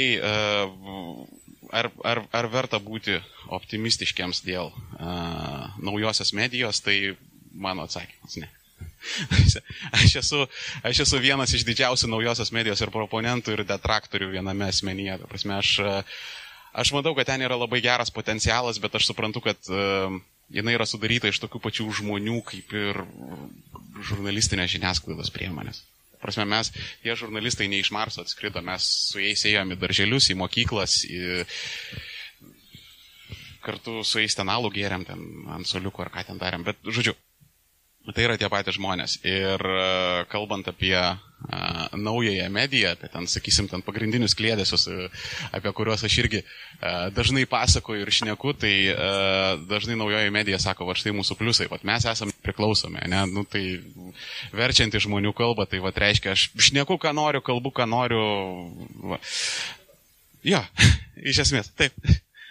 [1.71, 3.19] ar, ar, ar verta būti
[3.57, 7.15] optimistiškiams dėl uh, naujosios medijos, tai
[7.55, 8.51] mano atsakymas ne.
[9.97, 10.43] aš, esu,
[10.85, 15.21] aš esu vienas iš didžiausių naujosios medijos ir proponentų ir detraktorių viename asmenyje.
[15.23, 15.73] Ta prasme, aš,
[16.77, 20.15] aš matau, kad ten yra labai geras potencialas, bet aš suprantu, kad uh,
[20.53, 23.03] jinai yra sudaryta iš tokių pačių žmonių kaip ir
[24.11, 25.83] žurnalistinės žiniasklaidos priemonės.
[26.23, 26.73] Prasme, mes,
[27.05, 31.45] tie žurnalistai ne iš Marso atskrido, mes su jais ėjome į darželius, į mokyklas, į...
[33.67, 35.23] kartu su jais ten alų gėrėm, ten
[35.53, 36.65] ant soliuko ar ką ten darėm.
[36.67, 37.15] Bet, žodžiu,
[38.07, 39.17] Tai yra tie patys žmonės.
[39.27, 40.95] Ir e, kalbant apie
[41.93, 45.09] naująją mediją, apie ten, sakysim, ten pagrindinius klėdėsius, e,
[45.55, 50.89] apie kuriuos aš irgi a, dažnai pasakoju ir šneku, tai a, dažnai naujoji medija sako,
[50.89, 53.65] va štai mūsų pliusai, va mes esame priklausomi, ne, nu tai
[54.57, 58.23] verčianti žmonių kalbą, tai va reiškia, aš šneku, ką noriu, kalbu, ką noriu.
[59.13, 59.21] Va.
[60.47, 60.65] Jo,
[61.31, 61.95] iš esmės, taip.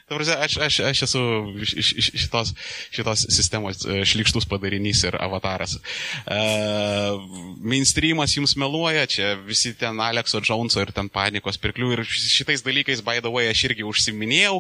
[0.06, 1.20] Prasme, aš, aš, aš esu
[1.66, 2.52] iš, iš šitos,
[2.94, 5.80] šitos sistemos e, šlikštus padarinys ir avataras.
[6.30, 7.18] Uh,
[7.66, 13.02] mainstreamas jums meluoja, čia visi ten Alekso Džonso ir ten panikos pirklių ir šitais dalykais,
[13.02, 14.60] by the way, aš irgi užsiminėjau.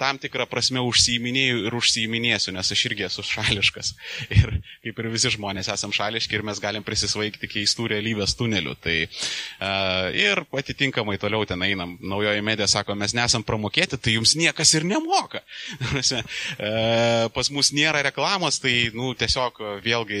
[0.00, 3.92] Tam tikrą prasme užsiiminėjau ir užsiiminėsiu, nes aš irgi esu šališkas.
[4.38, 8.76] Ir kaip ir visi žmonės esam šališki ir mes galim prisisvaigti keistų realybės tunelių.
[8.80, 11.96] Tai, uh, ir atitinkamai toliau ten einam.
[12.00, 15.42] Naujoji medija sako, mes nesam pramokėti, tai jums niekas ir nemoka.
[16.18, 20.20] uh, pas mus nėra reklamos, tai nu, tiesiog vėlgi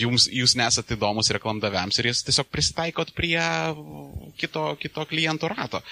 [0.00, 3.38] jums, jūs nesate įdomus reklamdaviams ir jūs tiesiog prisitaikot prie
[4.40, 5.82] kito, kito klientų rato.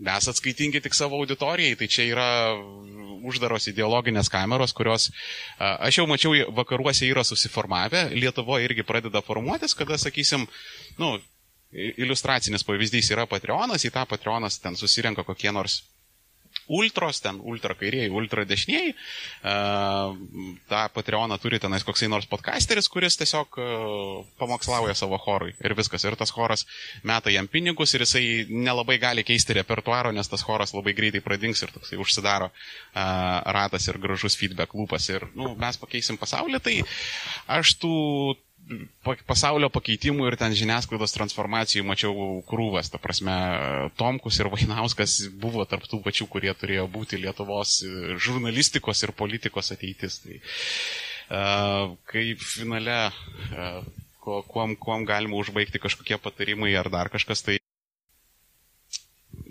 [0.00, 2.28] Mes atskaitingi tik savo auditorijai, tai čia yra
[3.26, 5.10] uždaros ideologinės kameros, kurios
[5.58, 10.46] aš jau mačiau vakaruose yra susiformavę, Lietuvoje irgi pradeda formuotis, kada, sakysim,
[11.00, 11.16] nu,
[11.72, 15.82] iliustracinis pavyzdys yra Patreonas, į tą Patreonas ten susirenka kokie nors
[16.70, 18.94] ultros, ten ultra kairieji, ultra dešinieji.
[20.70, 23.58] Ta Patreoną turi tenais koksai nors podcasteris, kuris tiesiog
[24.38, 26.06] pamokslauja savo chorui ir viskas.
[26.06, 26.66] Ir tas choras
[27.06, 31.62] meta jam pinigus ir jisai nelabai gali keisti repertuaro, nes tas choras labai greitai pradings
[31.62, 32.50] ir toksai užsidaro
[32.94, 35.10] ratas ir gražus feedback lūpas.
[35.10, 36.78] Ir nu, mes pakeisim pasaulį, tai
[37.58, 37.94] aš tų
[39.28, 42.90] pasaulio pakeitimų ir ten žiniasklaidos transformacijų mačiau krūvas.
[42.92, 43.34] Ta prasme,
[44.00, 50.20] Tomkus ir Vainauskas buvo tarptų pačių, kurie turėjo būti Lietuvos e, žurnalistikos ir politikos ateitis.
[50.24, 50.40] Tai,
[51.30, 52.98] uh, kaip finale,
[53.54, 53.80] uh,
[54.20, 57.59] kuom, kuom galima užbaigti kažkokie patarimai ar dar kažkas, tai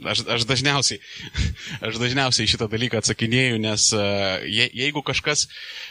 [0.06, 1.00] Aš, aš, dažniausiai,
[1.88, 5.48] aš dažniausiai šitą dalyką atsakinėju, nes uh, je, jeigu, kažkas,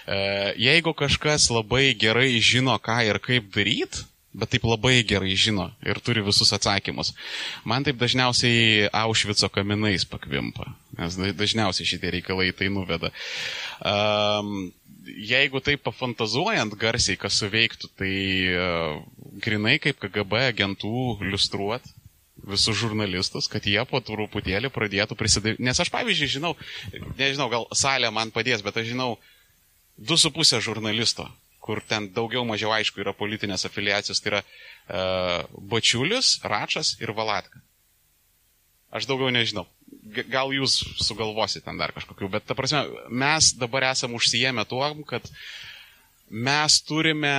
[0.07, 4.07] uh, jeigu kažkas labai gerai žino, ką ir kaip daryti,
[4.39, 7.15] bet taip labai gerai žino ir turi visus atsakymus,
[7.69, 13.13] man taip dažniausiai Aušvico kaminais pakvimpa, nes dažniausiai šitie reikalai tai nuveda.
[13.81, 14.71] Um,
[15.09, 18.15] jeigu taip pafantazuojant garsiai, kas suveiktų, tai
[18.53, 18.99] uh,
[19.43, 21.87] grinai kaip KGB agentų liustruot
[22.47, 25.63] visus žurnalistus, kad jie po truputėlį pradėtų prisidėti.
[25.65, 26.55] Nes aš, pavyzdžiui, žinau,
[27.19, 29.17] nežinau, gal salė man padės, bet aš žinau
[29.99, 31.27] du su pusė žurnalisto,
[31.65, 37.61] kur ten daugiau mažiau aišku yra politinės afiliacijos, tai yra uh, Bačiulis, Račas ir Valatka.
[38.95, 39.67] Aš daugiau nežinau.
[40.33, 45.27] Gal jūs sugalvosite ten dar kažkokių, bet ta prasme, mes dabar esam užsijėmę tuo, kad
[46.29, 47.35] mes turime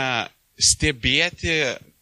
[0.59, 1.55] stebėti,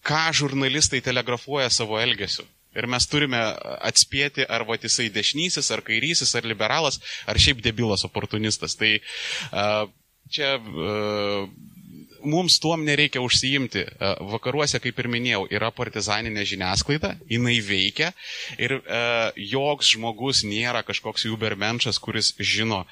[0.08, 2.48] ką žurnalistai telegrafuoja savo elgesiu.
[2.78, 3.42] Ir mes turime
[3.90, 8.78] atspėti, ar va jisai dešinysis, ar kairysis, ar liberalas, ar šiaip debilas oportunistas.
[8.78, 9.90] Tai uh,
[10.30, 11.50] čia uh,
[12.28, 13.84] mums tuom nereikia užsiimti.
[14.32, 18.12] Vakaruose, kaip ir minėjau, yra partizaninė žiniasklaida, jinai veikia
[18.60, 19.02] ir e,
[19.54, 22.84] joks žmogus nėra kažkoks ubermenšas, kuris žino,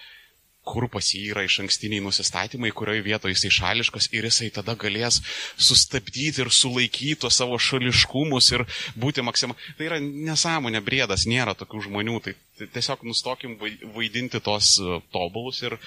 [0.66, 5.22] kur pas jį yra iš ankstiniai nusistatymai, kurioje vietoje jisai šališkas ir jisai tada galės
[5.62, 8.66] sustabdyti ir sulaikyti tos savo šališkumus ir
[9.00, 9.58] būti maksimal.
[9.78, 12.20] Tai yra nesąmonė, brėdas, nėra tokių žmonių.
[12.26, 13.58] Tai, tai tiesiog nustokim
[13.96, 15.80] vaidinti tos e, tobulus ir e,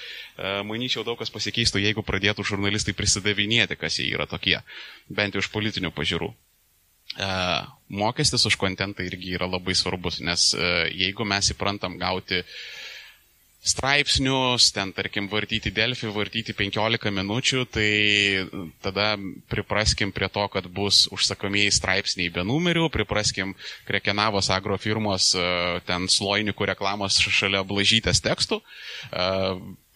[0.68, 4.60] manyčiau daug kas pasikeistų, jeigu pradėtų žurnalistai prisidavinėti, kas jie yra tokie,
[5.10, 6.32] bent jau iš politinių pažiūrų.
[7.16, 7.28] E,
[7.88, 12.42] mokestis už kontentą irgi yra labai svarbus, nes e, jeigu mes įprantam gauti
[13.58, 17.90] straipsnius, ten tarkim vartyti Delfį, vartyti 15 minučių, tai
[18.84, 19.10] tada
[19.50, 23.56] pripraskim prie to, kad bus užsakomieji straipsniai be numerių, pripraskim
[23.88, 25.44] prie Kenavos agrofirmos e,
[25.88, 28.62] ten slojnikų reklamos šalia blažytės tekstų.
[29.10, 29.28] E,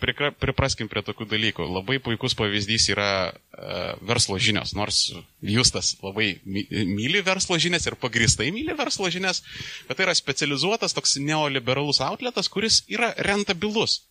[0.02, 1.66] pripraskim prie tokių dalykų.
[1.66, 5.04] Labai puikus pavyzdys yra uh, verslo žinios, nors
[5.42, 9.42] Justas labai myli verslo žinias ir pagristai myli verslo žinias,
[9.88, 14.02] bet tai yra specializuotas toks neoliberalus outletas, kuris yra rentabilus.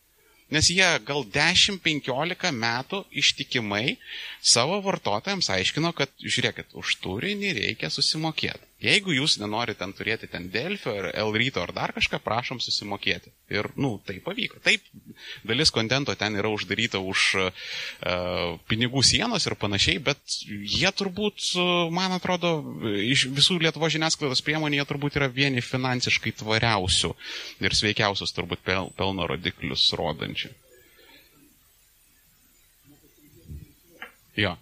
[0.51, 3.95] Nes jie gal 10-15 metų ištikimai
[4.43, 8.70] savo vartotojams aiškino, kad žiūrėkit, už turinį reikia susimokėti.
[8.81, 13.29] Jeigu jūs nenorite ten turėti ten Delfio ar L ryto ar dar kažką, prašom susimokėti.
[13.53, 14.57] Ir, nu, tai pavyko.
[14.65, 14.87] Taip,
[15.45, 17.51] dalis kontento ten yra uždaryta už uh,
[18.71, 22.55] pinigų sienos ir panašiai, bet jie turbūt, uh, man atrodo,
[23.05, 27.13] iš visų Lietuvo žiniasklaidos priemonių jie turbūt yra vieni finansiškai tvariausių
[27.61, 30.49] ir sveikiausius turbūt pel, pelno rodiklius rodančių.
[34.41, 34.55] Jo.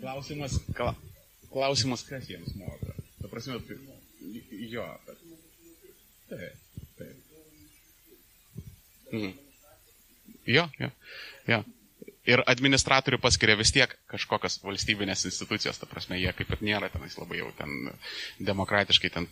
[0.00, 0.94] Klausimas, kla,
[1.52, 2.96] klausimas, kas jiems moka.
[3.22, 3.78] Ta prasme, tai,
[4.70, 5.22] jo, bet.
[6.28, 7.16] Taip, taip.
[9.12, 9.32] Mhm.
[10.46, 10.90] Jo, jo,
[11.48, 11.62] jo.
[12.24, 17.18] Ir administratorių paskiria vis tiek kažkokios valstybinės institucijos, ta prasme, jie kaip ir nėra tenais
[17.20, 17.90] labai jau ten
[18.48, 19.28] demokratiškai ten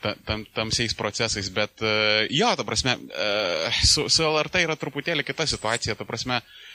[0.00, 1.84] tam, tamsiais procesais, bet
[2.32, 2.96] jo, ta prasme,
[3.84, 6.65] su, su LRT yra truputėlį kita situacija, ta prasme, uh,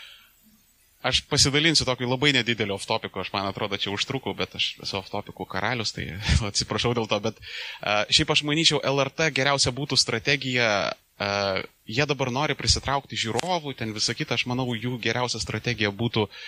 [1.01, 5.47] Aš pasidalinsiu tokį labai nedidelį off-topiku, aš man atrodo, čia užtrukau, bet aš esu off-topikų
[5.49, 6.11] karalius, tai
[6.51, 12.29] atsiprašau dėl to, bet uh, šiaip aš manyčiau, LRT geriausia būtų strategija, uh, jie dabar
[12.33, 16.45] nori prisitraukti žiūrovų, ten visą kitą, aš manau, jų geriausia strategija būtų uh,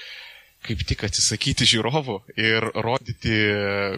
[0.64, 3.36] kaip tik atsisakyti žiūrovų ir rodyti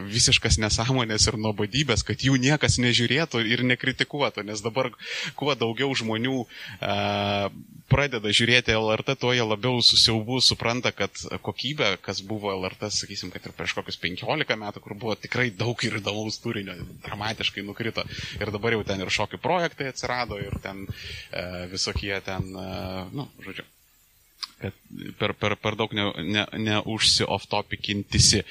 [0.09, 4.91] visiškas nesąmonės ir nuobodybės, kad jų niekas nežiūrėtų ir nekritikuotų, nes dabar
[5.37, 6.41] kuo daugiau žmonių
[6.81, 7.49] a,
[7.91, 11.13] pradeda žiūrėti LRT, tuo jie labiau susiaubu supranta, kad
[11.45, 15.79] kokybė, kas buvo LRT, sakysim, kad ir prieš kokius 15 metų, kur buvo tikrai daug
[15.85, 18.05] ir įdomaus turinio, dramatiškai nukrito.
[18.39, 22.67] Ir dabar jau ten ir šokių projektai atsirado, ir ten e, visokie ten, e,
[23.13, 23.67] nu, žodžiu,
[24.61, 24.73] kad
[25.19, 28.39] per, per, per daug neužsi-off-topikintisi.
[28.39, 28.49] Ne, ne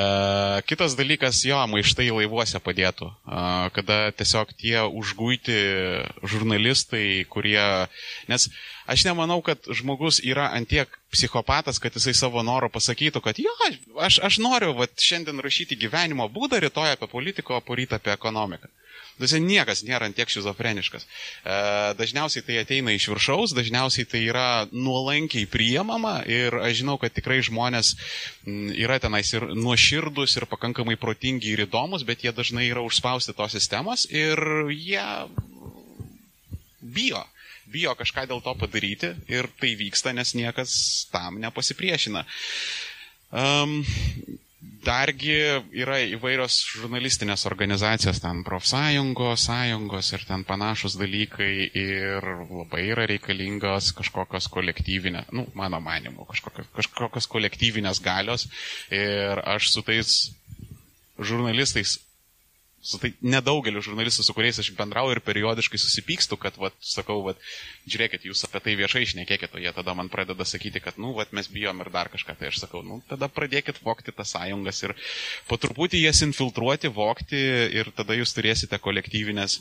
[0.00, 0.02] e,
[0.68, 3.10] kitas dalykas, jo, maištai laivuose padėtų, e,
[3.76, 5.58] kada tiesiog tie užguiti
[6.28, 7.66] žurnalistai, kurie,
[8.28, 8.42] nes
[8.88, 13.54] aš nemanau, kad žmogus yra antiek psichopatas, kad jisai savo noro pasakytų, kad jo,
[14.04, 18.68] aš, aš noriu vat, šiandien rašyti gyvenimo būdą, rytoj apie politiką, o poryt apie ekonomiką.
[19.18, 21.04] Dažnai niekas nėra tiek šizofreniškas.
[21.04, 21.58] E,
[21.98, 27.40] dažniausiai tai ateina iš viršaus, dažniausiai tai yra nuolankiai priemama ir aš žinau, kad tikrai
[27.46, 27.94] žmonės
[28.78, 33.56] yra tenais ir nuoširdus, ir pakankamai protingi ir įdomus, bet jie dažnai yra užspausti tos
[33.58, 34.38] sistemos ir
[34.74, 35.08] jie
[36.80, 37.24] bijo
[37.68, 40.72] bijo kažką dėl to padaryti ir tai vyksta, nes niekas
[41.12, 42.24] tam nepasipriešina.
[43.28, 43.82] Um,
[44.88, 45.34] Dargi
[45.76, 53.92] yra įvairios žurnalistinės organizacijos, ten profsąjungos, sąjungos ir ten panašus dalykai ir labai yra reikalingos
[53.98, 58.48] kažkokios kolektyvinės, nu, mano manimu, kažkokios, kažkokios kolektyvinės galios.
[58.88, 60.18] Ir aš su tais
[61.18, 61.98] žurnalistais
[62.80, 67.40] su tai nedaugeliu žurnalistų, su kuriais aš bendrauju ir periodiškai susipykstu, kad, vat, sakau, vat,
[67.90, 71.34] žiūrėkit, jūs apie tai viešai išnekėkit, o jie tada man pradeda sakyti, kad, nu, vat,
[71.36, 72.36] mes bijom ir dar kažką.
[72.38, 74.94] Tai aš sakau, nu, tada pradėkit vokti tas sąjungas ir
[75.50, 77.42] po truputį jas infiltruoti, vokti
[77.80, 79.60] ir tada jūs turėsite kolektyvinės.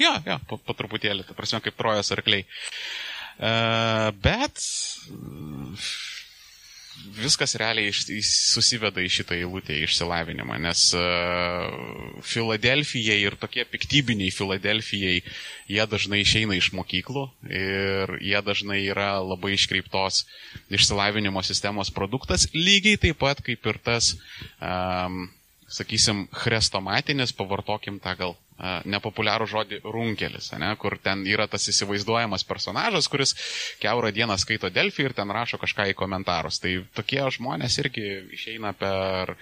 [0.00, 2.46] Jo, jo, po, po truputėlį, ta prasme, kaip trojos arkliai.
[3.40, 4.60] Uh, bet
[7.16, 15.22] viskas realiai susiveda į šitą eilutę išsilavinimą, nes uh, Filadelfijai ir tokie piktybiniai Filadelfijai,
[15.70, 20.24] jie dažnai išeina iš mokyklų ir jie dažnai yra labai iškreiptos
[20.72, 24.14] išsilavinimo sistemos produktas, lygiai taip pat kaip ir tas,
[24.60, 25.28] um,
[25.70, 33.08] sakysim, chrestomatinis, pavartokim tą gal nepopuliarų žodį runkelis, ne, kur ten yra tas įsivaizduojamas personažas,
[33.08, 33.32] kuris
[33.80, 36.60] keurą dieną skaito Delfį ir ten rašo kažką į komentarus.
[36.60, 39.36] Tai tokie žmonės irgi išeina per e,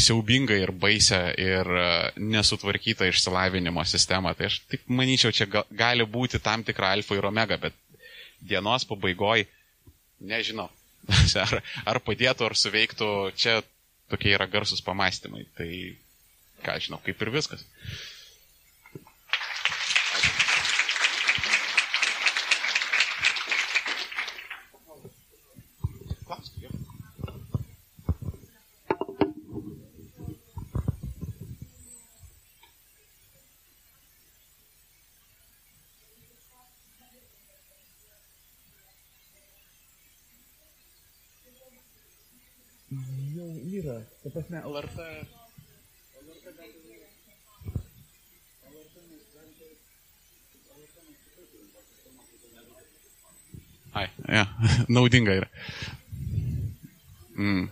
[0.00, 4.34] siaubingą ir baisę ir e, nesutvarkytą išsilavinimo sistemą.
[4.34, 7.76] Tai aš tik manyčiau, čia ga, gali būti tam tikra alfa ir omega, bet
[8.42, 9.46] dienos pabaigoje
[10.20, 10.70] nežinau.
[11.44, 13.06] Ar, ar padėtų, ar suveiktų,
[13.36, 13.58] čia
[14.14, 15.44] tokie yra garsus pamastymai.
[15.58, 15.70] Tai
[16.64, 17.66] ką žinau, kaip ir viskas.
[44.24, 44.98] Ta prasme, LRT.
[53.92, 54.46] Ai, ja,
[54.94, 55.48] naudinga yra.
[57.36, 57.68] Mm.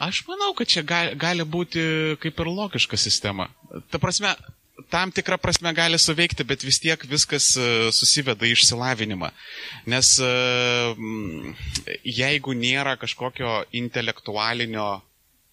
[0.00, 1.84] Aš manau, kad čia gali, gali būti
[2.24, 3.50] kaip ir logiška sistema.
[3.92, 4.32] Ta prasme,
[4.90, 9.30] tam tikrą prasme gali suveikti, bet vis tiek viskas e, susiveda į išsilavinimą.
[9.92, 10.32] Nes e,
[12.08, 15.02] jeigu nėra kažkokio intelektualinio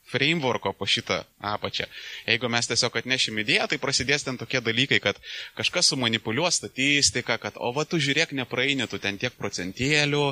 [0.10, 1.20] frameworko po šitą
[1.52, 1.86] apačią.
[2.26, 5.20] Jeigu mes tiesiog atnešim idėją, tai prasidės ten tokie dalykai, kad
[5.60, 10.26] kažkas sumanipuliuos statistiką, kad o va tu žiūrėk, nepraeini tu ten tiek procentėlių,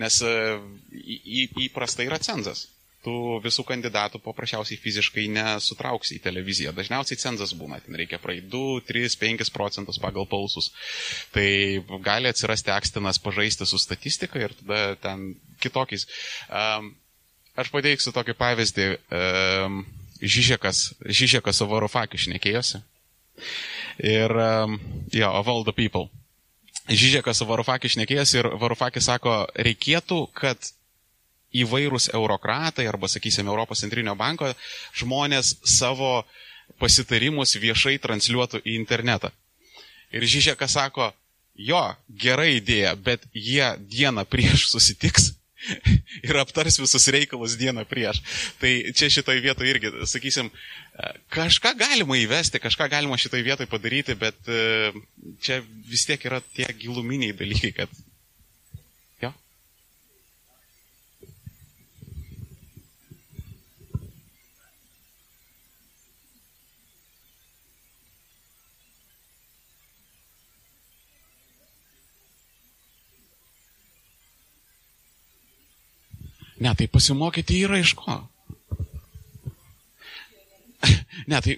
[0.00, 0.34] nes e,
[1.68, 2.68] įprastai yra cenzas
[3.08, 6.74] tu visų kandidatų paprasčiausiai fiziškai nesutrauksi į televiziją.
[6.76, 10.70] Dažniausiai cenzas būna, ten reikia praeiti 2, 3, 5 procentus pagal pausus.
[11.32, 11.48] Tai
[12.04, 15.30] gali atsirasti akstinas pažaisti su statistika ir tada ten
[15.64, 16.04] kitokiais.
[16.52, 16.92] Um,
[17.56, 18.90] aš pateiksiu tokį pavyzdį.
[19.08, 19.82] Um,
[20.18, 22.80] Žižekas, Žižekas su Varufakiu šnekėjosi.
[24.02, 24.74] Ir, um,
[25.12, 26.08] jo, yeah, of all the people.
[26.90, 30.72] Žižekas su Varufakiu šnekėjosi ir Varufakis sako, reikėtų, kad
[31.56, 34.50] įvairūs eurokratai arba, sakysime, Europos centrinio banko
[34.96, 36.24] žmonės savo
[36.78, 39.32] pasitarimus viešai transliuotų į internetą.
[40.12, 41.10] Ir Žižeka sako,
[41.56, 45.32] jo, gera idėja, bet jie dieną prieš susitiks
[46.28, 48.20] ir aptars visus reikalus dieną prieš.
[48.60, 50.50] Tai čia šitoje vietoje irgi, sakysim,
[51.34, 54.92] kažką galima įvesti, kažką galima šitoje vietoje padaryti, bet e,
[55.42, 57.98] čia vis tiek yra tie giluminiai dalykai, kad
[76.58, 78.18] Ne, tai pasimokyti yra iš ko.
[81.30, 81.56] Ne, tai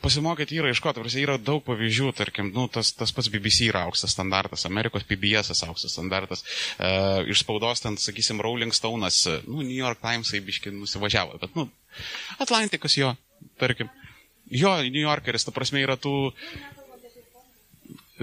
[0.00, 3.82] pasimokyti yra iš ko, tai yra daug pavyzdžių, tarkim, nu, tas, tas pats BBC yra
[3.88, 6.44] aukštas standartas, Amerikos PBS aukštas standartas,
[6.78, 6.90] e,
[7.34, 11.66] iš spaudos ten, sakysim, Rolling Stone'as, nu, New York Times'ai biški nusivažiavo, bet, nu,
[12.38, 13.12] Atlantikas jo,
[13.60, 13.90] tarkim,
[14.46, 16.14] jo, New Yorkeris, ta prasme, yra tų,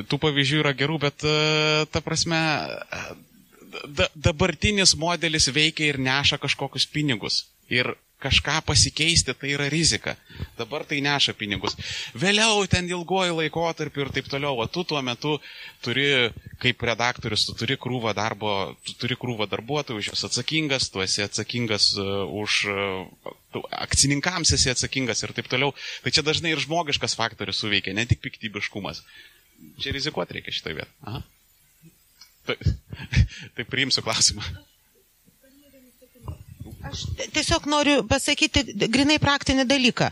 [0.08, 2.40] tų pavyzdžių yra gerų, bet, e, ta prasme,
[3.86, 7.46] da, dabartinis modelis veikia ir neša kažkokius pinigus.
[7.70, 10.16] Ir kažką pasikeisti tai yra rizika.
[10.58, 11.76] Dabar tai neša pinigus.
[12.18, 14.58] Vėliau ten ilgoji laikotarpį ir taip toliau.
[14.58, 15.36] O tu tuo metu
[15.86, 16.08] turi,
[16.62, 21.22] kaip redaktorius, tu turi krūvą darbo, tu turi krūvą darbuotojų, už juos atsakingas, tu esi
[21.26, 25.76] atsakingas uh, už uh, tu, akcininkams esi atsakingas ir taip toliau.
[26.02, 29.06] Tai čia dažnai ir žmogiškas faktorius suveikia, ne tik piktybiškumas.
[29.82, 30.94] Čia rizikuoti reikia šitą vietą.
[31.06, 31.22] Tai,
[32.48, 34.46] tai priimsiu klausimą.
[36.88, 37.04] Aš
[37.34, 40.08] tiesiog noriu pasakyti grinai praktinį dalyką.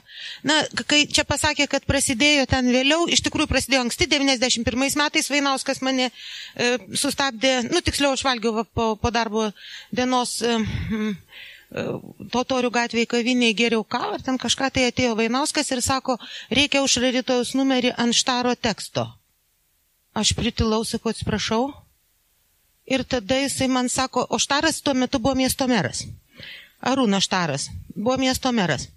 [0.47, 0.57] Na,
[0.89, 6.09] kai čia pasakė, kad prasidėjo ten vėliau, iš tikrųjų prasidėjo anksti, 91 metais Vainauskas mane
[6.09, 9.47] e, sustabdė, nu tiksliau aš valgiau po, po darbo
[9.93, 11.85] dienos e, e,
[12.33, 16.17] Totorių gatvėje kaviniai geriau kavą, ten kažką tai atėjo Vainauskas ir sako,
[16.51, 19.07] reikia užrarytojus numerį ant štaro teksto.
[20.15, 21.73] Aš pritilau, sakau, atsiprašau,
[22.85, 26.03] Ir tada jisai man sako, o Štaras tuo metu buvo miesto meras.
[26.85, 28.89] Arūnas Štaras buvo miesto meras.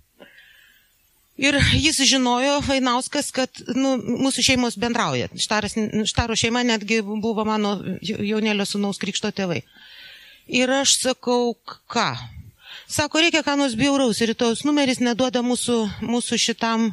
[1.38, 5.28] Ir jis žinojo, Vainauskas, kad nu, mūsų šeimos bendrauja.
[5.38, 5.76] Štaras,
[6.10, 9.62] štaro šeima netgi buvo mano jaunėlio sunaus krikšto tėvai.
[10.50, 11.54] Ir aš sakau,
[11.86, 12.08] ką?
[12.90, 14.18] Sako, reikia ką nors bjauraus.
[14.36, 16.90] Tos numeris neduoda mūsų, mūsų šitam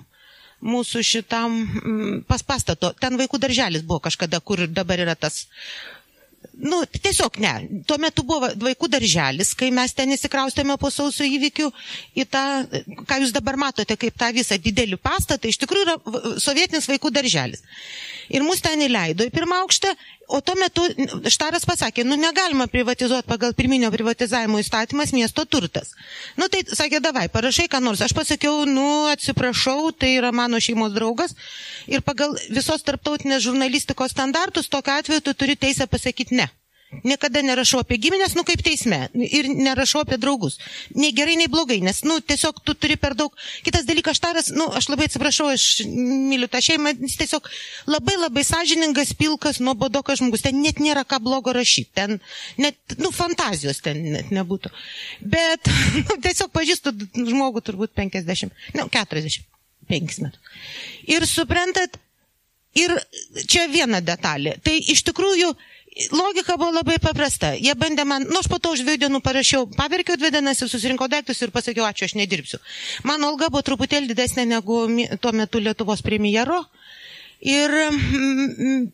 [0.65, 2.91] mūsų šitam mm, pas pastato.
[2.99, 5.45] Ten vaikų darželis buvo kažkada, kur dabar yra tas
[6.55, 7.51] Nu, tiesiog ne.
[7.87, 11.67] Tuo metu buvo vaikų darželis, kai mes ten įsikraustėme po sausio įvykių
[12.15, 12.43] į tą,
[13.09, 15.95] ką jūs dabar matote, kaip tą visą didelį pastatą, iš tikrųjų yra
[16.39, 17.65] sovietinis vaikų darželis.
[18.31, 19.91] Ir mus ten įleido į pirmą aukštą,
[20.27, 20.83] o tuo metu
[21.29, 25.93] Štaras pasakė, nu negalima privatizuoti pagal pirminio privatizavimo įstatymas miesto turtas.
[26.39, 28.01] Nu tai sakė, davai, parašai ką nors.
[28.05, 31.35] Aš pasakiau, nu atsiprašau, tai yra mano šeimos draugas.
[31.87, 36.49] Ir pagal visos tarptautinės žurnalistikos standartus, tokiu atveju tu turi teisę pasakyti ne.
[36.93, 39.07] Niekada nerašau apie giminės, nu kaip teisme.
[39.17, 40.59] Ir nerašau apie draugus.
[40.93, 43.33] Nei gerai, nei blogai, nes, nu, tiesiog tu turi per daug.
[43.65, 47.49] Kitas dalykas, Štaras, nu, aš labai atsiprašau, aš myliu tą šeimą, jis tiesiog
[47.89, 50.45] labai labai sąžiningas, pilkas, nuobodokas žmogus.
[50.45, 51.91] Ten net nėra ką blogo rašyti.
[51.97, 52.19] Ten
[52.61, 54.71] net, nu, fantazijos ten net nebūtų.
[55.35, 55.73] Bet,
[56.05, 60.49] nu, tiesiog pažįstu žmogų turbūt 50, ne, 45 metų.
[61.11, 61.97] Ir suprantat,
[62.77, 62.93] ir
[63.47, 64.59] čia viena detalė.
[64.63, 65.55] Tai iš tikrųjų,
[66.11, 67.53] logika buvo labai paprasta.
[67.55, 70.71] Jie bandė man, nu aš po to už dviejų dienų parašiau, paverkiau dvi dienas ir
[70.71, 72.59] susirinkau daiktus ir pasakiau, ačiū, aš nedirbsiu.
[73.07, 74.83] Mano alga buvo truputėlį didesnė negu
[75.23, 76.65] tuo metu Lietuvos premjero.
[77.45, 78.91] Ir mm,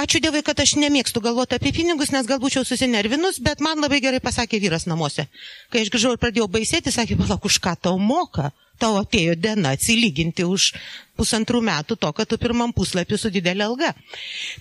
[0.00, 4.00] ačiū Dievui, kad aš nemėgstu galvoti apie pinigus, nes gal būčiau susinervinus, bet man labai
[4.04, 5.28] gerai pasakė vyras namuose.
[5.72, 8.52] Kai aš grįžau ir pradėjau baisėti, sakė, palauk, už ką tau moka?
[8.82, 10.72] Tau atėjo diena atsilyginti už
[11.18, 13.92] pusantrų metų to, kad tu pirmam puslapį su didelė alga.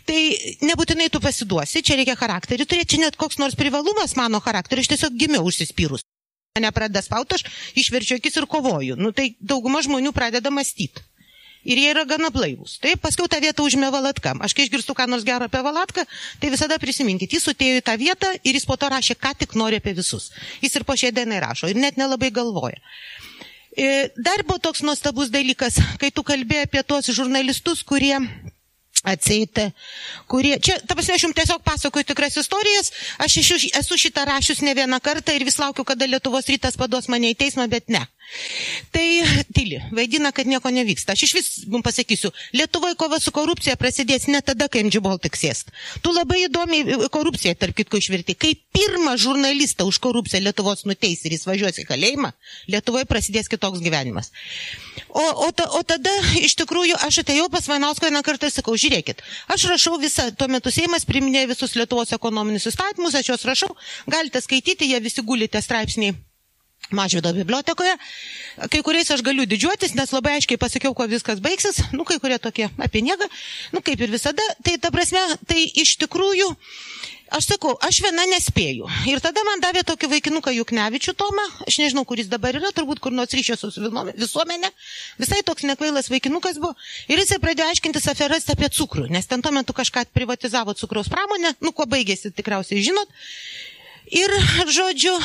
[0.05, 0.19] Tai
[0.61, 4.93] nebūtinai tu pasiduosi, čia reikia charakterį turėti, čia net koks nors privalumas mano charakterio, aš
[4.93, 6.05] tiesiog gimiau užsispyrus.
[6.59, 7.47] Mane pradeda spauti, aš
[7.79, 8.97] išverčiu akis ir kovoju.
[8.99, 11.07] Nu, tai dauguma žmonių pradeda mąstyti.
[11.61, 12.79] Ir jie yra gana blaivus.
[12.81, 14.41] Taip, paskui tą vietą užmė Valatkam.
[14.41, 16.03] Aš kai išgirstu ką nors gero apie Valatką,
[16.41, 19.53] tai visada prisiminkit, jis atėjo į tą vietą ir jis po to rašė, ką tik
[19.59, 20.31] nori apie visus.
[20.63, 22.81] Jis ir po šiai dienai rašo ir net nelabai galvoja.
[23.77, 28.17] E, Dar buvo toks nuostabus dalykas, kai tu kalbėjai apie tuos žurnalistus, kurie
[29.03, 29.57] atseit,
[30.29, 33.37] kurie, čia, ta prasme, aš jums tiesiog pasakoju tikras istorijas, aš
[33.79, 37.37] esu šitą rašius ne vieną kartą ir vis laukiu, kada Lietuvos rytas paduos mane į
[37.39, 38.03] teismą, bet ne.
[38.91, 39.05] Tai
[39.55, 41.15] tyli, vaidina, kad nieko nevyksta.
[41.15, 45.35] Aš iš vis jums pasakysiu, Lietuvoje kova su korupcija prasidės ne tada, kai MG Baltic
[45.39, 45.71] sėst.
[46.03, 48.37] Tu labai įdomiai korupciją, tarp kitko, išverti.
[48.39, 52.31] Kai pirmą žurnalistą už korupciją Lietuvos nuteis ir jis važiuos į kalėjimą,
[52.71, 54.31] Lietuvoje prasidės kitoks gyvenimas.
[55.09, 58.77] O, o, ta, o tada, iš tikrųjų, aš atėjau pas Vainauską vieną kartą ir sakau,
[58.79, 63.71] žiūrėkit, aš rašau visą, tuo metu Seimas priminėjo visus Lietuvos ekonominius įstatymus, aš juos rašau,
[64.07, 66.15] galite skaityti, jie visi gulite straipsniai.
[66.89, 67.93] Mažvido bibliotekoje.
[68.67, 71.79] Kai kuriais aš galiu didžiuotis, nes labai aiškiai pasakiau, kuo viskas baigsis.
[71.95, 73.27] Nu, kai kurie tokie apie niegą.
[73.71, 74.43] Nu, kaip ir visada.
[74.65, 76.49] Tai ta prasme, tai iš tikrųjų,
[77.31, 78.89] aš sakau, aš viena nespėju.
[79.07, 81.45] Ir tada man davė tokį vaikinuką Juknevičių Tomą.
[81.63, 84.73] Aš nežinau, kuris dabar yra, turbūt kur nors ryšio su visuomenė.
[85.21, 86.75] Visai toks nekvailas vaikinukas buvo.
[87.07, 91.55] Ir jisai pradėjo aiškintis aferas apie cukrų, nes ten tuo metu kažką privatizavo cukraus pramonę.
[91.63, 93.07] Nu, kuo baigėsi, tikriausiai žinot.
[94.11, 94.33] Ir,
[94.75, 95.15] žodžiu,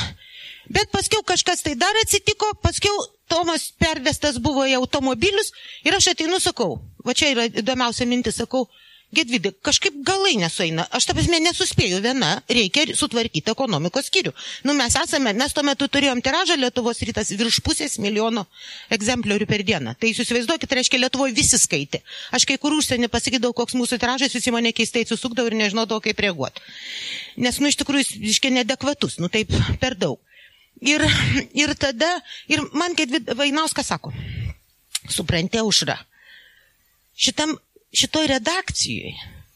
[0.73, 2.93] Bet paskui kažkas tai dar atsitiko, paskui
[3.31, 5.51] Tomas pervestas buvo į automobilius
[5.87, 8.69] ir aš ateinu, sakau, va čia yra įdomiausia mintis, sakau,
[9.15, 10.83] Gedvidai, kažkaip galai nesueina.
[10.91, 14.33] Aš tą prasme nesuspėjau viena, reikia sutvarkyti ekonomikos skyrių.
[14.67, 18.49] Nu, mes esame, mes tuo metu turėjom tiražą Lietuvos rytas virš pusės milijono
[18.91, 19.95] egzempliorių per dieną.
[19.95, 22.03] Tai jūs įsivaizduokit, reiškia, Lietuvoje visi skaitė.
[22.35, 26.27] Aš kai kur užsienį pasakydavau, koks mūsų tiražas, visi mane keistai susukdavo ir nežinodavau, kaip
[26.27, 26.67] reaguoti.
[27.39, 30.19] Nes, nu, iš tikrųjų, jis iškiai nedekvatus, nu, taip per daug.
[30.85, 31.01] Ir,
[31.57, 32.11] ir tada,
[32.53, 34.13] ir man kaip Vainauskas sako,
[35.09, 35.97] suprantė užra,
[37.17, 37.55] šitam,
[37.97, 39.15] šitoj redakcijoje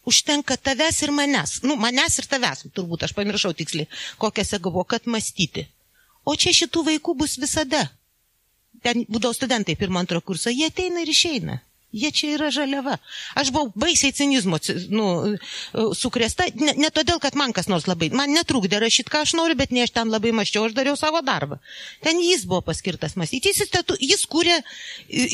[0.08, 5.06] užtenka tavęs ir manęs, nu, manęs ir tavęs, turbūt aš pamiršau tiksliai, kokias buvo, kad
[5.06, 5.66] mąstyti.
[6.24, 7.86] O čia šitų vaikų bus visada.
[8.84, 11.58] Ten būdavo studentai pirmo antro kurso, jie ateina ir išeina.
[11.90, 13.00] Jie čia yra žaliava.
[13.34, 14.60] Aš buvau baisiai cinizmo
[14.94, 15.06] nu,
[15.98, 19.58] sukrėsta, ne, ne todėl, kad man kas nors labai, man netrukdė rašyti, ką aš noriu,
[19.58, 21.58] bet ne aš ten labai maščiau, aš dariau savo darbą.
[22.04, 23.66] Ten jis buvo paskirtas mąstyti, jis,
[23.98, 24.60] jis kūrė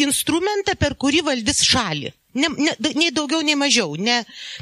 [0.06, 2.14] instrumentą, per kurį valdys šalį.
[2.36, 3.94] Ne, ne, nei daugiau, nei mažiau.
[3.96, 4.18] Ne,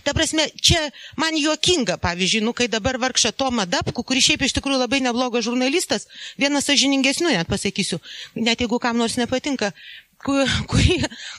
[0.07, 0.79] ta prasme, čia
[1.19, 5.43] man juokinga, pavyzdžiui, nu, kai dabar vargšą Tomą Dabku, kuris šiaip iš tikrųjų labai neblogas
[5.49, 6.07] žurnalistas,
[6.39, 7.99] vienas sažiningesnių net pasakysiu,
[8.39, 9.73] net jeigu kam nors nepatinka,
[10.71, 10.99] kurį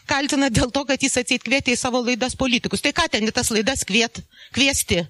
[0.09, 2.83] kaltina dėl to, kad jis atseit kvietė į savo laidas politikus.
[2.85, 4.21] Tai ką ten į tas laidas kviet,
[4.55, 5.05] kviesti?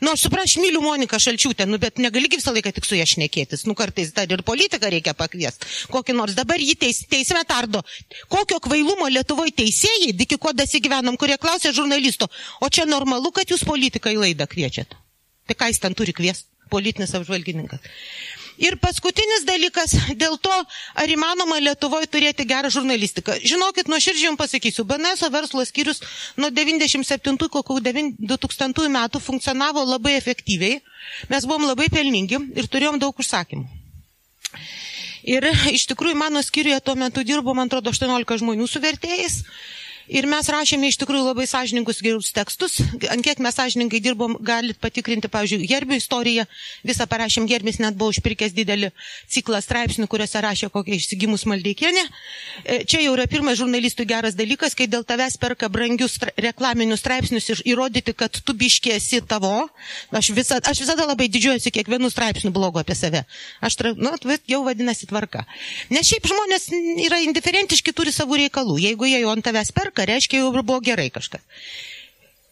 [0.00, 3.04] Nu, aš suprantu, aš myliu Moniką Šalčiūtę, nu, bet negali visą laiką tik su ją
[3.04, 3.66] šnekėtis.
[3.68, 5.68] Nu, kartais dar ir politiką reikia pakviesti.
[5.92, 7.82] Kokį nors dabar jį teis, teisme tardo.
[8.32, 12.30] Kokio kvailumo Lietuvoje teisėjai, diki kuo dasigyvenom, kurie klausė žurnalisto,
[12.64, 14.96] o čia normalu, kad jūs politiką į laidą kviečiat.
[15.50, 16.48] Tai ką jis ten turi kviesti?
[16.72, 17.84] Politinis apžvalgininkas.
[18.60, 20.52] Ir paskutinis dalykas, dėl to,
[21.00, 23.38] ar įmanoma Lietuvoje turėti gerą žurnalistiką.
[23.40, 26.02] Žinokit, nuo širdžiai jums pasakysiu, BNS verslo skyrius
[26.36, 30.82] nuo 97 kokių 2000 metų funkcionavo labai efektyviai,
[31.32, 33.64] mes buvom labai pelningi ir turėjom daug užsakymų.
[35.30, 39.40] Ir iš tikrųjų mano skyriuje tuo metu dirbo, man atrodo, 18 žmonių su vertėjais.
[40.10, 42.80] Ir mes rašėme iš tikrųjų labai sąžininkus gerus tekstus.
[43.12, 46.46] Ant kiek mes sąžininkai dirbom, galit patikrinti, pavyzdžiui, Gerbio istoriją.
[46.86, 48.90] Visą parašėm Gerbis, net buvo užpirkęs didelį
[49.30, 52.02] ciklą straipsnių, kuriuose rašė kokią išsigimus maldeikienę.
[52.90, 57.46] Čia jau yra pirmas žurnalistų geras dalykas, kai dėl tavęs perka brangius stra reklaminius straipsnius
[57.54, 59.68] ir įrodyti, kad tu biškėsi tavo.
[60.10, 63.22] Aš, visa, aš visada labai didžiuojuosi kiekvienu straipsniu blogo apie save.
[63.62, 64.16] Aš, nu,
[64.50, 65.46] jau vadinasi tvarka.
[65.94, 66.68] Nes šiaip žmonės
[67.06, 68.80] yra indiferentiški, turi savų reikalų.
[68.88, 71.42] Jeigu jie jau ant tavęs perka, reiškia, jau buvo gerai kažkas.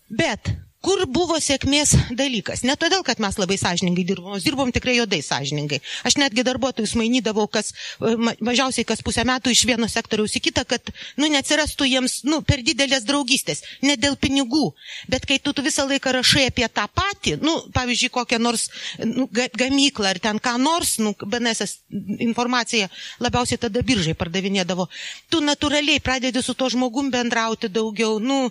[0.09, 0.53] Bet
[0.85, 2.63] kur buvo sėkmės dalykas?
[2.67, 5.81] Ne todėl, kad mes labai sąžiningai dirbom, mes dirbom tikrai juodai sąžiningai.
[6.07, 10.43] Aš netgi darbuotojus mainydavau, kas e, ma- mažiausiai kas pusę metų iš vieno sektoriaus į
[10.49, 13.65] kitą, kad, nu, neatsirastų jiems, nu, per didelės draugystės.
[13.83, 14.73] Ne dėl pinigų.
[15.11, 18.69] Bet kai tu, tu visą laiką rašai apie tą patį, nu, pavyzdžiui, kokią nors
[19.03, 21.79] nu, ga, gamyklą ar ten ką nors, nu, BNS
[22.29, 22.89] informaciją
[23.25, 24.89] labiausiai tada biržai pardavinėdavo,
[25.33, 28.49] tu natūraliai pradedi su to žmogum bendrauti daugiau, nu,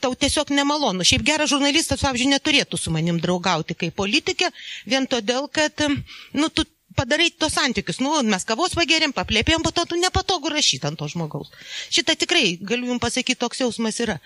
[0.00, 1.04] tau tiesiog nemalonu.
[1.06, 4.48] Šiaip geras žurnalistas, pavyzdžiui, neturėtų su manim draugauti kaip politikė,
[4.88, 5.84] vien todėl, kad,
[6.32, 6.64] nu, tu
[6.96, 11.08] padarai tos santykius, nu, mes kavos pagerėm, paplėpėm, po to tu nepatogu rašyti ant to
[11.12, 11.52] žmogaus.
[11.92, 14.16] Šitą tikrai, galiu jums pasakyti, toks jausmas yra.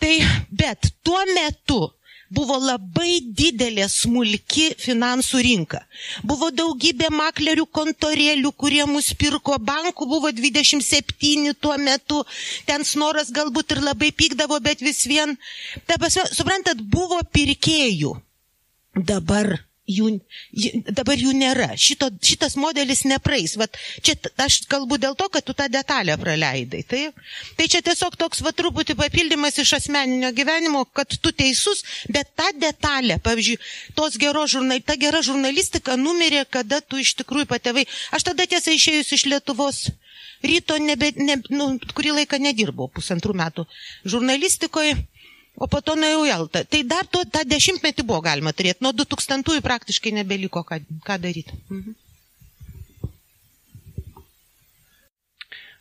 [0.00, 0.14] Tai,
[0.50, 1.82] bet tuo metu
[2.30, 5.82] buvo labai didelė smulki finansų rinka.
[6.24, 12.22] Buvo daugybė maklerių kontorėlių, kurie mus pirko, bankų buvo 27 tuo metu,
[12.68, 15.36] ten snoras galbūt ir labai pykdavo, bet vis vien,
[15.86, 18.14] ta prasme, suprantat, buvo pirkėjų.
[18.94, 19.56] Dabar
[19.90, 20.08] jų,
[20.96, 21.70] dabar jų nėra.
[21.80, 23.56] Šito, šitas modelis nepraeis.
[23.60, 26.82] Vat čia aš kalbu dėl to, kad tu tą detalę praleidai.
[26.88, 27.02] Tai,
[27.58, 32.50] tai čia tiesiog toks va truputį papildymas iš asmeninio gyvenimo, kad tu teisus, bet ta
[32.56, 33.60] detalė, pavyzdžiui,
[33.98, 37.86] tos geros žurnal, ta gera žurnalistika numirė, kada tu iš tikrųjų patėvai.
[38.16, 39.86] Aš tada tiesą išėjus iš Lietuvos
[40.44, 43.66] ryto, nebe, ne, nu, kurį laiką nedirbau, pusantrų metų
[44.04, 44.96] žurnalistikoje.
[45.54, 46.64] O po to nuėjau į Altą.
[46.66, 48.82] Tai dar to, tą dešimtmetį buvo galima turėti.
[48.82, 51.54] Nuo 2000-ųjų praktiškai nebeliko ką, ką daryti.
[51.70, 51.94] Mhm.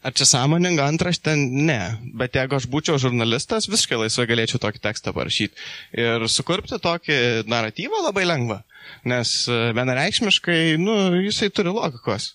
[0.03, 1.33] Ar čia sąmoninga antraštė?
[1.39, 1.79] Ne.
[2.19, 5.55] Bet jeigu aš būčiau žurnalistas, visiškai laisvai galėčiau tokį tekstą parašyti.
[5.95, 8.59] Ir sukurpti tokį naratyvą labai lengva.
[9.07, 12.33] Nes e, vienareikšmiškai, nu, jisai turi logikos.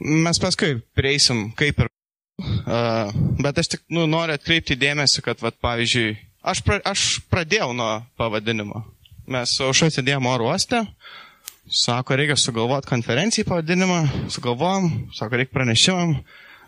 [0.00, 1.92] Mes paskui prieisim kaip ir.
[3.44, 7.92] Bet aš tik nu, noriu atkreipti dėmesį, kad, vat, pavyzdžiui, aš, pra, aš pradėjau nuo
[8.18, 8.82] pavadinimo.
[9.30, 10.82] Mes su aušai sėdėjome oro uoste,
[11.64, 16.18] Sako, reikia sugalvoti konferencijai pavadinimą, sugalvojom, sako, reikia pranešimam.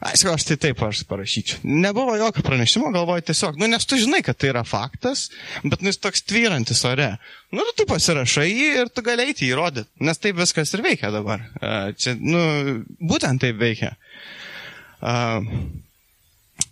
[0.07, 1.61] Aišku, aš tai taip aš parašyčiau.
[1.85, 5.27] Nebuvo jokio pranešimo, galvoju tiesiog, nu nes tu žinai, kad tai yra faktas,
[5.65, 7.11] bet nu jis toks tvyrantis ore.
[7.53, 11.45] Nu, tu pasirašai jį ir tu gali eiti įrodyti, nes taip viskas ir veikia dabar.
[11.97, 12.43] Čia, nu,
[13.01, 13.97] būtent taip veikia.
[13.97, 14.46] Uh,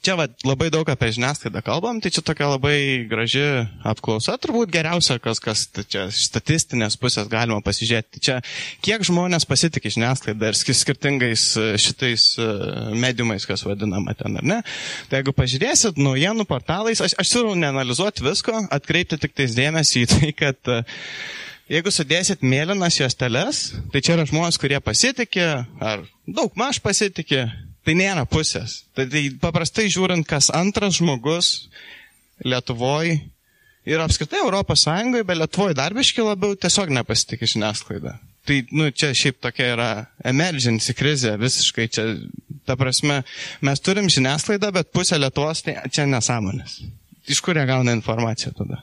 [0.05, 3.45] čia va, labai daug apie žiniasklaidą kalbam, tai čia tokia labai graži
[3.87, 8.23] apklausa, turbūt geriausia, kas, kas tai čia statistinės pusės galima pasižiūrėti.
[8.25, 8.39] Čia
[8.85, 12.51] kiek žmonės pasitikė žiniasklaidą ir skir- skirtingais e, šitais e,
[13.01, 14.61] mediumais, kas vadinama ten, ar ne?
[15.11, 20.13] Tai jeigu pažiūrėsit naujienų portalais, aš, aš siūlau neanalizuoti visko, atkreipti tik tais dėmesį į
[20.15, 20.85] tai, kad e,
[21.65, 25.47] Jeigu sudėsit mėlynas juosteles, tai čia yra žmonės, kurie pasitikė,
[25.81, 27.47] ar daug maž pasitikė,
[27.85, 28.83] tai nėra pusės.
[28.97, 31.69] Tai, tai paprastai žiūrint, kas antras žmogus
[32.45, 33.21] Lietuvoje
[33.87, 38.17] ir apskritai Europos Sąjungoje, bet Lietuvoje darbiškai labiau tiesiog nepasitikė žiniasklaida.
[38.45, 39.91] Tai, nu, čia šiaip tokia yra
[40.29, 42.03] emergency krizė, visiškai čia,
[42.69, 43.23] ta prasme,
[43.65, 46.83] mes turim žiniasklaidą, bet pusė Lietuvos, tai čia nesąmonės.
[47.33, 48.83] Iš kur jie gauna informaciją tada?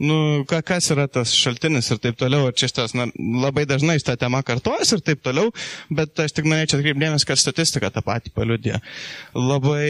[0.00, 2.48] Nu, ka, kas yra tas šaltinis ir taip toliau.
[2.48, 5.52] Ir čia šitas, na, labai dažnai šitą temą kartuojas ir taip toliau,
[5.94, 8.78] bet aš tik norėčiau atkreipdėmės, kad statistika tą patį paliudė.
[9.36, 9.88] Labai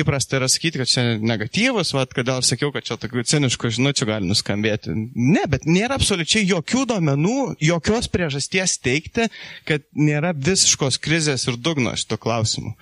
[0.00, 4.10] įprasta yra sakyti, kad čia negatyvus, vad, kodėl aš sakiau, kad čia tokių ciniškų žinučių
[4.10, 4.94] gali nuskambėti.
[5.14, 9.28] Ne, bet nėra absoliučiai jokių duomenų, jokios priežasties teikti,
[9.68, 12.74] kad nėra visiškos krizės ir dugno šito klausimu.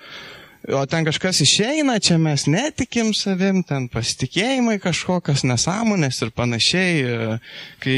[0.71, 7.01] O ten kažkas išeina, čia mes netikim savim, ten pasitikėjimai kažkokios nesąmonės ir panašiai.
[7.83, 7.97] Kai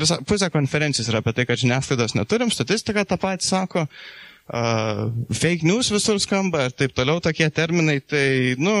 [0.00, 5.68] visa, pusė konferencijos yra apie tai, kad žiniasklaidos neturim, statistika tą patį sako, uh, fake
[5.68, 8.72] news visur skamba ir taip toliau tokie terminai, tai, nu,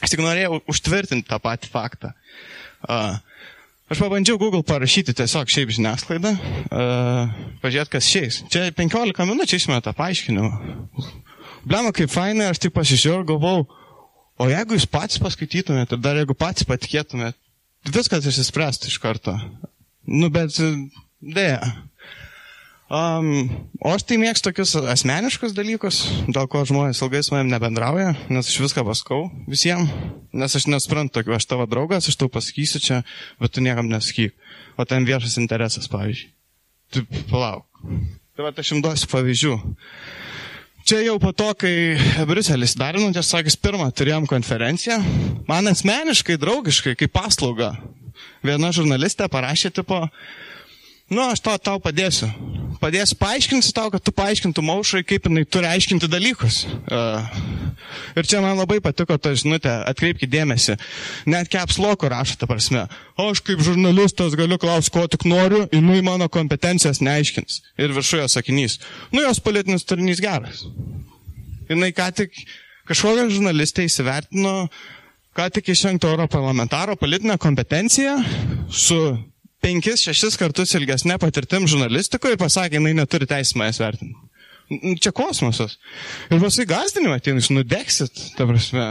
[0.00, 2.14] aš tik norėjau užtvirtinti tą patį faktą.
[2.88, 3.20] Uh,
[3.92, 8.38] Aš pabandžiau Google parašyti tiesiog šiaip žiniasklaidą, uh, pažiūrėti, kas šiais.
[8.48, 11.02] Čia 15 minučių išmeta paaiškinimą.
[11.62, 13.66] Blema, kaip fainai, aš tik pasižiūrėjau ir galvau,
[14.42, 17.38] o jeigu jūs patys paskaitytumėte ir dar jeigu patys patikėtumėte,
[17.94, 19.36] viskas išsispręstų iš karto.
[20.02, 20.58] Nu, bet
[21.22, 21.60] dėja.
[22.92, 23.48] Um,
[23.80, 28.50] o aš tai mėgstu tokius asmeniškus dalykus, dėl ko žmonės ilgai su manim nebendrauja, nes
[28.50, 29.88] aš viską paskau visiems,
[30.36, 32.98] nes aš nesuprantu tokių, aš tavo draugas, aš tau pasakysiu čia,
[33.40, 34.36] bet tu niekam nesakyk.
[34.76, 36.34] O ten viešas interesas, pavyzdžiui.
[36.92, 37.64] Tu palauk.
[38.36, 39.56] Tai va, aš jums duosiu pavyzdžių.
[40.82, 41.94] Čia jau po to, kai
[42.26, 44.96] Briuselis darino, tiesą sakys, pirmą turėjom konferenciją,
[45.46, 47.68] man asmeniškai, draugiškai, kaip paslauga,
[48.42, 50.00] viena žurnalistė parašė tipo,
[51.12, 52.30] Nu, aš tau, tau padėsiu.
[52.80, 56.62] Padėsiu, paaiškinsiu tau, kad tu paaiškintum aušrai, kaip jinai turi aiškinti dalykus.
[56.88, 57.20] Uh,
[58.18, 60.78] ir čia man labai patiko ta žinutė, atkreipkite dėmesį.
[61.30, 62.86] Net caps loko rašo, ta prasme.
[63.20, 67.60] Aš kaip žurnalistas galiu klausti, ko tik noriu, jinai mano kompetencijas neaiškins.
[67.78, 68.78] Ir viršuje sakinys.
[69.12, 70.64] Nu, jos politinis turinys geras.
[71.68, 72.40] Jinai ką tik
[72.88, 74.64] kažkokią žurnalistę įsivertino,
[75.36, 78.16] ką tik išrinkto Europarlamentaro politinę kompetenciją
[78.72, 79.02] su
[79.62, 84.18] penkis, šešis kartus ilgesnė patirtim žurnalistikoje ir pasakė, jinai neturi teisę manęs vertinti.
[85.02, 85.76] Čia kosmosas.
[86.32, 88.86] Ir paskui gazdinimą jūs nudeksit, ta prasme.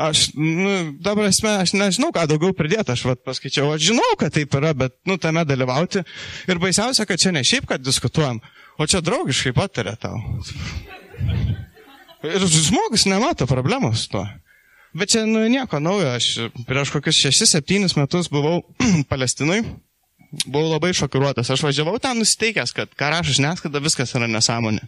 [0.00, 0.70] Aš, nu,
[1.04, 4.72] ta prasme, aš nežinau, ką daugiau pridėti, aš vat paskaičiau, aš žinau, kad taip yra,
[4.74, 6.02] bet, nu, tame dalyvauti.
[6.50, 8.40] Ir baisiausia, kad čia ne šiaip, kad diskutuojam,
[8.74, 10.18] o čia draugiškai patarė tau.
[12.26, 14.24] Ir žmogus nemato problemos su tuo.
[14.94, 16.28] Bet čia nu, nieko naujo, aš
[16.68, 18.62] prieš kokius 6-7 metus buvau
[19.10, 19.64] Palestinui,
[20.46, 24.86] buvau labai šokiruotas, aš važiavau ten nusiteikęs, kad ką rašo žiniasklaida, viskas yra nesąmonė.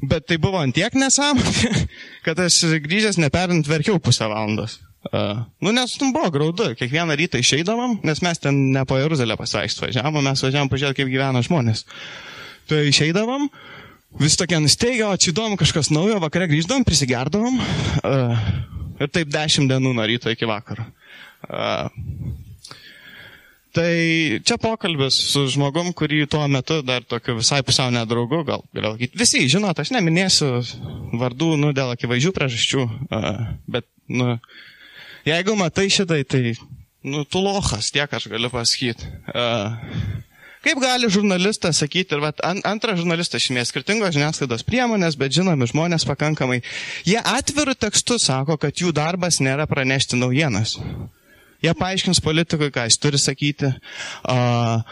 [0.00, 1.86] Bet tai buvo antiek nesąmonė,
[2.26, 4.80] kad aš grįžęs neperint verkiau pusę valandos.
[5.06, 9.36] Uh, nu, nes nu, buvo graudu, kiekvieną rytą išeidavom, nes mes ten ne po Jeruzalę
[9.38, 11.84] pasivaikšt važiavom, mes važiavom pažiūrėti, kaip gyvena žmonės.
[12.66, 13.46] Tai išeidavom,
[14.18, 17.60] vis tokia nusteigė, o čia įdomu kažkas naujo, vakare grįždavom, prisigerdavom.
[18.02, 20.86] Uh, ir taip dešimt dienų nuo ryto iki vakaro.
[21.46, 21.88] Uh,
[23.76, 23.90] tai
[24.46, 29.20] čia pokalbis su žmogum, kurį tuo metu dar tokiu visai pusiau nedraugu, gal galiu sakyti.
[29.20, 30.52] Visi, žinot, aš neminėsiu
[31.20, 34.38] vardų, nu, dėl akivaizdžių priežasčių, uh, bet, nu,
[35.28, 36.56] jeigu matai šitai, tai,
[37.06, 39.12] nu, tu lochas, tiek aš galiu pasakyti.
[39.32, 40.24] Uh,
[40.66, 45.68] Kaip gali žurnalistas sakyti, ir vat, an, antras žurnalistas šimė skirtingos žiniasklaidos priemonės, bet žinomi
[45.70, 46.58] žmonės pakankamai,
[47.06, 50.74] jie atvirų tekstų sako, kad jų darbas nėra pranešti naujienas.
[51.62, 53.70] Jie paaiškins politikui, ką jis turi sakyti.
[54.26, 54.82] Uh,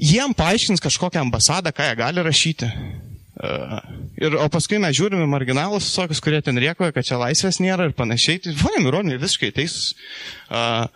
[0.00, 2.72] jiem paaiškins kažkokią ambasadą, ką jie gali rašyti.
[3.38, 7.94] Ir, o paskui mes žiūrime marginalus, visokius, kurie ten riekoja, kad čia laisvės nėra ir
[7.94, 8.40] panašiai.
[8.42, 9.92] Tai, ponia Mironė, visiškai teisus.
[10.50, 10.88] Uh,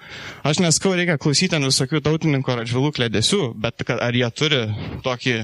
[0.48, 4.60] aš neskau, reikia klausyti ant visokių tautininkų ar atžvilų klėdėsių, bet ar jie turi
[5.06, 5.36] tokį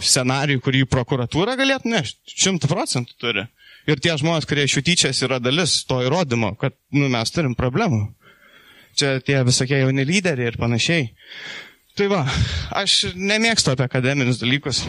[0.00, 2.38] scenarijų, kurį prokuratūra galėtų nešti?
[2.46, 3.44] Šimtų procentų turi.
[3.88, 7.56] Ir tie žmonės, kurie iš jų tyčias, yra dalis to įrodymo, kad nu, mes turim
[7.58, 8.06] problemų.
[8.96, 11.10] Čia tie visokie jauni lyderiai ir panašiai.
[11.98, 12.24] Tai va,
[12.78, 14.84] aš nemėgstu apie akademinius dalykus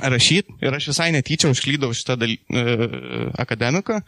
[0.00, 2.64] rašyti ir aš visai netyčia užklydau šitą daly, e,
[3.42, 4.00] akademiką.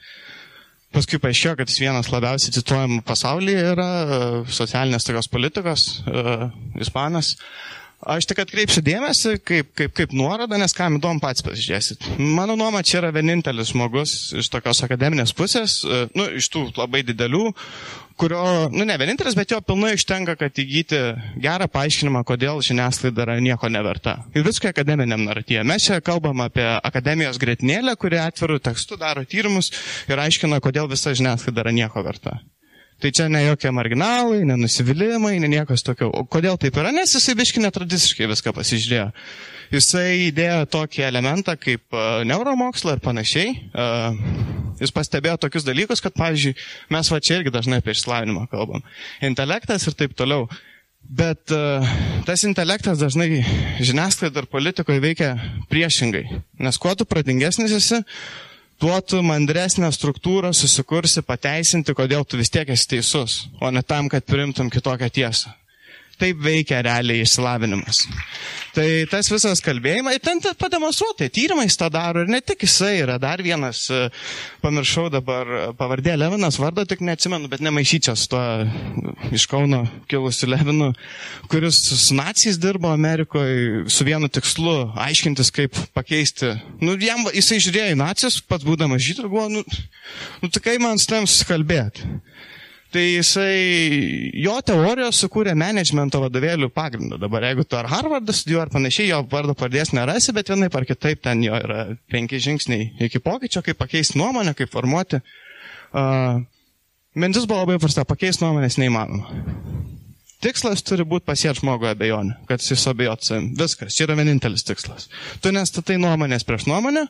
[0.94, 6.39] Paskui paaiškėjo, kad jis vienas labiausiai cituojamų pasaulyje yra e, socialinės tokios politikos, e,
[6.81, 7.34] ispanas.
[7.99, 12.05] Aš tik atkreipsiu dėmesį kaip, kaip, kaip nuorodą, nes kam įdomu pats pasižiūrėsit.
[12.23, 17.01] Mano nuoma, čia yra vienintelis žmogus iš tokios akademinės pusės, e, nu, iš tų labai
[17.09, 17.49] didelių,
[18.23, 21.01] kurio, nu ne vienintelis, bet jo pilnai užtenka, kad įgyti
[21.43, 24.15] gerą paaiškinimą, kodėl žiniasklaida yra nieko neverta.
[24.31, 25.65] Ir viską akademiniam naratyje.
[25.67, 29.73] Mes čia kalbam apie akademijos gretinėlę, kuri atvirų tekstų daro tyrimus
[30.07, 32.39] ir aiškina, kodėl visa žiniasklaida yra nieko verta.
[32.99, 36.09] Tai čia ne jokie marginalai, ne nusivylimai, ne niekas tokio.
[36.10, 36.91] O kodėl taip yra?
[36.94, 39.05] Nes jisai biški netradiciškai viską pasižiūrėjo.
[39.70, 43.52] Jisai įdėjo tokį elementą kaip uh, neuromokslą ir panašiai.
[43.70, 44.18] Uh,
[44.83, 46.57] jis pastebėjo tokius dalykus, kad, pavyzdžiui,
[46.91, 48.83] mes va čia irgi dažnai apie išslavinimą kalbam.
[49.23, 50.49] Intelektas ir taip toliau.
[50.99, 51.86] Bet uh,
[52.27, 53.44] tas intelektas dažnai
[53.78, 55.31] žiniasklaida ir politikoje veikia
[55.70, 56.27] priešingai.
[56.67, 58.02] Nes kuo tu pradingesnis esi,
[58.78, 64.08] tuo tu mandresnę struktūrą susikursi pateisinti, kodėl tu vis tiek esi teisus, o ne tam,
[64.08, 65.55] kad primtum kitokią tiesą.
[66.18, 68.02] Taip veikia realiai išsilavinimas.
[68.78, 73.16] Tai tas visas kalbėjimas, ir ten pademonstruoti, tyrimais tą daro ir ne tik jisai, yra
[73.18, 74.05] dar vienas, e,
[74.62, 78.42] pamiršau dabar e, pavardė Levinas, vardo tik neatsimenu, bet nemaišyčias tuo
[79.34, 80.92] iš Kauno kilusiu Levinu,
[81.50, 84.76] kuris su nacijais dirbo Amerikoje su vienu tikslu-
[85.08, 86.55] aiškintis, kaip pakeisti.
[86.78, 89.65] Nu, jam, jisai žiūrėjo į nacijus, pats būdamas žydų, buvo, nu,
[90.39, 92.07] nu tai kaip man su tam susikalbėti.
[92.89, 97.18] Tai jisai, jo teorijos sukūrė managemento vadovėlių pagrindą.
[97.20, 100.86] Dabar jeigu tu ar Harvardą studijuoji ar panašiai, jo vardo pradės nerasi, bet vienaip ar
[100.89, 105.20] kitaip ten jo yra penki žingsniai iki pokyčio, kaip pakeisti nuomonę, kaip formuoti.
[105.92, 106.41] Uh,
[107.12, 109.36] mintis buvo labai prasta, pakeisti nuomonės neįmanoma.
[110.39, 113.49] Tikslas turi būti pasiekti žmogų abejonę, kad jis abejot savim.
[113.58, 115.08] Viskas, čia yra vienintelis tikslas.
[115.42, 117.08] Tu nestatai nuomonės prieš nuomonę,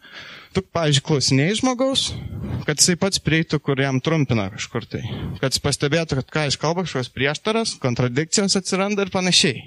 [0.56, 2.06] tu, pavyzdžiui, klausinėjai žmogaus,
[2.64, 5.02] kad jisai pats prieitų, kur jam trumpina kažkur tai.
[5.42, 9.66] Kad jis pastebėtų, kad ką iš kalba kažkokios prieštaras, kontradikcijos atsiranda ir panašiai.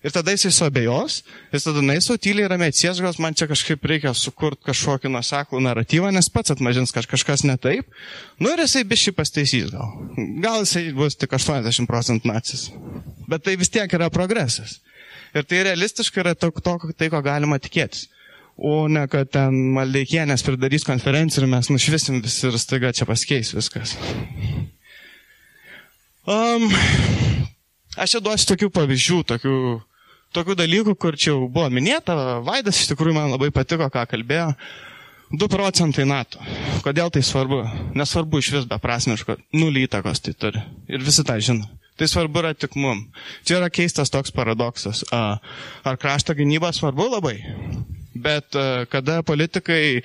[0.00, 1.18] Ir tada jisai suabejos,
[1.52, 6.30] jis tada naisau tyliai ramiai atsiesgos, man čia kažkaip reikia sukurti kažkokį nuseklų naratyvą, nes
[6.32, 7.90] pats atmažins kaž, kažkas ne taip.
[8.40, 9.92] Nu ir jisai bišį pastaisys gal.
[10.40, 12.70] Gal jisai bus tik 80 procentų nacis.
[13.28, 14.78] Bet tai vis tiek yra progresas.
[15.36, 18.08] Ir tai realistiškai yra to, to tai, ko galima tikėtis.
[18.56, 23.54] O ne, kad ten maldeikienės pridarys konferenciją ir mes nušvisim visi ir staiga čia pasikeis
[23.56, 23.94] viskas.
[26.28, 26.66] Um,
[27.96, 29.54] aš čia duosiu tokių pavyzdžių, tokių,
[30.36, 32.16] tokių dalykų, kur čia jau buvo minėta.
[32.46, 34.52] Vaidas iš tikrųjų man labai patiko, ką kalbėjo.
[35.30, 36.42] 2 procentai NATO.
[36.82, 37.60] Kodėl tai svarbu?
[37.94, 39.36] Nesvarbu iš vis beprasmiško.
[39.54, 40.62] Nulį įtakos tai turi.
[40.90, 41.68] Ir visi tą žino.
[42.00, 43.04] Tai svarbu yra tik mum.
[43.46, 45.04] Čia yra keistas toks paradoksas.
[45.12, 47.36] Ar krašto gynyba svarbu labai?
[48.10, 50.02] Bet e, kada politikai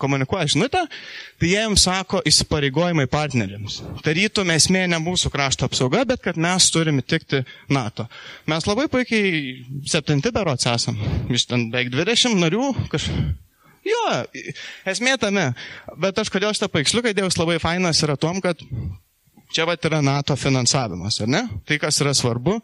[0.00, 0.80] komunikuoja žinutę,
[1.38, 3.78] tai jie jums sako įsipareigojimai partneriams.
[4.02, 8.08] Tarytum esmė ne mūsų krašto apsauga, bet kad mes turime tikti NATO.
[8.50, 10.98] Mes labai puikiai septinti berots esam.
[11.30, 13.32] Iš ten beveik 20 narių kažkaip.
[13.84, 14.04] Jo,
[14.88, 15.50] esmė tame.
[16.00, 18.62] Bet aš kodėl šitą paveiksliuką dėjau, labai fainas yra tom, kad
[19.54, 21.42] čia va yra NATO finansavimas, ar ne?
[21.68, 22.58] Tai, kas yra svarbu.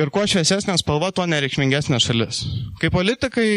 [0.00, 2.42] Ir kuo šviesesnė spalva, tuo nereikšmingesnė šalis.
[2.82, 3.48] Kai politikai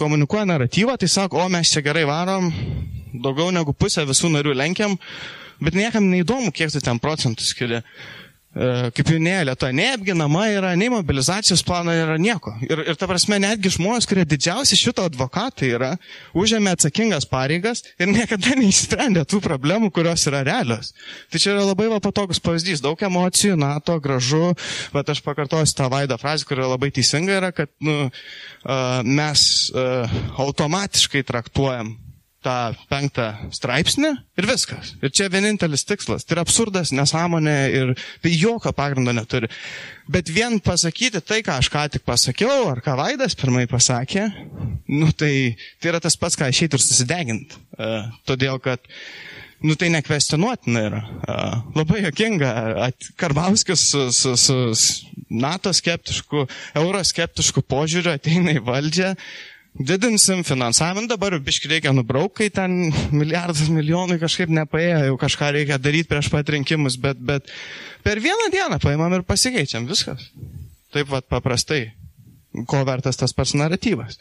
[0.00, 2.48] komunikuoja naratyvą, tai sako, o mes čia gerai varom,
[3.12, 4.96] daugiau negu pusę visų narių lenkiam,
[5.60, 7.82] bet niekam neįdomu, kiek tu ten procentų skiri.
[8.54, 12.52] E, kaip jau minėjo, Lietuva neapginama yra, nei mobilizacijos plano yra nieko.
[12.62, 15.90] Ir, ir ta prasme, netgi žmonės, kurie didžiausi šito advokatai yra,
[16.38, 20.92] užėmė atsakingas pareigas ir niekada neįsprendė tų problemų, kurios yra realios.
[21.32, 22.84] Tai čia yra labai va, patogus pavyzdys.
[22.84, 24.52] Daug emocijų, NATO, gražu,
[24.94, 28.06] bet aš pakartosiu tą vaidą frazę, kuri labai teisinga yra, kad nu,
[29.18, 29.48] mes
[30.38, 31.96] automatiškai traktuojam
[32.44, 32.56] tą
[32.90, 34.92] penktą straipsnį ir viskas.
[35.02, 36.24] Ir čia vienintelis tikslas.
[36.24, 37.92] Tai yra absurdas, nesąmonė ir
[38.22, 39.50] tai jokio pagrindo neturi.
[40.10, 44.26] Bet vien pasakyti tai, ką aš ką tik pasakiau, ar ką Vaidas pirmai pasakė,
[44.92, 47.62] nu tai, tai yra tas pats, ką išėjti ir susideginti.
[47.78, 48.84] Uh, todėl, kad
[49.64, 51.00] nu tai nekvestionuotina yra.
[51.24, 52.52] Uh, labai jokinga.
[53.20, 54.58] Karbauskis su, su, su
[55.32, 56.44] NATO skeptišku,
[56.76, 59.14] euroskeptišku požiūriu ateina į valdžią
[59.74, 65.78] didinsim finansavimą, dabar biškai reikia nubraukti, kai ten milijardus milijonų kažkaip nepaėjo, jau kažką reikia
[65.82, 67.50] daryti prieš pat rinkimus, bet, bet
[68.06, 70.28] per vieną dieną paimam ir pasikeičiam viskas.
[70.94, 71.88] Taip pat paprastai,
[72.70, 74.20] ko vertas tas pats naratyvas.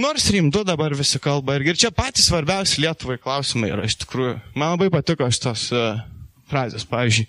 [0.00, 4.38] Nors rimdu dabar visi kalba ir čia patys svarbiausi Lietuvai klausimai yra iš tikrųjų.
[4.56, 6.00] Man labai patiko šitos uh,
[6.48, 7.26] frazės, pavyzdžiui.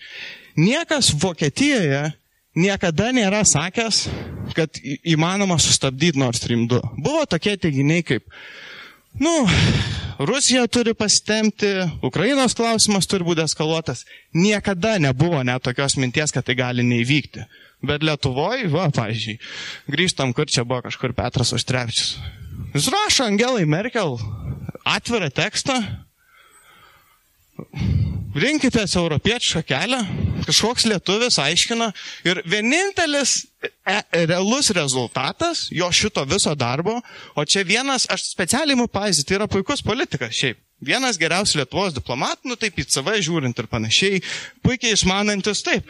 [0.62, 2.14] Niekas Vokietijoje
[2.58, 4.06] niekada nėra sakęs,
[4.56, 6.96] kad įmanoma sustabdyti Nord Stream 2.
[7.00, 8.28] Buvo tokie teiginiai kaip,
[9.20, 9.34] nu,
[10.22, 11.70] Rusija turi pasitemti,
[12.06, 14.04] Ukrainos klausimas turi būti eskaluotas.
[14.38, 17.48] Niekada nebuvo net tokios minties, kad tai gali neįvykti.
[17.82, 19.40] Bet Lietuvoje, va, pavyzdžiui,
[19.90, 22.20] grįžtam, kur čia buvo kažkur Petras Oštrevičius.
[22.76, 24.20] Jis rašo Angelai Merkel
[24.86, 25.80] atvirą tekstą,
[28.38, 30.02] rinkitės europietišką kelią,
[30.48, 31.92] kažkoks lietuvis aiškina
[32.28, 36.98] ir vienintelis e realus rezultatas jo šito viso darbo,
[37.36, 40.60] o čia vienas, aš specialiai mu pavyzdį, tai yra puikus politikas šiaip.
[40.82, 44.22] Vienas geriausių Lietuvos diplomatų, nu taip į CV žiūrint ir panašiai,
[44.66, 45.86] puikiai išmanantis, taip.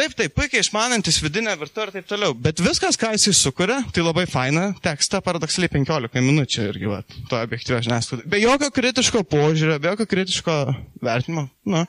[0.00, 2.32] Taip, taip, puikiai išmanantis vidinę virtuvę ir taip toliau.
[2.32, 7.36] Bet viskas, ką jis sukuria, tai labai faina tekstą, paradoksaliai 15 minučių irgi, va, to
[7.36, 8.24] objektyvio žiniasklaido.
[8.32, 10.56] Be jokio kritiško požiūrio, be jokio kritiško
[11.04, 11.50] vertinimo.
[11.68, 11.84] Nu.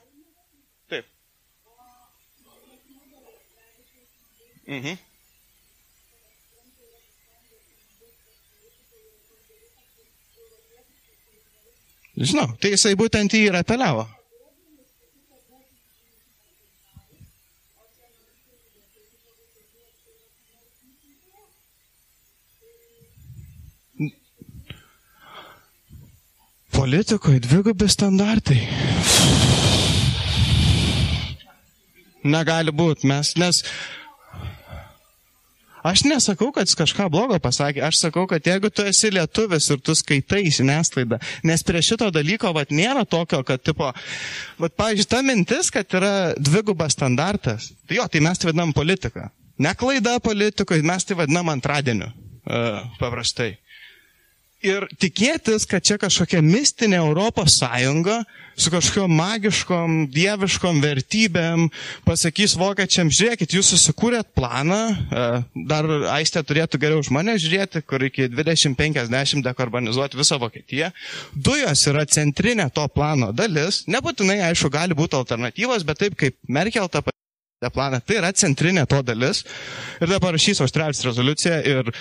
[0.92, 1.08] Taip.
[4.68, 5.00] Mhm.
[12.20, 14.04] Žinau, tai jisai būtent jį ir apeliavo.
[26.72, 28.60] Politikoje dvigubi standartai.
[32.24, 33.64] Negali būti, mes, nes
[35.82, 39.80] Aš nesakau, kad jis kažką blogo pasakė, aš sakau, kad jeigu tu esi lietuvis ir
[39.82, 41.18] tu skaitai žiniasklaidą,
[41.48, 43.90] nes prie šito dalyko, vad, nėra tokio, kad, tipo,
[44.62, 49.26] vad, pavyzdžiui, ta mintis, kad yra dvigubas standartas, tai jo, tai mes tai vadinam politiką.
[49.62, 52.12] Ne klaida politikoje, mes tai vadinam antradieniu,
[52.46, 53.56] uh, paprastai.
[54.62, 58.20] Ir tikėtis, kad čia kažkokia mistinė Europos Sąjunga
[58.54, 61.64] su kažkokiam magiškom, dieviškom vertybėm
[62.06, 65.24] pasakys vokiečiam, žiūrėkit, jūs susikūrėt planą, e,
[65.72, 70.92] dar aistė turėtų geriau už mane žiūrėti, kur iki 2050 dekarbonizuoti visą Vokietiją.
[71.34, 76.92] Dujos yra centrinė to plano dalis, nebūtinai, aišku, gali būti alternatyvos, bet taip kaip Merkel
[76.92, 77.02] tą
[77.70, 78.00] planą.
[78.02, 79.44] Tai yra centrinė to dalis.
[80.02, 81.92] Ir dabar rašys Australijos rezoliucija ir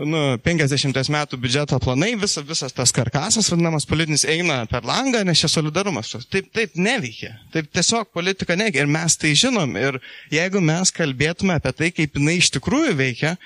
[0.00, 5.42] nu, 50 metų biudžeto planai, visa, visas tas karkasas, vadinamas politinis, eina per langą, nes
[5.42, 6.14] čia solidarumas.
[6.32, 7.34] Taip, taip neveikia.
[7.52, 8.86] Taip tiesiog politika neveikia.
[8.86, 9.76] Ir mes tai žinom.
[9.76, 10.00] Ir
[10.32, 13.36] jeigu mes kalbėtume apie tai, kaip jinai iš tikrųjų veikia,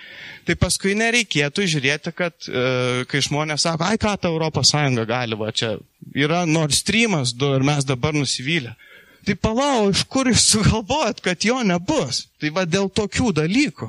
[0.47, 5.35] tai paskui nereikėtų žiūrėti, kad e, kai žmonės sako, ai ką ta Europos Sąjunga gali,
[5.35, 5.75] va čia
[6.15, 8.77] yra Nord Streamas 2 ir mes dabar nusivylę.
[9.25, 12.27] Tai palau, iš kur jūs sugalvojat, kad jo nebus?
[12.41, 13.89] Tai va dėl tokių dalykų.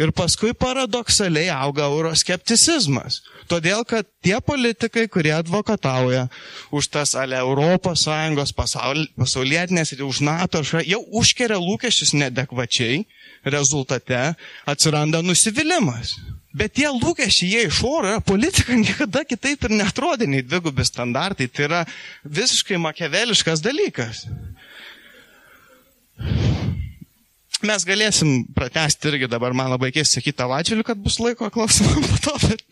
[0.00, 3.18] Ir paskui paradoksaliai auga euroskepticizmas.
[3.50, 6.22] Todėl, kad tie politikai, kurie advokatauja
[6.72, 13.02] už tas ale Europos Sąjungos pasaulietinės ir už NATO, jau užkeria lūkesčius nedekvačiai,
[13.44, 14.22] rezultate
[14.64, 16.16] atsiranda nusivylimas.
[16.50, 21.46] Bet tie lūkesčiai, jie iš oro, politika niekada kitaip ir netrodė nei dvigubi standartai.
[21.46, 21.82] Tai yra
[22.26, 24.24] visiškai makeveliškas dalykas.
[27.66, 32.00] Mes galėsim pratesti irgi dabar, man labai keista sakyti tavo atžvilgiu, kad bus laiko klausimam
[32.06, 32.62] po to, bet,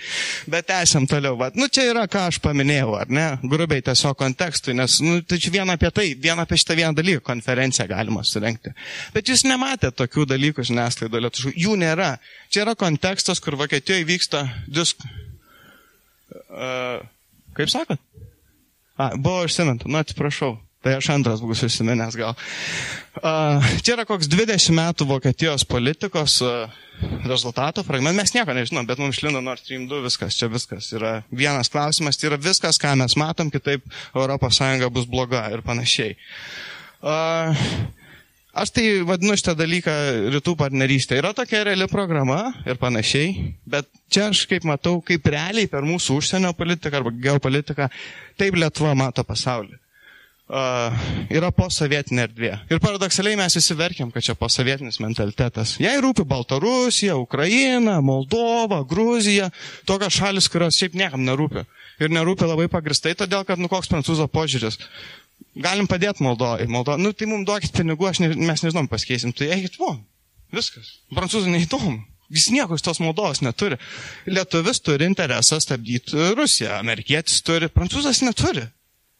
[0.54, 1.36] bet esam toliau.
[1.36, 1.50] Va.
[1.58, 3.26] Nu, čia yra, ką aš paminėjau, ar ne?
[3.44, 7.24] Grubiai tiesiog kontekstui, nes, nu, tai čia vien apie tai, vien apie šitą vieną dalyką
[7.26, 8.72] konferenciją galima surenkti.
[9.12, 12.14] Bet jūs nematėte tokių dalykų žiniasklaidoje lietuvių, jų nėra.
[12.48, 15.04] Čia yra kontekstas, kur Vokietijoje vyksta disk...
[16.48, 17.04] Uh,
[17.56, 18.00] kaip sakot?
[18.96, 20.56] A, buvo užsiminta, nu atsiprašau.
[20.88, 22.36] Tai aš antras būsiu įsiminęs gal.
[23.84, 26.38] Čia yra koks 20 metų Vokietijos politikos
[27.28, 28.16] rezultato fragmentas.
[28.16, 30.86] Mes nieko nežinom, bet mums šlindo Nord Stream 2 viskas, čia viskas.
[30.96, 33.84] Yra vienas klausimas, tai yra viskas, ką mes matom, kitaip
[34.16, 36.16] ES bus bloga ir panašiai.
[38.58, 39.96] Aš tai vadinu šitą dalyką
[40.38, 41.18] rytų partnerystė.
[41.20, 46.16] Yra tokia reali programa ir panašiai, bet čia aš kaip matau, kaip realiai per mūsų
[46.22, 47.90] užsienio politiką arba geopolitiką,
[48.40, 49.76] taip Lietuva mato pasaulį
[50.48, 50.96] uh,
[51.32, 52.52] yra posovietinė erdvė.
[52.72, 55.76] Ir paradoksaliai mes visi verkiam, kad čia posovietinis mentalitetas.
[55.82, 59.50] Jei rūpi Baltarusija, Ukraina, Moldova, Gruzija,
[59.88, 61.64] tokios šalis, kurios šiaip niekam nerūpi.
[62.02, 64.78] Ir nerūpi labai pagristai, todėl kad, nu, koks prancūzo požiūris.
[65.58, 66.68] Galim padėti Moldovai.
[66.70, 66.94] Moldo...
[67.00, 69.34] Nu, tai mums duokit pinigų, ne, mes nežinom, pasikeisim.
[69.34, 69.96] Tai eikit, vo,
[70.54, 70.98] viskas.
[71.14, 71.98] Prancūzai neįdomu.
[72.28, 73.78] Jis nieko iš tos Moldovos neturi.
[74.28, 78.66] Lietuvis turi interesą stabdyti Rusiją, amerikietis turi, prancūzas neturi.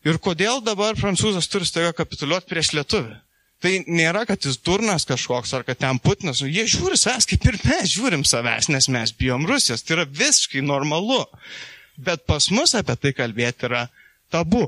[0.09, 3.17] Ir kodėl dabar prancūzas turi staiga kapituliuoti prieš lietuvį?
[3.59, 6.45] Tai nėra, kad jis durnas kažkoks ar kad ten Putinas.
[6.47, 9.83] Jie žiūri savęs, kaip ir mes žiūrim savęs, nes mes bijom Rusijos.
[9.83, 11.25] Tai yra visiškai normalu.
[11.99, 13.89] Bet pas mus apie tai kalbėti yra
[14.31, 14.63] tabu.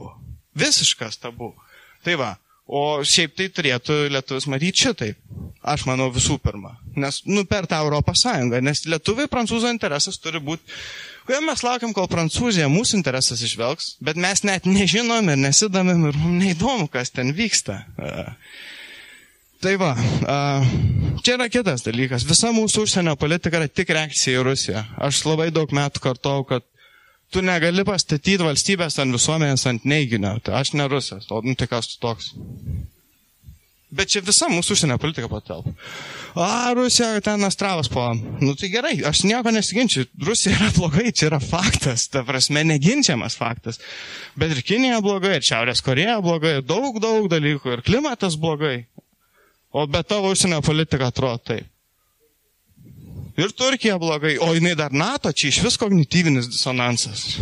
[0.58, 1.52] Visiškas tabu.
[2.04, 2.32] Tai va.
[2.66, 5.22] O šiaip tai turėtų lietuvis matyti šitaip.
[5.62, 6.74] Aš manau visų pirma.
[6.98, 8.58] Nes, nu, per tą Europos Sąjungą.
[8.64, 10.66] Nes lietuviai prancūzo interesas turi būti
[11.28, 16.18] Kodėl mes laukiam, kol Prancūzija mūsų interesas išvelgs, bet mes net nežinom ir nesidomim ir
[16.18, 17.82] mums neįdomu, kas ten vyksta.
[19.60, 19.90] Tai va,
[21.20, 22.24] čia yra kitas dalykas.
[22.24, 24.84] Visa mūsų užsienio politika yra tik reakcija į Rusiją.
[25.04, 26.64] Aš labai daug metų kartau, kad
[27.30, 30.38] tu negali pastatyti valstybės ant visuomenės ant neiginio.
[30.44, 32.32] Tai aš ne Rusijos, o nu, tai kas tu toks.
[33.90, 35.72] Bet čia visa mūsų užsienio politika patalpa.
[36.38, 38.04] A, Rusija ten Astravas po.
[38.38, 40.04] Nu tai gerai, aš nieko nesiginčiu.
[40.26, 42.06] Rusija yra blogai, čia yra faktas.
[42.12, 43.80] Ta prasme, neginčiamas faktas.
[44.38, 48.84] Bet ir Kinija blogai, ir Šiaurės Koreja blogai, daug, daug dalykų, ir klimatas blogai.
[49.74, 51.66] O be tavo užsienio politika atrodo taip.
[53.40, 57.40] Ir Turkija blogai, o jinai dar NATO, čia iš vis kognityvinis disonansas.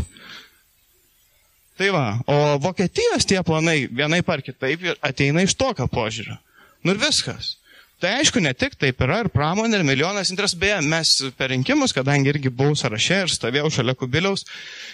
[1.79, 6.35] Tai va, o Vokietijos tie planai vienai par kitaip ateina iš tokio požiūrio.
[6.83, 7.55] Nu ir viskas.
[7.99, 10.59] Tai aišku, ne tik taip yra ir pramonė, ir milijonas interesų.
[10.63, 14.47] Beje, mes per rinkimus, kadangi irgi buvau sąraše ir stovėjau šalia kubiliaus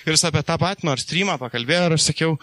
[0.06, 2.38] ir jis apie tą patį nors streamą pakalbėjo ir aš sakiau,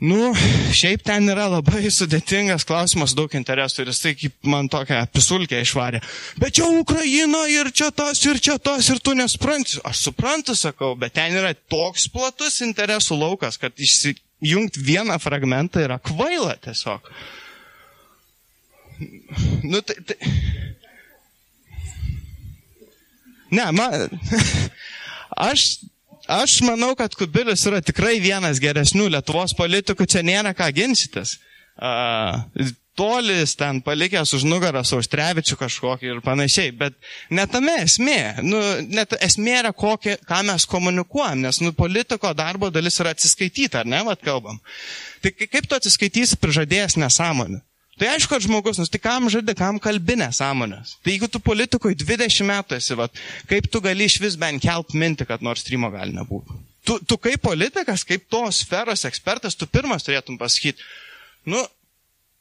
[0.00, 0.30] Nu,
[0.72, 5.58] šiaip ten yra labai sudėtingas klausimas, daug interesų ir jis tai kaip man tokią pisulkę
[5.60, 6.00] išvarė.
[6.40, 9.76] Bet čia Ukraina ir čia tas ir čia tas ir tu nespranti.
[9.84, 16.00] Aš suprantu, sakau, bet ten yra toks platus interesų laukas, kad išsijungti vieną fragmentą yra
[16.00, 17.12] kvaila tiesiog.
[19.68, 20.16] Nu, tai, tai...
[23.52, 24.08] Ne, man...
[25.50, 25.89] Aš
[26.30, 31.38] Aš manau, kad Kubilius yra tikrai vienas geresnių Lietuvos politikų, čia nėra ką ginčytis.
[31.80, 32.36] Uh,
[33.00, 36.96] tolis ten palikęs už nugarą Auštrevičių kažkokį ir panašiai, bet
[37.32, 38.20] netame esmė.
[38.44, 38.60] Nu,
[38.92, 43.88] net esmė yra, kokie, ką mes komunikuojam, nes nu, politiko darbo dalis yra atsiskaityti, ar
[43.88, 44.60] ne, vad kalbam.
[45.24, 47.62] Tai kaip tu atsiskaitysi prižadėjęs nesąmonę?
[48.00, 50.94] Tai aišku, kad žmogus, nu, tai kam žadi, kam kalbinė sąmonės.
[51.04, 53.18] Tai jeigu tu politikoje 20 metų esi, vat,
[53.50, 56.56] kaip tu gali iš vis bent kelt minti, kad nors streamo gali nebūti.
[56.88, 60.80] Tu, tu kaip politikas, kaip tos sferos ekspertas, tu pirmas turėtum pasakyti,
[61.52, 61.60] nu,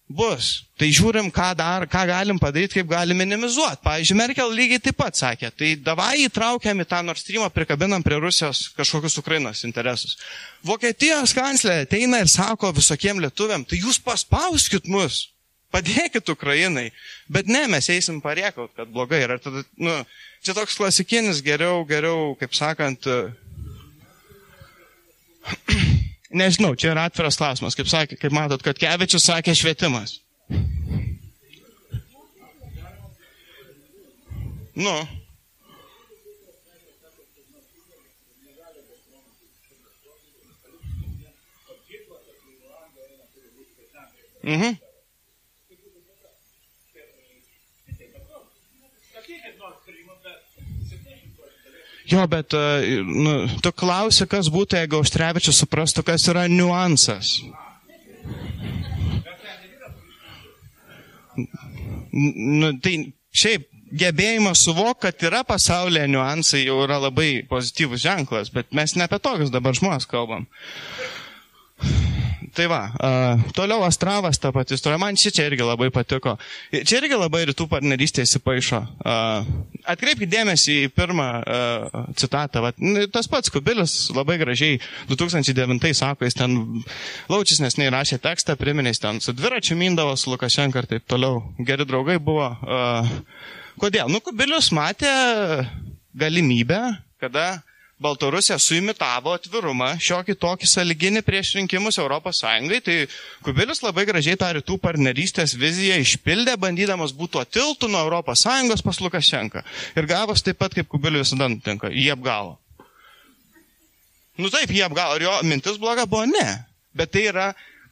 [0.10, 0.64] bus.
[0.80, 3.82] Tai žiūrim, ką, dar, ką galim padaryti, kaip galim minimizuoti.
[3.84, 8.18] Pavyzdžiui, Merkel lygiai taip pat sakė, tai davai įtraukiam į tą Nord Stream, prikabinam prie
[8.24, 10.16] Rusijos kažkokius Ukrainos interesus.
[10.66, 15.28] Vokietijos kanclerė ateina ir sako visokiem lietuviam, tai jūs paspauskit mus,
[15.74, 16.90] padėkit Ukrainai.
[17.32, 19.22] Bet ne, mes eisim pariekaut, kad blogai.
[19.26, 19.96] Ir tada, nu,
[20.46, 23.08] čia toks klasikinis, geriau, geriau, kaip sakant,
[26.30, 27.74] Nežinau, čia yra atviras klausimas.
[27.78, 30.20] Kaip, sakė, kaip matot, kad Kevičius sakė švietimas.
[34.80, 34.94] Nu.
[44.40, 44.78] Mhm.
[52.10, 57.36] Jo, bet e, nu, tu klausi, kas būtų, jeigu Auštrevičius suprastų, kas yra niuansas.
[62.10, 62.96] Nu, tai
[63.30, 63.68] šiaip
[64.02, 69.22] gebėjimas suvokti, kad yra pasaulyje niuansai jau yra labai pozityvus ženklas, bet mes ne apie
[69.22, 70.48] tokius dabar žmonės kalbam.
[72.56, 76.36] Tai va, uh, toliau Astravas ta pati istorija, man ši čia irgi labai patiko.
[76.72, 78.80] Čia irgi labai rytų partnerystė įsipaišo.
[79.04, 79.50] Uh,
[79.92, 82.64] atkreipkite dėmesį į pirmą uh, citatą.
[82.64, 82.72] Va,
[83.14, 84.80] tas pats Kubilis labai gražiai
[85.12, 86.58] 2009 sako, jis ten
[87.32, 91.44] Laučis nesnei rašė tekstą, priminė, jis ten su dviračiu mindavo su Lukašenka ir taip toliau.
[91.60, 92.52] Geri draugai buvo.
[92.64, 93.16] Uh,
[93.82, 94.08] kodėl?
[94.12, 95.12] Nu, Kubilius matė
[96.20, 96.80] galimybę,
[97.20, 97.60] kada
[98.00, 102.40] Baltarusija suimitavo atvirumą, šiokį tokį saliginį prieš rinkimus ES,
[102.86, 102.96] tai
[103.44, 109.64] Kubilius labai gražiai tą rytų partnerystės viziją išpildė, bandydamas būti tiltų nuo ES pas Lukašenką.
[110.00, 112.56] Ir gavos taip pat, kaip Kubilius visada nutinka, jį apgavo.
[114.40, 115.18] Nu taip, jį apgavo.
[115.18, 116.24] Ar jo mintis bloga buvo?
[116.24, 116.64] Ne.
[116.96, 117.50] Bet tai yra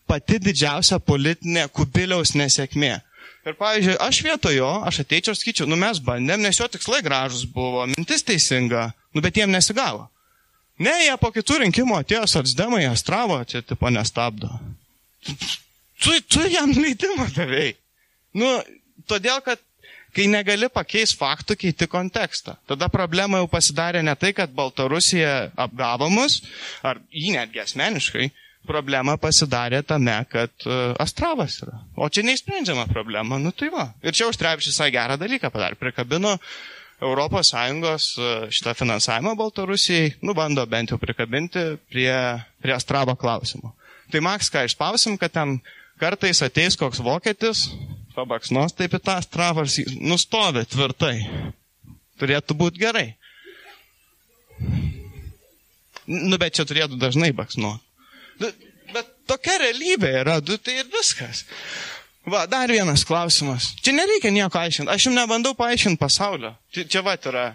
[0.08, 2.96] pati didžiausia politinė Kubiliaus nesėkmė.
[3.48, 7.46] Ir pavyzdžiui, aš vietojo, aš ateičiau ir skaičiau, nu mes bandėm, nes jo tikslai gražus
[7.48, 10.06] buvo, mintis teisinga, Nu, bet jiem nesigavo.
[10.78, 14.52] Ne, jie po kitų rinkimų atėjo socdemai, astravo, čia tipo nestabdo.
[15.26, 17.72] Tu, tu jam leidimą davėjai.
[18.38, 18.52] Nu,
[19.10, 19.64] todėl, kad
[20.14, 22.60] kai negali pakeisti faktų, keiti kontekstą.
[22.70, 26.44] Tada problema jau pasidarė ne tai, kad Baltarusija apgavo mus,
[26.86, 28.30] ar jį netgi asmeniškai,
[28.70, 31.82] problema pasidarė tame, kad uh, Astravas yra.
[31.98, 33.90] O čia neįsprendžiama problema, nu tai va.
[34.06, 35.80] Ir čia Užtrevičius visai gerą dalyką padarė.
[35.82, 36.58] Prikabino uh,
[36.98, 42.14] ES e, šitą finansavimą Baltarusijai, nu, bando bent jau prikabinti prie,
[42.62, 43.76] prie Astravo klausimo.
[44.12, 45.60] Tai Maks, ką išspausim, kad ten
[46.00, 47.68] kartais ateis koks vokietis,
[48.16, 51.18] pabaksnos taip į tą Astravą ir nustovi tvirtai.
[52.18, 53.08] Turėtų būti gerai.
[56.08, 57.84] Nu, bet čia turėtų dažnai baksnuoti.
[58.94, 61.44] Bet tokia realybė yra, du, tai ir viskas.
[62.28, 63.72] Va, dar vienas klausimas.
[63.80, 64.92] Čia nereikia nieko aiškinti.
[64.92, 66.52] Aš jums nebandau paaiškinti pasaulio.
[66.76, 67.46] Čia, čia va yra.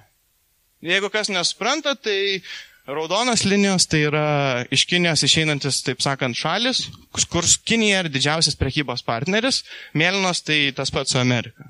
[0.83, 2.41] Jeigu kas nesupranta, tai
[2.89, 4.25] raudonas linijos tai yra
[4.73, 6.87] iš Kinijos išeinantis, taip sakant, šalis,
[7.31, 9.61] kur Kinija yra didžiausias prekybos partneris,
[9.95, 11.69] mėlynos tai tas pats su Amerika.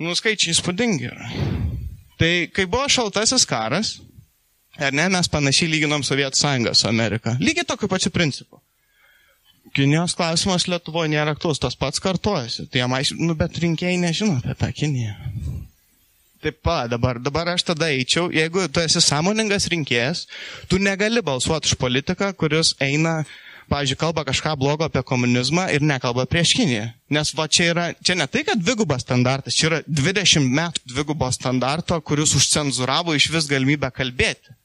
[0.00, 1.28] Nu, skaičiai įspūdingi yra.
[2.18, 3.98] Tai kai buvo šaltasis karas,
[4.78, 7.36] ar ne, mes panašiai lyginom Sovietų sąjungą su Amerika.
[7.42, 8.62] Lygiai tokiu pačiu principu.
[9.78, 12.64] Kinijos klausimas Lietuvoje nėra aktuolus, tas pats kartojasi.
[12.66, 15.12] Tai jam aišku, nu, bet rinkėjai nežino apie tą Kiniją.
[16.42, 20.24] Taip, pa, dabar, dabar aš tada eičiau, jeigu tu esi sąmoningas rinkėjas,
[20.70, 23.20] tu negali balsuoti už politiką, kuris eina,
[23.70, 26.90] pavyzdžiui, kalba kažką blogo apie komunizmą ir nekalba prieš Kiniją.
[27.14, 31.30] Nes va čia yra, čia ne tai, kad dvigubas standartas, čia yra 20 metų dvigubo
[31.34, 34.58] standarto, kuris užcenzuravo iš vis galimybę kalbėti.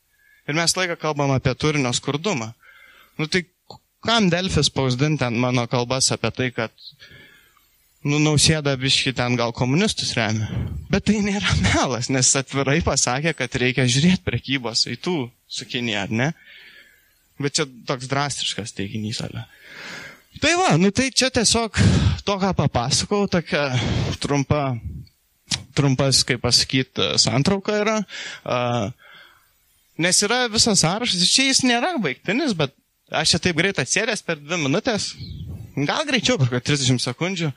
[0.50, 2.50] Ir mes laiką kalbam apie turinio skurdumą.
[3.17, 3.45] Nu tai
[4.03, 6.73] kam Delfis spausdinti ant mano kalbas apie tai, kad
[8.03, 10.49] nu, nausėda biški ten gal komunistus remia.
[10.91, 15.17] Bet tai nėra melas, nes atvirai pasakė, kad reikia žiūrėti prekybos eitų
[15.48, 16.32] su Kinė, ar ne?
[17.41, 19.48] Bet čia toks drastiškas teiginys, ale.
[20.41, 21.77] Tai va, nu tai čia tiesiog
[22.25, 23.67] to, ką papasakau, tokia
[24.22, 24.73] trumpa,
[25.77, 27.98] trumpas, kaip pasakyti, santrauka yra.
[30.01, 32.73] Nes yra visas sąrašas, čia jis nėra baigtinis, bet
[33.14, 35.11] Aš čia taip greit atsėdęs per dvi minutės,
[35.85, 37.51] gal greičiau, per 30 sekundžių,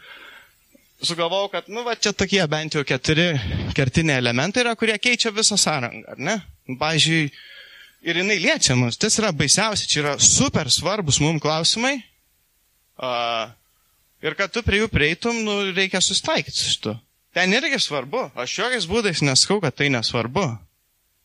[1.09, 3.31] sugalvojau, kad, nu, va, čia tokie bent jau keturi
[3.76, 6.35] kertiniai elementai yra, kurie keičia visą sąrangą, ar ne?
[6.76, 7.31] Pavyzdžiui,
[8.05, 11.94] ir jinai liečia mus, tas yra baisiausia, čia yra super svarbus mums klausimai.
[13.01, 13.49] Uh,
[14.25, 16.97] ir kad tu prie jų prieitum, nu, reikia sustaikyti su šitu.
[17.36, 20.49] Ten irgi svarbu, aš jokiais būdais neskau, kad tai nesvarbu.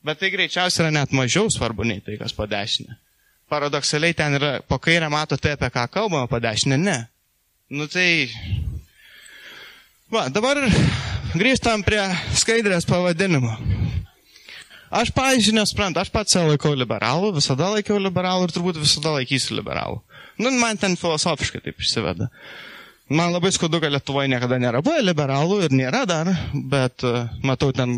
[0.08, 3.01] Bet tai greičiausiai yra net mažiau svarbu nei tai, kas po dešinė
[3.52, 6.98] paradoksaliai ten yra, po kairę mato tai, apie ką kalbama, po dešinę ne.
[7.72, 8.32] Nu tai.
[10.12, 10.60] Va, dabar
[11.40, 12.02] grįžtam prie
[12.36, 13.54] skaidrės pavadinimo.
[14.92, 19.56] Aš, pavyzdžiui, nesprantu, aš pats save laikau liberalų, visada laikiau liberalų ir turbūt visada laikysiu
[19.56, 20.02] liberalų.
[20.42, 22.28] Nu, man ten filosofiškai taip išsiveda.
[23.12, 27.72] Man labai skaudu, kad Lietuvoje niekada nėra buvę liberalų ir nėra dar, bet uh, matau
[27.76, 27.98] ten,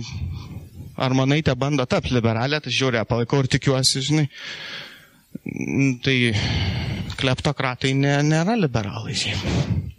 [0.97, 4.27] ar manai, te bando tapti liberalę, tai žiūrė, palaikau ir tikiuosi, žinai.
[6.03, 6.17] Tai
[7.19, 9.91] kleptokratai nė, nėra liberalai, šiaip.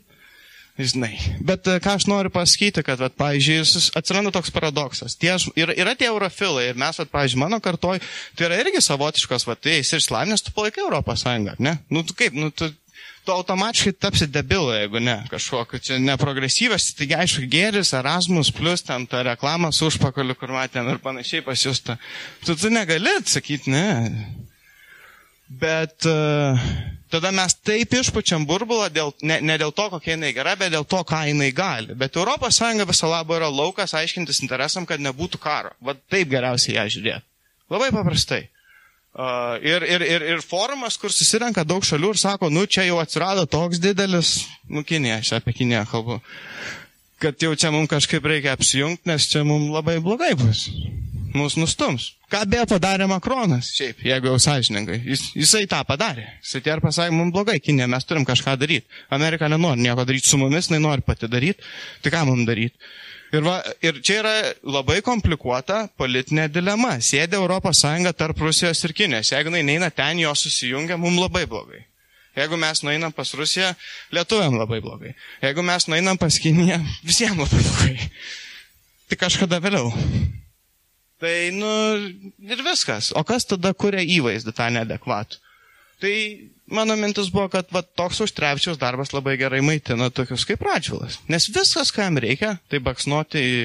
[0.75, 1.13] Žinai.
[1.47, 3.61] Bet e, ką aš noriu pasakyti, kad, vat, pavyzdžiui,
[3.95, 5.15] atsiranda toks paradoksas.
[5.15, 8.01] Tie, yra, yra tie eurofilai ir mes, vat, pavyzdžiui, mano kartoj,
[8.35, 11.77] tai yra irgi savotiškas, vat, tai esi išslavinęs, tu palaikai Europos Sąjungą, ne?
[11.95, 12.73] Nu, tu kaip, nu, tu,
[13.23, 19.07] tu automatiškai tapsi debilą, jeigu ne, kažkokiu, čia neprogresyvas, taigi aišku, geris, Erasmus, plus ten
[19.07, 22.01] ta reklama su užpakaliu, kur matėm ir panašiai pasijusta.
[22.43, 23.87] Tu, tu negali sakyti, ne.
[25.61, 26.59] Bet uh,
[27.13, 30.87] tada mes taip išpučiam burbulą, dėl, ne, ne dėl to, kokia jinai gera, bet dėl
[30.89, 31.95] to, ką jinai gali.
[31.95, 35.71] Bet ES viso labo yra laukas aiškintis interesam, kad nebūtų karo.
[35.81, 37.27] Vat taip geriausiai ją žiūrėti.
[37.71, 38.49] Labai paprastai.
[39.15, 42.99] Uh, ir, ir, ir, ir forumas, kur susirenka daug šalių ir sako, nu čia jau
[42.99, 46.19] atsirado toks didelis, nu Kinė, aš apie Kinę kalbu,
[47.23, 50.67] kad jau čia mums kažkaip reikia apsijungti, nes čia mums labai blogai bus
[51.35, 52.13] mus nustums.
[52.33, 54.99] Ką beje padarė Makronas, šiaip, jeigu jau sąžininkai.
[55.07, 56.27] Jis, jisai tą padarė.
[56.43, 58.87] Jisai tie ir pasakė, mums blogai, Kinė, mes turim kažką daryti.
[59.15, 61.63] Amerika nenori nieko daryti su mumis, jinai nori pati daryti.
[62.03, 62.79] Tai ką mums daryti?
[63.35, 64.35] Ir, va, ir čia yra
[64.77, 66.95] labai komplikuota politinė dilema.
[67.03, 69.33] Sėdė ES tarp Rusijos ir Kinės.
[69.35, 71.83] Jeigu jinai neina ten, jos susijungia, mums labai blogai.
[72.35, 73.75] Jeigu mes nueinam pas Rusiją,
[74.11, 75.15] lietuviam labai blogai.
[75.43, 78.11] Jeigu mes nueinam pas Kiniją, visiems labai blogai.
[79.11, 79.93] Tik kažkada vėliau.
[81.23, 81.71] Tai, nu,
[82.43, 83.13] ir viskas.
[83.15, 85.41] O kas tada kuria įvaizdį tą neadekvatų?
[86.03, 86.15] Tai
[86.75, 91.21] mano mintis buvo, kad va, toks užtrepčiaus darbas labai gerai maitina tokius kaip radžiulas.
[91.31, 93.59] Nes viskas, ką jam reikia, tai baksnuoti į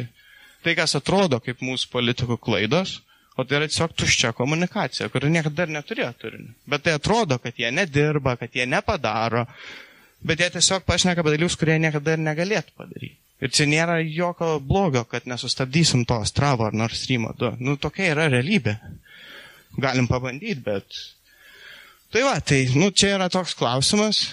[0.63, 2.99] tai, kas atrodo kaip mūsų politikų klaidos,
[3.35, 6.53] o tai yra tiesiog tuščia komunikacija, kuri niekada dar neturėjo turinio.
[6.69, 9.45] Bet tai atrodo, kad jie nedirba, kad jie nepadaro,
[10.23, 13.17] bet jie tiesiog pašneka apie dalykus, kurie niekada ir negalėtų padaryti.
[13.39, 17.55] Ir čia nėra jokio blogio, kad nesustabdysim to Stravo ar Nord Stream 2.
[17.63, 18.75] Nu, tokia yra realybė.
[19.79, 20.97] Galim pabandyti, bet.
[22.11, 24.23] Tai va, tai, nu, čia yra toks klausimas,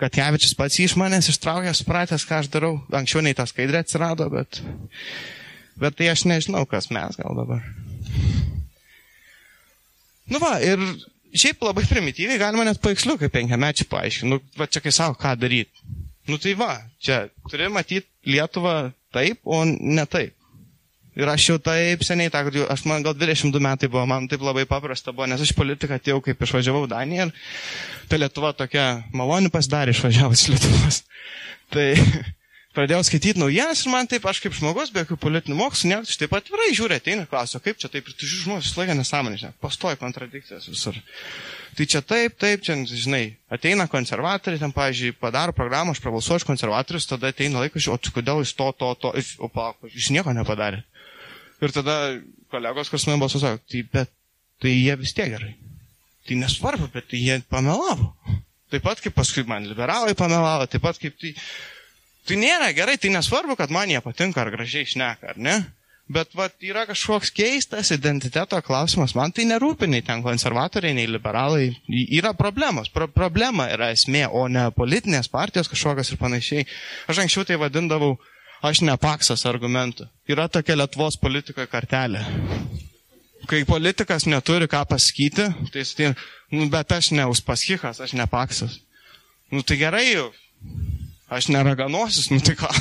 [0.00, 2.76] kad Javičius pats iš manęs ištraukė, supratęs, ką aš darau.
[2.94, 4.62] Anksčiau nei ta skaidrė atsirado, bet,
[5.82, 7.64] bet tai aš nežinau, kas mes gal dabar.
[10.30, 10.78] Nu va, ir
[11.34, 14.30] šiaip labai primityviai galima net paveiksliukai penkiamečiai paaiškinti.
[14.30, 15.90] Nu, va čia kai savo, ką daryti.
[16.30, 20.36] Nu tai va, čia turi matyti Lietuvą taip, o ne taip.
[21.18, 24.62] Ir aš jau taip seniai, ta, aš man gal 22 metai buvo, man taip labai
[24.68, 27.32] paprasta buvo, nes aš politiką atėjau, kaip išvažiavau Daniją ir
[28.08, 31.02] ta Lietuva tokia maloni pasidarė išvažiavus Lietuvos.
[31.74, 31.88] Tai
[32.76, 36.20] pradėjau skaityti naujienas ir man taip, aš kaip žmogus, be jokių politinių mokslų, nieko, aš
[36.22, 38.96] taip pat atvirai žiūriu, ateina, klausiu, kaip čia taip, ir tu žiūri žmogus, visą laiką
[39.00, 40.98] nesąmonė, žinai, pastoji kontradikcijas visur.
[41.76, 46.46] Tai čia taip, taip, čia, žinai, ateina konservatoriai, ten, pavyzdžiui, padaro programą, aš prabalsuoju už
[46.48, 50.82] konservatorius, tada ateina laikas, o kodėl jis to, to, to, o pa, jis nieko nepadarė.
[51.60, 51.96] Ir tada
[52.50, 54.12] kolegos, kas man balsuoja, sako, tai, bet,
[54.62, 55.54] tai jie vis tiek gerai.
[56.26, 58.10] Tai nesvarbu, bet tai jie pamelavo.
[58.70, 61.34] Taip pat kaip paskui man liberalai pamelavo, taip pat kaip tai.
[62.28, 65.56] Tai nėra gerai, tai nesvarbu, kad man jie patinka ar gražiai šneka, ar ne?
[66.10, 69.12] Bet vat, yra kažkoks keistas identiteto klausimas.
[69.14, 71.68] Man tai nerūpi nei ten konservatoriai, nei liberalai.
[71.86, 72.90] Yra problemos.
[72.90, 76.66] Pro problema yra esmė, o ne politinės partijos kažkokios ir panašiai.
[77.06, 78.16] Aš anksčiau tai vadindavau,
[78.66, 80.08] aš ne paksas argumentų.
[80.26, 82.24] Yra tokia Lietuvos politikoje kartelė.
[83.46, 86.10] Kai politikas neturi ką pasakyti, tai jis tai,
[86.50, 88.80] nu, bet aš ne uspaskikas, aš ne paksas.
[89.54, 90.28] Nu tai gerai jau.
[91.30, 92.74] Aš neraganosis, nu tai ką.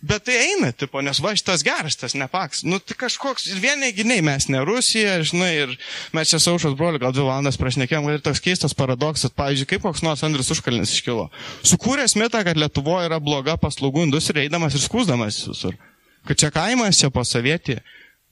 [0.00, 2.62] Bet tai eina, tipo, nes va šitas geras, tas nepaks.
[2.64, 5.74] Nu, tai kažkoks, ir vieni giniai, mes ne Rusija, žinai, ir
[6.16, 10.00] mes čia saušos broliu, gal dvi valandas prašnekėjom, ir toks keistas paradoksas, pavyzdžiui, kaip koks
[10.06, 11.28] nors Andris Užkalinis iškilo.
[11.68, 15.76] Sukūrė mitą, kad Lietuvoje yra bloga paslaugų industrija, eidamas ir skūsdamas visur.
[16.24, 17.82] Kad čia kaimas, čia pasavietį.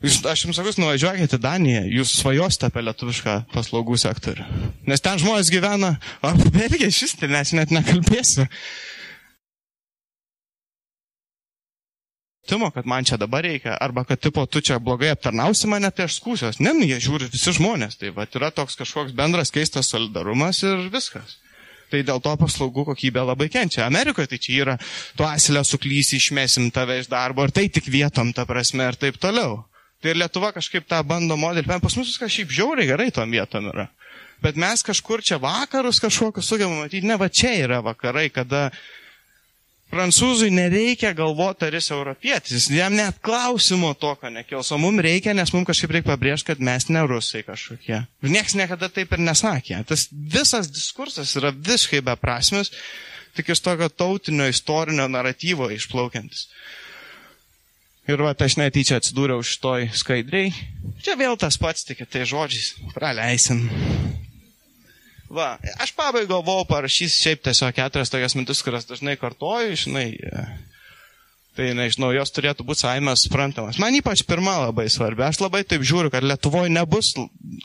[0.04, 4.44] Jūs, aš jums sakau, nuvažiuokite į Daniją, jūs svajosite apie lietuvišką paslaugų sektorių.
[4.86, 8.46] Nes ten žmonės gyvena, o apie Belgiją šis, tai nes net nekalbėsiu.
[12.48, 16.06] Supratimo, kad man čia dabar reikia, arba kad tipo tu čia blogai aptarnausi mane, tai
[16.06, 16.60] aš skūsiuos.
[16.60, 20.88] Ne, nu, jie žiūri visi žmonės, tai va, yra toks kažkoks bendras keistas solidarumas ir
[20.88, 21.36] viskas.
[21.90, 23.86] Tai dėl to paslaugų kokybė labai kenčia.
[23.86, 24.78] Amerikoje tai čia yra,
[25.16, 29.16] tu asilę suklysi, išmesim tave iš darbo, ir tai tik vietom, ta prasme, ir taip
[29.20, 29.64] toliau.
[30.02, 31.80] Tai ir Lietuva kažkaip tą bando modelį.
[31.80, 33.88] Pas mus viskas šiaip žiauriai gerai tom vietom yra.
[34.44, 37.08] Bet mes kažkur čia vakarus kažkokius sugebame matyti.
[37.08, 38.68] Ne, va čia yra vakarai, kada
[39.92, 42.68] prancūzui nereikia galvoti, ar jis europietis.
[42.72, 44.72] Jam net klausimo tokio nekils.
[44.74, 48.02] O mums reikia, nes mums kažkaip reikia pabrėžti, kad mes ne rusai kažkokie.
[48.04, 49.80] Ir niekas niekada taip ir nesakė.
[49.88, 52.72] Tas visas diskursas yra visiškai beprasmis,
[53.38, 56.48] tik iš tokio tautinio istorinio naratyvo išplaukiantis.
[58.08, 60.52] Ir va, aš netyčia atsidūriau šitoj skaidriai.
[61.04, 62.78] Čia vėl tas pats, tik tai žodžiais.
[62.94, 63.66] Praleisim.
[65.28, 70.06] Va, aš pabaigai galvojau parašys šiaip tiesiog keturias tokias mintis, kurias dažnai kartoju, žinai.
[71.58, 73.80] Tai, nežinau, jos turėtų būti saimės suprantamas.
[73.82, 75.24] Man ypač pirma labai svarbi.
[75.26, 77.12] Aš labai taip žiūriu, kad Lietuvoje nebus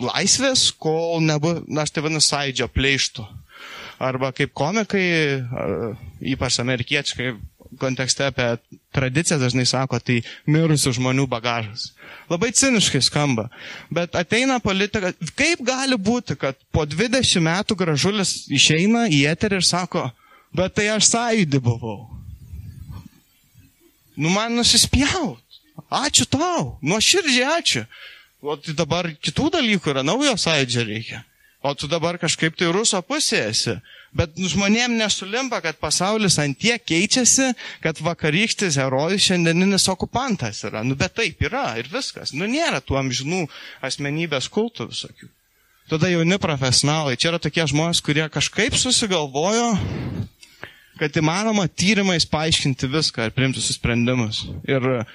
[0.02, 3.28] laisvės, kol nebus, na, aš tai vadinu, sąidžio pleištų.
[4.04, 5.06] Arba kaip komikai,
[6.34, 7.36] ypač amerikiečiai,
[7.80, 8.48] kontekste apie
[8.96, 11.92] tradiciją dažnai sako, tai mirusių žmonių bagažas.
[12.32, 13.50] Labai ciniškai skamba.
[13.94, 15.14] Bet ateina politika.
[15.38, 20.08] Kaip gali būti, kad po 20 metų gražulis išeina į eterį ir sako,
[20.56, 22.00] bet tai aš sąjūdį buvau.
[24.16, 25.42] Nu man nusispjaut.
[25.90, 26.78] Ačiū tau.
[26.86, 27.86] Nuoširdžiai ačiū.
[28.44, 31.24] O tai dabar kitų dalykų yra, naujo sąjūdžio reikia.
[31.64, 33.76] O tu dabar kažkaip tai ruso pusėje esi.
[34.14, 37.50] Bet žmonėm nesulimpa, kad pasaulis ant tiek keičiasi,
[37.82, 40.84] kad vakarykštis herojus šiandieninis okupantas yra.
[40.86, 42.36] Nu, bet taip yra ir viskas.
[42.38, 43.48] Nu, nėra tų amžinų
[43.82, 45.32] asmenybės kultų visokių.
[45.90, 47.18] Tada jauni profesionalai.
[47.18, 49.74] Čia yra tokie žmonės, kurie kažkaip susigalvojo,
[51.02, 54.46] kad įmanoma tyrimais paaiškinti viską ir priimti sprendimus.
[54.70, 55.08] Ir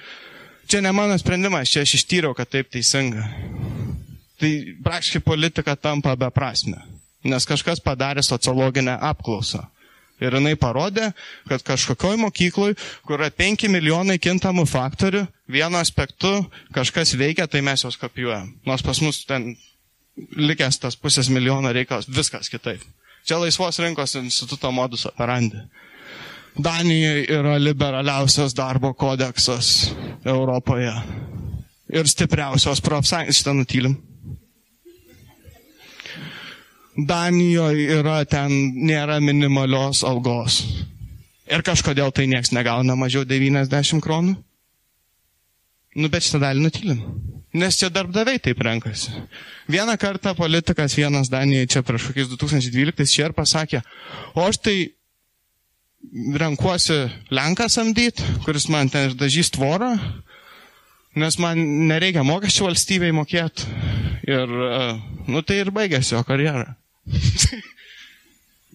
[0.67, 3.23] čia ne mano sprendimas, čia aš ištyriau, kad taip teisinga.
[4.39, 6.83] Tai praktiškai politika tampa beprasme
[7.23, 9.65] nes kažkas padarė sociologinę apklausą.
[10.19, 11.13] Ir jinai parodė,
[11.47, 12.75] kad kažkokioj mokykloj,
[13.07, 16.41] kur yra 5 milijonai kintamų faktorių, vienu aspektu
[16.75, 18.51] kažkas veikia, tai mes juos kopijuojam.
[18.67, 19.53] Nors pas mus ten
[20.35, 22.83] likęs tas pusės milijono reikalas, viskas kitaip.
[23.23, 25.61] Čia laisvos rinkos instituto modus operandi.
[26.59, 29.93] Danijoje yra liberaliausias darbo kodeksas
[30.25, 30.91] Europoje.
[31.89, 33.95] Ir stipriausios profsąjungos, šitą nutylim.
[37.07, 40.61] Danijoje yra ten nėra minimalios algos.
[41.49, 44.35] Ir kažkodėl tai nieks negauna mažiau 90 kronų.
[45.97, 47.01] Nu, bet šitą dalį nutylim.
[47.57, 49.09] Nes čia darbdaviai taip renkasi.
[49.71, 53.81] Vieną kartą politikas vienas Danijoje čia prieš kokiais 2012 čia ir pasakė,
[54.37, 54.77] o aš tai
[56.37, 56.99] renkuosi
[57.33, 59.95] Lenką samdyti, kuris man ten dažys tvorą,
[61.17, 63.65] nes man nereikia mokesčių valstybei mokėti.
[64.29, 64.53] Ir,
[65.25, 66.67] nu, tai ir baigėsi jo karjerą.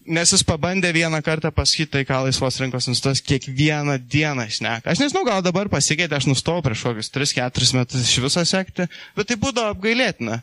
[0.04, 4.92] Nes jis pabandė vieną kartą pasakyti tai, ką laisvos rinkos institutas kiekvieną dieną šneka.
[4.92, 8.84] Aš nežinau, gal dabar pasikeitė, aš nustojau prieš kokius 3-4 metus iš viso sekti,
[9.16, 10.42] bet tai būdavo apgailėtina.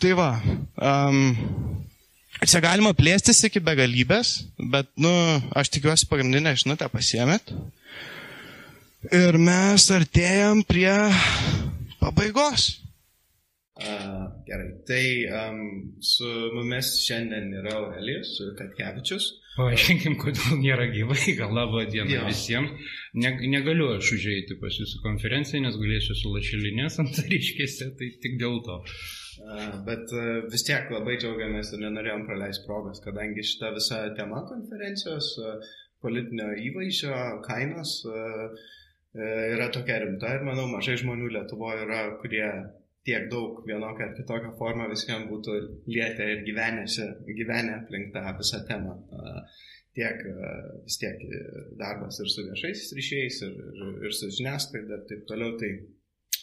[0.00, 0.30] Tai va,
[0.80, 1.20] um,
[2.40, 5.12] čia galima plėstis iki begalybės, bet, nu,
[5.56, 7.52] aš tikiuosi pagrindinę žinutę pasiemėt.
[9.12, 10.96] Ir mes artėjam prie
[12.00, 12.85] pabaigos.
[13.76, 15.58] Uh, gerai, tai um,
[16.00, 16.24] su
[16.54, 19.26] mumis šiandien yra Aurelijus Katkevičius.
[19.58, 22.22] Paaiškinkim, kodėl nėra gyvai, gal labo diena jo.
[22.24, 22.72] visiems.
[23.20, 28.62] Ne, negaliu aš užėjti pas jūsų konferenciją, nes galėsiu su lašelinės antariškėse, tai tik dėl
[28.64, 28.78] to.
[29.44, 34.40] Uh, bet uh, vis tiek labai džiaugiamės ir nenorėjom praleisti progos, kadangi šita visa tema
[34.48, 35.34] konferencijos,
[36.00, 37.12] politinio įvaizdžio,
[37.44, 37.98] kainos
[39.16, 42.48] yra tokia rimta ir manau mažai žmonių Lietuvoje yra, kurie
[43.06, 45.56] tiek daug vienokią ar kitokią formą visiems būtų
[45.90, 47.06] lietę ir gyvenęsi,
[47.40, 48.96] gyvenę aplink tą visą temą.
[49.96, 50.18] Tiek
[50.84, 51.22] vis tiek
[51.80, 55.54] darbas ir su viešaisiais ryšiais, ir, ir, ir su žiniasklaida ir taip toliau.
[55.60, 55.70] Tai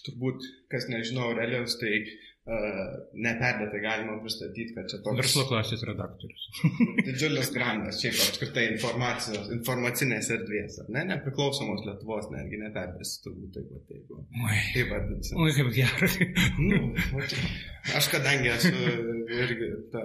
[0.08, 2.00] turbūt, kas nežinau, Aurelijos, tai
[2.44, 5.16] neperdėtai galima pristatyti, kad čia toks...
[5.16, 6.48] Verslo klasės redaktorius.
[7.08, 14.20] didžiulis grandas, šiaip apskritai informacinės erdvės, ne, nepriklausomos Lietuvos, netgi neperdėsi turbūt taip pat, jeigu.
[14.44, 14.60] Oi.
[14.74, 15.38] Taip vadinasi.
[15.40, 16.28] Oi, kaip gerai.
[16.68, 16.82] nu,
[17.96, 18.76] aš kadangi esu
[19.40, 20.04] irgi ta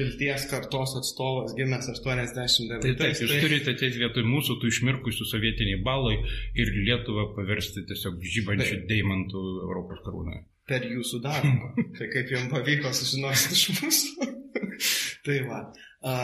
[0.00, 2.88] vilties kartos atstovas, gimęs 89.
[2.88, 3.44] Tai taip, jūs tai...
[3.44, 6.22] turite ateiti vietoj mūsų, tų išmirkusių sovietiniai balai
[6.56, 11.72] ir Lietuvą paversti tiesiog žybančių deimantų Europos karūną per jūsų darbą.
[11.98, 14.30] tai kaip jums pavyko sužinoti iš mūsų.
[15.26, 15.60] tai va.
[16.06, 16.16] A,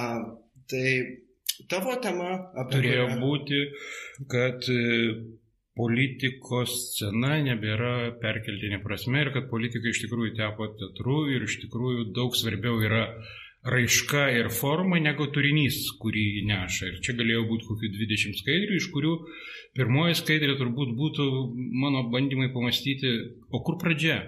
[0.70, 0.86] tai
[1.70, 2.78] tavo tema apie...
[2.78, 3.20] Turėjo kurią...
[3.22, 3.62] būti,
[4.32, 4.82] kad e,
[5.78, 12.10] politikos scena nebėra perkeltinė prasme ir kad politika iš tikrųjų tepo teatru ir iš tikrųjų
[12.16, 13.06] daug svarbiau yra
[13.64, 16.90] raiška ir forma negu turinys, kurį neša.
[16.90, 19.16] Ir čia galėjo būti kokių 20 skaidrių, iš kurių
[19.78, 21.26] pirmoji skaidrė turbūt būtų
[21.84, 23.12] mano bandymai pamastyti,
[23.50, 24.22] o kur pradžia.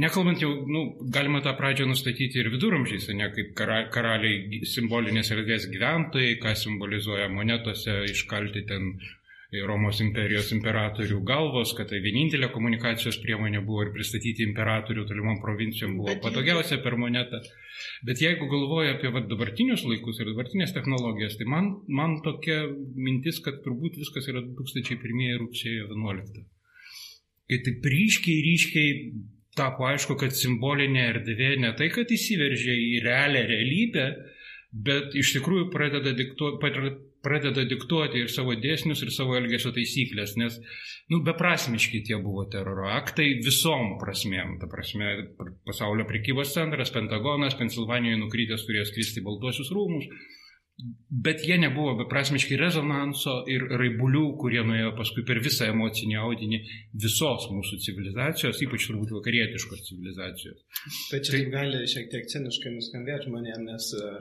[0.00, 3.50] Nekalbant jau, nu, galima tą pradžią nustatyti ir viduramžiais, ne kaip
[3.92, 8.94] karaliai simbolinės erdvės gyventojai, ką simbolizuoja monetose, iškalti ten
[9.48, 15.94] Romos imperijos imperatorių galvos, kad tai vienintelė komunikacijos priemonė buvo ir pristatyti imperatorių tolimom provincijom
[15.96, 17.40] buvo Bet patogiausia per monetą.
[18.04, 22.60] Bet jeigu galvoja apie va, dabartinius laikus ir dabartinės technologijas, tai man, man tokia
[23.00, 26.44] mintis, kad turbūt viskas yra 2001 rugsėjo 11.
[27.48, 28.94] Kai taip ryškiai, ryškiai
[29.56, 34.08] tapo aišku, kad simbolinė erdvė ne tai, kad įsiveržė į realią realybę,
[34.76, 36.60] bet iš tikrųjų pradeda diktuoti
[37.24, 40.58] pradeda diktuoti ir savo dėsnius, ir savo elgesio taisyklės, nes,
[41.12, 44.56] nu, beprasmiški tie buvo teroro aktai visom prasmėm.
[44.62, 45.14] Ta prasme,
[45.68, 50.10] pasaulio prekybos centras, Pentagonas, Pensilvanijoje nukrytęs turėjo skristi baltuosius rūmus,
[51.10, 56.60] bet jie nebuvo beprasmiški rezonanso ir raibulių, kurie nuėjo paskui per visą emocinį audinį
[57.02, 60.60] visos mūsų civilizacijos, ypač turbūt vakarietiškos civilizacijos.
[61.10, 64.20] Čia tai gali šiek tiek ciniškai nuskambėti žmonėms, nes uh,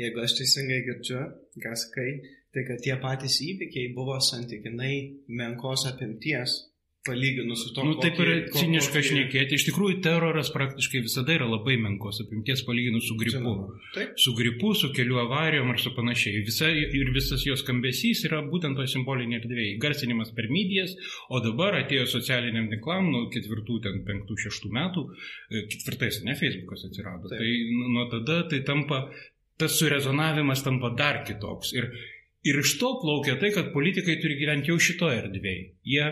[0.00, 1.24] jeigu aš teisingai girdžiu,
[1.62, 2.10] ką sakai,
[2.54, 4.94] tai kad tie patys įvykiai buvo santykinai
[5.40, 6.60] menkos apimties,
[7.04, 7.84] palyginus su to.
[7.84, 9.58] Nu, taip yra ciniška šnekėti.
[9.58, 13.52] Iš tikrųjų, teroras praktiškai visada yra labai menkos apimties palyginus su gripu.
[14.20, 16.40] Su gripu, su kelių avarijom ar su panašiai.
[16.48, 19.76] Visa, ir visas jos skambesys yra būtent to simbolinė erdvėje.
[19.84, 20.96] Garsinimas per medijas,
[21.28, 25.04] o dabar atėjo socialiniam tinklam nuo ketvirtų, ten penktų, šeštų metų,
[25.50, 27.28] e, ketvirtais, ne Facebookas atsirado.
[27.28, 27.44] Taip.
[27.44, 29.04] Tai nuo tada tai tampa
[29.60, 31.72] tas surezonavimas tampa dar kitoks.
[31.78, 31.90] Ir,
[32.46, 35.66] ir iš to plaukia tai, kad politikai turi gyventi jau šitoje erdvėje.
[35.86, 36.06] Jie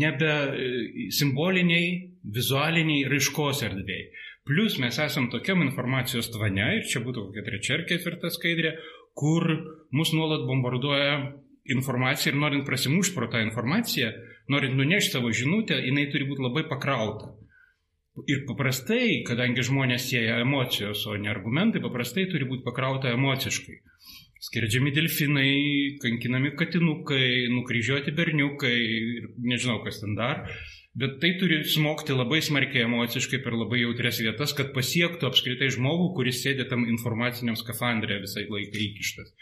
[0.00, 0.68] nebe e,
[1.12, 1.88] simboliniai,
[2.34, 4.06] vizualiniai raiškos erdvėjai.
[4.44, 8.74] Plus mes esam tokiam informacijos tvane, ir čia būtų kokia trečia ar ketvirta skaidrė,
[9.16, 9.46] kur
[9.94, 11.14] mus nuolat bombarduoja
[11.72, 14.10] informacija ir norint prasimušti pro tą informaciją,
[14.52, 17.32] norint nunešti savo žinutę, jinai turi būti labai pakrauta.
[18.30, 23.80] Ir paprastai, kadangi žmonės sieja emocijos, o ne argumentai, paprastai turi būti pakrauta emociškai.
[24.44, 25.50] Skerdžiami delfinai,
[26.02, 30.44] kankinami katinukai, nukryžiuoti berniukai ir nežinau kas ten dar.
[30.94, 36.12] Bet tai turi smogti labai smarkiai emociškai per labai jautrias vietas, kad pasiektų apskritai žmogų,
[36.14, 39.34] kuris sėdė tam informaciniam skafandrė visai laikai įkištas.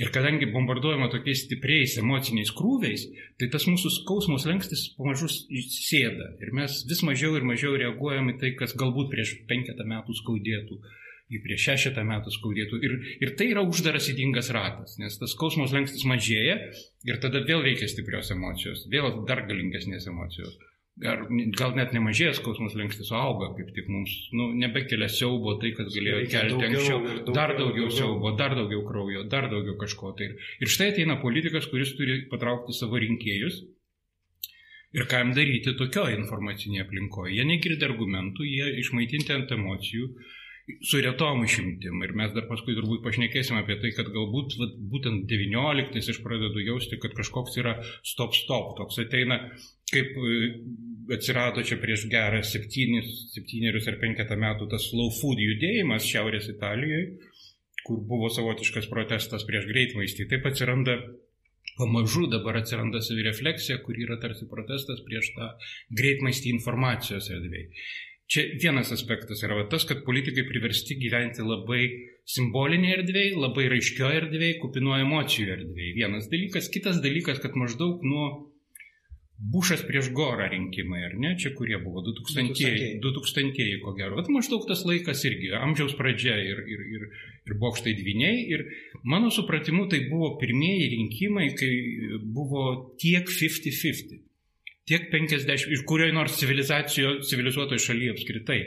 [0.00, 3.02] Ir kadangi bombarduojama tokiais stipriais emociniais krūviais,
[3.36, 6.30] tai tas mūsų skausmos lengstis pamažu sėda.
[6.40, 10.80] Ir mes vis mažiau ir mažiau reaguojam į tai, kas galbūt prieš penketą metų skaudėtų,
[11.28, 12.80] į prieš šešetą metų skaudėtų.
[12.88, 16.56] Ir, ir tai yra uždaras įdingas ratas, nes tas skausmos lengstis mažėja
[17.04, 20.56] ir tada vėl reikia stiprios emocijos, vėl dar galingesnės emocijos.
[21.00, 21.22] Ar
[21.56, 26.18] gal net nemažėja skausmas lenkstis, auga, kaip tik mums nu, nebekelia siaubo tai, kas galėjo
[26.28, 26.98] kelti daugiau, anksčiau.
[27.06, 30.12] Daugiau, dar daugiau, daugiau siaubo, dar daugiau kraujo, dar daugiau kažko.
[30.18, 30.28] Tai.
[30.60, 33.62] Ir štai ateina politikas, kuris turi patraukti savo rinkėjus.
[34.92, 37.32] Ir ką jam daryti tokioje informacinėje aplinkoje.
[37.38, 40.10] Jie negirdi argumentų, jie išmaitinti ant emocijų,
[40.86, 42.02] su retom išimtim.
[42.06, 46.62] Ir mes dar paskui turbūt pašnekėsim apie tai, kad galbūt vat, būtent 19 aš pradedu
[46.62, 49.40] jausti, kad kažkoks yra stop-stop, toks ateina
[49.92, 50.36] kaip e,
[51.16, 57.18] atsirado čia prieš gerą septynis, septynerius ar penketą metų tas slow food judėjimas Šiaurės Italijoje,
[57.86, 60.28] kur buvo savotiškas protestas prieš greitmaistį.
[60.30, 60.96] Taip atsiranda
[61.76, 65.52] pamažu dabar atsiranda savirefleksija, kur yra tarsi protestas prieš tą
[65.98, 67.68] greitmaistį informacijos erdvėje.
[68.32, 71.82] Čia vienas aspektas yra tas, kad politikai priversti gyventi labai
[72.32, 75.90] simbolinė erdvėje, labai raiškio erdvėje, kupino emocijų erdvėje.
[75.98, 76.70] Vienas dalykas.
[76.72, 78.30] Kitas dalykas, kad maždaug nuo
[79.52, 81.32] Bušas prieš Gorą rinkimai, ar ne?
[81.40, 84.16] Čia kurie buvo 2000-ieji, 2000-ieji ko gero.
[84.20, 87.06] Bet maždaug tas laikas irgi, amžiaus pradžia ir, ir, ir,
[87.50, 88.44] ir bokštai dviniai.
[88.54, 88.64] Ir
[89.02, 91.72] mano supratimu tai buvo pirmieji rinkimai, kai
[92.22, 92.68] buvo
[93.02, 94.22] tiek 50-50.
[94.88, 98.62] Tiek 50, iš kurioje nors civilizuotoje šalyje apskritai.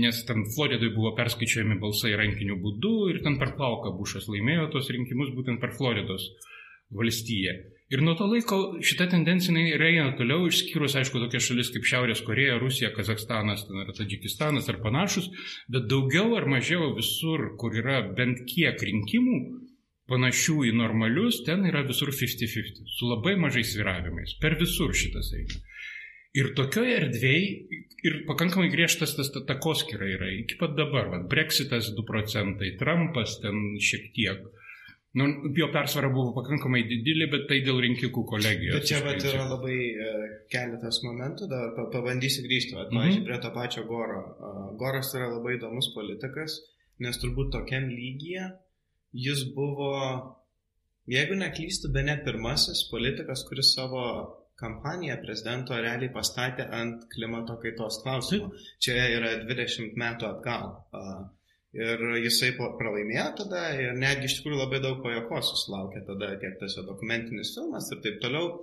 [0.00, 4.88] Nes ten Floridai buvo perskaičiuojami balsai rankiniu būdu ir ten per plauką Bušas laimėjo tos
[4.92, 6.30] rinkimus būtent per Floridos
[6.96, 7.56] valstiją.
[7.94, 9.54] Ir nuo to laiko šita tendencija
[9.88, 15.28] eina toliau, išskyrus, aišku, tokias šalis kaip Šiaurės Koreja, Rusija, Kazakstanas, ar Tadžikistanas ar panašus,
[15.70, 19.38] bet daugiau ar mažiau visur, kur yra bent kiek rinkimų,
[20.10, 24.36] panašių į normalius, ten yra visur 50-50, su labai mažais sviravimais.
[24.42, 25.62] Per visur šitas eina.
[26.36, 31.08] Ir tokioje erdvėje ir pakankamai griežtas tas takoskira yra iki pat dabar.
[31.12, 34.44] Va, Brexitas 2 procentai, Trumpas ten šiek tiek
[35.16, 35.24] Nu,
[35.56, 38.74] jo persvara buvo pakankamai didelė, bet tai dėl rinkikų kolegijos.
[38.76, 42.98] Bet čia vat, yra labai uh, keletas momentų, dar pabandysiu grįžti, vat, mhm.
[42.98, 44.20] pavyzdžiui, prie to pačio Goro.
[44.76, 46.58] Goras yra labai įdomus politikas,
[47.00, 48.50] nes turbūt tokiam lygyje
[49.12, 49.92] jis buvo,
[51.10, 54.02] jeigu neklystu, be ne pirmasis politikas, kuris savo
[54.60, 58.52] kampaniją prezidento realiai pastatė ant klimato kaitos klausimų.
[58.82, 60.70] Čia yra 20 metų atgal.
[61.76, 66.78] Ir jisai pralaimėjo tada ir netgi iš tikrųjų labai daug pajokos susilaukė tada tiek tas
[66.86, 68.54] dokumentinis filmas ir taip toliau.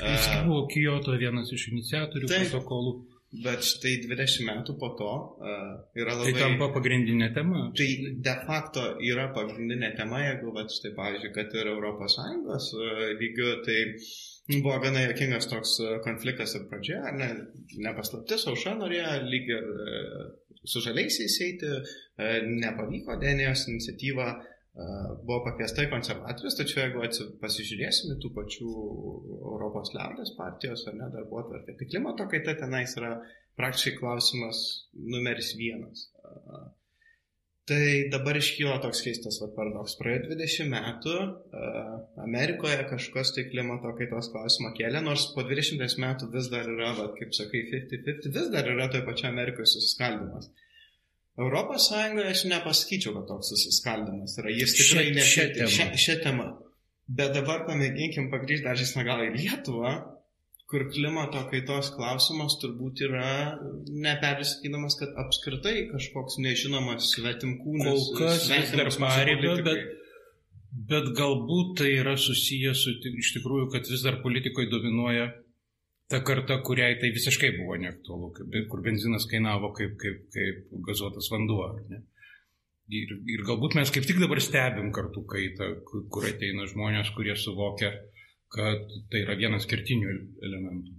[0.00, 2.96] Jis buvo Kyoto vienas iš iniciatorių protokolų.
[3.42, 5.10] Bet štai 20 metų po to
[5.42, 6.30] uh, yra labai...
[6.32, 7.66] Tai tampa pagrindinė tema.
[7.76, 7.88] Tai
[8.28, 13.78] de facto yra pagrindinė tema, jeigu, va, štai pavyzdžiui, kad ir ES uh, lygiu, tai
[14.62, 15.74] buvo gana jokingas toks
[16.06, 17.30] konfliktas ir pradžioje, ne,
[17.82, 20.26] nepaslaptis, auša norėjo lyg ir uh,
[20.66, 21.70] su žaliaisiais eiti,
[22.18, 22.28] e,
[22.62, 27.04] nepavyko, Denijos iniciatyva e, buvo pakviesta į konservatorius, tačiau jeigu
[27.40, 28.72] pasižiūrėsime tų pačių
[29.52, 33.14] Europos liaudės partijos ar ne darbo atvarkė, tai klimato kaita tenais yra
[33.56, 34.60] praktiškai klausimas
[34.92, 36.10] numeris vienas.
[37.66, 39.96] Tai dabar iškyla toks keistas paradoks.
[39.98, 41.14] Praėjo 20 metų,
[42.22, 47.16] Amerikoje kažkas tai klimato kaitos klausimą kėlė, nors po 20 metų vis dar yra, vat,
[47.18, 50.52] kaip sakai, 50-50, vis dar yra toje pačioje Amerikoje susiskaldimas.
[51.38, 54.52] Europos Sąjungoje aš nepasakyčiau, kad toks susiskaldimas yra.
[54.56, 55.24] Jis tikrai ne
[56.04, 56.46] šią temą.
[57.06, 59.92] Bet dabar pamėginkim pagrįžti dar žingsnį gal į Lietuvą,
[60.66, 63.28] kur klimato kaitos klausimas turbūt yra,
[64.06, 68.08] nepersakydamas, kad apskritai kažkoks nežinomas svetimkūnas.
[68.16, 69.84] Kol kas vis dar pareiga, bet,
[70.90, 75.30] bet galbūt tai yra susijęs su iš tikrųjų, kad vis dar politikoje dominuoja
[76.10, 78.32] ta karta, kuriai tai visiškai buvo neaktualu,
[78.70, 81.70] kur benzinas kainavo kaip, kaip, kaip gazuotas vanduo.
[82.96, 87.90] Ir, ir galbūt mes kaip tik dabar stebim kartų kaitą, kur ateina žmonės, kurie suvokia,
[88.54, 90.14] kad tai yra vienas kertinių
[90.46, 90.94] elementų.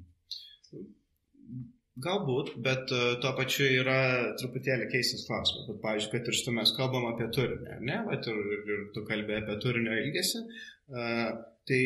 [2.03, 4.01] Galbūt, bet uh, tuo pačiu yra
[4.37, 5.63] truputėlį keistas klausimas.
[5.65, 7.95] Bet, pavyzdžiui, kad ir štai mes kalbam apie turinį, ne?
[8.11, 10.43] Bet ir, ir, ir tu kalbėjai apie turinio ilgesį.
[10.91, 11.31] Uh,
[11.65, 11.79] tai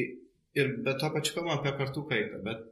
[0.60, 2.42] ir bet tuo pačiu kalbam apie kartų kaitą.
[2.44, 2.66] Bet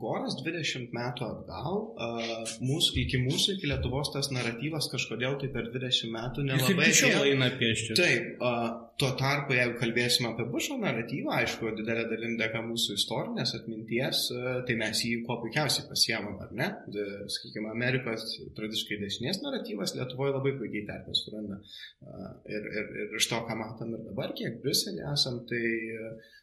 [0.00, 5.68] Goras 20 metų atgal, uh, mūsų, iki mūsų, iki Lietuvos tas naratyvas kažkodėl tai per
[5.74, 6.88] 20 metų nelabai...
[7.30, 7.96] Eina piešti.
[7.98, 8.66] Taip, uh,
[9.00, 14.48] tuo tarpu, jeigu kalbėsime apie Bušo naratyvą, aišku, didelė dalim dėka mūsų istorinės atminties, uh,
[14.68, 16.70] tai mes jį kuo puikiausiai pasiemam, ar ne?
[16.94, 17.06] De,
[17.36, 18.26] sakykime, Amerikos
[18.58, 21.60] tradiškai dešinės naratyvas Lietuvoje labai puikiai terpės suranda.
[22.04, 25.62] Uh, ir, ir, ir iš to, ką matom ir dabar, kiek Briuselį esam, tai,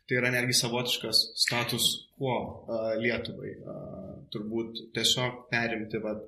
[0.07, 1.91] tai yra netgi savotiškas status
[2.21, 3.55] quo uh, Lietuvai Lietuvai.
[4.31, 6.21] Turbūt tiesiog perimti vat,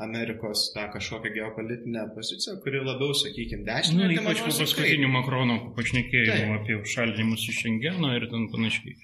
[0.00, 4.06] Amerikos tą kažkokią geopolitinę poziciją, kuri labiau, sakykime, dešinė.
[4.06, 8.94] Na, ypač po paskutinių Makrono pašnekėjimų apie šaldymus iš Šengeno ir ten panašiai.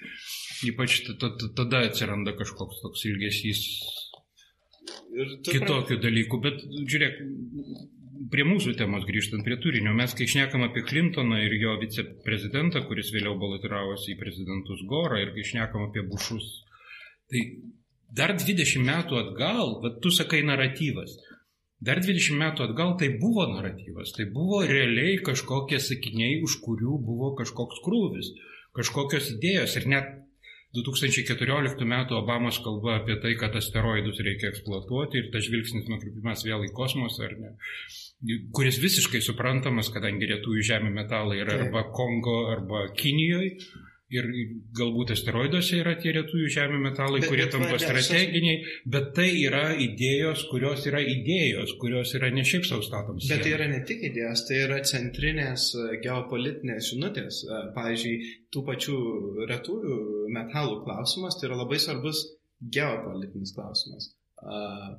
[0.71, 3.67] Ypač tada atsiranda kažkoks toks ilgesys
[5.51, 6.41] kitokių dalykų.
[6.47, 7.21] Bet žiūrėk,
[8.33, 13.13] prie mūsų temos grįžtant prie turinio, mes kai šnekam apie Clintoną ir jo viceprezidentą, kuris
[13.15, 16.49] vėliau balotiravosi į prezidentus Gorą ir kai šnekam apie Bušus
[17.31, 17.43] Tai
[18.17, 21.17] dar 20 metų atgal, bet tu sakai naratyvas,
[21.83, 27.33] dar 20 metų atgal tai buvo naratyvas, tai buvo realiai kažkokie sakiniai, už kurių buvo
[27.41, 28.31] kažkoks krūvis,
[28.79, 29.75] kažkokios idėjos.
[29.81, 30.13] Ir net
[30.79, 31.97] 2014 m.
[32.21, 37.27] Obamos kalba apie tai, kad asteroidus reikia eksploatuoti ir tas žvilgsnis nukrypimas vėl į kosmosą,
[37.27, 37.55] ar ne,
[38.57, 43.57] kuris visiškai suprantamas, kadangi retųjų žemė metalai yra arba Kongo, arba Kinijoje,
[44.07, 44.27] Ir
[44.79, 48.61] galbūt asteroiduose yra tie retųjų žemė metalai, bet, kurie tampa strateginiai,
[48.95, 53.27] bet tai yra idėjos, kurios yra idėjos, kurios yra ne šiaip savo statoms.
[53.27, 57.41] Bet tai yra ne tik idėjos, tai yra centrinės e, geopolitinės žinutės.
[57.49, 58.15] E, pavyzdžiui,
[58.55, 59.01] tų pačių
[59.51, 59.99] retųjų
[60.39, 62.23] metalų klausimas tai yra labai svarbus
[62.63, 64.13] geopolitinis klausimas.
[64.37, 64.95] Uh,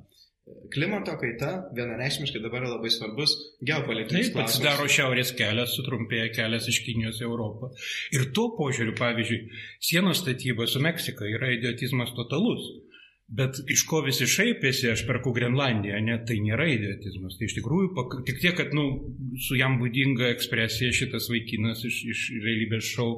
[0.72, 4.34] klimato kaita vienareikšmiškai dabar yra labai svarbus geopolitinis klausimas.
[4.34, 7.70] Taip, atsidaro šiaurės kelias, sutrumpėja kelias iš Kinijos į Europą.
[8.16, 9.40] Ir tuo požiūriu, pavyzdžiui,
[9.90, 12.66] sienos statyba su Meksika yra idiotizmas totalus.
[13.28, 17.34] Bet iš ko visi šaipėsi, aš perku Grenlandiją, ne, tai nėra idiotizmas.
[17.36, 17.90] Tai iš tikrųjų,
[18.24, 18.86] tik tiek, kad nu,
[19.44, 23.10] su jam būdinga ekspresija šitas vaikinas iš, iš realybės šou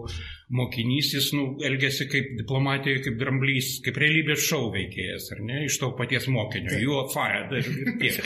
[0.59, 5.79] mokinys, jis nu, elgesi kaip diplomatijoje, kaip dramblys, kaip realybės šou veikėjas, ar ne, iš
[5.79, 6.75] to paties mokinio.
[6.83, 8.21] You are fired ir tiek.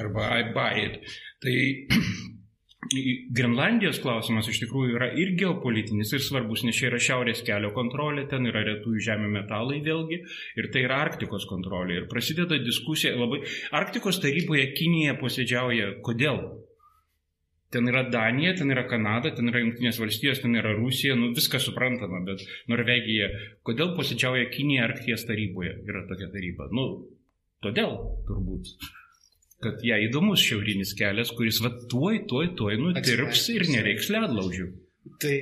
[0.00, 1.00] Arba I buy it.
[1.44, 1.54] Tai
[2.90, 8.24] Grenlandijos klausimas iš tikrųjų yra ir geopolitinis, ir svarbus, nes čia yra šiaurės kelio kontrolė,
[8.30, 10.18] ten yra retųjų žemė metalai vėlgi,
[10.58, 12.00] ir tai yra Arktikos kontrolė.
[12.00, 13.44] Ir prasideda diskusija labai.
[13.78, 15.92] Arktikos taryboje Kinija posėdžiauja.
[16.06, 16.42] Kodėl?
[17.70, 21.68] Ten yra Danija, ten yra Kanada, ten yra Junktinės valstijos, ten yra Rusija, nu viskas
[21.68, 23.30] suprantama, bet Norvegija,
[23.66, 26.66] kodėl posėdžiauja Kinija Arkties taryboje, yra tokia taryba.
[26.74, 26.88] Nu,
[27.62, 27.94] todėl
[28.26, 28.74] turbūt,
[29.64, 34.70] kad ją įdomus šiaurinis kelias, kuris va tuoj, tuoj, tuoj nutirps ir nereiks ledlaužių.
[35.20, 35.36] Tai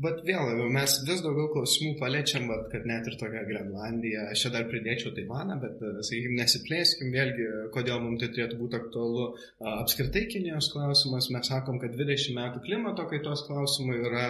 [0.00, 4.52] Bet vėl, mes vis daugiau klausimų paliečiam, bet kad net ir tokia Grenlandija, aš čia
[4.54, 9.26] dar pridėčiau Taivaną, bet, sakykime, nesiplėskim vėlgi, kodėl mums tai turėtų būti aktualu.
[9.74, 14.26] Apskritai Kinijos klausimas, mes sakom, kad 20 metų klimato kaitos klausimų yra,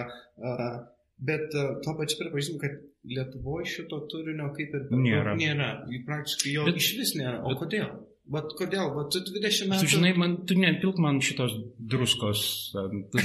[1.30, 5.32] bet tuo pačiu pripažįstam, kad Lietuvoje šito turinio kaip ir nėra.
[5.38, 5.68] nėra.
[6.04, 7.38] Praktiškai jo bet, iš vis nėra.
[7.40, 7.94] O bet, kodėl?
[8.30, 8.92] Vat kodėl?
[8.94, 9.82] Vat 20 metų.
[9.82, 11.50] Tu žinai, man, tu nepilk man šitos
[11.90, 12.42] druskos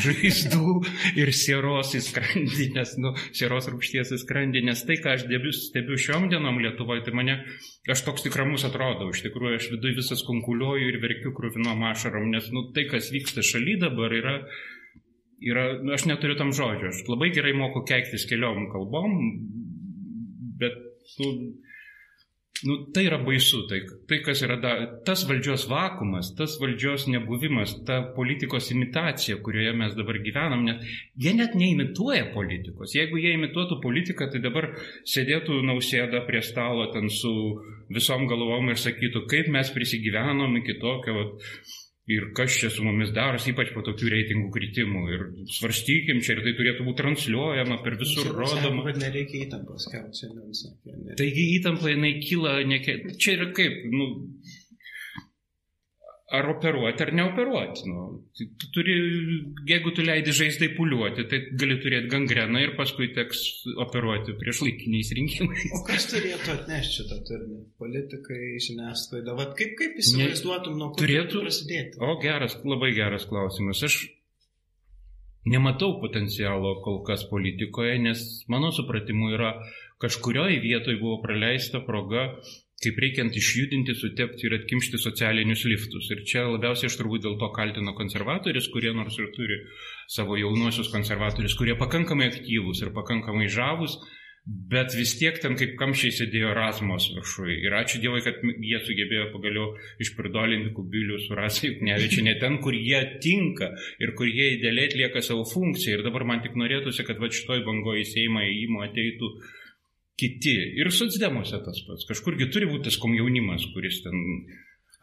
[0.01, 0.79] žaizdų
[1.21, 5.53] ir sieros į skrandį, nes, nu, sieros rūkšties į skrandį, nes tai, ką aš stebiu,
[5.53, 7.37] stebiu šiom dienom Lietuvoje, tai mane,
[7.85, 12.31] aš toks tik ramus atrodau, iš tikrųjų, aš viduje visas konkuliuoju ir verkiu krūvinom ašarom,
[12.33, 14.39] nes, nu, tai, kas vyksta šaly dabar, yra,
[15.37, 19.21] yra, nu, aš neturiu tam žodžio, aš labai gerai moku keiktis keliom kalbom,
[20.57, 20.81] bet,
[21.21, 21.29] nu,
[22.65, 24.71] Nu, tai yra baisu, tai, tai kas yra da,
[25.05, 30.81] tas valdžios vakumas, tas valdžios nebuvimas, ta politikos imitacija, kurioje mes dabar gyvenam, net,
[31.21, 32.95] jie net neimituoja politikos.
[32.97, 34.71] Jeigu jie imituotų politiką, tai dabar
[35.05, 37.35] sėdėtų nausėda prie stalo ten su
[37.93, 41.49] visom galvom ir sakytų, kaip mes prisigyvenom iki tokio vat,
[42.11, 45.03] ir kas čia su mumis darosi, ypač po tokių reitingų kritimų.
[45.15, 45.23] Ir
[45.55, 48.85] svarstykim čia, ir tai turėtų būti transliuojama, per visur čia, rodoma.
[48.85, 50.97] Bet nereikia įtampos, ką čia nesakė.
[50.99, 51.17] Ne.
[51.19, 52.99] Taigi įtampa jinai kyla, neke...
[53.17, 54.09] čia yra kaip, nu,
[56.35, 57.85] ar operuoti, ar neoperuoti.
[57.89, 58.03] Nu,
[58.35, 58.95] tu turi,
[59.69, 63.43] jeigu tu leidi žaizdai puliuoti, tai gali turėti gangreną ir paskui teks
[63.85, 65.65] operuoti prieš laikiniais rinkimais.
[65.77, 67.61] O kas turėtų atnešti šitą turinį?
[67.81, 69.37] Politikai, žiniasklaida.
[69.39, 72.03] Vat kaip, kaip įsivaizduotum, nuo kur turėtų prasidėti?
[72.03, 73.83] O geras, labai geras klausimas.
[73.87, 74.01] Aš
[75.45, 79.55] nematau potencialo kol kas politikoje, nes mano supratimu yra
[80.01, 82.31] kažkurioje vietoje buvo praleista proga
[82.83, 86.09] kaip reikiant išjudinti, sutepti ir atkimšti socialinius liftus.
[86.11, 89.61] Ir čia labiausiai aš turbūt dėl to kaltinu konservatorius, kurie nors ir turi
[90.11, 93.97] savo jaunuosius konservatorius, kurie pakankamai aktyvūs ir pakankamai žavus,
[94.45, 97.55] bet vis tiek ten kaip kamščiai sėdėjo Erasmus viršui.
[97.65, 99.71] Ir ačiū Dievui, kad jie sugebėjo pagaliau
[100.03, 103.71] išpridolinti kubilių su Rasai Juknevičiai, ten, kur jie tinka
[104.03, 105.97] ir kur jie idealiai atlieka savo funkciją.
[105.97, 109.31] Ir dabar man tik norėtųsi, kad va šitoj bangoje į Seimą įimo ateitų
[110.19, 110.55] kiti.
[110.79, 112.07] Ir socdemuose tas pats.
[112.09, 114.21] Kažkurgi turi būti tas komjaunimas, kuris ten...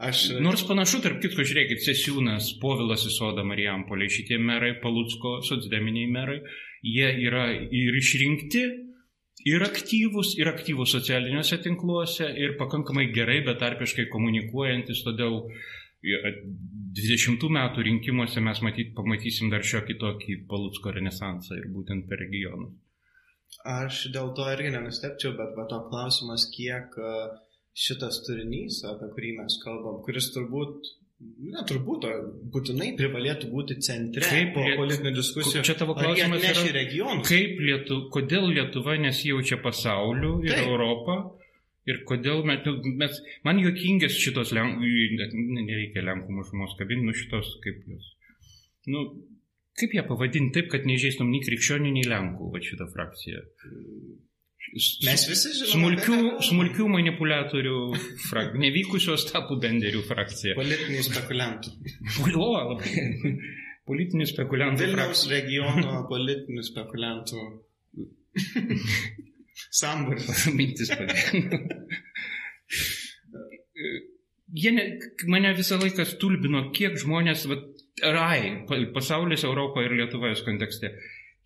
[0.03, 0.25] Aš...
[0.43, 6.41] Nors panašu, tarp kitko, žiūrėkit, Sesiūnas, Povilas Isoda, Marijampolė, šitie merai, Palutsko, socdeminiai merai,
[6.83, 8.65] jie yra ir išrinkti,
[9.47, 15.45] ir aktyvus, ir aktyvus socialiniuose tinkluose, ir pakankamai gerai, bet tarpiškai komunikuojantis, todėl
[16.03, 22.75] 20 metų rinkimuose mes matyt, pamatysim dar šiokį tokį Palutsko renesansą ir būtent per regionus.
[23.69, 27.13] Aš dėl to irgi nenustepčiau, bet va to klausimas, kiek e,
[27.79, 30.91] šitas turinys, apie kurį mes kalbam, kuris turbūt
[31.53, 32.05] Na, turbūt,
[32.51, 35.63] būtinai privalėtų būti centre kaip po politinių diskusijų.
[35.67, 37.23] Čia tavo klausimas yra regionų.
[37.29, 40.71] Kaip Lietu, kodėl Lietuva nesijaučia pasauliu ir Taip.
[40.71, 41.17] Europą
[41.91, 42.67] ir kodėl mes,
[42.99, 44.91] mes man juokingas šitos lenkų,
[45.61, 48.11] nereikia lenkų mažumos kabinų, nu šitos kaip jos.
[48.91, 49.05] Nu,
[49.81, 53.41] Kaip ją pavadinti taip, kad neįžeistum nei krikščionių, nei lenkų, va šitą frakciją?
[54.73, 55.73] Mes visi žinome.
[55.73, 57.79] Smulkių, smulkių manipuliatorių,
[58.29, 60.55] frak, nevykusios tapų benderių frakcija.
[60.57, 61.73] Politinių spekuliantų.
[62.37, 62.93] O, labai.
[63.89, 64.85] Politinių spekuliantų.
[64.87, 65.33] Vilniaus frakcija.
[65.35, 67.47] regiono politinių spekuliantų.
[69.83, 70.47] Sambaras.
[70.57, 71.53] Mintis padėjo.
[74.63, 74.85] Jie ne,
[75.33, 80.93] mane visą laiką stulbino, kiek žmonės, vat, rai, pasaulis Europoje ir Lietuvos kontekste,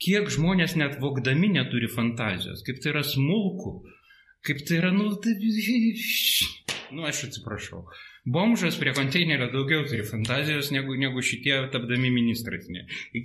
[0.02, 3.78] kiek žmonės net vokdami neturi fantazijos, kaip tai yra smulku,
[4.46, 5.36] kaip tai yra, nu, tai...
[6.94, 7.80] Nu, aš atsiprašau.
[8.30, 12.68] Bomžas prie konteinerio daugiau turi fantazijos negu, negu šitie tapdami ministrais.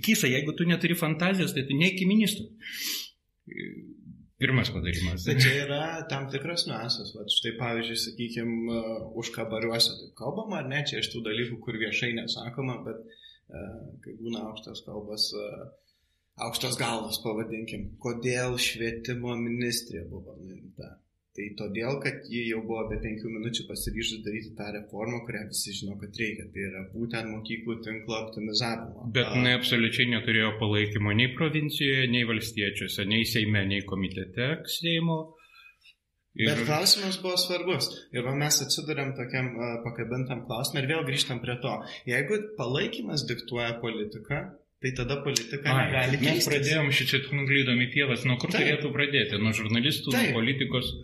[0.02, 2.48] Kisa, jeigu tu neturi fantazijos, tai tu neiki ministru.
[4.42, 5.22] Pirmas padarimas.
[5.28, 5.80] Tai čia yra
[6.10, 7.14] tam tikras niuansas.
[7.14, 8.82] Vat štai pavyzdžiui, sakykime,
[9.22, 13.21] už kabariuose taip kalbama, ar ne, čia iš tų dalykų, kur viešai nesakoma, bet uh,
[14.04, 15.68] kai būna aukštas kalbas, uh,
[16.46, 20.96] aukštos galvos, pavadinkim, kodėl švietimo ministrė buvo nuimta.
[21.32, 25.72] Tai todėl, kad ji jau buvo be penkių minučių pasiryžus daryti tą reformą, kurią visi
[25.78, 26.44] žino, kad reikia.
[26.52, 29.06] Tai yra būtent mokyklų tinklo optimizavimo.
[29.16, 35.18] Bet jinai absoliučiai neturėjo palaikymo nei provincijoje, nei valstiečiuose, nei Seime, nei komitete Seimo.
[36.32, 36.48] Ir...
[36.48, 37.90] Bet klausimas buvo svarbus.
[38.16, 41.74] Ir mes atsidurėm tokiam uh, pakabintam klausimui ir vėl grįžtam prie to.
[42.08, 44.38] Jeigu palaikymas diktuoja politiką,
[44.82, 46.38] tai tada politika Ai, negali keistis.
[46.40, 48.24] Mes pradėjom šičia nuklydom į pievas.
[48.28, 48.64] Nuo kur Taip.
[48.64, 49.40] turėtų pradėti?
[49.42, 50.30] Nuo žurnalistų, Taip.
[50.30, 50.94] nuo politikos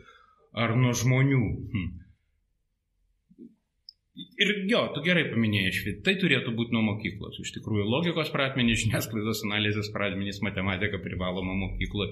[0.56, 1.44] ar nuo žmonių?
[1.76, 1.90] Hm.
[4.38, 5.96] Ir jo, tu gerai paminėjai švit.
[6.06, 7.40] Tai turėtų būti nuo mokyklos.
[7.42, 12.06] Iš tikrųjų, logikos pratmenys, žiniasklaidos analizės pratmenys, matematika privaloma mokykla.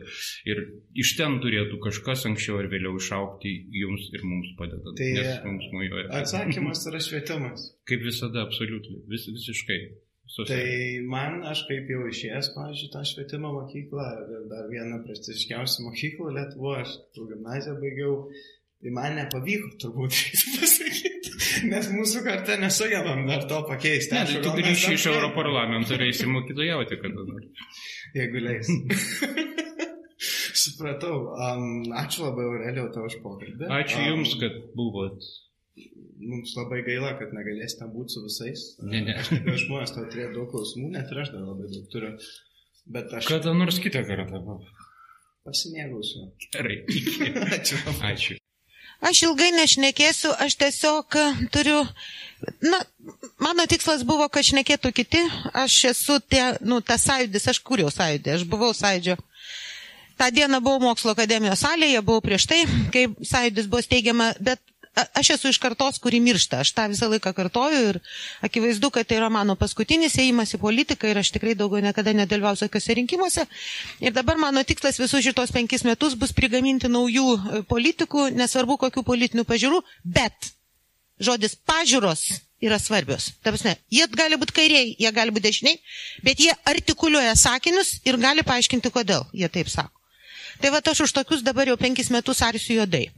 [0.51, 0.65] Ir
[0.99, 4.99] iš ten turėtų kažkas anksčiau ar vėliau išaukti jums ir mums padedant.
[4.99, 5.13] Tai
[5.47, 6.09] mums mujoja.
[6.19, 7.71] Atsakymas yra švietimas.
[7.87, 9.05] Kaip visada, absoliučiai.
[9.13, 9.81] Vis, visiškai.
[10.27, 10.59] Susiai.
[10.59, 14.07] Tai man, aš kaip jau išėjęs, pavyzdžiui, tą švietimo mokyklą,
[14.51, 18.17] dar vieną prestižiškiausią mokyklą Lietuvoje, aš gimnaziją baigiau,
[18.83, 20.19] tai man nepavyko turbūt
[21.73, 24.15] Nes mūsų kartą nesugebam dar to pakeisti.
[24.15, 27.73] Ne, tai tu grįši iš Europarlamento ir eisi mokytojauti kada nors.
[28.19, 28.71] Jeigu leis.
[30.67, 31.17] Supratau.
[31.37, 33.69] Um, ačiū labai, Aurelijau, tau už pokalbį.
[33.79, 35.29] Ačiū um, Jums, kad buvot.
[36.17, 38.65] Mums labai gaila, kad negalėsite būti su visais.
[38.81, 39.19] Ne, ne.
[39.21, 42.15] Aš tikrai žmonės tau turėjo daug klausimų, net ir aš dar labai daug turiu.
[42.97, 43.29] Bet aš...
[43.29, 44.41] Kada nors kitą kartą.
[45.47, 46.31] Pasimėgausiu.
[46.57, 46.81] Gerai.
[47.59, 47.83] Ačiū.
[48.09, 48.41] Ačiū.
[49.05, 51.83] Aš ilgai nešnekėsiu, aš tiesiog e, turiu,
[52.65, 52.81] na,
[53.45, 55.21] mano tikslas buvo, kad šnekėtų kiti,
[55.53, 59.19] aš esu tie, nu, tas sąjūdis, aš kūriau sąjūdį, aš buvau sąjūdžio.
[60.17, 62.63] Ta diena buvau mokslo akademijos salėje, buvau prieš tai,
[62.95, 64.63] kai sąjūdis buvo steigiama, bet
[64.97, 66.63] aš esu iš kartos, kuri miršta.
[66.65, 67.99] Aš tą visą laiką kartoju ir
[68.47, 72.67] akivaizdu, kad tai yra mano paskutinis ėjimas į politiką ir aš tikrai daugiau niekada nedalyvausiu
[72.67, 73.47] tokiuose rinkimuose.
[74.01, 79.05] Ir dabar mano tikslas visus šitos penkis metus bus prigaminti naujų e, politikų, nesvarbu kokių
[79.07, 80.53] politinių pažiūrų, bet
[81.21, 82.29] žodis pažiūros
[82.65, 83.31] yra svarbios.
[83.45, 85.81] Tarpsne, jie gali būti kairiai, jie gali būti dešiniai,
[86.25, 89.96] bet jie artikuliuoja sakinius ir gali paaiškinti, kodėl jie taip sako.
[90.61, 93.11] Tai va aš už tokius dabar jau penkis metus arsiu juodai.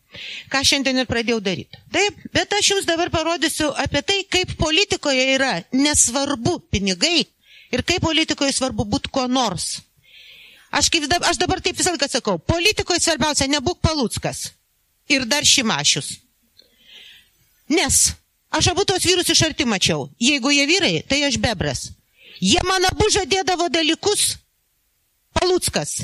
[0.50, 1.78] Ką šiandien ir pradėjau daryti.
[1.94, 7.26] Taip, bet aš jums dabar parodysiu apie tai, kaip politikoje yra nesvarbu pinigai
[7.70, 9.78] ir kaip politikoje svarbu būti kuo nors.
[10.74, 14.50] Aš, kaip, aš dabar taip visą laiką sakau, politikoje svarbiausia nebūk paluckas
[15.08, 16.18] ir dar šimašius.
[17.68, 18.10] Nes
[18.50, 20.08] aš abu tos vyrus iš arti mačiau.
[20.20, 21.88] Jeigu jie vyrai, tai aš bebras.
[22.40, 24.36] Jie man abu žadėdavo dalykus.
[25.38, 26.02] Paluckas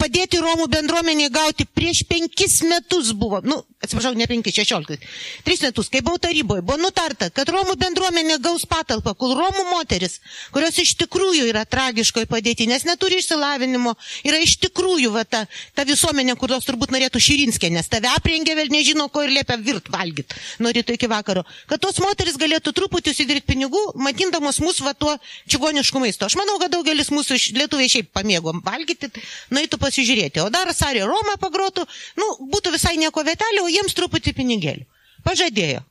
[0.00, 5.16] padėti Romų bendruomeniai gauti prieš penkis metus buvo, nu, atsiprašau, ne penkis, šešioliktais,
[5.46, 10.20] tris metus, kai buvau taryboje, buvo nutarta, kad Romų bendruomenė gaus patalpą, kol Romų moteris,
[10.54, 13.96] kurios iš tikrųjų yra tragiškoje padėti, nes neturi išsilavinimo,
[14.28, 18.70] yra iš tikrųjų va, ta, ta visuomenė, kurios turbūt norėtų Širinskė, nes tave aprengė vėl
[18.72, 23.12] nežino, ko ir liepia virt valgyti nuo ryto iki vakaro, kad tos moteris galėtų truputį
[23.12, 25.14] užsidirbti pinigų, matindamos mūsų va tuo
[25.50, 26.26] čigonišku maistu.
[26.26, 29.10] Aš manau, kad daugelis mūsų lietuviai šiaip pamėgom valgyti,
[29.54, 30.42] nueitų pasižiūrėti.
[30.44, 31.86] O dar Sarė Roma pagrotų,
[32.20, 34.86] nu, būtų visai nieko vietelio, o jiems truputį pinigėlių.
[35.26, 35.84] Pažadėjo.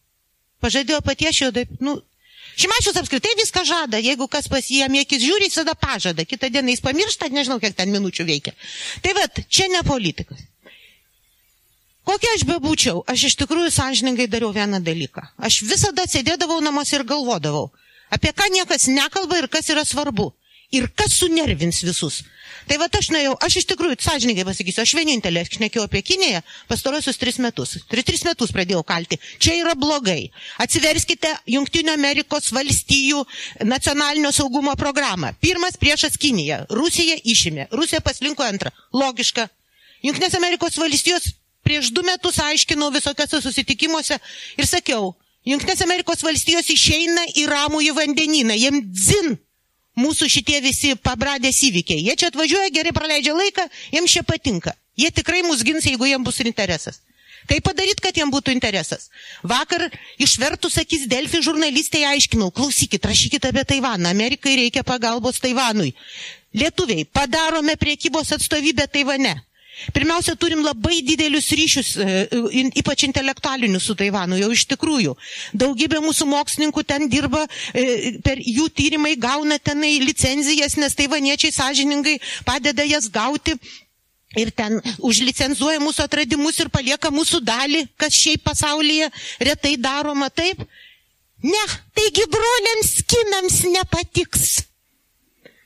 [0.63, 1.51] Pažadėjo paties šio,
[1.83, 1.99] nu,
[2.55, 6.71] Šimašius apskritai viską žada, jeigu kas pas jį akis žiūri, jis tada pažada, kitą dieną
[6.71, 8.53] jis pamiršta, nežinau, kiek ten minučių veikia.
[9.03, 10.39] Tai vad, čia ne politikas.
[12.05, 15.25] Kokia aš bebūčiau, aš iš tikrųjų sąžiningai dariau vieną dalyką.
[15.41, 17.71] Aš visada sėdėdavau namuose ir galvodavau,
[18.13, 20.29] apie ką niekas nekalba ir kas yra svarbu.
[20.73, 22.23] Ir kas sunervins visus.
[22.65, 27.19] Tai va aš nuėjau, aš iš tikrųjų, sąžininkai pasakysiu, aš vienintelė šnekėjau apie Kiniją pastarosius
[27.21, 27.75] tris metus.
[27.91, 29.19] Tris, tris metus pradėjau kalti.
[29.37, 30.31] Čia yra blogai.
[30.63, 33.21] Atsiverskite Junktinio Amerikos valstijų
[33.69, 35.35] nacionalinio saugumo programą.
[35.41, 36.63] Pirmas priešas Kinija.
[36.73, 37.69] Rusija išėmė.
[37.75, 38.73] Rusija paslinko antrą.
[38.93, 39.45] Logiška.
[40.05, 41.35] Junktinės Amerikos valstijos
[41.65, 44.17] prieš du metus aiškinau visokiose susitikimuose
[44.57, 45.13] ir sakiau,
[45.45, 48.55] Junktinės Amerikos valstijos išeina į ramų į vandenyną.
[48.57, 49.35] Jiem dzin
[49.99, 52.03] mūsų šitie visi pabradės įvykiai.
[52.03, 54.75] Jie čia atvažiuoja, gerai praleidžia laiką, jiems čia patinka.
[54.99, 57.01] Jie tikrai mus gins, jeigu jiems bus interesas.
[57.45, 59.09] Kaip padaryti, kad jiems būtų interesas?
[59.45, 59.87] Vakar
[60.21, 65.93] išvertus akis Delfi žurnalistai aiškinau, klausykit, rašykit apie Taivaną, Amerikai reikia pagalbos Taivanui.
[66.55, 69.35] Lietuviai, padarome priekybos atstovybę Taivane.
[69.93, 75.15] Pirmiausia, turim labai didelius ryšius, e, e, ypač intelektualinius su Taivanu, jau iš tikrųjų.
[75.53, 82.19] Daugybė mūsų mokslininkų ten dirba, e, per jų tyrimai gauna tenai licenzijas, nes taivaniečiai sąžiningai
[82.47, 83.57] padeda jas gauti.
[84.35, 90.63] Ir ten užlicenzuoja mūsų atradimus ir palieka mūsų dalį, kas šiaip pasaulyje retai daroma taip.
[91.43, 91.63] Ne,
[91.95, 94.65] taigi broliams kinams nepatiks.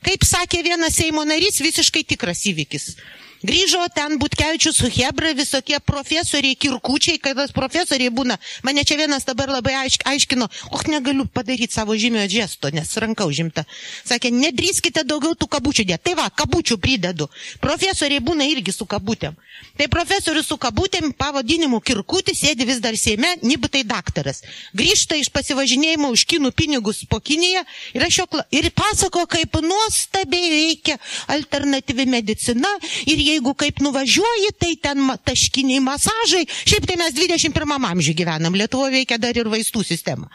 [0.06, 2.94] Kaip sakė vienas Seimo narys, visiškai tikras įvykis.
[3.40, 8.36] Grįžo ten Butkevičius su Hebra, visokie profesoriai, kirkučiai, kai tas profesoriai būna.
[8.66, 13.24] Mane čia vienas dabar labai aišk, aiškino, oh, negaliu padaryti savo žymio gesto, nes ranka
[13.24, 13.64] užimta.
[14.04, 16.04] Sakė, nedrįskite daugiau tų kabučių dėti.
[16.10, 17.30] Tai va, kabučių pridedu.
[17.64, 19.38] Profesoriai būna irgi su kabutėm.
[19.80, 24.42] Tai profesorius su kabutėm pavadinimu kirkutis sėdi vis dar Seime, nibutai daktaras.
[24.76, 27.64] Grįžta iš pasivažinėjimo už kinų pinigus po Kiniją
[27.96, 30.98] ir, jo, ir pasako, kaip nuostabiai veikia
[31.32, 32.72] alternatyvi medicina
[33.08, 36.44] ir jeigu kaip nuvažiuoji, tai ten taškiniai masažai.
[36.68, 40.30] Šiaip tai mes 21 amžiuje gyvenam, Lietuvoje veikia dar ir vaistų sistema.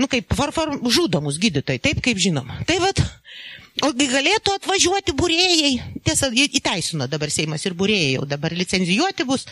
[0.00, 2.50] Nu kaip farfar žudomus gydytojai, taip kaip žinom.
[2.68, 3.02] Tai vad,
[3.84, 9.44] O galėtų atvažiuoti būrėjai, tiesa, įteisino dabar Seimas ir būrėjai jau dabar licenzijuoti bus.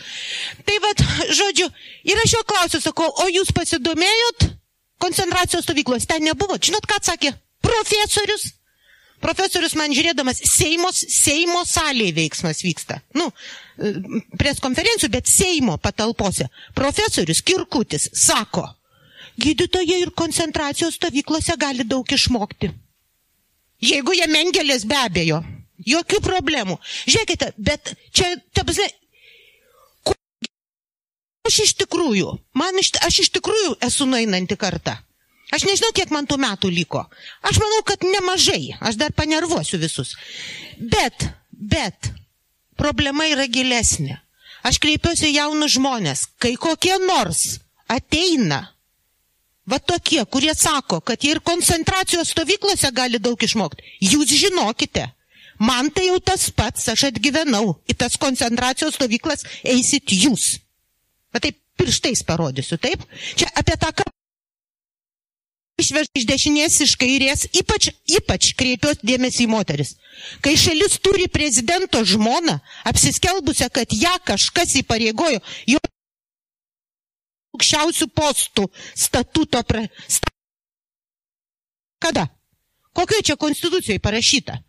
[0.65, 1.69] Tai vad, žodžiu,
[2.09, 4.47] ir aš jo klausiu, sakau, o jūs pasidomėjot
[5.05, 6.57] koncentracijos stovyklos, ten nebuvo.
[6.57, 7.35] Žinot, ką atsakė?
[7.65, 8.55] Profesorius.
[9.25, 13.01] Profesorius man žiūrėdamas, Seimos, Seimo salėje veiksmas vyksta.
[13.17, 13.31] Nu,
[14.39, 16.51] pres konferencijų, bet Seimo patalpose.
[16.77, 18.67] Profesorius Kirkutis sako,
[19.41, 22.71] gydytojai ir koncentracijos stovyklose gali daug išmokti.
[23.85, 25.41] Jeigu jie mengelės be abejo,
[25.89, 26.77] jokių problemų.
[27.09, 28.87] Žiūrėkite, bet čia, tabzai,
[31.49, 34.97] aš iš tikrųjų, man iš, aš iš tikrųjų esu nueinanti kartą.
[35.53, 37.05] Aš nežinau, kiek man tų metų liko.
[37.45, 38.75] Aš manau, kad nemažai.
[38.81, 40.15] Aš dar panervuosiu visus.
[40.81, 42.11] Bet, bet,
[42.81, 44.17] problema yra gilesnė.
[44.65, 47.59] Aš kreipiuosi jaunus žmonės, kai kokie nors
[47.93, 48.75] ateina
[49.65, 53.85] Va tokie, kurie sako, kad jie ir koncentracijos stovyklose gali daug išmokti.
[54.05, 55.07] Jūs žinokite,
[55.57, 60.59] man tai jau tas pats, aš atgyvenau, į tas koncentracijos stovyklas eisit jūs.
[61.33, 63.09] Va taip pirštais parodysiu, taip?
[63.41, 64.05] Čia apie tą ką
[65.81, 69.95] išvež iš dešinės, iš kairės, ypač, ypač kreipiuosi dėmesį į moteris.
[70.45, 75.81] Kai šalis turi prezidento žmoną, apsiskelbusią, kad ją kažkas įpareigojo, jo
[77.55, 79.63] aukščiausių postų statuto.
[79.67, 79.85] Pra...
[80.07, 80.31] Sta...
[82.03, 82.29] Kada?
[82.95, 84.61] Kokioje čia konstitucijoje parašyta?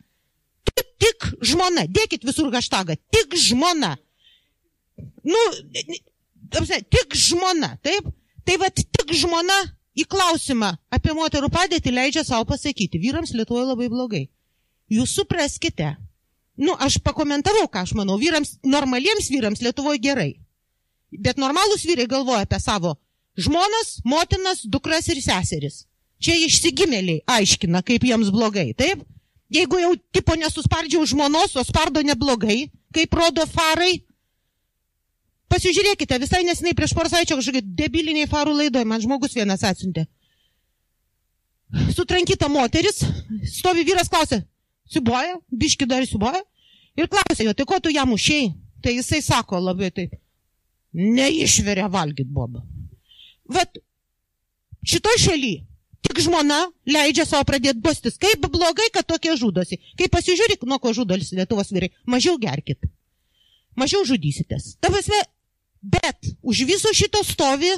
[0.66, 3.94] Tik, tik žmona, dėkit visur gaštagą, tik žmona.
[5.26, 5.42] Nu,
[6.90, 8.10] tik žmona, taip?
[8.46, 9.58] Tai vad tik žmona
[9.96, 13.00] į klausimą apie moterų padėtį leidžia savo pasakyti.
[13.02, 14.26] Vyrams Lietuvoje labai blogai.
[14.92, 15.96] Jūs supraskite.
[16.56, 18.20] Nu, aš pakomentavau, ką aš manau.
[18.20, 20.32] Vyrams, normaliems vyrams Lietuvoje gerai.
[21.12, 22.98] Bet normalūs vyrai galvoja apie savo
[23.38, 25.84] žmonas, motinas, dukras ir seseris.
[26.20, 29.04] Čia išsigimėliai aiškina, kaip jiems blogai, taip?
[29.52, 34.00] Jeigu jau tipo nesuspardžiau žmonos, o spardo neblogai, kaip rodo farai,
[35.52, 40.06] pasižiūrėkite, visai nesinai prieš porą savaičių kažkokie debiliniai farų laidoje, man žmogus vienas atsiuntė.
[41.96, 43.02] Sutrankyta moteris,
[43.50, 44.44] stovi vyras klausė,
[44.92, 46.44] siuboja, biški dar siuboja,
[46.96, 48.54] ir klausė jo, tai ko tu jam užėjai?
[48.86, 50.12] Tai jisai sako labai taip,
[50.94, 52.62] neišveria valgyt bobą.
[53.50, 53.80] Vat
[54.86, 55.56] šitoj šaly
[56.06, 58.20] tik žmona leidžia savo pradėti bostis.
[58.22, 59.80] Kaip blogai, kad tokie žudosi.
[59.98, 62.86] Kai pasižiūrėk, nuo ko žudosi Lietuvos vyrai, mažiau gerkit.
[63.76, 64.76] Mažiau žudysitės.
[64.84, 65.18] Tavasme,
[65.94, 67.72] bet už viso šito stovi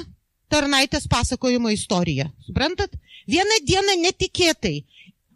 [0.48, 2.30] tarnaitės pasakojimo istorija.
[2.46, 2.94] Suprantat?
[3.28, 4.76] Vieną dieną netikėtai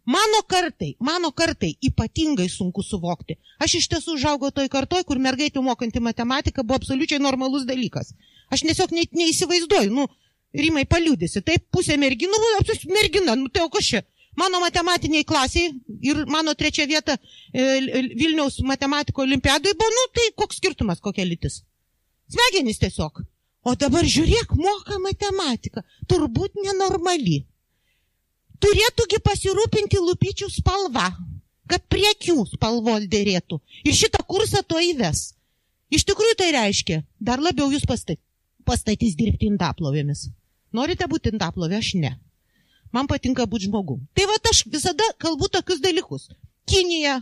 [0.05, 3.37] Mano kartai, mano kartai ypatingai sunku suvokti.
[3.63, 8.11] Aš iš tiesų užaugau toj kartoj, kur mergaitė mokanti matematiką buvo absoliučiai normalus dalykas.
[8.51, 10.09] Aš tiesiog ne, neįsivaizduoju, nu,
[10.59, 14.03] rimai paliūdėsi, taip pusė merginų, nu, mergina, nu tai o kas čia?
[14.35, 15.71] Mano matematiniai klasiai
[16.03, 17.15] ir mano trečia vieta
[17.53, 17.63] e,
[18.17, 21.61] Vilniaus matematiko olimpiadoje buvo, nu tai koks skirtumas, kokia lytis.
[22.31, 23.23] Smegenys tiesiog.
[23.63, 25.83] O dabar žiūrėk, moka matematiką.
[26.11, 27.43] Turbūt nenormali
[28.63, 31.11] turėtųgi pasirūpinti lūpyčių spalva,
[31.71, 33.59] kad prie akių spalvos dėrėtų.
[33.87, 35.33] Ir šitą kursą to įves.
[35.93, 40.29] Iš tikrųjų tai reiškia, dar labiau jūs pastatys, dirbti indaplovėmis.
[40.73, 42.15] Norite būti indaplovė, aš ne.
[42.93, 43.99] Man patinka būti žmogu.
[44.17, 46.31] Tai va aš visada kalbu tokius dalykus.
[46.69, 47.21] Kinija.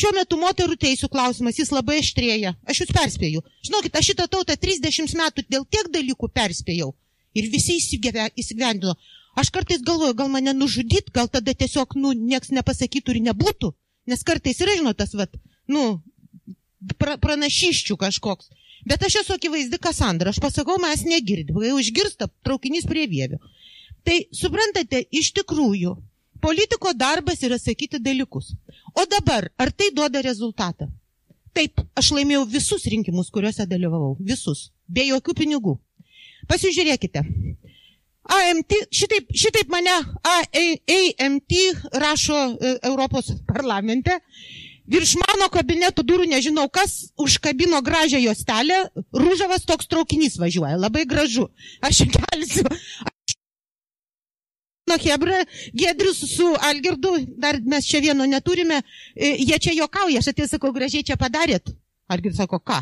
[0.00, 2.54] Šiuo metu moterų teisų klausimas, jis labai aštrėja.
[2.64, 3.42] Aš jūs perspėju.
[3.66, 6.94] Žinokit, aš šitą tautą 30 metų dėl tiek dalykų perspėjau.
[7.36, 8.94] Ir visi įsigyvendino.
[9.38, 13.70] Aš kartais galvoju, gal mane nužudyt, gal tada tiesiog, nu, nieks nepasakytų ir nebūtų.
[14.10, 15.36] Nes kartais yra, žinot, tas, vat,
[15.70, 16.00] nu,
[16.96, 18.50] pra, pranašyščių kažkoks.
[18.88, 23.38] Bet aš esu akivaizdi Kasandra, aš pasakau, mes negirdim, kai užgirsta traukinys prie vėvių.
[24.08, 25.94] Tai suprantate, iš tikrųjų,
[26.42, 28.54] politiko darbas yra sakyti dalykus.
[28.94, 30.90] O dabar, ar tai duoda rezultatą?
[31.54, 34.16] Taip, aš laimėjau visus rinkimus, kuriuose dalyvavau.
[34.20, 34.70] Visus.
[34.86, 35.76] Be jokių pinigų.
[36.50, 37.24] Pasižiūrėkite.
[38.30, 39.92] AMT, šitaip, šitaip mane
[40.30, 41.54] AMT
[41.98, 44.20] rašo e, Europos parlamente.
[44.90, 48.80] Virš mano kabineto durų nežinau, kas užkabino gražią juostelę.
[49.14, 51.46] Rūžavas toks traukinys važiuoja, labai gražu.
[51.86, 52.66] Aš kelsiu.
[54.90, 58.82] Nu, Hebra, Gedrius su Algirdu, dar mes čia vieno neturime,
[59.14, 61.70] e, jie čia jokauja, aš atėjau, sakau, gražiai čia padarėt.
[62.10, 62.80] Algirdas sako, ką?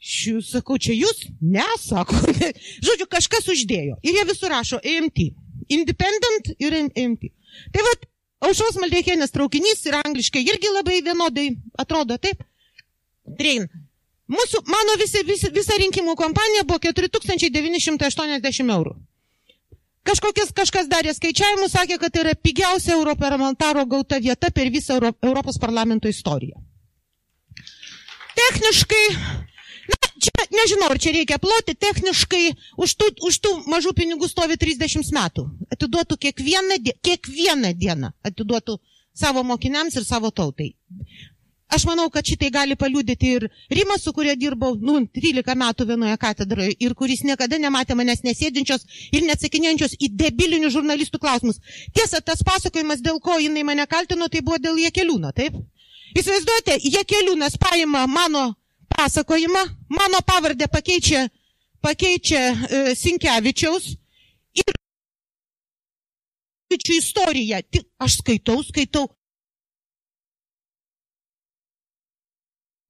[0.00, 1.26] Šių sakau, čia jūs?
[1.44, 2.16] Ne, sako.
[2.86, 3.98] Žodžiu, kažkas uždėjo.
[4.00, 5.26] Ir jie visur rašo EMT.
[5.76, 7.28] Independent ir EMT.
[7.74, 8.08] Tai vad,
[8.48, 11.50] aušos maldėkienės traukinys ir angliškai irgi labai vienodai
[11.84, 12.40] atrodo, taip?
[13.36, 13.68] Train.
[14.30, 18.96] Mūsų, mano visi, visi, visa rinkimų kompanija buvo 4980 eurų.
[20.08, 25.12] Kažkokias, kažkas darė skaičiavimus, sakė, kad tai yra pigiausia europarlamentaro gauta vieta per visą Euro,
[25.22, 26.56] Europos parlamento istoriją.
[28.40, 29.02] Techniškai,
[29.92, 32.44] na, čia nežinau, ar čia reikia ploti, techniškai
[32.80, 35.44] už tų, už tų mažų pinigų stovi 30 metų.
[35.76, 38.78] Atiduotų kiekvieną, kiekvieną dieną, atiduotų
[39.12, 40.72] savo mokiniams ir savo tautai.
[41.70, 46.16] Aš manau, kad šitai gali paliūdyti ir Rimas, su kuria dirbau, nu, 13 metų vienoje
[46.18, 51.60] katedroje ir kuris niekada nematė manęs nesėdinčios ir neatsakinėjančios į debilinių žurnalistų klausimus.
[51.94, 55.60] Tiesa, tas pasakojimas, dėl ko jinai mane kaltino, tai buvo dėl Jekeliūno, taip?
[56.18, 58.48] Įsivaizduojate, Jekeliūnas paima mano
[58.96, 59.62] pasakojimą,
[59.94, 61.28] mano pavardę pakeičia,
[61.80, 63.92] pakeičia e, Sinkevičiaus
[66.70, 67.62] ir istoriją.
[67.98, 69.06] Aš skaitau, skaitau.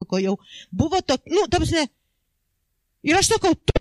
[0.01, 0.39] Pasakojau,
[0.73, 1.89] buvo to, nu, tamsne,
[3.03, 3.73] ir aš sakau, tu.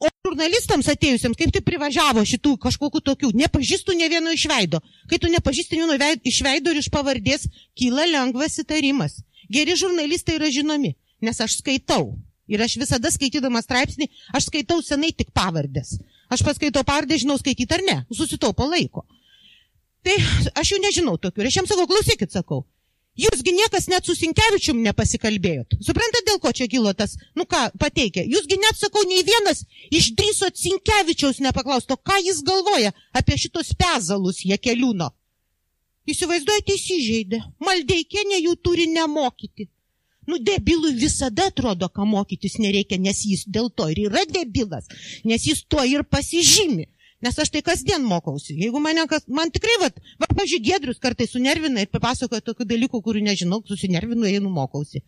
[0.00, 4.80] O žurnalistams atėjusiems, kaip tai privažiavo šitų kažkokių tokių, nepažįstų ne vieno iš veido.
[5.10, 5.92] Kai tu nepažįsti vieno
[6.24, 7.44] iš veido ir iš pavardės,
[7.76, 9.20] kyla lengvas įtarimas.
[9.52, 12.16] Geri žurnalistai yra žinomi, nes aš skaitau.
[12.48, 15.98] Ir aš visada skaitydama straipsnį, aš skaitau senai tik pavardės.
[16.32, 19.04] Aš paskaitau pavardę, žinau skaityti ar ne, susitaupo laiko.
[20.00, 20.16] Tai
[20.56, 21.42] aš jų nežinau tokių.
[21.42, 22.64] Ir aš jam sakau, klausykit, sakau,
[23.18, 25.74] Jūsgi niekas net su Sinkevičium nepasikalbėjot.
[25.82, 28.22] Suprantate, dėl ko čia kilo tas, nu ką, pateikė.
[28.22, 34.56] Jūsgi net, sakau, nei vienas išdrysot Sinkevičiaus nepaklausto, ką jis galvoja apie šitos pezalus jie
[34.56, 35.10] keliūno.
[36.08, 37.42] Įsivaizduojate, įsižeidė.
[37.66, 39.68] Maldeikienė jų turi nemokyti.
[40.30, 44.86] Nu, debilui visada atrodo, ką mokytis nereikia, nes jis dėl to ir yra debilas,
[45.26, 46.86] nes jis to ir pasižymi.
[47.20, 48.54] Nes aš tai kasdien mokausi.
[48.56, 49.90] Jeigu mane kas, man tikrai, va,
[50.22, 55.02] va pažiūrėk, Gedrius kartais sunervina ir papasakoja tokių dalykų, kurių nežinau, susinervinu, einu mokausi.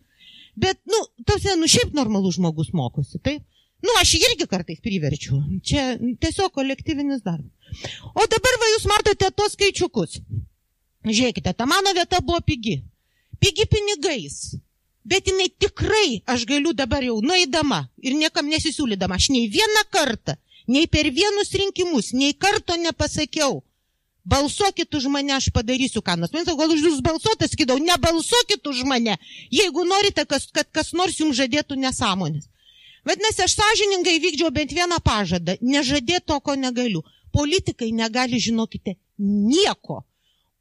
[0.53, 3.41] Bet, nu, tausia, nu, šiaip normalus žmogus mokosi, taip?
[3.83, 5.41] Nu, aš irgi kartais priverčiu.
[5.65, 7.49] Čia tiesiog kolektyvinis darbas.
[8.13, 10.21] O dabar va jūs matote tos skaičiukus.
[11.09, 12.77] Žiūrėkite, ta mano vieta buvo pigi.
[13.41, 14.53] Pigi pinigais.
[15.03, 20.37] Bet jinai tikrai, aš galiu dabar jau nueidama ir niekam nesisiūlydama, aš nei vieną kartą
[20.67, 23.61] Nei per vienus rinkimus, nei karto nepasakiau.
[24.23, 26.31] Balsuokit už mane, aš padarysiu ką nors.
[26.31, 29.17] Man sako, gal už jūs balsuotas, sakydavau, nebalsuokit už mane,
[29.51, 32.47] jeigu norite, kas, kad kas nors jums žadėtų nesąmonės.
[33.03, 37.03] Vadinasi, aš sąžiningai vykdžiau bent vieną pažadą, nežadėti to, ko negaliu.
[37.35, 40.05] Politikai negali, žinokite, nieko,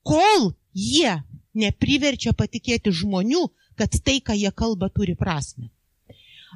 [0.03, 1.21] kol jie
[1.55, 3.45] nepriverčia patikėti žmonių,
[3.79, 5.71] kad tai, ką jie kalba, turi prasme.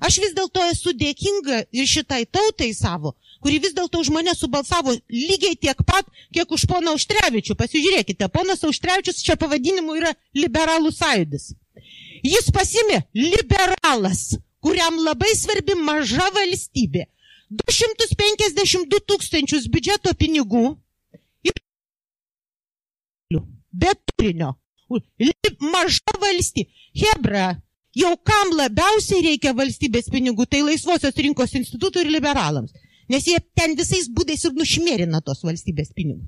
[0.02, 4.94] Aš vis dėlto esu dėkinga ir šitai tautai savo, kuri vis dėlto už mane subalsavo
[5.12, 7.56] lygiai tiek pat, kiek už poną Auštrevičių.
[7.58, 11.52] Pasižiūrėkite, ponas Auštrevičius čia pavadinimu yra liberalų sąjūdis.
[12.26, 17.06] Jis pasimė liberalas, kuriam labai svarbi maža valstybė.
[17.50, 20.64] 252 tūkstančius biudžeto pinigų
[21.46, 21.54] ir
[23.70, 24.56] be turinio.
[25.60, 26.70] Maža valstybė.
[26.96, 27.46] Hebra,
[27.94, 32.74] jau kam labiausiai reikia valstybės pinigų, tai laisvosios rinkos institutui ir liberalams.
[33.12, 36.26] Nes jie ten visais būdais ir nušmėrina tos valstybės pinigus.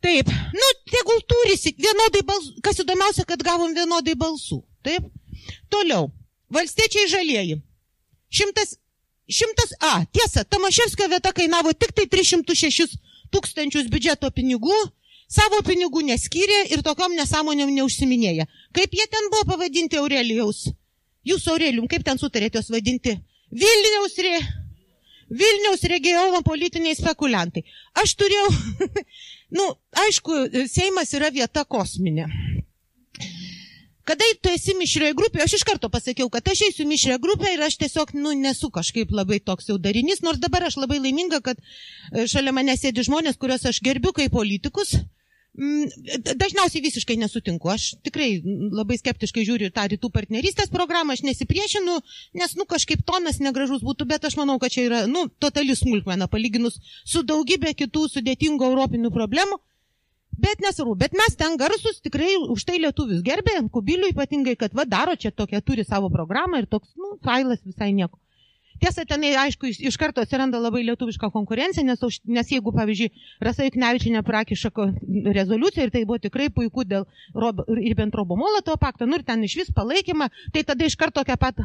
[0.00, 4.62] Taip, nu, tegul turisi vienodai balsų, kas įdomiausia, kad gavom vienodai balsų.
[4.86, 5.10] Taip,
[5.68, 6.08] toliau,
[6.48, 7.58] valstiečiai žalieji.
[8.32, 8.78] Šimtas,
[9.28, 12.96] šimtas, a, tiesa, Tamaševskio vieta kainavo tik tai 306
[13.34, 14.78] tūkstančius biudžeto pinigų,
[15.28, 18.48] savo pinigų neskyrė ir tokiom nesąmonėm neužsiminėja.
[18.72, 20.70] Kaip jie ten buvo pavadinti Aurelijaus?
[21.28, 23.18] Jūs Aurelijum, kaip ten sutarėte juos vadinti?
[23.52, 24.38] Vilniaus, re...
[25.30, 27.62] Vilniaus regiono politiniai spekuliantai.
[28.02, 28.48] Aš turėjau,
[29.58, 29.66] nu,
[30.06, 32.26] aišku, Seimas yra vieta kosminė.
[34.10, 37.62] Kada tu esi mišrioje grupėje, aš iš karto pasakiau, kad aš eisiu mišrioje grupėje ir
[37.62, 41.60] aš tiesiog, nu, nesu kažkaip labai toks jau darinys, nors dabar aš labai laiminga, kad
[41.60, 44.96] e, šalia mane sėdi žmonės, kuriuos aš gerbiu kaip politikus.
[44.96, 45.19] Mm,
[45.54, 47.68] dažniausiai visiškai nesutinku.
[47.68, 51.96] Aš tikrai labai skeptiškai žiūriu tą rytų partnerystės programą, aš nesipriešinu,
[52.38, 56.30] nes, nu, kažkaip tonas negražus būtų, bet aš manau, kad čia yra, nu, totali smulkmena
[56.30, 59.58] palyginus su daugybė kitų sudėtingų europinių problemų.
[60.40, 64.86] Bet nesvarbu, bet mes ten garsus tikrai už tai lietuvius gerbė, kubilių ypatingai, kad va
[64.88, 68.16] daro čia tokia, turi savo programą ir toks, nu, failas visai nieko.
[68.80, 73.10] Tiesa, tenai, aišku, iš, iš karto atsiranda labai lietuviška konkurencija, nes, nes jeigu, pavyzdžiui,
[73.44, 74.70] Rasa Juknevičinė prakiša
[75.36, 77.04] rezoliuciją ir tai buvo tikrai puiku dėl
[77.36, 81.60] Ribbentropo Molotovo pakto, nu ir ten iš vis palaikymą, tai tada iš karto tokią pat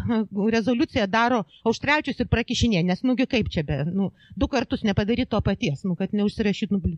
[0.58, 5.40] rezoliuciją daro Auštrevičius ir prakišinė, nes, nugi kaip čia be, nu, du kartus nepadaryti to
[5.46, 6.98] paties, nu, kad neužsirašytų nublių.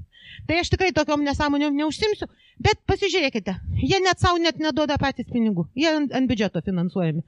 [0.49, 2.25] Tai aš tikrai tokiom nesąmonėm neužsimsiu,
[2.57, 3.53] bet pasižiūrėkite,
[3.85, 7.21] jie net savo net neduoda patys pinigų, jie ant, ant biudžeto finansuojami.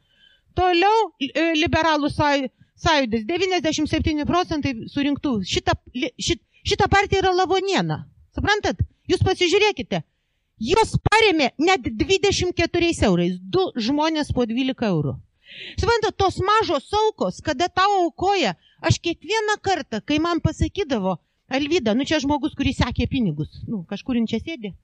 [0.58, 5.40] Toliau e, liberalų sąjungų sąjūdis 97 procentai surinktų.
[5.48, 5.76] Šita,
[6.20, 8.04] šit, šita partija yra lavoniena.
[8.36, 8.82] Suprantat?
[9.10, 10.04] Jūs pasižiūrėkite.
[10.60, 13.40] Jos paremė net 24 eurais.
[13.40, 15.16] Du žmonės po 12 eurų.
[15.80, 18.54] Suprantat, tos mažos aukos, kada tau aukoja,
[18.86, 21.18] aš kiekvieną kartą, kai man pasakydavo,
[21.50, 23.64] Alvyda, nu čia žmogus, kuris sekė pinigus.
[23.66, 24.76] Nu, kažkur čia sėdi.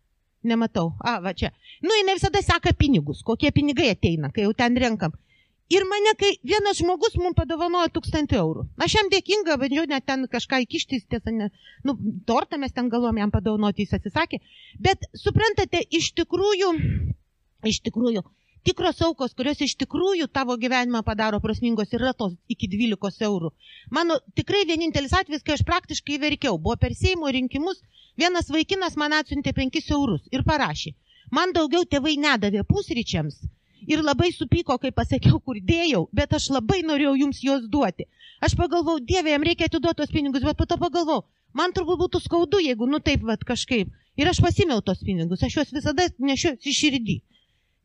[0.45, 0.93] Nematau.
[0.99, 1.51] A, va čia.
[1.82, 3.22] Nu, jinai visada seka pinigus.
[3.25, 5.14] Kokie pinigai ateina, kai jau ten renkam.
[5.74, 8.64] Ir mane, kai vienas žmogus mums padovanojo tūkstantį eurų.
[8.85, 11.48] Aš jam dėkinga, bandžiau net ten kažką įkištis, tiesa, ne,
[11.88, 11.95] nu,
[12.30, 14.40] tortą mes ten galvom jam padovanoti, jis atsisakė.
[14.88, 16.69] Bet suprantate, iš tikrųjų,
[17.72, 18.22] iš tikrųjų,
[18.69, 23.50] tikros aukos, kurios iš tikrųjų tavo gyvenimą padaro prasmingos, yra tos iki 12 eurų.
[23.98, 27.82] Mano tikrai vienintelis atvejis, kai aš praktiškai verkiau, buvo per Seimo rinkimus,
[28.22, 30.94] vienas vaikinas man atsiuntė 5 eurus ir parašė.
[31.34, 33.42] Man daugiau tėvai nedavė pusryčiams,
[33.88, 38.08] ir labai supyko, kai pasakiau, kur dėjau, bet aš labai norėjau jums juos duoti.
[38.44, 42.22] Aš pagalvojau, dieve, jam reikia atiduoti tos pinigus, bet po to pagalvojau, man turbūt būtų
[42.26, 43.92] skaudu, jeigu, nu taip, vad kažkaip.
[44.20, 47.18] Ir aš pasimėjau tos pinigus, aš juos visada nešiu į širdį.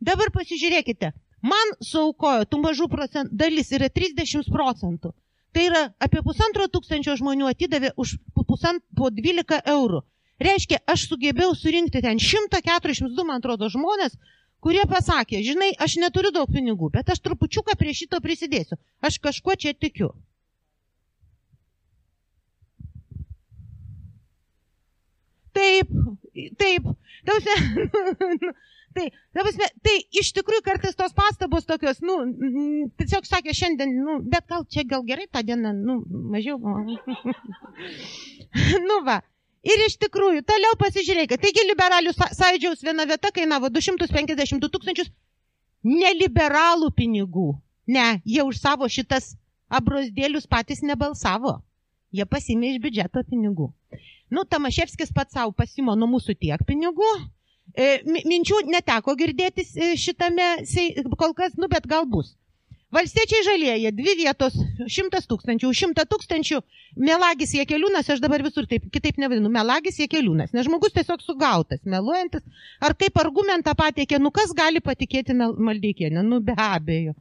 [0.01, 1.13] Dabar pasižiūrėkite,
[1.43, 5.13] man saukojo, tų mažų procent, dalis yra 30 procentų.
[5.51, 8.15] Tai yra apie pusantro tūkstančio žmonių atidavė už
[8.47, 10.05] pusant, po 12 eurų.
[10.41, 14.15] Reiškia, aš sugebėjau surinkti ten 142, man atrodo, žmonės,
[14.65, 18.79] kurie pasakė, žinai, aš neturiu daug pinigų, bet aš trupučiuką prie šito prisidėsiu.
[19.01, 20.13] Aš kažkuo čia tikiu.
[25.51, 25.89] Taip,
[26.61, 26.85] taip,
[27.27, 27.55] tausia,
[28.97, 32.21] tai, tausia, tai iš tikrųjų kartais tos pastabos tokios, nu,
[33.01, 35.99] tiesiog sakė šiandien, nu, bet gal čia gal gerai tą dieną, nu,
[36.33, 36.61] mažiau.
[38.89, 39.19] nu va,
[39.67, 45.11] Ir iš tikrųjų, toliau pasižiūrėkite, taigi liberalių sąjūdžiaus viena vieta kainavo 252 tūkstančius
[45.85, 47.51] neliberalų pinigų.
[47.91, 49.35] Ne, jie už savo šitas
[49.69, 51.59] abrosdėlius patys nebalsavo.
[52.11, 53.69] Jie pasimė iš biudžeto pinigų.
[54.31, 57.11] Nu, Tamaševskis pats savo pasimo nuo mūsų tiek pinigų.
[57.77, 60.49] E, minčių neteko girdėtis e, šitame,
[61.19, 62.33] kol kas, nu, bet gal bus.
[62.91, 64.57] Valstiečiai žalieji, dvi vietos,
[64.91, 66.59] šimtas tūkstančių, šimtą tūkstančių,
[67.07, 72.43] melagis Jekeliūnas, aš dabar visur taip, kitaip nevadinu, melagis Jekeliūnas, nes žmogus tiesiog sugautas, meluojantis,
[72.83, 77.15] ar kaip argumentą pateikė, nu kas gali patikėti maldeikienę, nu be abejo.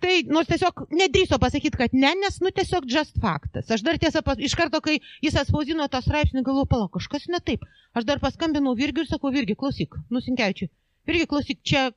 [0.00, 3.68] Tai, nors tiesiog nedrįso pasakyti, kad ne, nes, nu, tiesiog just faktas.
[3.70, 7.38] Aš dar tiesą, pas, iš karto, kai jis atspausino tą straipsnį, galvoju, palauk, kažkas ne
[7.44, 7.68] taip.
[7.94, 10.72] Aš dar paskambinau Virgiui ir sakau, Virgi, klausyk, nusinkiaučiu.
[11.06, 11.90] Virgi, klausyk, čia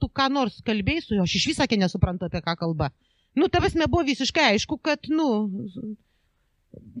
[0.00, 2.90] tu ką nors kalbėjai su juo, aš iš visakė nesuprantu, apie ką kalba.
[3.36, 5.28] Nu, tavas nebuvo visiškai aišku, kad, nu,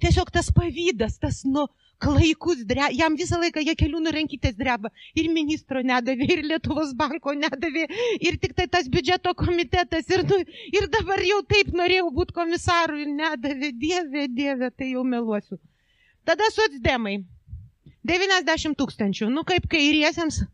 [0.02, 1.66] tiesiog tas pavydas, tas, nu,
[1.98, 4.90] klaikus, dreba, jam visą laiką jie kelių nurankytės dreba.
[5.16, 7.86] Ir ministro nedavė, ir Lietuvos banko nedavė,
[8.20, 10.42] ir tik tai tas biudžeto komitetas, ir, nu,
[10.76, 15.60] ir dabar jau taip norėjau būti komisaru ir nedavė, dieve, dieve, tai jau meluosiu.
[16.28, 17.22] Tada socdemai.
[18.06, 20.44] 90 tūkstančių, nu kaip kairiesiems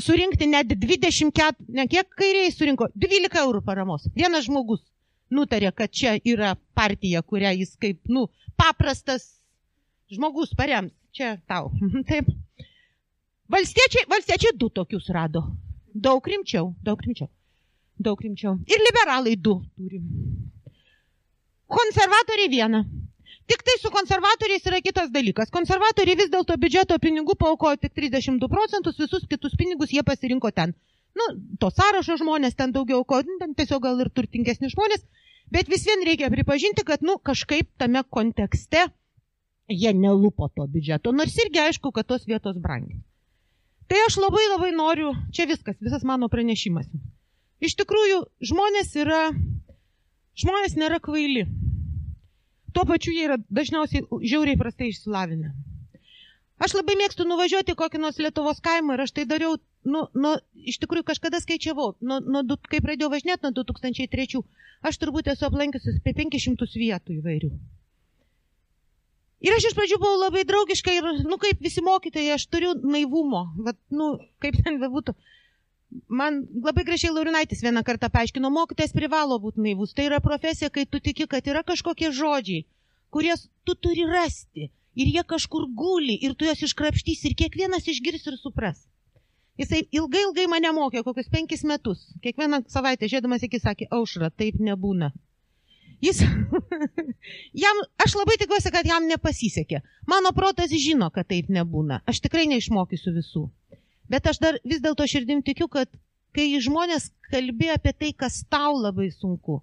[0.00, 4.06] surinkti net 24, ne kiek kairiai surinko, 12 eurų paramos.
[4.16, 4.82] Vienas žmogus
[5.30, 8.26] nutarė, kad čia yra partija, kurią jis kaip, nu,
[8.58, 9.36] paprastas
[10.12, 10.94] žmogus parems.
[11.16, 11.70] Čia tau.
[12.10, 12.28] Taip.
[13.48, 15.46] Valstiečiai, valstiečiai du tokius rado.
[15.94, 17.30] Daug rimčiau, daug rimčiau.
[17.96, 18.58] Daug rimčiau.
[18.68, 20.02] Ir liberalai du turi.
[21.66, 22.82] Konservatoriai vieną.
[23.46, 25.52] Tik tai su konservatoriais yra kitas dalykas.
[25.54, 30.74] Konservatoriai vis dėlto biudžeto pinigų paukojo tik 32 procentus, visus kitus pinigus jie pasirinko ten.
[31.16, 31.28] Nu,
[31.62, 35.06] to sąrašo žmonės ten daugiau, ko, nu, ten tiesiog gal ir turtingesni žmonės,
[35.54, 38.88] bet vis vien reikia pripažinti, kad, nu, kažkaip tame kontekste
[39.68, 43.00] jie nelupo to biudžeto, nors irgi aišku, kad tos vietos brangiai.
[43.86, 46.90] Tai aš labai labai noriu, čia viskas, visas mano pranešimas.
[47.62, 48.18] Iš tikrųjų,
[48.50, 49.30] žmonės yra,
[50.36, 51.46] žmonės nėra kvaili.
[52.76, 55.54] Tuo pačiu jie yra dažniausiai žiauriai prastai išsilavinę.
[56.66, 59.56] Aš labai mėgstu nuvažiuoti kokį nors Lietuvos kaimą ir aš tai dariau,
[59.94, 60.32] nu, nu,
[60.72, 64.44] iš tikrųjų kažkada skaičiavau, nu, nu, kai pradėjau važinėti nuo 2003,
[64.90, 67.50] aš turbūt esu aplankiusi apie 500 vietų įvairių.
[69.46, 73.42] Ir aš iš pradžių buvau labai draugiška ir, nu, kaip visi mokytojai, aš turiu naivumo,
[73.68, 75.12] bet, nu, kaip ten bebūtų.
[76.08, 79.94] Man labai gražiai Laurinaitis vieną kartą paaiškino, mokytojas privalo būti naivus.
[79.94, 82.66] Tai yra profesija, kai tu tiki, kad yra kažkokie žodžiai,
[83.14, 84.70] kuriuos tu turi rasti.
[84.96, 88.86] Ir jie kažkur guli, ir tu juos iškrapštys, ir kiekvienas išgirs ir supras.
[89.60, 92.02] Jisai ilgai, ilgai mane mokė, kokius penkis metus.
[92.24, 95.12] Kiekvieną savaitę žiūrėdamas iki sakė, aušra, taip nebūna.
[96.04, 96.20] Jis,
[97.64, 99.80] jam, aš labai tikiuosi, kad jam nepasisekė.
[100.12, 102.02] Mano protas žino, kad taip nebūna.
[102.04, 103.46] Aš tikrai neišmokysiu visų.
[104.12, 105.90] Bet aš dar vis dėlto širdim tikiu, kad
[106.36, 109.62] kai žmonės kalbėjo apie tai, kas tau labai sunku,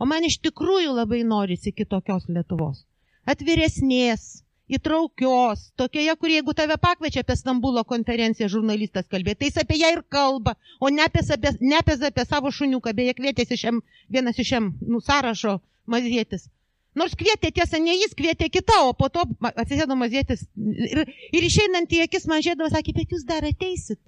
[0.00, 2.82] o man iš tikrųjų labai norisi kitokios Lietuvos.
[3.28, 4.24] Atviresnės,
[4.68, 9.92] įtraukios, tokioje, kur jeigu tave pakviečia apie Stambulo konferenciją žurnalistas kalbėti, tai jis apie ją
[9.94, 13.80] ir kalba, o ne apie, apie, ne apie, apie savo šuniuką, beje, kvietėsi šiam,
[14.12, 16.48] vienas iš šiam nu, sąrašo mazėtis.
[16.94, 21.02] Nors kvietė tiesa, ne jis kvietė kitą, o po to atsisėdo mazėtis ir,
[21.34, 24.00] ir išeinant į akis man žiūrėdavo, sakė, bet jūs dar ateisit.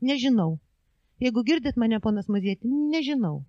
[0.00, 0.58] Nežinau.
[1.18, 3.40] Jeigu girdit mane, ponas mazėti, nežinau.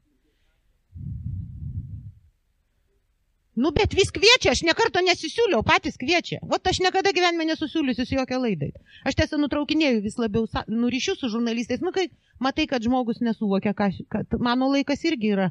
[3.60, 6.40] Nu, bet vis kviečia, aš nekarto nesisiūliau, patys kviečia.
[6.48, 8.72] O aš niekada gyvenime nesusiūliusiu su jokia laidai.
[9.04, 11.84] Aš tiesa nutraukinėjau vis labiau nurišiu su žurnalistais.
[11.84, 12.08] Nu, kai
[12.40, 15.50] matai, kad žmogus nesuvokia, kad mano laikas irgi yra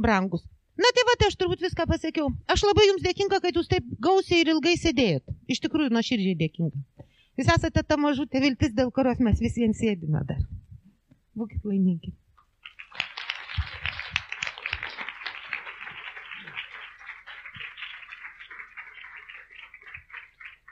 [0.00, 0.46] brangus.
[0.76, 2.28] Na tai va, tai aš turbūt viską pasakiau.
[2.52, 5.24] Aš labai jums dėkinga, kad jūs taip gausiai ir ilgai sėdėjot.
[5.48, 7.06] Iš tikrųjų, nuo širdžiai dėkinga.
[7.40, 10.44] Jūs esate ta mažutė viltis, dėl kurios mes visiems sėdime dar.
[11.36, 12.12] Būkit laimingi.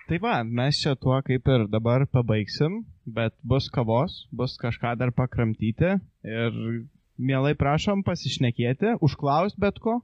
[0.05, 5.15] Tai va, mes čia tuo kaip ir dabar pabaigsim, bet bus kavos, bus kažką dar
[5.17, 5.95] pakramtyti
[6.29, 6.59] ir
[7.19, 10.01] mielai prašom pasišnekėti, užklaus bet ko.